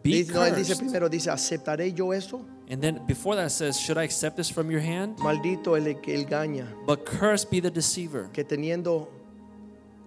Be 0.04 0.10
Dice- 0.24 0.34
no, 0.34 0.44
él 0.46 0.56
dice 0.56 0.74
cursed. 0.74 0.80
primero, 0.80 1.10
dice, 1.10 1.30
¿aceptaré 1.30 1.94
yo 1.94 2.12
esto? 2.12 2.44
And 2.70 2.82
then 2.82 3.06
before 3.06 3.36
that 3.36 3.46
it 3.48 3.52
says, 3.52 3.78
Should 3.80 4.00
I 4.00 4.04
accept 4.04 4.36
this 4.36 4.50
from 4.52 4.72
your 4.72 4.82
hand? 4.82 5.18
Maldito 5.20 5.78
el 5.78 6.02
que 6.02 6.16
engaña, 6.20 6.74
But 6.88 7.06
cursed 7.06 7.52
be 7.52 7.62
the 7.62 7.70
deceiver 7.70 8.30
que 8.34 8.44
teniendo 8.44 9.10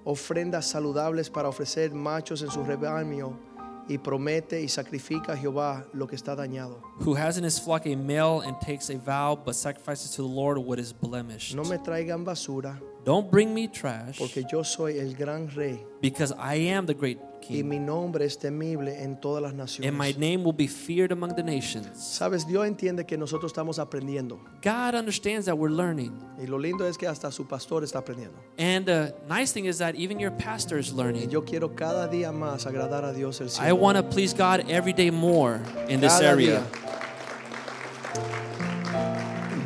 ofrendas 0.06 0.66
saludables 0.66 1.28
para 1.28 1.48
ofrecer 1.48 1.92
machos 1.92 2.40
en 2.40 2.50
su 2.50 2.62
rebaño, 2.62 3.36
y 3.88 3.98
promete 3.98 4.62
y 4.62 4.68
sacrifica 4.68 5.32
a 5.32 5.36
Jehová 5.36 5.84
lo 5.92 6.06
que 6.06 6.16
está 6.16 6.34
dañado. 6.34 6.80
who 7.00 7.14
has 7.14 7.36
in 7.38 7.44
his 7.44 7.58
flock 7.58 7.86
a 7.86 7.94
male 7.96 8.40
and 8.40 8.56
takes 8.60 8.88
a 8.90 8.96
vow, 8.98 9.36
but 9.36 9.54
sacrifices 9.54 10.10
to 10.12 10.22
the 10.22 10.28
Lord 10.28 10.58
what 10.58 10.78
is 10.78 10.92
blemished. 10.92 11.54
No 11.54 11.62
me 11.64 11.78
traigan 11.78 12.24
basura, 12.24 12.80
Don't 13.06 13.30
bring 13.30 13.54
me 13.54 13.68
trash, 13.68 14.18
porque 14.18 14.42
yo 14.50 14.64
soy 14.64 14.98
el 14.98 15.14
gran 15.14 15.48
rey 15.54 15.78
because 16.02 16.34
I 16.36 16.56
am 16.72 16.86
the 16.86 16.92
great 16.92 17.18
y 17.40 17.46
king, 17.60 17.68
mi 17.68 17.78
nombre 17.78 18.24
es 18.24 18.36
temible 18.36 19.00
en 19.00 19.20
todas 19.20 19.40
las 19.54 19.78
and 19.78 19.96
my 19.96 20.12
name 20.18 20.42
will 20.42 20.52
be 20.52 20.66
feared 20.66 21.12
among 21.12 21.36
the 21.36 21.42
nations. 21.44 21.86
Sabes, 21.94 22.44
Dios 22.44 22.66
entiende 22.66 23.06
que 23.06 23.16
nosotros 23.16 23.52
estamos 23.52 23.78
aprendiendo 23.78 24.40
God 24.60 24.96
understands 24.96 25.46
that 25.46 25.56
we're 25.56 25.70
learning. 25.70 26.20
y 26.36 26.46
lo 26.46 26.58
lindo 26.58 26.84
es 26.84 26.98
que 26.98 27.06
hasta 27.06 27.30
su 27.30 27.46
pastor 27.46 27.84
está 27.84 28.00
aprendiendo. 28.00 28.40
And 28.58 28.84
the 28.84 29.14
nice 29.28 29.52
thing 29.52 29.66
is 29.66 29.78
that 29.78 29.94
even 29.94 30.18
your 30.18 30.32
pastor 30.32 30.76
is 30.76 30.90
Y 30.90 30.96
learning. 30.96 31.30
yo 31.30 31.44
quiero 31.44 31.76
cada 31.76 32.08
día 32.08 32.32
más 32.32 32.66
agradar 32.66 33.04
a 33.04 33.12
Dios 33.12 33.40
el 33.40 33.46
I 33.64 33.70
want 33.70 33.96
to 33.96 34.02
please 34.02 34.34
God 34.34 34.68
every 34.68 34.92
day 34.92 35.12
more 35.12 35.60
in 35.88 36.00
this 36.00 36.20
area. 36.20 36.60
día. 36.60 36.62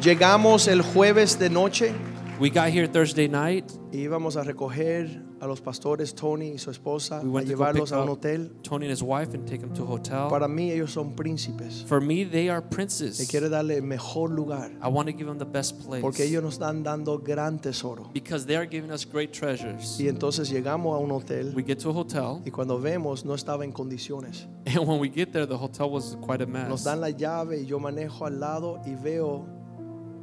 Llegamos 0.02 0.68
el 0.68 0.82
jueves 0.82 1.38
de 1.38 1.48
noche 1.48 1.94
We 2.40 2.48
got 2.48 2.70
here 2.70 2.86
Thursday 2.88 3.28
night. 3.28 3.70
y 3.92 3.98
íbamos 3.98 4.36
a 4.36 4.42
recoger 4.42 5.22
a 5.40 5.46
los 5.46 5.60
pastores 5.60 6.14
Tony 6.14 6.52
y 6.52 6.58
su 6.58 6.70
esposa 6.70 7.20
We 7.22 7.28
a 7.28 7.32
went 7.32 7.46
to 7.46 7.52
llevarlos 7.52 7.90
pick 7.90 7.98
a 7.98 8.02
un 8.02 8.08
hotel. 8.08 8.50
Tony 8.62 8.86
and 8.86 8.90
his 8.92 9.02
wife 9.02 9.34
and 9.34 9.46
take 9.46 9.60
them 9.60 9.74
to 9.74 9.82
a 9.82 9.86
hotel. 9.86 10.28
Para 10.30 10.48
mí 10.48 10.70
ellos 10.70 10.90
son 10.90 11.14
príncipes. 11.14 11.84
For 11.86 12.00
me, 12.00 12.24
they 12.24 12.48
are 12.48 12.62
Y 12.64 12.74
princes. 12.74 13.28
quiero 13.28 13.50
darle 13.50 13.76
el 13.76 13.82
mejor 13.82 14.30
lugar 14.30 14.70
I 14.82 14.88
want 14.88 15.10
to 15.10 15.12
give 15.14 15.26
them 15.26 15.36
the 15.38 15.44
best 15.44 15.84
place 15.86 16.00
porque 16.00 16.24
ellos 16.24 16.42
nos 16.42 16.54
están 16.54 16.82
dando 16.82 17.18
gran 17.18 17.58
tesoro. 17.58 18.10
because 18.14 18.46
they 18.46 18.56
are 18.56 18.66
giving 18.66 18.90
us 18.90 19.04
great 19.04 19.32
treasures. 19.32 20.00
Y 20.00 20.08
entonces 20.08 20.48
llegamos 20.48 20.96
a 20.96 20.98
un 20.98 21.10
hotel 21.10 21.52
We 21.54 21.62
get 21.62 21.78
to 21.80 21.90
a 21.90 21.92
hotel, 21.92 22.40
y 22.46 22.50
cuando 22.50 22.80
vemos 22.80 23.22
no 23.26 23.34
estaba 23.34 23.66
en 23.66 23.72
condiciones. 23.72 24.46
and 24.64 24.88
when 24.88 24.98
we 24.98 25.10
get 25.10 25.32
there, 25.32 25.46
the 25.46 25.58
hotel 25.58 25.90
was 25.90 26.16
quite 26.22 26.42
a 26.42 26.46
mess. 26.46 26.70
Nos 26.70 26.84
dan 26.84 27.02
la 27.02 27.10
llave 27.10 27.60
y 27.60 27.66
yo 27.66 27.78
manejo 27.78 28.24
al 28.24 28.40
lado 28.40 28.80
y 28.86 28.94
veo 28.94 29.44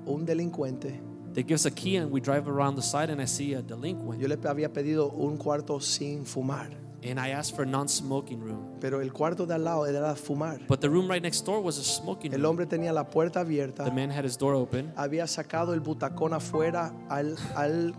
un 0.08 0.26
delincuente. 0.26 1.00
They 1.34 1.44
give 1.44 1.56
us 1.56 1.66
a 1.66 1.72
key, 1.72 1.98
and 1.98 2.12
we 2.12 2.20
drive 2.20 2.48
around 2.48 2.76
the 2.76 2.82
side, 2.82 3.10
and 3.10 3.22
I 3.22 3.26
see 3.26 3.54
a 3.54 3.62
delinquent. 3.62 4.20
Yo 4.20 4.28
le 4.28 4.38
había 4.38 4.70
pedido 4.74 5.12
un 5.14 5.38
cuarto 5.38 5.80
sin 5.80 6.26
fumar, 6.26 6.70
And 7.04 7.20
I 7.20 7.30
asked 7.30 7.56
for 7.56 7.62
a 7.62 7.66
non-smoking 7.66 8.42
room, 8.42 8.80
pero 8.82 9.02
el 9.02 9.14
cuarto 9.14 9.46
de 9.46 9.54
al 9.54 9.64
lado 9.64 9.86
era 9.86 10.16
fumar. 10.16 10.66
but 10.68 10.82
the 10.82 10.90
room 10.90 11.08
right 11.08 11.22
next 11.22 11.46
door 11.46 11.62
was 11.62 11.78
a 11.78 11.84
smoking 11.84 12.32
room. 12.32 12.42
El 12.42 12.46
hombre 12.48 12.66
tenía 12.66 12.92
la 12.92 13.04
puerta 13.04 13.42
abierta. 13.42 13.86
The 13.86 13.92
man 13.92 14.10
had 14.10 14.26
his 14.26 14.36
door 14.36 14.56
open. 14.56 14.92
había 14.96 15.28
sacado 15.28 15.74
el 15.76 15.80
butacón 15.80 16.34
afuera 16.34 16.92
al, 17.08 17.38
al, 17.56 17.94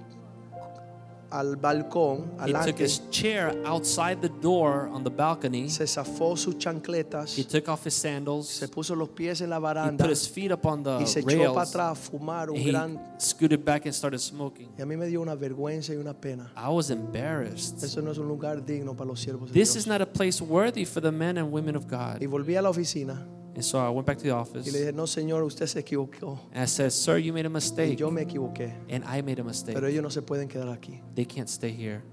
al 1.31 1.57
balcón, 1.57 2.31
He 2.47 2.53
took 2.53 2.79
his 2.81 3.01
chair 3.11 3.55
outside 3.67 4.21
the 4.21 4.31
door 4.41 4.89
on 4.93 5.05
the 5.05 5.11
balcony. 5.11 5.69
se 5.69 5.85
zafó 5.87 6.37
sus 6.37 6.57
chancletas, 6.59 7.37
He 7.39 7.45
took 7.45 7.69
off 7.69 7.87
his 7.87 7.95
sandals. 7.95 8.47
se 8.49 8.69
puso 8.69 8.95
los 8.97 9.09
pies 9.11 9.41
en 9.41 9.51
la 9.51 9.59
He 9.59 9.97
put 9.97 10.11
his 10.11 10.29
feet 10.29 10.53
up 10.53 10.65
on 10.67 10.83
y 11.01 11.07
se 11.07 11.23
the 11.23 11.33
echó 11.35 11.55
para 11.55 11.65
rails. 11.65 11.69
atrás 11.71 11.93
a 11.93 11.95
fumar 11.95 12.51
un 12.51 12.57
He 12.57 12.71
gran... 12.71 12.99
scooted 13.19 13.65
back 13.65 13.85
and 13.87 13.95
started 13.95 14.19
smoking. 14.21 14.69
Y 14.79 14.83
a 14.83 14.87
mí 14.87 14.97
me 14.97 15.07
dio 15.07 15.21
una 15.21 15.35
vergüenza 15.35 15.93
y 15.93 15.97
una 15.97 16.15
pena. 16.15 16.51
I 16.57 16.69
was 16.71 16.91
embarrassed. 16.91 17.83
Eso 17.83 18.01
no 18.01 18.11
es 18.13 18.19
un 18.19 18.29
lugar 18.29 18.65
digno 18.65 18.95
para 18.97 19.09
los 19.09 19.21
siervos 19.21 19.49
de 19.51 19.55
This 19.55 19.73
Dios. 19.75 19.77
is 19.85 19.87
not 19.87 20.01
a 20.01 20.07
place 20.07 20.41
worthy 20.43 20.85
for 20.85 21.01
the 21.03 21.13
men 21.13 21.37
and 21.39 21.53
women 21.53 21.77
of 21.77 21.87
God. 21.87 22.21
Y 22.23 22.27
volví 22.27 22.57
a 22.57 22.63
la 22.63 22.71
oficina 22.71 23.27
And 23.59 23.65
so 23.65 23.81
I 23.81 23.89
went 23.89 24.07
back 24.07 24.19
to 24.19 24.23
the 24.23 24.31
y 24.31 24.39
office 24.39 24.71
le 24.71 24.79
dije, 24.79 24.93
no 24.93 25.03
señor, 25.09 25.43
usted 25.43 25.67
se 25.67 25.81
equivocó. 25.81 26.39
and 26.53 26.63
I 26.63 26.67
said, 26.67 26.93
Sir, 26.93 27.19
you 27.19 27.33
made 27.33 27.45
a 27.45 27.51
mistake. 27.51 27.99
yo 27.99 28.09
me 28.09 28.23
equivoqué. 28.23 28.73
And 28.89 29.05
I 29.05 29.21
made 29.21 29.41
a 29.41 29.45
mistake. 29.45 29.75
Pero 29.75 29.89
ellos 29.89 30.01
no 30.01 30.11
se 30.11 30.23
pueden 30.23 30.49
quedar 30.49 30.69
aquí. 30.69 31.01
They 31.17 31.25
can't 31.25 31.49
stay 31.49 31.73
here. 31.73 32.05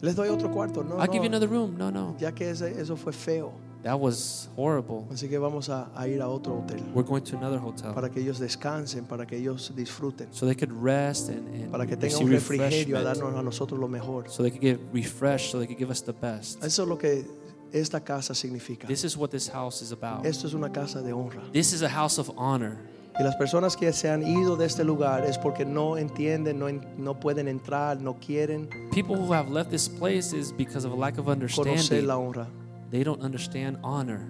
Les 0.00 0.14
doy 0.14 0.28
otro 0.28 0.48
cuarto. 0.52 0.84
No, 0.84 0.98
I'll 0.98 1.10
give 1.10 1.24
you 1.24 1.28
another 1.28 1.48
room. 1.48 1.76
No, 1.76 1.90
no. 1.90 2.14
Ya 2.20 2.30
que 2.30 2.48
ese- 2.50 2.80
eso 2.80 2.94
fue 2.94 3.12
feo. 3.12 3.52
That 3.82 3.98
was 3.98 4.48
horrible. 4.56 5.08
Así 5.10 5.28
que 5.28 5.38
vamos 5.38 5.68
a, 5.68 5.90
a 5.96 6.06
ir 6.06 6.22
a 6.22 6.28
otro 6.28 6.58
hotel 6.58 6.80
We're 6.94 7.02
going 7.02 7.24
to 7.24 7.36
another 7.36 7.58
hotel 7.58 7.92
para 7.92 8.08
que 8.08 8.20
ellos 8.20 8.38
descansen, 8.38 9.06
para 9.06 9.26
que 9.26 9.36
ellos 9.36 9.72
disfruten, 9.74 10.28
so 10.30 10.46
they 10.46 10.54
could 10.54 10.70
rest 10.72 11.30
and, 11.30 11.48
and 11.52 11.72
para 11.72 11.84
que 11.84 11.96
tengan 11.96 12.22
un 12.22 12.30
refrigerio 12.30 12.96
a 12.96 13.02
darnos 13.02 13.34
a 13.34 13.42
nosotros 13.42 13.80
lo 13.80 13.88
mejor. 13.88 14.28
So 14.28 14.44
they 14.44 14.52
could 14.52 14.62
get 14.62 14.78
refreshed, 14.92 15.50
so 15.50 15.58
they 15.58 15.66
could 15.66 15.78
give 15.78 15.90
us 15.90 16.00
the 16.00 16.12
best. 16.12 16.62
Eso 16.62 16.84
es 16.84 16.88
lo 16.88 16.96
que 16.96 17.24
esta 17.72 18.00
casa 18.00 18.34
significa. 18.34 18.86
This 18.86 19.04
is 19.04 19.16
what 19.16 19.30
this 19.30 19.48
house 19.48 19.82
is 19.82 19.92
about. 19.92 20.24
Esto 20.26 20.46
es 20.46 20.54
una 20.54 20.70
casa 20.70 21.02
de 21.02 21.12
honra. 21.12 21.42
This 21.52 21.72
is 21.72 21.82
a 21.82 21.88
house 21.88 22.18
of 22.18 22.30
honor. 22.36 22.78
Y 23.18 23.22
las 23.22 23.36
personas 23.36 23.76
que 23.76 23.92
se 23.92 24.08
han 24.08 24.26
ido 24.26 24.56
de 24.56 24.64
este 24.64 24.84
lugar 24.84 25.24
es 25.26 25.36
porque 25.36 25.66
no 25.66 25.98
entienden, 25.98 26.58
no, 26.58 26.68
no 26.96 27.20
pueden 27.20 27.46
entrar, 27.46 28.00
no 28.00 28.14
quieren 28.18 28.70
People 28.90 29.16
who 29.16 29.34
have 29.34 29.50
left 29.50 29.70
this 29.70 29.86
place 29.86 30.32
is 30.32 30.50
because 30.50 30.86
of 30.86 30.92
a 30.92 30.96
lack 30.96 31.18
of 31.18 31.26
conocer 31.26 31.60
understanding. 31.60 32.06
la 32.06 32.16
honra. 32.16 32.46
They 32.90 33.04
don't 33.04 33.22
understand 33.22 33.78
honor. 33.82 34.20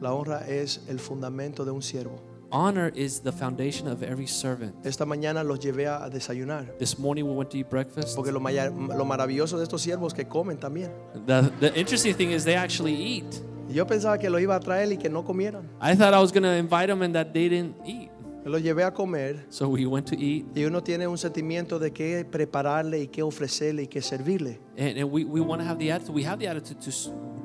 La 0.00 0.14
honra 0.14 0.46
es 0.46 0.80
el 0.88 1.00
fundamento 1.00 1.64
de 1.64 1.72
un 1.72 1.82
siervo. 1.82 2.20
Honor 2.50 2.90
is 2.94 3.20
the 3.20 3.32
foundation 3.32 3.86
of 3.88 4.02
every 4.02 4.26
servant. 4.26 4.74
Esta 4.84 5.04
mañana 5.04 5.44
los 5.44 5.58
llevé 5.58 5.86
a 5.86 6.08
desayunar. 6.08 6.78
This 6.78 6.98
morning 6.98 7.24
we 7.24 7.32
went 7.34 7.50
to 7.50 7.58
eat 7.58 7.68
breakfast. 7.68 8.16
Porque 8.16 8.32
lo, 8.32 8.40
lo 8.40 9.04
maravilloso 9.04 9.58
de 9.58 9.64
estos 9.64 9.82
siervos 9.82 10.14
que 10.14 10.24
comen 10.24 10.58
también. 10.58 10.90
The, 11.26 11.50
the 11.60 11.78
interesting 11.78 12.14
thing 12.14 12.30
is 12.30 12.44
they 12.44 12.54
actually 12.56 12.94
eat. 12.94 13.42
Yo 13.68 13.86
pensaba 13.86 14.18
que 14.18 14.30
lo 14.30 14.38
iba 14.38 14.56
a 14.56 14.60
traer 14.60 14.90
y 14.92 14.96
que 14.96 15.10
no 15.10 15.24
comieran. 15.24 15.68
I 15.80 15.94
thought 15.94 16.14
I 16.14 16.20
was 16.20 16.32
going 16.32 16.44
to 16.44 16.56
invite 16.56 16.86
them 16.86 17.02
and 17.02 17.14
that 17.14 17.34
they 17.34 17.50
didn't 17.50 17.76
eat. 17.84 18.10
Los 18.46 18.62
llevé 18.62 18.82
a 18.82 18.90
comer 18.90 19.44
So 19.50 19.68
we 19.68 19.84
went 19.84 20.06
to 20.06 20.16
eat 20.18 20.46
y 20.56 20.64
uno 20.64 20.82
tiene 20.82 21.06
un 21.06 21.18
sentimiento 21.18 21.78
de 21.78 21.90
qué 21.92 22.24
prepararle 22.24 22.98
y 23.02 23.08
qué 23.08 23.22
ofrecerle 23.22 23.82
y 23.82 23.86
qué 23.88 24.00
servirle. 24.00 24.58
and, 24.78 24.96
and 24.96 25.10
we, 25.12 25.24
we 25.24 25.40
want 25.42 25.60
to 25.60 25.68
have 25.68 25.78
the 25.78 25.90
attitude. 25.92 26.14
We 26.14 26.24
have 26.24 26.38
the 26.38 26.46
attitude 26.48 26.80
to 26.80 26.90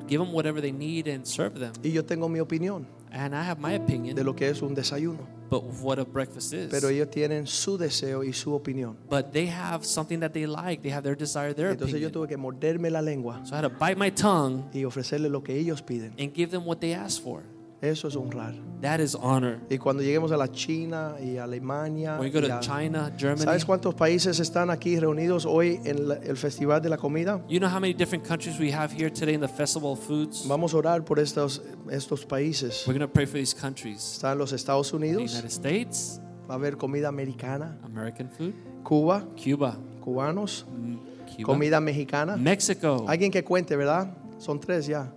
give 0.08 0.18
them 0.18 0.32
whatever 0.32 0.62
they 0.62 0.72
need 0.72 1.06
and 1.08 1.26
serve 1.26 1.58
them. 1.58 1.72
Y 1.82 1.90
yo 1.90 2.04
tengo 2.04 2.26
mi 2.30 2.40
opinión 2.40 2.86
And 3.16 3.32
I 3.34 3.42
have 3.48 3.60
my 3.60 3.74
opinion, 3.76 4.16
de 4.16 4.24
lo 4.24 4.34
que 4.34 4.48
es 4.48 4.60
un 4.60 4.74
desayuno. 4.74 5.20
but 5.48 5.62
what 5.82 6.00
a 6.00 6.04
breakfast 6.04 6.52
is. 6.52 6.68
Pero 6.68 6.88
ellos 6.88 7.08
tienen 7.10 7.46
su 7.46 7.78
deseo 7.78 8.24
y 8.24 8.32
su 8.32 8.52
opinión. 8.54 8.96
but 9.08 9.30
they 9.32 9.46
have 9.46 9.84
something 9.84 10.18
that 10.18 10.32
they 10.32 10.46
like. 10.46 10.82
They 10.82 10.90
have 10.92 11.04
their 11.04 11.16
desire, 11.16 11.54
their 11.54 11.70
Entonces 11.70 12.00
yo 12.00 12.10
tuve 12.10 12.26
que 12.26 12.36
morderme 12.36 12.90
la 12.90 13.00
lengua 13.02 13.40
So 13.44 13.54
I 13.54 13.58
had 13.58 13.62
to 13.62 13.78
bite 13.78 13.96
my 13.96 14.10
tongue 14.10 14.64
y 14.74 14.84
ofrecerle 14.84 15.28
lo 15.28 15.42
que 15.44 15.56
ellos 15.56 15.80
piden. 15.80 16.12
and 16.18 16.34
give 16.34 16.50
them 16.50 16.66
what 16.66 16.78
they 16.80 16.92
ask 16.92 17.22
for. 17.22 17.42
Eso 17.84 18.08
es 18.08 18.16
honrar. 18.16 18.54
That 18.80 19.00
is 19.00 19.14
honor. 19.14 19.60
Y 19.68 19.76
cuando 19.78 20.02
lleguemos 20.02 20.32
a 20.32 20.36
la 20.38 20.50
China 20.50 21.16
y 21.22 21.36
a 21.36 21.44
Alemania, 21.44 22.18
When 22.18 22.30
we 22.32 22.40
go 22.40 22.46
to 22.46 22.54
a- 22.54 22.60
China, 22.60 23.12
Germany, 23.18 23.44
¿sabes 23.44 23.64
cuántos 23.64 23.94
países 23.94 24.40
están 24.40 24.70
aquí 24.70 24.98
reunidos 24.98 25.44
hoy 25.44 25.80
en 25.84 26.08
la- 26.08 26.14
el 26.16 26.36
Festival 26.36 26.80
de 26.80 26.88
la 26.88 26.96
Comida? 26.96 27.42
you 27.48 27.58
know 27.58 27.68
how 27.68 27.78
many 27.78 27.92
different 27.92 28.26
countries 28.26 28.58
we 28.58 28.72
have 28.72 28.90
here 28.90 29.10
today 29.10 29.34
in 29.34 29.40
the 29.40 29.48
Festival 29.48 29.92
of 29.92 30.00
Foods? 30.00 30.46
Vamos 30.48 30.72
a 30.72 30.78
orar 30.78 31.04
por 31.04 31.18
estos, 31.18 31.60
estos 31.90 32.24
países. 32.24 32.84
We're 32.86 32.98
going 32.98 33.06
to 33.06 33.12
pray 33.12 33.26
for 33.26 33.38
these 33.38 33.54
countries. 33.54 34.00
Están 34.16 34.38
los 34.38 34.52
Estados 34.52 34.90
The 34.90 34.96
Unidos, 34.96 35.32
United 35.32 35.50
States, 35.50 36.20
va 36.48 36.54
a 36.54 36.56
haber 36.56 36.76
comida 36.78 37.08
americana, 37.08 37.78
American 37.84 38.30
food, 38.30 38.54
Cuba, 38.82 39.26
Cuba, 39.36 39.76
cubanos, 40.00 40.64
mm, 40.74 40.94
Cuba, 41.36 41.44
comida 41.46 41.80
mexicana. 41.80 42.36
Mexico, 42.36 43.04
Alguien 43.08 43.30
que 43.30 43.44
cuente, 43.44 43.76
¿verdad? 43.76 44.16
Son 44.38 44.58
tres 44.58 44.86
ya. 44.86 45.12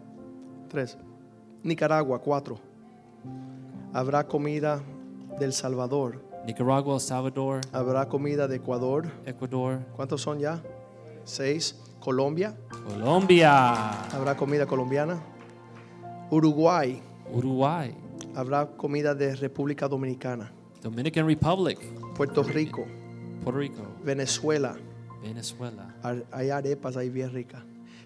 Tres. 0.70 0.98
Nicaragua, 1.68 2.20
cuatro. 2.20 2.58
Habrá 3.94 4.26
comida 4.26 4.82
del 5.38 5.52
Salvador. 5.52 6.24
Nicaragua, 6.46 6.96
El 6.96 7.02
Salvador, 7.02 7.62
Habrá 7.74 8.08
comida 8.08 8.48
de 8.48 8.56
Ecuador. 8.56 9.06
Ecuador, 9.26 9.80
¿Cuántos 9.96 10.22
son 10.22 10.40
ya? 10.40 10.62
Seis. 11.26 11.76
Colombia. 12.00 12.56
Colombia, 12.88 14.04
Habrá 14.14 14.38
comida 14.38 14.66
colombiana. 14.66 15.20
Uruguay. 16.32 17.02
Uruguay, 17.34 17.94
Habrá 18.34 18.66
comida 18.68 19.14
de 19.14 19.36
República 19.36 19.90
Dominicana. 19.90 20.54
Dominican 20.82 21.28
Republic, 21.28 21.80
Puerto 22.16 22.44
Rico. 22.44 22.86
Puerto 23.44 23.60
Rico, 23.60 23.82
Venezuela. 24.06 24.78
Venezuela. 25.22 25.94
Hay 26.32 26.50
arepas 26.50 26.96
ahí 26.96 27.10
bien 27.10 27.34
ricas. 27.34 27.62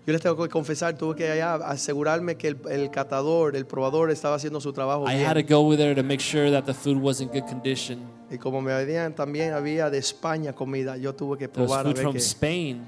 Yo 0.05 0.13
les 0.13 0.21
tengo 0.21 0.35
que 0.41 0.49
confesar, 0.49 0.97
tuve 0.97 1.15
que 1.15 1.29
allá 1.29 1.55
asegurarme 1.55 2.35
que 2.35 2.47
el, 2.47 2.57
el 2.71 2.89
catador, 2.89 3.55
el 3.55 3.67
probador 3.67 4.09
estaba 4.09 4.35
haciendo 4.35 4.59
su 4.59 4.73
trabajo 4.73 5.07
I 5.07 5.23
had 5.23 5.35
to 5.35 5.43
go 5.43 5.75
there 5.77 5.93
to 5.93 6.01
make 6.01 6.19
sure 6.19 6.49
that 6.49 6.65
the 6.65 6.73
food 6.73 6.97
was 6.97 7.21
in 7.21 7.27
good 7.27 7.47
condition. 7.47 7.99
Y 8.31 8.37
como 8.37 8.61
me 8.61 8.71
habían, 8.71 9.13
también 9.13 9.53
había 9.53 9.91
de 9.91 9.99
España 9.99 10.53
comida, 10.53 10.97
yo 10.97 11.13
tuve 11.13 11.37
que 11.37 11.47
There 11.47 11.67
was 11.67 11.69
probar 11.69 11.85
a 11.85 11.89
food 11.89 11.95
ver 11.95 12.03
from 12.03 12.13
que, 12.13 12.19
Spain, 12.19 12.81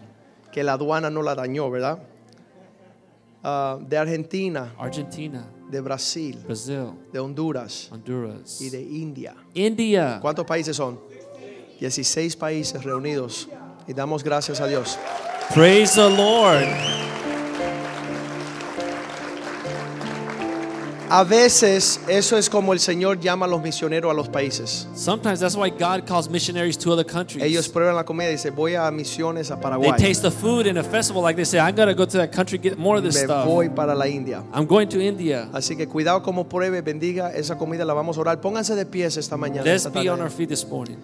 que 0.51 0.63
la 0.63 0.73
aduana 0.73 1.11
no 1.11 1.21
la 1.21 1.35
dañó, 1.35 1.69
¿verdad? 1.69 1.99
Ah, 3.43 3.77
de 3.79 3.97
Argentina, 3.97 4.73
Argentina, 4.79 5.45
de 5.69 5.81
Brasil, 5.81 6.39
Brazil, 6.45 6.93
de 7.11 7.19
Honduras 7.19 7.89
Honduras, 7.91 8.61
y 8.61 8.69
de 8.69 8.81
India. 8.81 9.35
India. 9.53 10.17
¿Cuántos 10.21 10.45
países 10.45 10.75
son? 10.75 10.99
16 11.79 12.37
países 12.37 12.83
reunidos. 12.83 13.49
Y 13.85 13.93
damos 13.93 14.23
gracias 14.23 14.61
a 14.61 14.67
Dios. 14.67 14.97
Praise 15.53 15.95
the 15.95 16.09
Lord. 16.09 17.02
A 21.15 21.23
veces 21.23 21.99
eso 22.07 22.37
es 22.37 22.49
como 22.49 22.73
el 22.73 22.79
Señor 22.79 23.19
llama 23.19 23.45
a 23.45 23.47
los 23.47 23.61
misioneros 23.61 24.09
a 24.09 24.15
los 24.15 24.29
países. 24.29 24.87
Sometimes 24.95 25.39
that's 25.39 25.55
why 25.55 25.69
God 25.69 26.07
calls 26.07 26.27
missionaries 26.27 26.75
to 26.79 26.91
other 26.91 27.05
countries. 27.05 27.43
Ellos 27.43 27.69
prueban 27.69 27.95
la 27.95 28.03
comida 28.03 28.29
y 28.29 28.31
dicen, 28.31 28.55
voy 28.55 28.73
a 28.73 28.89
misiones 28.89 29.51
a 29.51 29.55
They 29.55 29.61
Paraguay. 29.61 29.91
taste 29.99 30.23
the 30.23 30.31
food 30.31 30.65
in 30.65 30.79
a 30.79 30.83
festival 30.83 31.21
like 31.21 31.35
they 31.35 31.45
say, 31.45 31.59
I'm 31.59 31.75
going 31.75 31.87
to 31.87 31.93
go 31.93 32.07
to 32.07 32.17
that 32.17 32.31
country, 32.31 32.57
get 32.57 32.79
more 32.79 32.97
of 32.97 33.03
this 33.03 33.13
Me 33.13 33.25
stuff. 33.25 33.45
voy 33.45 33.69
para 33.69 33.93
la 33.93 34.07
India. 34.07 34.43
I'm 34.51 34.65
going 34.65 34.89
to 34.89 34.99
India. 34.99 35.49
Así 35.53 35.75
que 35.77 35.87
cuidado 35.87 36.23
como 36.23 36.45
pruebe, 36.49 36.81
bendiga 36.81 37.31
esa 37.31 37.59
comida, 37.59 37.85
la 37.85 37.93
vamos 37.93 38.17
a 38.17 38.21
orar. 38.21 38.41
Pónganse 38.41 38.73
de 38.73 38.87
pies 38.87 39.15
esta 39.15 39.37
mañana. 39.37 39.65
Let's 39.65 39.85
esta 39.85 39.91
be 39.91 40.09
on 40.09 40.19
our 40.19 40.31
feet 40.31 40.49
this 40.49 40.67
morning. 40.67 40.97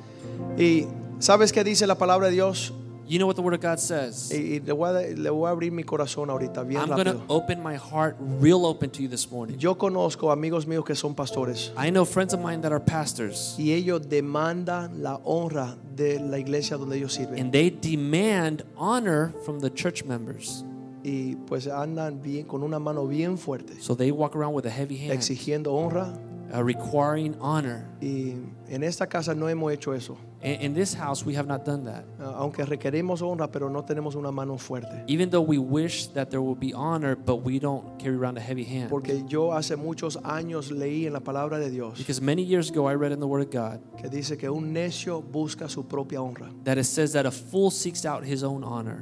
Y 0.58 0.88
¿sabes 1.20 1.54
qué 1.54 1.64
dice 1.64 1.86
la 1.86 2.00
palabra 2.00 2.30
de 2.30 2.34
Dios? 2.34 2.74
You 3.10 3.18
know 3.18 3.26
what 3.26 3.36
the 3.38 3.42
Word 3.42 3.56
of 3.56 3.62
God 3.62 3.80
says? 3.80 4.30
Y, 4.32 4.36
y 4.38 4.60
le, 4.64 4.72
voy 4.74 4.90
a, 4.90 5.16
le 5.16 5.30
voy 5.32 5.48
a 5.50 5.52
abrir 5.52 5.72
mi 5.72 5.84
corazón 5.84 6.30
ahorita, 6.30 6.64
bien 6.64 6.80
I'm 6.82 6.90
going 6.90 7.06
to 7.06 7.14
rápido. 7.14 7.26
open 7.28 7.64
my 7.64 7.76
heart 7.76 8.16
real 8.20 8.68
open 8.68 8.92
to 8.92 9.02
you 9.02 9.08
this 9.10 9.32
morning. 9.32 9.58
Yo 9.58 9.74
conozco 9.80 10.32
amigos 10.32 10.68
míos 10.68 10.86
que 10.86 10.94
son 10.94 11.16
pastores 11.16 11.72
I 11.76 11.90
know 11.90 12.06
friends 12.06 12.36
of 12.36 12.40
mine 12.40 12.62
that 12.62 12.72
are 12.72 12.80
pastors, 12.80 13.56
y 13.58 13.72
ellos 13.72 14.08
demandan 14.08 15.02
la 15.02 15.18
honra 15.26 15.76
de 15.96 16.20
la 16.20 16.38
iglesia 16.38 16.78
donde 16.78 16.98
ellos 16.98 17.14
sirven. 17.14 17.40
and 17.40 17.52
they 17.52 17.72
demand 17.72 18.64
honor 18.78 19.34
from 19.44 19.60
the 19.60 19.72
church 19.72 20.06
members. 20.06 20.64
Y 21.04 21.36
pues 21.48 21.66
andan 21.68 22.22
bien 22.22 22.46
con 22.46 22.62
una 22.62 22.78
mano 22.78 23.08
bien 23.08 23.38
fuerte, 23.40 23.82
So 23.82 23.96
they 23.96 24.12
walk 24.12 24.36
around 24.36 24.54
with 24.54 24.66
a 24.68 24.70
heavy 24.70 24.98
hand, 24.98 25.14
exigiendo 25.14 25.74
honra. 25.74 26.14
Uh, 26.54 26.64
requiring 26.64 27.36
honor. 27.40 27.86
Y 28.02 28.36
en 28.70 28.84
esta 28.84 29.08
casa 29.08 29.34
no 29.36 29.48
hemos 29.48 29.72
hecho 29.74 29.94
eso. 29.94 30.18
In, 30.42 30.62
in 30.62 30.74
this 30.74 30.94
house, 30.94 31.26
we 31.26 31.36
have 31.36 31.48
not 31.48 31.66
done 31.66 31.84
that. 31.84 32.06
Ah, 32.20 32.36
Aunque 32.40 32.64
requerimos 32.66 33.22
honra, 33.22 33.52
pero 33.52 33.70
no 33.70 33.84
tenemos 33.84 34.16
una 34.16 34.32
mano 34.32 34.58
fuerte. 34.58 35.04
Even 35.08 35.30
though 35.30 35.42
we 35.42 35.58
wish 35.58 36.08
that 36.14 36.30
there 36.30 36.42
will 36.42 36.56
be 36.56 36.74
honor, 36.74 37.16
but 37.18 37.44
we 37.44 37.60
don't 37.60 38.00
carry 38.00 38.16
around 38.16 38.38
a 38.38 38.42
heavy 38.42 38.64
hand. 38.64 38.90
Porque 38.90 39.24
yo 39.28 39.52
hace 39.52 39.76
muchos 39.76 40.16
años 40.24 40.72
leí 40.72 41.06
en 41.06 41.14
la 41.14 41.20
palabra 41.20 41.60
de 41.60 41.70
Dios 41.70 41.98
Because 41.98 42.22
many 42.22 42.42
years 42.42 42.70
ago, 42.70 42.88
I 42.88 42.96
read 42.96 43.12
in 43.12 43.20
the 43.20 43.28
Word 43.28 43.42
of 43.42 43.52
God 43.52 43.82
que 44.02 44.10
dice 44.10 44.38
que 44.38 44.50
un 44.50 44.72
necio 44.74 45.22
busca 45.22 45.70
su 45.70 45.84
propia 45.84 46.20
honra. 46.22 46.50
that 46.64 46.78
it 46.78 46.86
says 46.86 47.12
that 47.14 47.26
a 47.26 47.32
fool 47.32 47.70
seeks 47.70 48.06
out 48.06 48.24
his 48.24 48.42
own 48.42 48.64
honor. 48.64 49.02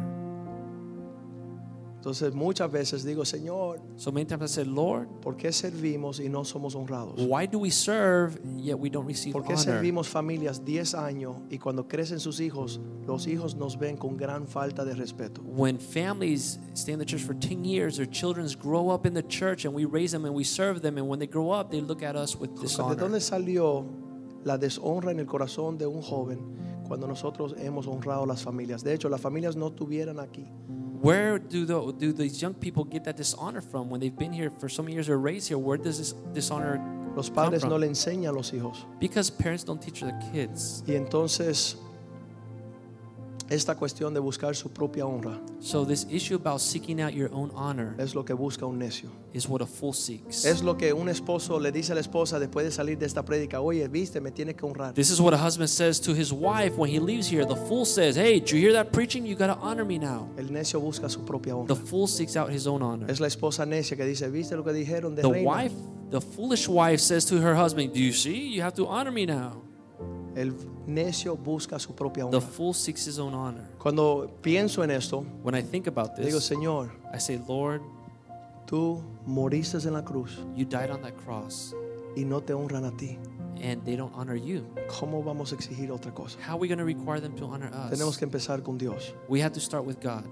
Entonces 2.08 2.34
muchas 2.34 2.72
veces 2.72 3.04
digo, 3.04 3.26
Señor, 3.26 3.82
So 3.98 4.14
many 4.14 4.26
times 4.26 4.44
I 4.44 4.48
said, 4.48 4.68
Lord, 4.68 5.10
¿por 5.20 5.36
qué 5.36 5.52
servimos 5.52 6.22
y 6.22 6.30
no 6.30 6.46
somos 6.46 6.74
honrados? 6.74 7.16
why 7.28 7.46
do 7.46 7.60
we 7.60 7.70
serve 7.70 8.40
and 8.46 8.62
yet 8.62 8.80
we 8.80 8.90
don't 8.90 9.06
receive 9.06 9.34
¿Por 9.34 9.44
qué 9.44 9.56
honor? 9.56 9.66
servimos 9.66 10.08
familias 10.08 10.64
10 10.64 10.94
años 10.96 11.36
y 11.50 11.58
cuando 11.58 11.86
crecen 11.86 12.22
sus 12.22 12.40
hijos, 12.40 12.80
los 13.06 13.28
hijos 13.28 13.56
nos 13.56 13.78
ven 13.78 13.98
con 13.98 14.16
gran 14.16 14.48
falta 14.48 14.86
de 14.86 14.96
respeto? 14.96 15.42
When 15.44 15.78
families 15.80 16.58
stay 16.76 16.94
in 16.94 17.00
the 17.00 17.06
church 17.06 17.24
for 17.26 17.36
10 17.36 17.66
years, 17.66 17.98
their 17.98 18.10
children 18.10 18.48
grow 18.58 18.90
up 18.90 19.06
in 19.06 19.14
the 19.14 19.24
church 19.28 19.66
and 19.66 19.76
we 19.76 19.84
raise 19.84 20.14
them 20.14 20.24
and 20.24 20.34
we 20.34 20.46
serve 20.46 20.80
them, 20.82 20.98
and 20.98 21.10
when 21.10 21.20
they 21.20 21.28
grow 21.28 21.52
up, 21.52 21.72
they 21.72 21.82
look 21.82 22.04
at 22.04 22.16
us 22.16 22.38
with 22.40 22.52
¿De 22.56 22.62
dishonor. 22.62 22.96
dónde 22.96 23.20
salió 23.20 23.84
la 24.46 24.58
deshonra 24.58 25.12
en 25.12 25.20
el 25.20 25.26
corazón 25.26 25.78
de 25.78 25.86
un 25.86 26.02
joven 26.02 26.40
cuando 26.88 27.06
nosotros 27.06 27.54
hemos 27.58 27.86
honrado 27.86 28.26
las 28.26 28.42
familias? 28.42 28.82
De 28.82 28.94
hecho, 28.94 29.10
las 29.10 29.20
familias 29.20 29.58
no 29.58 29.74
tuvieran 29.74 30.22
aquí. 30.22 30.46
Where 31.02 31.38
do, 31.38 31.66
the, 31.66 31.92
do 31.94 32.12
these 32.12 32.42
young 32.42 32.54
people 32.54 32.84
get 32.84 33.04
that 33.04 33.18
dishonor 33.18 33.62
from 33.62 33.90
when 33.90 34.00
they've 34.00 34.16
been 34.18 34.34
here 34.34 34.50
for 34.50 34.68
so 34.68 34.82
many 34.82 34.94
years 34.96 35.10
or 35.10 35.20
raised 35.20 35.48
here? 35.48 35.58
Where 35.58 35.78
does 35.78 36.00
this 36.00 36.14
dishonor 36.34 36.82
Los 37.16 37.30
come 37.30 37.36
padres 37.36 37.62
from? 37.62 37.70
no 37.70 37.76
le 37.78 37.88
enseñan 37.88 38.30
a 38.30 38.32
los 38.32 38.52
hijos. 38.52 38.86
Because 39.00 39.30
parents 39.30 39.64
don't 39.64 39.82
teach 39.82 40.02
their 40.02 40.20
kids. 40.32 40.84
Y 40.88 40.96
entonces 40.96 41.76
Esta 43.50 43.76
cuestión 43.76 44.14
de 44.14 44.20
buscar 44.20 44.56
su 44.56 44.70
propia 44.72 45.06
honra 45.06 45.40
So 45.60 45.86
this 45.86 46.06
issue 46.10 46.36
about 46.36 46.60
seeking 46.60 47.02
out 47.02 47.14
your 47.14 47.30
own 47.34 47.50
honor 47.56 47.96
es 47.98 48.14
lo 48.14 48.26
que 48.26 48.34
busca 48.34 48.66
un 48.66 48.78
necio. 48.78 49.10
is 49.34 49.48
what 49.48 49.62
a 49.62 49.66
fool 49.66 49.94
seeks. 49.94 50.46
Es 50.46 50.62
lo 50.62 50.76
que 50.78 50.92
un 50.94 51.08
esposo 51.10 51.60
le 51.60 51.72
dice 51.72 51.92
a 51.92 51.96
la 51.96 52.02
esposa 52.02 52.40
después 52.40 52.66
de 52.66 52.72
salir 52.72 52.98
de 52.98 53.06
esta 53.06 53.24
prédica, 53.24 53.62
oye, 53.62 53.88
viste, 53.88 54.20
me 54.20 54.32
tienes 54.32 54.56
que 54.56 54.66
honrar. 54.66 54.94
This 54.94 55.10
is 55.12 55.20
what 55.20 55.34
a 55.34 55.38
husband 55.38 55.70
says 55.70 56.00
to 56.02 56.14
his 56.14 56.32
wife 56.34 56.76
when 56.78 56.90
he 56.92 57.00
leaves 57.00 57.30
here. 57.32 57.46
The 57.46 57.56
fool 57.68 57.86
says, 57.86 58.16
"Hey, 58.18 58.40
did 58.40 58.50
you 58.52 58.58
hear 58.60 58.74
that 58.74 58.92
preaching? 58.92 59.26
You 59.26 59.36
got 59.38 59.48
to 59.48 59.60
honor 59.62 59.86
me 59.86 59.98
now." 59.98 60.28
El 60.38 60.52
necio 60.52 60.80
busca 60.80 61.08
su 61.10 61.24
propia 61.24 61.56
honra. 61.56 61.74
The 61.74 61.82
fool 61.86 62.08
seeks 62.08 62.36
out 62.36 62.50
his 62.52 62.68
own 62.68 62.82
honor. 62.82 63.10
Es 63.10 63.20
la 63.20 63.28
esposa 63.28 63.66
necia 63.66 63.96
que 63.96 64.06
dice, 64.06 64.30
viste 64.30 64.56
lo 64.56 64.64
que 64.64 64.74
dijeron 64.74 65.16
de 65.16 65.22
The 65.22 65.30
reina?" 65.32 65.50
wife, 65.50 65.76
the 66.12 66.20
foolish 66.22 66.68
wife 66.68 66.98
says 67.00 67.26
to 67.28 67.36
her 67.38 67.56
husband, 67.56 67.94
"Do 67.94 68.00
you 68.00 68.12
see? 68.14 68.54
You 68.56 68.62
have 68.64 68.76
to 68.76 68.88
honor 68.88 69.12
me 69.12 69.26
now." 69.26 69.64
El 70.38 70.54
necio 70.86 71.36
busca 71.36 71.80
su 71.80 71.96
propia 71.96 72.30
The 72.30 72.38
honra. 72.38 72.48
fool 72.48 72.74
seeks 72.74 73.08
his 73.08 73.18
own 73.18 73.34
honor. 73.34 73.64
Cuando 73.80 74.30
pienso 74.42 74.84
en 74.84 74.92
esto, 74.92 75.26
When 75.44 75.56
I 75.56 75.64
think 75.64 75.88
about 75.88 76.16
digo, 76.16 76.38
this, 76.38 76.46
Señor, 76.52 76.92
I 77.14 77.20
say, 77.20 77.42
"Lord, 77.48 77.82
tú 78.68 79.02
moriste 79.26 79.78
en 79.88 79.94
la 79.94 80.04
cruz 80.04 80.38
you 80.56 80.64
died 80.66 80.92
on 80.92 81.02
that 81.02 81.16
cross 81.26 81.74
y 82.16 82.24
no 82.24 82.42
te 82.42 82.54
honran 82.54 82.86
a 82.86 82.92
ti. 82.96 83.18
and 83.60 83.84
they 83.86 83.96
don't 83.96 84.14
honor 84.16 84.36
you. 84.36 84.64
¿Cómo 85.00 85.24
vamos 85.24 85.52
a 85.52 85.56
exigir 85.56 85.90
otra 85.92 86.14
cosa? 86.14 86.38
How 86.48 86.52
are 86.54 86.60
we 86.60 86.68
going 86.68 86.78
to 86.78 86.86
require 86.86 87.20
them 87.20 87.34
to 87.38 87.46
honor 87.46 87.72
Tenemos 87.90 88.10
us?" 88.14 88.18
que 88.20 88.26
empezar 88.26 88.62
con 88.62 88.78
Dios, 88.78 89.16
We 89.28 89.42
have 89.42 89.54
to 89.54 89.60
start 89.60 89.86
with 89.88 89.98
God. 90.04 90.24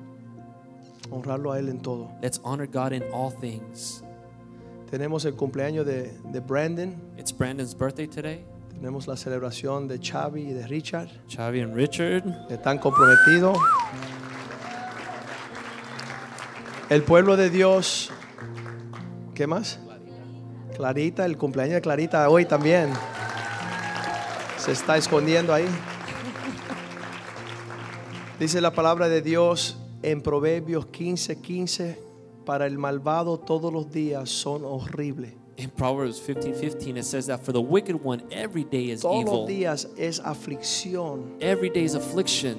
honrarlo 1.10 1.52
a 1.52 1.58
Él 1.60 1.70
en 1.70 1.80
todo. 1.80 2.12
Let's 2.22 2.40
honor 2.44 2.68
God 2.68 2.92
in 2.94 3.04
all 3.12 3.32
things. 3.32 4.04
Tenemos 4.92 5.26
el 5.26 5.34
cumpleaños 5.36 5.86
de, 5.88 6.12
de 6.32 6.40
Brandon, 6.42 6.96
It's 7.18 7.32
Brandon's 7.36 7.74
birthday 7.76 8.06
today. 8.08 8.46
Tenemos 8.76 9.08
la 9.08 9.18
celebración 9.18 9.88
de 9.88 10.00
Xavi 10.00 10.42
y 10.50 10.54
de 10.54 10.68
Richard, 10.68 11.10
Chavi 11.28 11.62
and 11.62 11.76
Richard. 11.76 12.48
que 12.48 12.56
están 12.56 12.78
comprometidos. 12.78 13.58
El 16.90 17.02
pueblo 17.04 17.36
de 17.36 17.50
Dios, 17.50 18.12
¿qué 19.34 19.48
más? 19.48 19.80
Clarita, 20.76 21.26
el 21.26 21.38
cumpleaños 21.38 21.76
de 21.76 21.82
Clarita 21.82 22.30
hoy 22.30 22.46
también. 22.46 22.92
Se 24.58 24.74
está 24.74 24.98
escondiendo 24.98 25.54
ahí. 25.54 25.68
Dice 28.40 28.60
la 28.62 28.72
palabra 28.72 29.08
de 29.08 29.22
Dios 29.22 29.78
en 30.04 30.22
Proverbios 30.22 30.88
15:15, 30.88 31.42
15, 31.42 32.00
para 32.46 32.68
el 32.68 32.78
malvado 32.78 33.40
todos 33.40 33.72
los 33.72 33.90
días 33.90 34.30
son 34.30 34.64
horribles. 34.66 35.45
In 35.58 35.70
Proverbs 35.70 36.20
15 36.20 36.54
15, 36.54 36.98
it 36.98 37.06
says 37.06 37.28
that 37.28 37.40
for 37.46 37.54
the 37.54 37.62
wicked 37.62 37.96
one, 38.04 38.22
every 38.32 38.66
day 38.66 38.90
is 38.90 39.02
Todos 39.02 39.24
los 39.26 39.34
evil. 39.34 39.48
días 39.48 39.88
es 39.98 40.20
aflicción 40.20 41.38
Every 41.42 41.70
day 41.70 41.84
is 41.86 41.96
affliction 41.96 42.58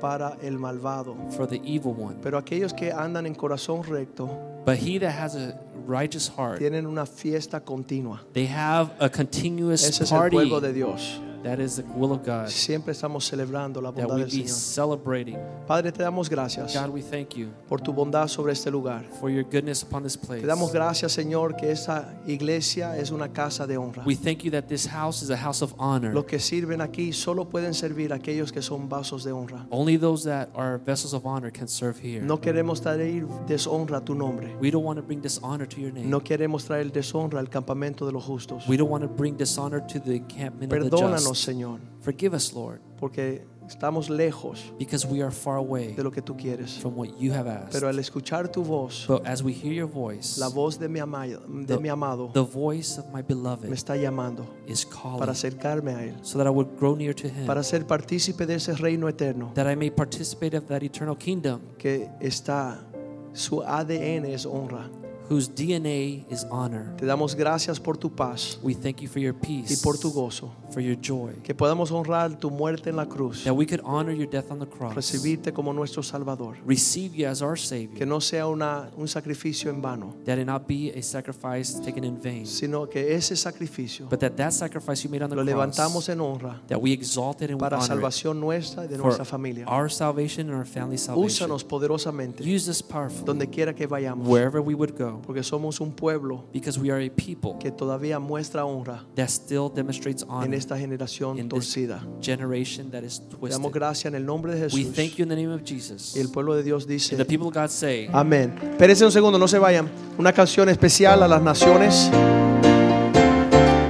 para 0.00 0.36
el 0.42 0.52
malvado. 0.58 1.16
for 1.34 1.46
the 1.46 1.60
evil 1.64 1.92
one. 1.92 2.16
Pero 2.22 2.38
aquellos 2.40 2.72
que 2.74 2.90
andan 2.90 3.26
en 3.26 3.34
corazón 3.34 3.82
recto 3.86 4.26
But 4.64 4.78
he 4.78 4.96
that 4.98 5.10
has 5.12 5.36
a 5.36 5.58
righteous 5.86 6.28
heart, 6.28 6.58
tienen 6.60 6.86
una 6.86 7.04
fiesta 7.04 7.60
continua. 7.60 8.20
they 8.32 8.46
have 8.46 8.90
a 9.00 9.10
continuous 9.10 9.82
Ese 9.86 10.04
es 10.04 10.10
el 10.12 10.18
party. 10.18 10.36
pueblo 10.36 10.60
de 10.60 10.72
Dios. 10.72 11.20
That 11.44 11.60
is 11.60 11.76
the 11.76 11.84
will 11.94 12.12
of 12.12 12.24
God. 12.24 12.48
Siempre 12.48 12.92
estamos 12.92 13.26
celebrando 13.26 13.82
la 13.82 13.90
bondad 13.90 14.16
we 14.16 14.24
del 14.24 14.30
be 14.30 14.48
Señor. 14.48 14.48
celebrating. 14.48 15.38
Padre, 15.66 15.92
te 15.92 16.02
damos 16.02 16.30
gracias 16.30 16.74
God, 16.74 16.88
we 16.88 17.02
thank 17.02 17.34
you 17.36 17.50
por 17.68 17.80
tu 17.82 17.92
bondad 17.92 18.28
sobre 18.28 18.52
este 18.52 18.70
lugar. 18.70 19.04
for 19.20 19.28
your 19.28 19.44
goodness 19.44 19.82
upon 19.82 20.02
this 20.02 20.16
place. 20.16 20.40
Te 20.40 20.46
damos 20.46 20.72
gracias, 20.72 21.12
Señor, 21.12 21.54
que 21.54 21.70
esta 21.70 22.18
iglesia 22.26 22.96
es 22.96 23.10
una 23.10 23.28
casa 23.28 23.66
de 23.66 23.76
honra. 23.76 24.02
We 24.06 24.16
thank 24.16 24.42
you 24.42 24.50
that 24.52 24.68
this 24.68 24.86
house 24.86 25.22
is 25.22 25.30
a 25.30 25.36
house 25.36 25.60
of 25.60 25.74
honor. 25.78 26.14
Los 26.14 26.24
que 26.24 26.38
sirven 26.38 26.80
aquí 26.80 27.12
solo 27.12 27.44
pueden 27.44 27.74
servir 27.74 28.14
a 28.14 28.16
aquellos 28.16 28.50
que 28.50 28.62
son 28.62 28.88
vasos 28.88 29.22
de 29.22 29.32
honra. 29.32 29.66
Only 29.70 29.98
those 29.98 30.24
that 30.24 30.48
are 30.54 30.78
vessels 30.78 31.12
of 31.12 31.26
honor 31.26 31.52
can 31.52 31.68
serve 31.68 31.98
here. 32.02 32.22
No 32.24 32.40
queremos 32.40 32.80
traer 32.80 33.26
deshonra 33.46 33.98
a 33.98 34.00
tu 34.00 34.14
nombre. 34.14 34.56
We 34.62 34.70
don't 34.70 34.84
want 34.84 34.98
to 34.98 35.04
bring 35.04 35.20
dishonor 35.20 35.68
to 35.68 35.78
your 35.78 35.92
name. 35.92 36.08
No 36.08 36.20
queremos 36.20 36.64
traer 36.64 36.90
deshonra 36.90 37.40
al 37.40 37.50
campamento 37.50 38.06
de 38.06 38.12
los 38.12 38.24
justos. 38.24 38.66
We 38.66 38.78
don't 38.78 38.90
want 38.90 39.02
to 39.02 39.10
bring 39.10 39.36
dishonor 39.36 39.86
to 39.86 40.00
the 40.00 40.16
encampment 40.16 40.72
of 40.72 40.90
the 40.90 41.33
Perdónanos. 41.34 41.40
Señor, 41.40 41.80
Forgive 42.00 42.34
us, 42.36 42.52
Lord, 42.52 42.80
porque 42.98 43.46
estamos 43.66 44.10
lejos 44.10 44.72
because 44.78 45.06
we 45.06 45.22
are 45.22 45.30
far 45.32 45.56
away 45.56 45.94
de 45.94 46.02
lo 46.04 46.10
que 46.10 46.20
tú 46.20 46.36
quieres. 46.36 46.78
from 46.78 46.94
what 46.96 47.08
you 47.18 47.32
have 47.32 47.48
asked. 47.48 47.72
Pero 47.72 47.88
al 47.88 47.98
escuchar 47.98 48.48
tu 48.52 48.62
voz, 48.62 49.06
But 49.08 49.26
as 49.26 49.42
we 49.42 49.52
hear 49.54 49.72
your 49.72 49.88
voice, 49.88 50.38
la 50.38 50.48
voz 50.48 50.78
de 50.78 50.86
mi 50.88 51.00
amado, 51.00 51.40
de 51.48 51.64
The- 51.76 51.78
mi 51.80 51.88
amado 51.88 52.30
the 52.34 52.40
voice 52.42 52.98
of 53.00 53.06
my 53.06 53.22
me 53.22 53.22
beloved 53.22 53.72
está 53.72 53.96
llamando 53.96 54.46
is 54.66 54.84
calling 54.84 55.18
para 55.18 55.32
acercarme 55.32 55.92
a 55.94 56.04
Él, 56.04 56.14
so 56.22 56.36
that 56.36 56.46
I 56.46 56.50
would 56.50 56.76
grow 56.78 56.94
near 56.94 57.14
to 57.14 57.26
him, 57.28 57.46
para 57.46 57.62
ser 57.62 57.86
partícipe 57.86 58.44
de 58.44 58.56
ese 58.56 58.74
reino 58.74 59.08
eterno 59.08 59.50
that 59.54 59.66
I 59.70 59.76
may 59.76 59.90
participate 59.90 60.54
of 60.54 60.66
that 60.66 60.82
eternal 60.82 61.16
kingdom 61.16 61.60
que 61.78 62.10
está, 62.20 62.84
su 63.32 63.62
ADN 63.62 64.26
es 64.26 64.44
honra. 64.44 64.90
Whose 65.30 65.48
DNA 65.48 66.26
is 66.30 66.44
honor. 66.50 66.94
Te 66.96 67.06
damos 67.06 67.34
gracias 67.34 67.80
por 67.80 67.96
tu 67.96 68.10
paz 68.14 68.58
We 68.62 68.74
thank 68.74 69.00
you 69.00 69.08
for 69.08 69.20
your 69.20 69.34
y 69.34 69.62
peace, 69.62 69.82
por 69.82 69.96
tu 69.96 70.10
gozo. 70.12 70.52
for 70.70 70.80
your 70.82 70.96
joy, 71.00 71.32
Que 71.42 71.54
podamos 71.54 71.90
honrar 71.92 72.38
tu 72.38 72.50
muerte 72.50 72.90
en 72.90 72.96
la 72.96 73.06
cruz, 73.06 73.44
that 73.44 73.54
we 73.54 73.64
could 73.64 73.80
honor 73.84 74.12
your 74.12 74.26
death 74.28 74.50
on 74.50 74.58
the 74.58 74.66
cross, 74.66 74.94
recibirte 74.94 75.52
como 75.52 75.72
nuestro 75.72 76.02
Salvador. 76.02 76.56
receive 76.66 77.14
you 77.14 77.26
as 77.26 77.40
our 77.42 77.54
Que 77.54 77.62
Savior, 77.64 78.06
no 78.06 78.20
sea 78.20 78.46
una, 78.48 78.90
un 78.96 79.06
sacrificio 79.08 79.70
en 79.70 79.80
vano, 79.80 80.14
that 80.24 80.36
it 80.38 80.46
not 80.46 80.66
be 80.66 80.90
a 80.96 81.02
sacrifice 81.02 81.80
taken 81.80 82.04
in 82.04 82.20
vain, 82.20 82.44
sino 82.46 82.88
que 82.88 83.14
ese 83.14 83.36
sacrificio 83.36 84.08
but 84.10 84.18
that 84.20 84.32
that 84.36 84.52
sacrifice 84.52 85.04
you 85.04 85.10
made 85.10 85.22
on 85.22 85.30
the 85.30 85.36
lo 85.36 85.44
levantamos 85.44 86.06
cross, 86.06 86.08
en 86.10 86.20
honra 86.20 86.60
that 86.66 86.78
we 86.80 86.92
exalt 86.92 87.40
it 87.40 87.50
and 87.50 87.54
we 87.54 87.60
para 87.60 87.76
honor 87.76 87.84
it 87.84 87.88
salvación 87.88 88.40
nuestra 88.40 88.84
y 88.84 88.88
de 88.88 88.98
nuestra 88.98 89.24
familia. 89.24 89.64
our 89.68 89.88
salvation 89.88 90.48
and 90.50 90.58
our 90.58 90.66
family 90.66 90.98
salvation. 90.98 91.48
Úsanos 91.48 91.64
poderosamente 91.64 92.42
Use 92.44 92.66
this 92.66 92.82
powerfully 92.82 93.24
donde 93.24 93.48
quiera 93.48 93.72
que 93.74 93.86
vayamos, 93.86 94.26
wherever 94.26 94.60
we 94.60 94.74
would 94.74 94.96
go, 94.98 95.13
porque 95.22 95.42
somos 95.42 95.80
un 95.80 95.92
pueblo 95.92 96.44
because 96.52 96.78
we 96.78 96.90
are 96.90 97.04
a 97.04 97.10
people 97.10 97.52
que 97.60 97.70
todavía 97.70 98.18
muestra 98.18 98.64
honra 98.64 99.04
that 99.16 99.28
still 99.28 99.68
demonstrates 99.74 100.22
en 100.22 100.28
honor 100.30 100.54
esta 100.54 100.76
generación 100.78 101.38
in 101.38 101.48
this 101.48 101.50
torcida. 101.50 102.02
generation 102.20 102.90
that 102.90 103.02
is 103.02 103.20
Te 103.20 103.36
damos 103.36 103.38
twisted. 103.70 103.70
gracias 103.72 104.04
en 104.06 104.14
el 104.14 104.24
nombre 104.26 104.54
de 104.54 104.66
We 104.66 104.82
Jesús. 104.84 104.94
thank 104.94 105.12
you 105.16 105.22
in 105.24 105.28
the 105.28 105.36
name 105.36 105.52
of 105.52 105.62
Jesus. 105.64 106.14
Y 106.16 106.20
el 106.20 106.30
pueblo 106.30 106.54
de 106.54 106.62
Dios 106.62 106.84
And 106.84 106.88
the 106.88 106.94
dice, 106.94 107.24
people 107.26 107.48
of 107.48 107.54
God 107.54 107.68
say, 107.70 108.08
amén. 108.12 108.54
Espérense 108.72 109.04
un 109.04 109.12
segundo, 109.12 109.38
no 109.38 109.48
se 109.48 109.58
vayan. 109.58 109.88
Una 110.18 110.32
canción 110.32 110.68
especial 110.68 111.22
a 111.22 111.28
las 111.28 111.42
naciones. 111.42 112.10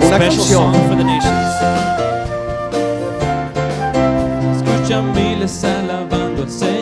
Una 0.00 0.16
special 0.16 0.32
song 0.44 0.72
canción. 0.72 0.88
for 0.88 0.96
the 0.96 1.04
nations. 1.04 1.54
Escucha 4.56 5.02
miles 5.02 5.64
alabando 5.64 6.42
al 6.42 6.50
Señor, 6.50 6.73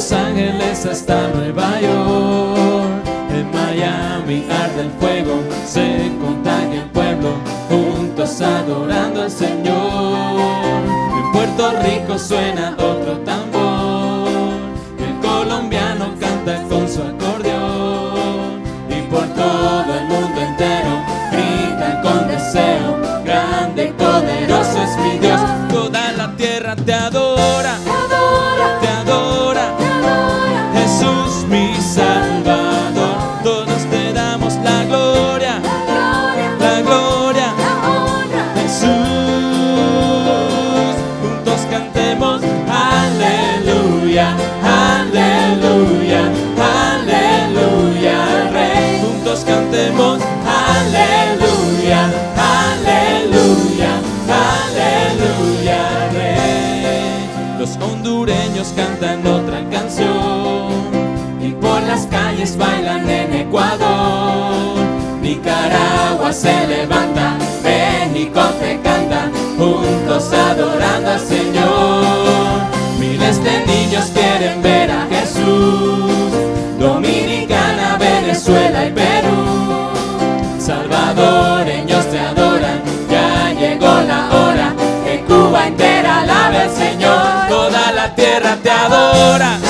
Los 0.00 0.12
Ángeles 0.12 0.86
hasta 0.86 1.28
Nueva 1.28 1.78
York. 1.78 3.04
En 3.34 3.50
Miami 3.50 4.46
arde 4.50 4.80
el 4.80 4.90
fuego, 4.98 5.42
se 5.66 6.10
contagia 6.18 6.84
el 6.84 6.88
pueblo, 6.88 7.34
juntos 7.68 8.40
adorando 8.40 9.24
al 9.24 9.30
Señor. 9.30 10.40
En 11.18 11.32
Puerto 11.32 11.72
Rico 11.82 12.18
suena 12.18 12.74
otro 12.78 13.18
tambor, 13.26 14.30
el 14.98 15.20
colombiano 15.20 16.14
canta 16.18 16.62
con 16.70 16.88
su 16.88 17.02
acordeón 17.02 18.62
y 18.88 19.02
por 19.10 19.26
todo 19.34 19.98
el 19.98 20.06
mundo 20.06 20.40
entero 20.40 21.04
gritan 21.30 22.00
con 22.00 22.26
deseo, 22.26 22.96
grande 23.22 23.88
y 23.88 23.92
poderoso 23.92 24.82
es 24.82 24.96
mi 24.96 25.18
Dios, 25.18 25.40
toda 25.70 26.12
la 26.12 26.34
tierra 26.36 26.74
te 26.74 26.94
adora, 26.94 27.76
bailan 62.56 63.08
en 63.08 63.34
Ecuador, 63.34 64.74
Nicaragua 65.20 66.32
se 66.32 66.66
levanta, 66.66 67.36
México 67.62 68.40
te 68.58 68.80
canta, 68.80 69.28
juntos 69.58 70.32
adorando 70.32 71.10
al 71.10 71.20
Señor. 71.20 72.02
Miles 72.98 73.44
de 73.44 73.66
niños 73.66 74.06
quieren 74.14 74.62
ver 74.62 74.90
a 74.90 75.06
Jesús, 75.10 76.32
Dominicana, 76.78 77.98
Venezuela 77.98 78.86
y 78.86 78.92
Perú, 78.92 79.90
Salvador, 80.58 81.58
salvadoreños 81.58 82.06
te 82.06 82.20
adoran, 82.20 82.80
ya 83.10 83.52
llegó 83.52 84.00
la 84.00 84.28
hora, 84.32 84.74
que 85.04 85.20
Cuba 85.28 85.66
entera 85.66 86.20
alabe 86.22 86.58
al 86.62 86.70
Señor, 86.70 87.48
toda 87.50 87.92
la 87.92 88.14
tierra 88.14 88.56
te 88.62 88.70
adora. 88.70 89.69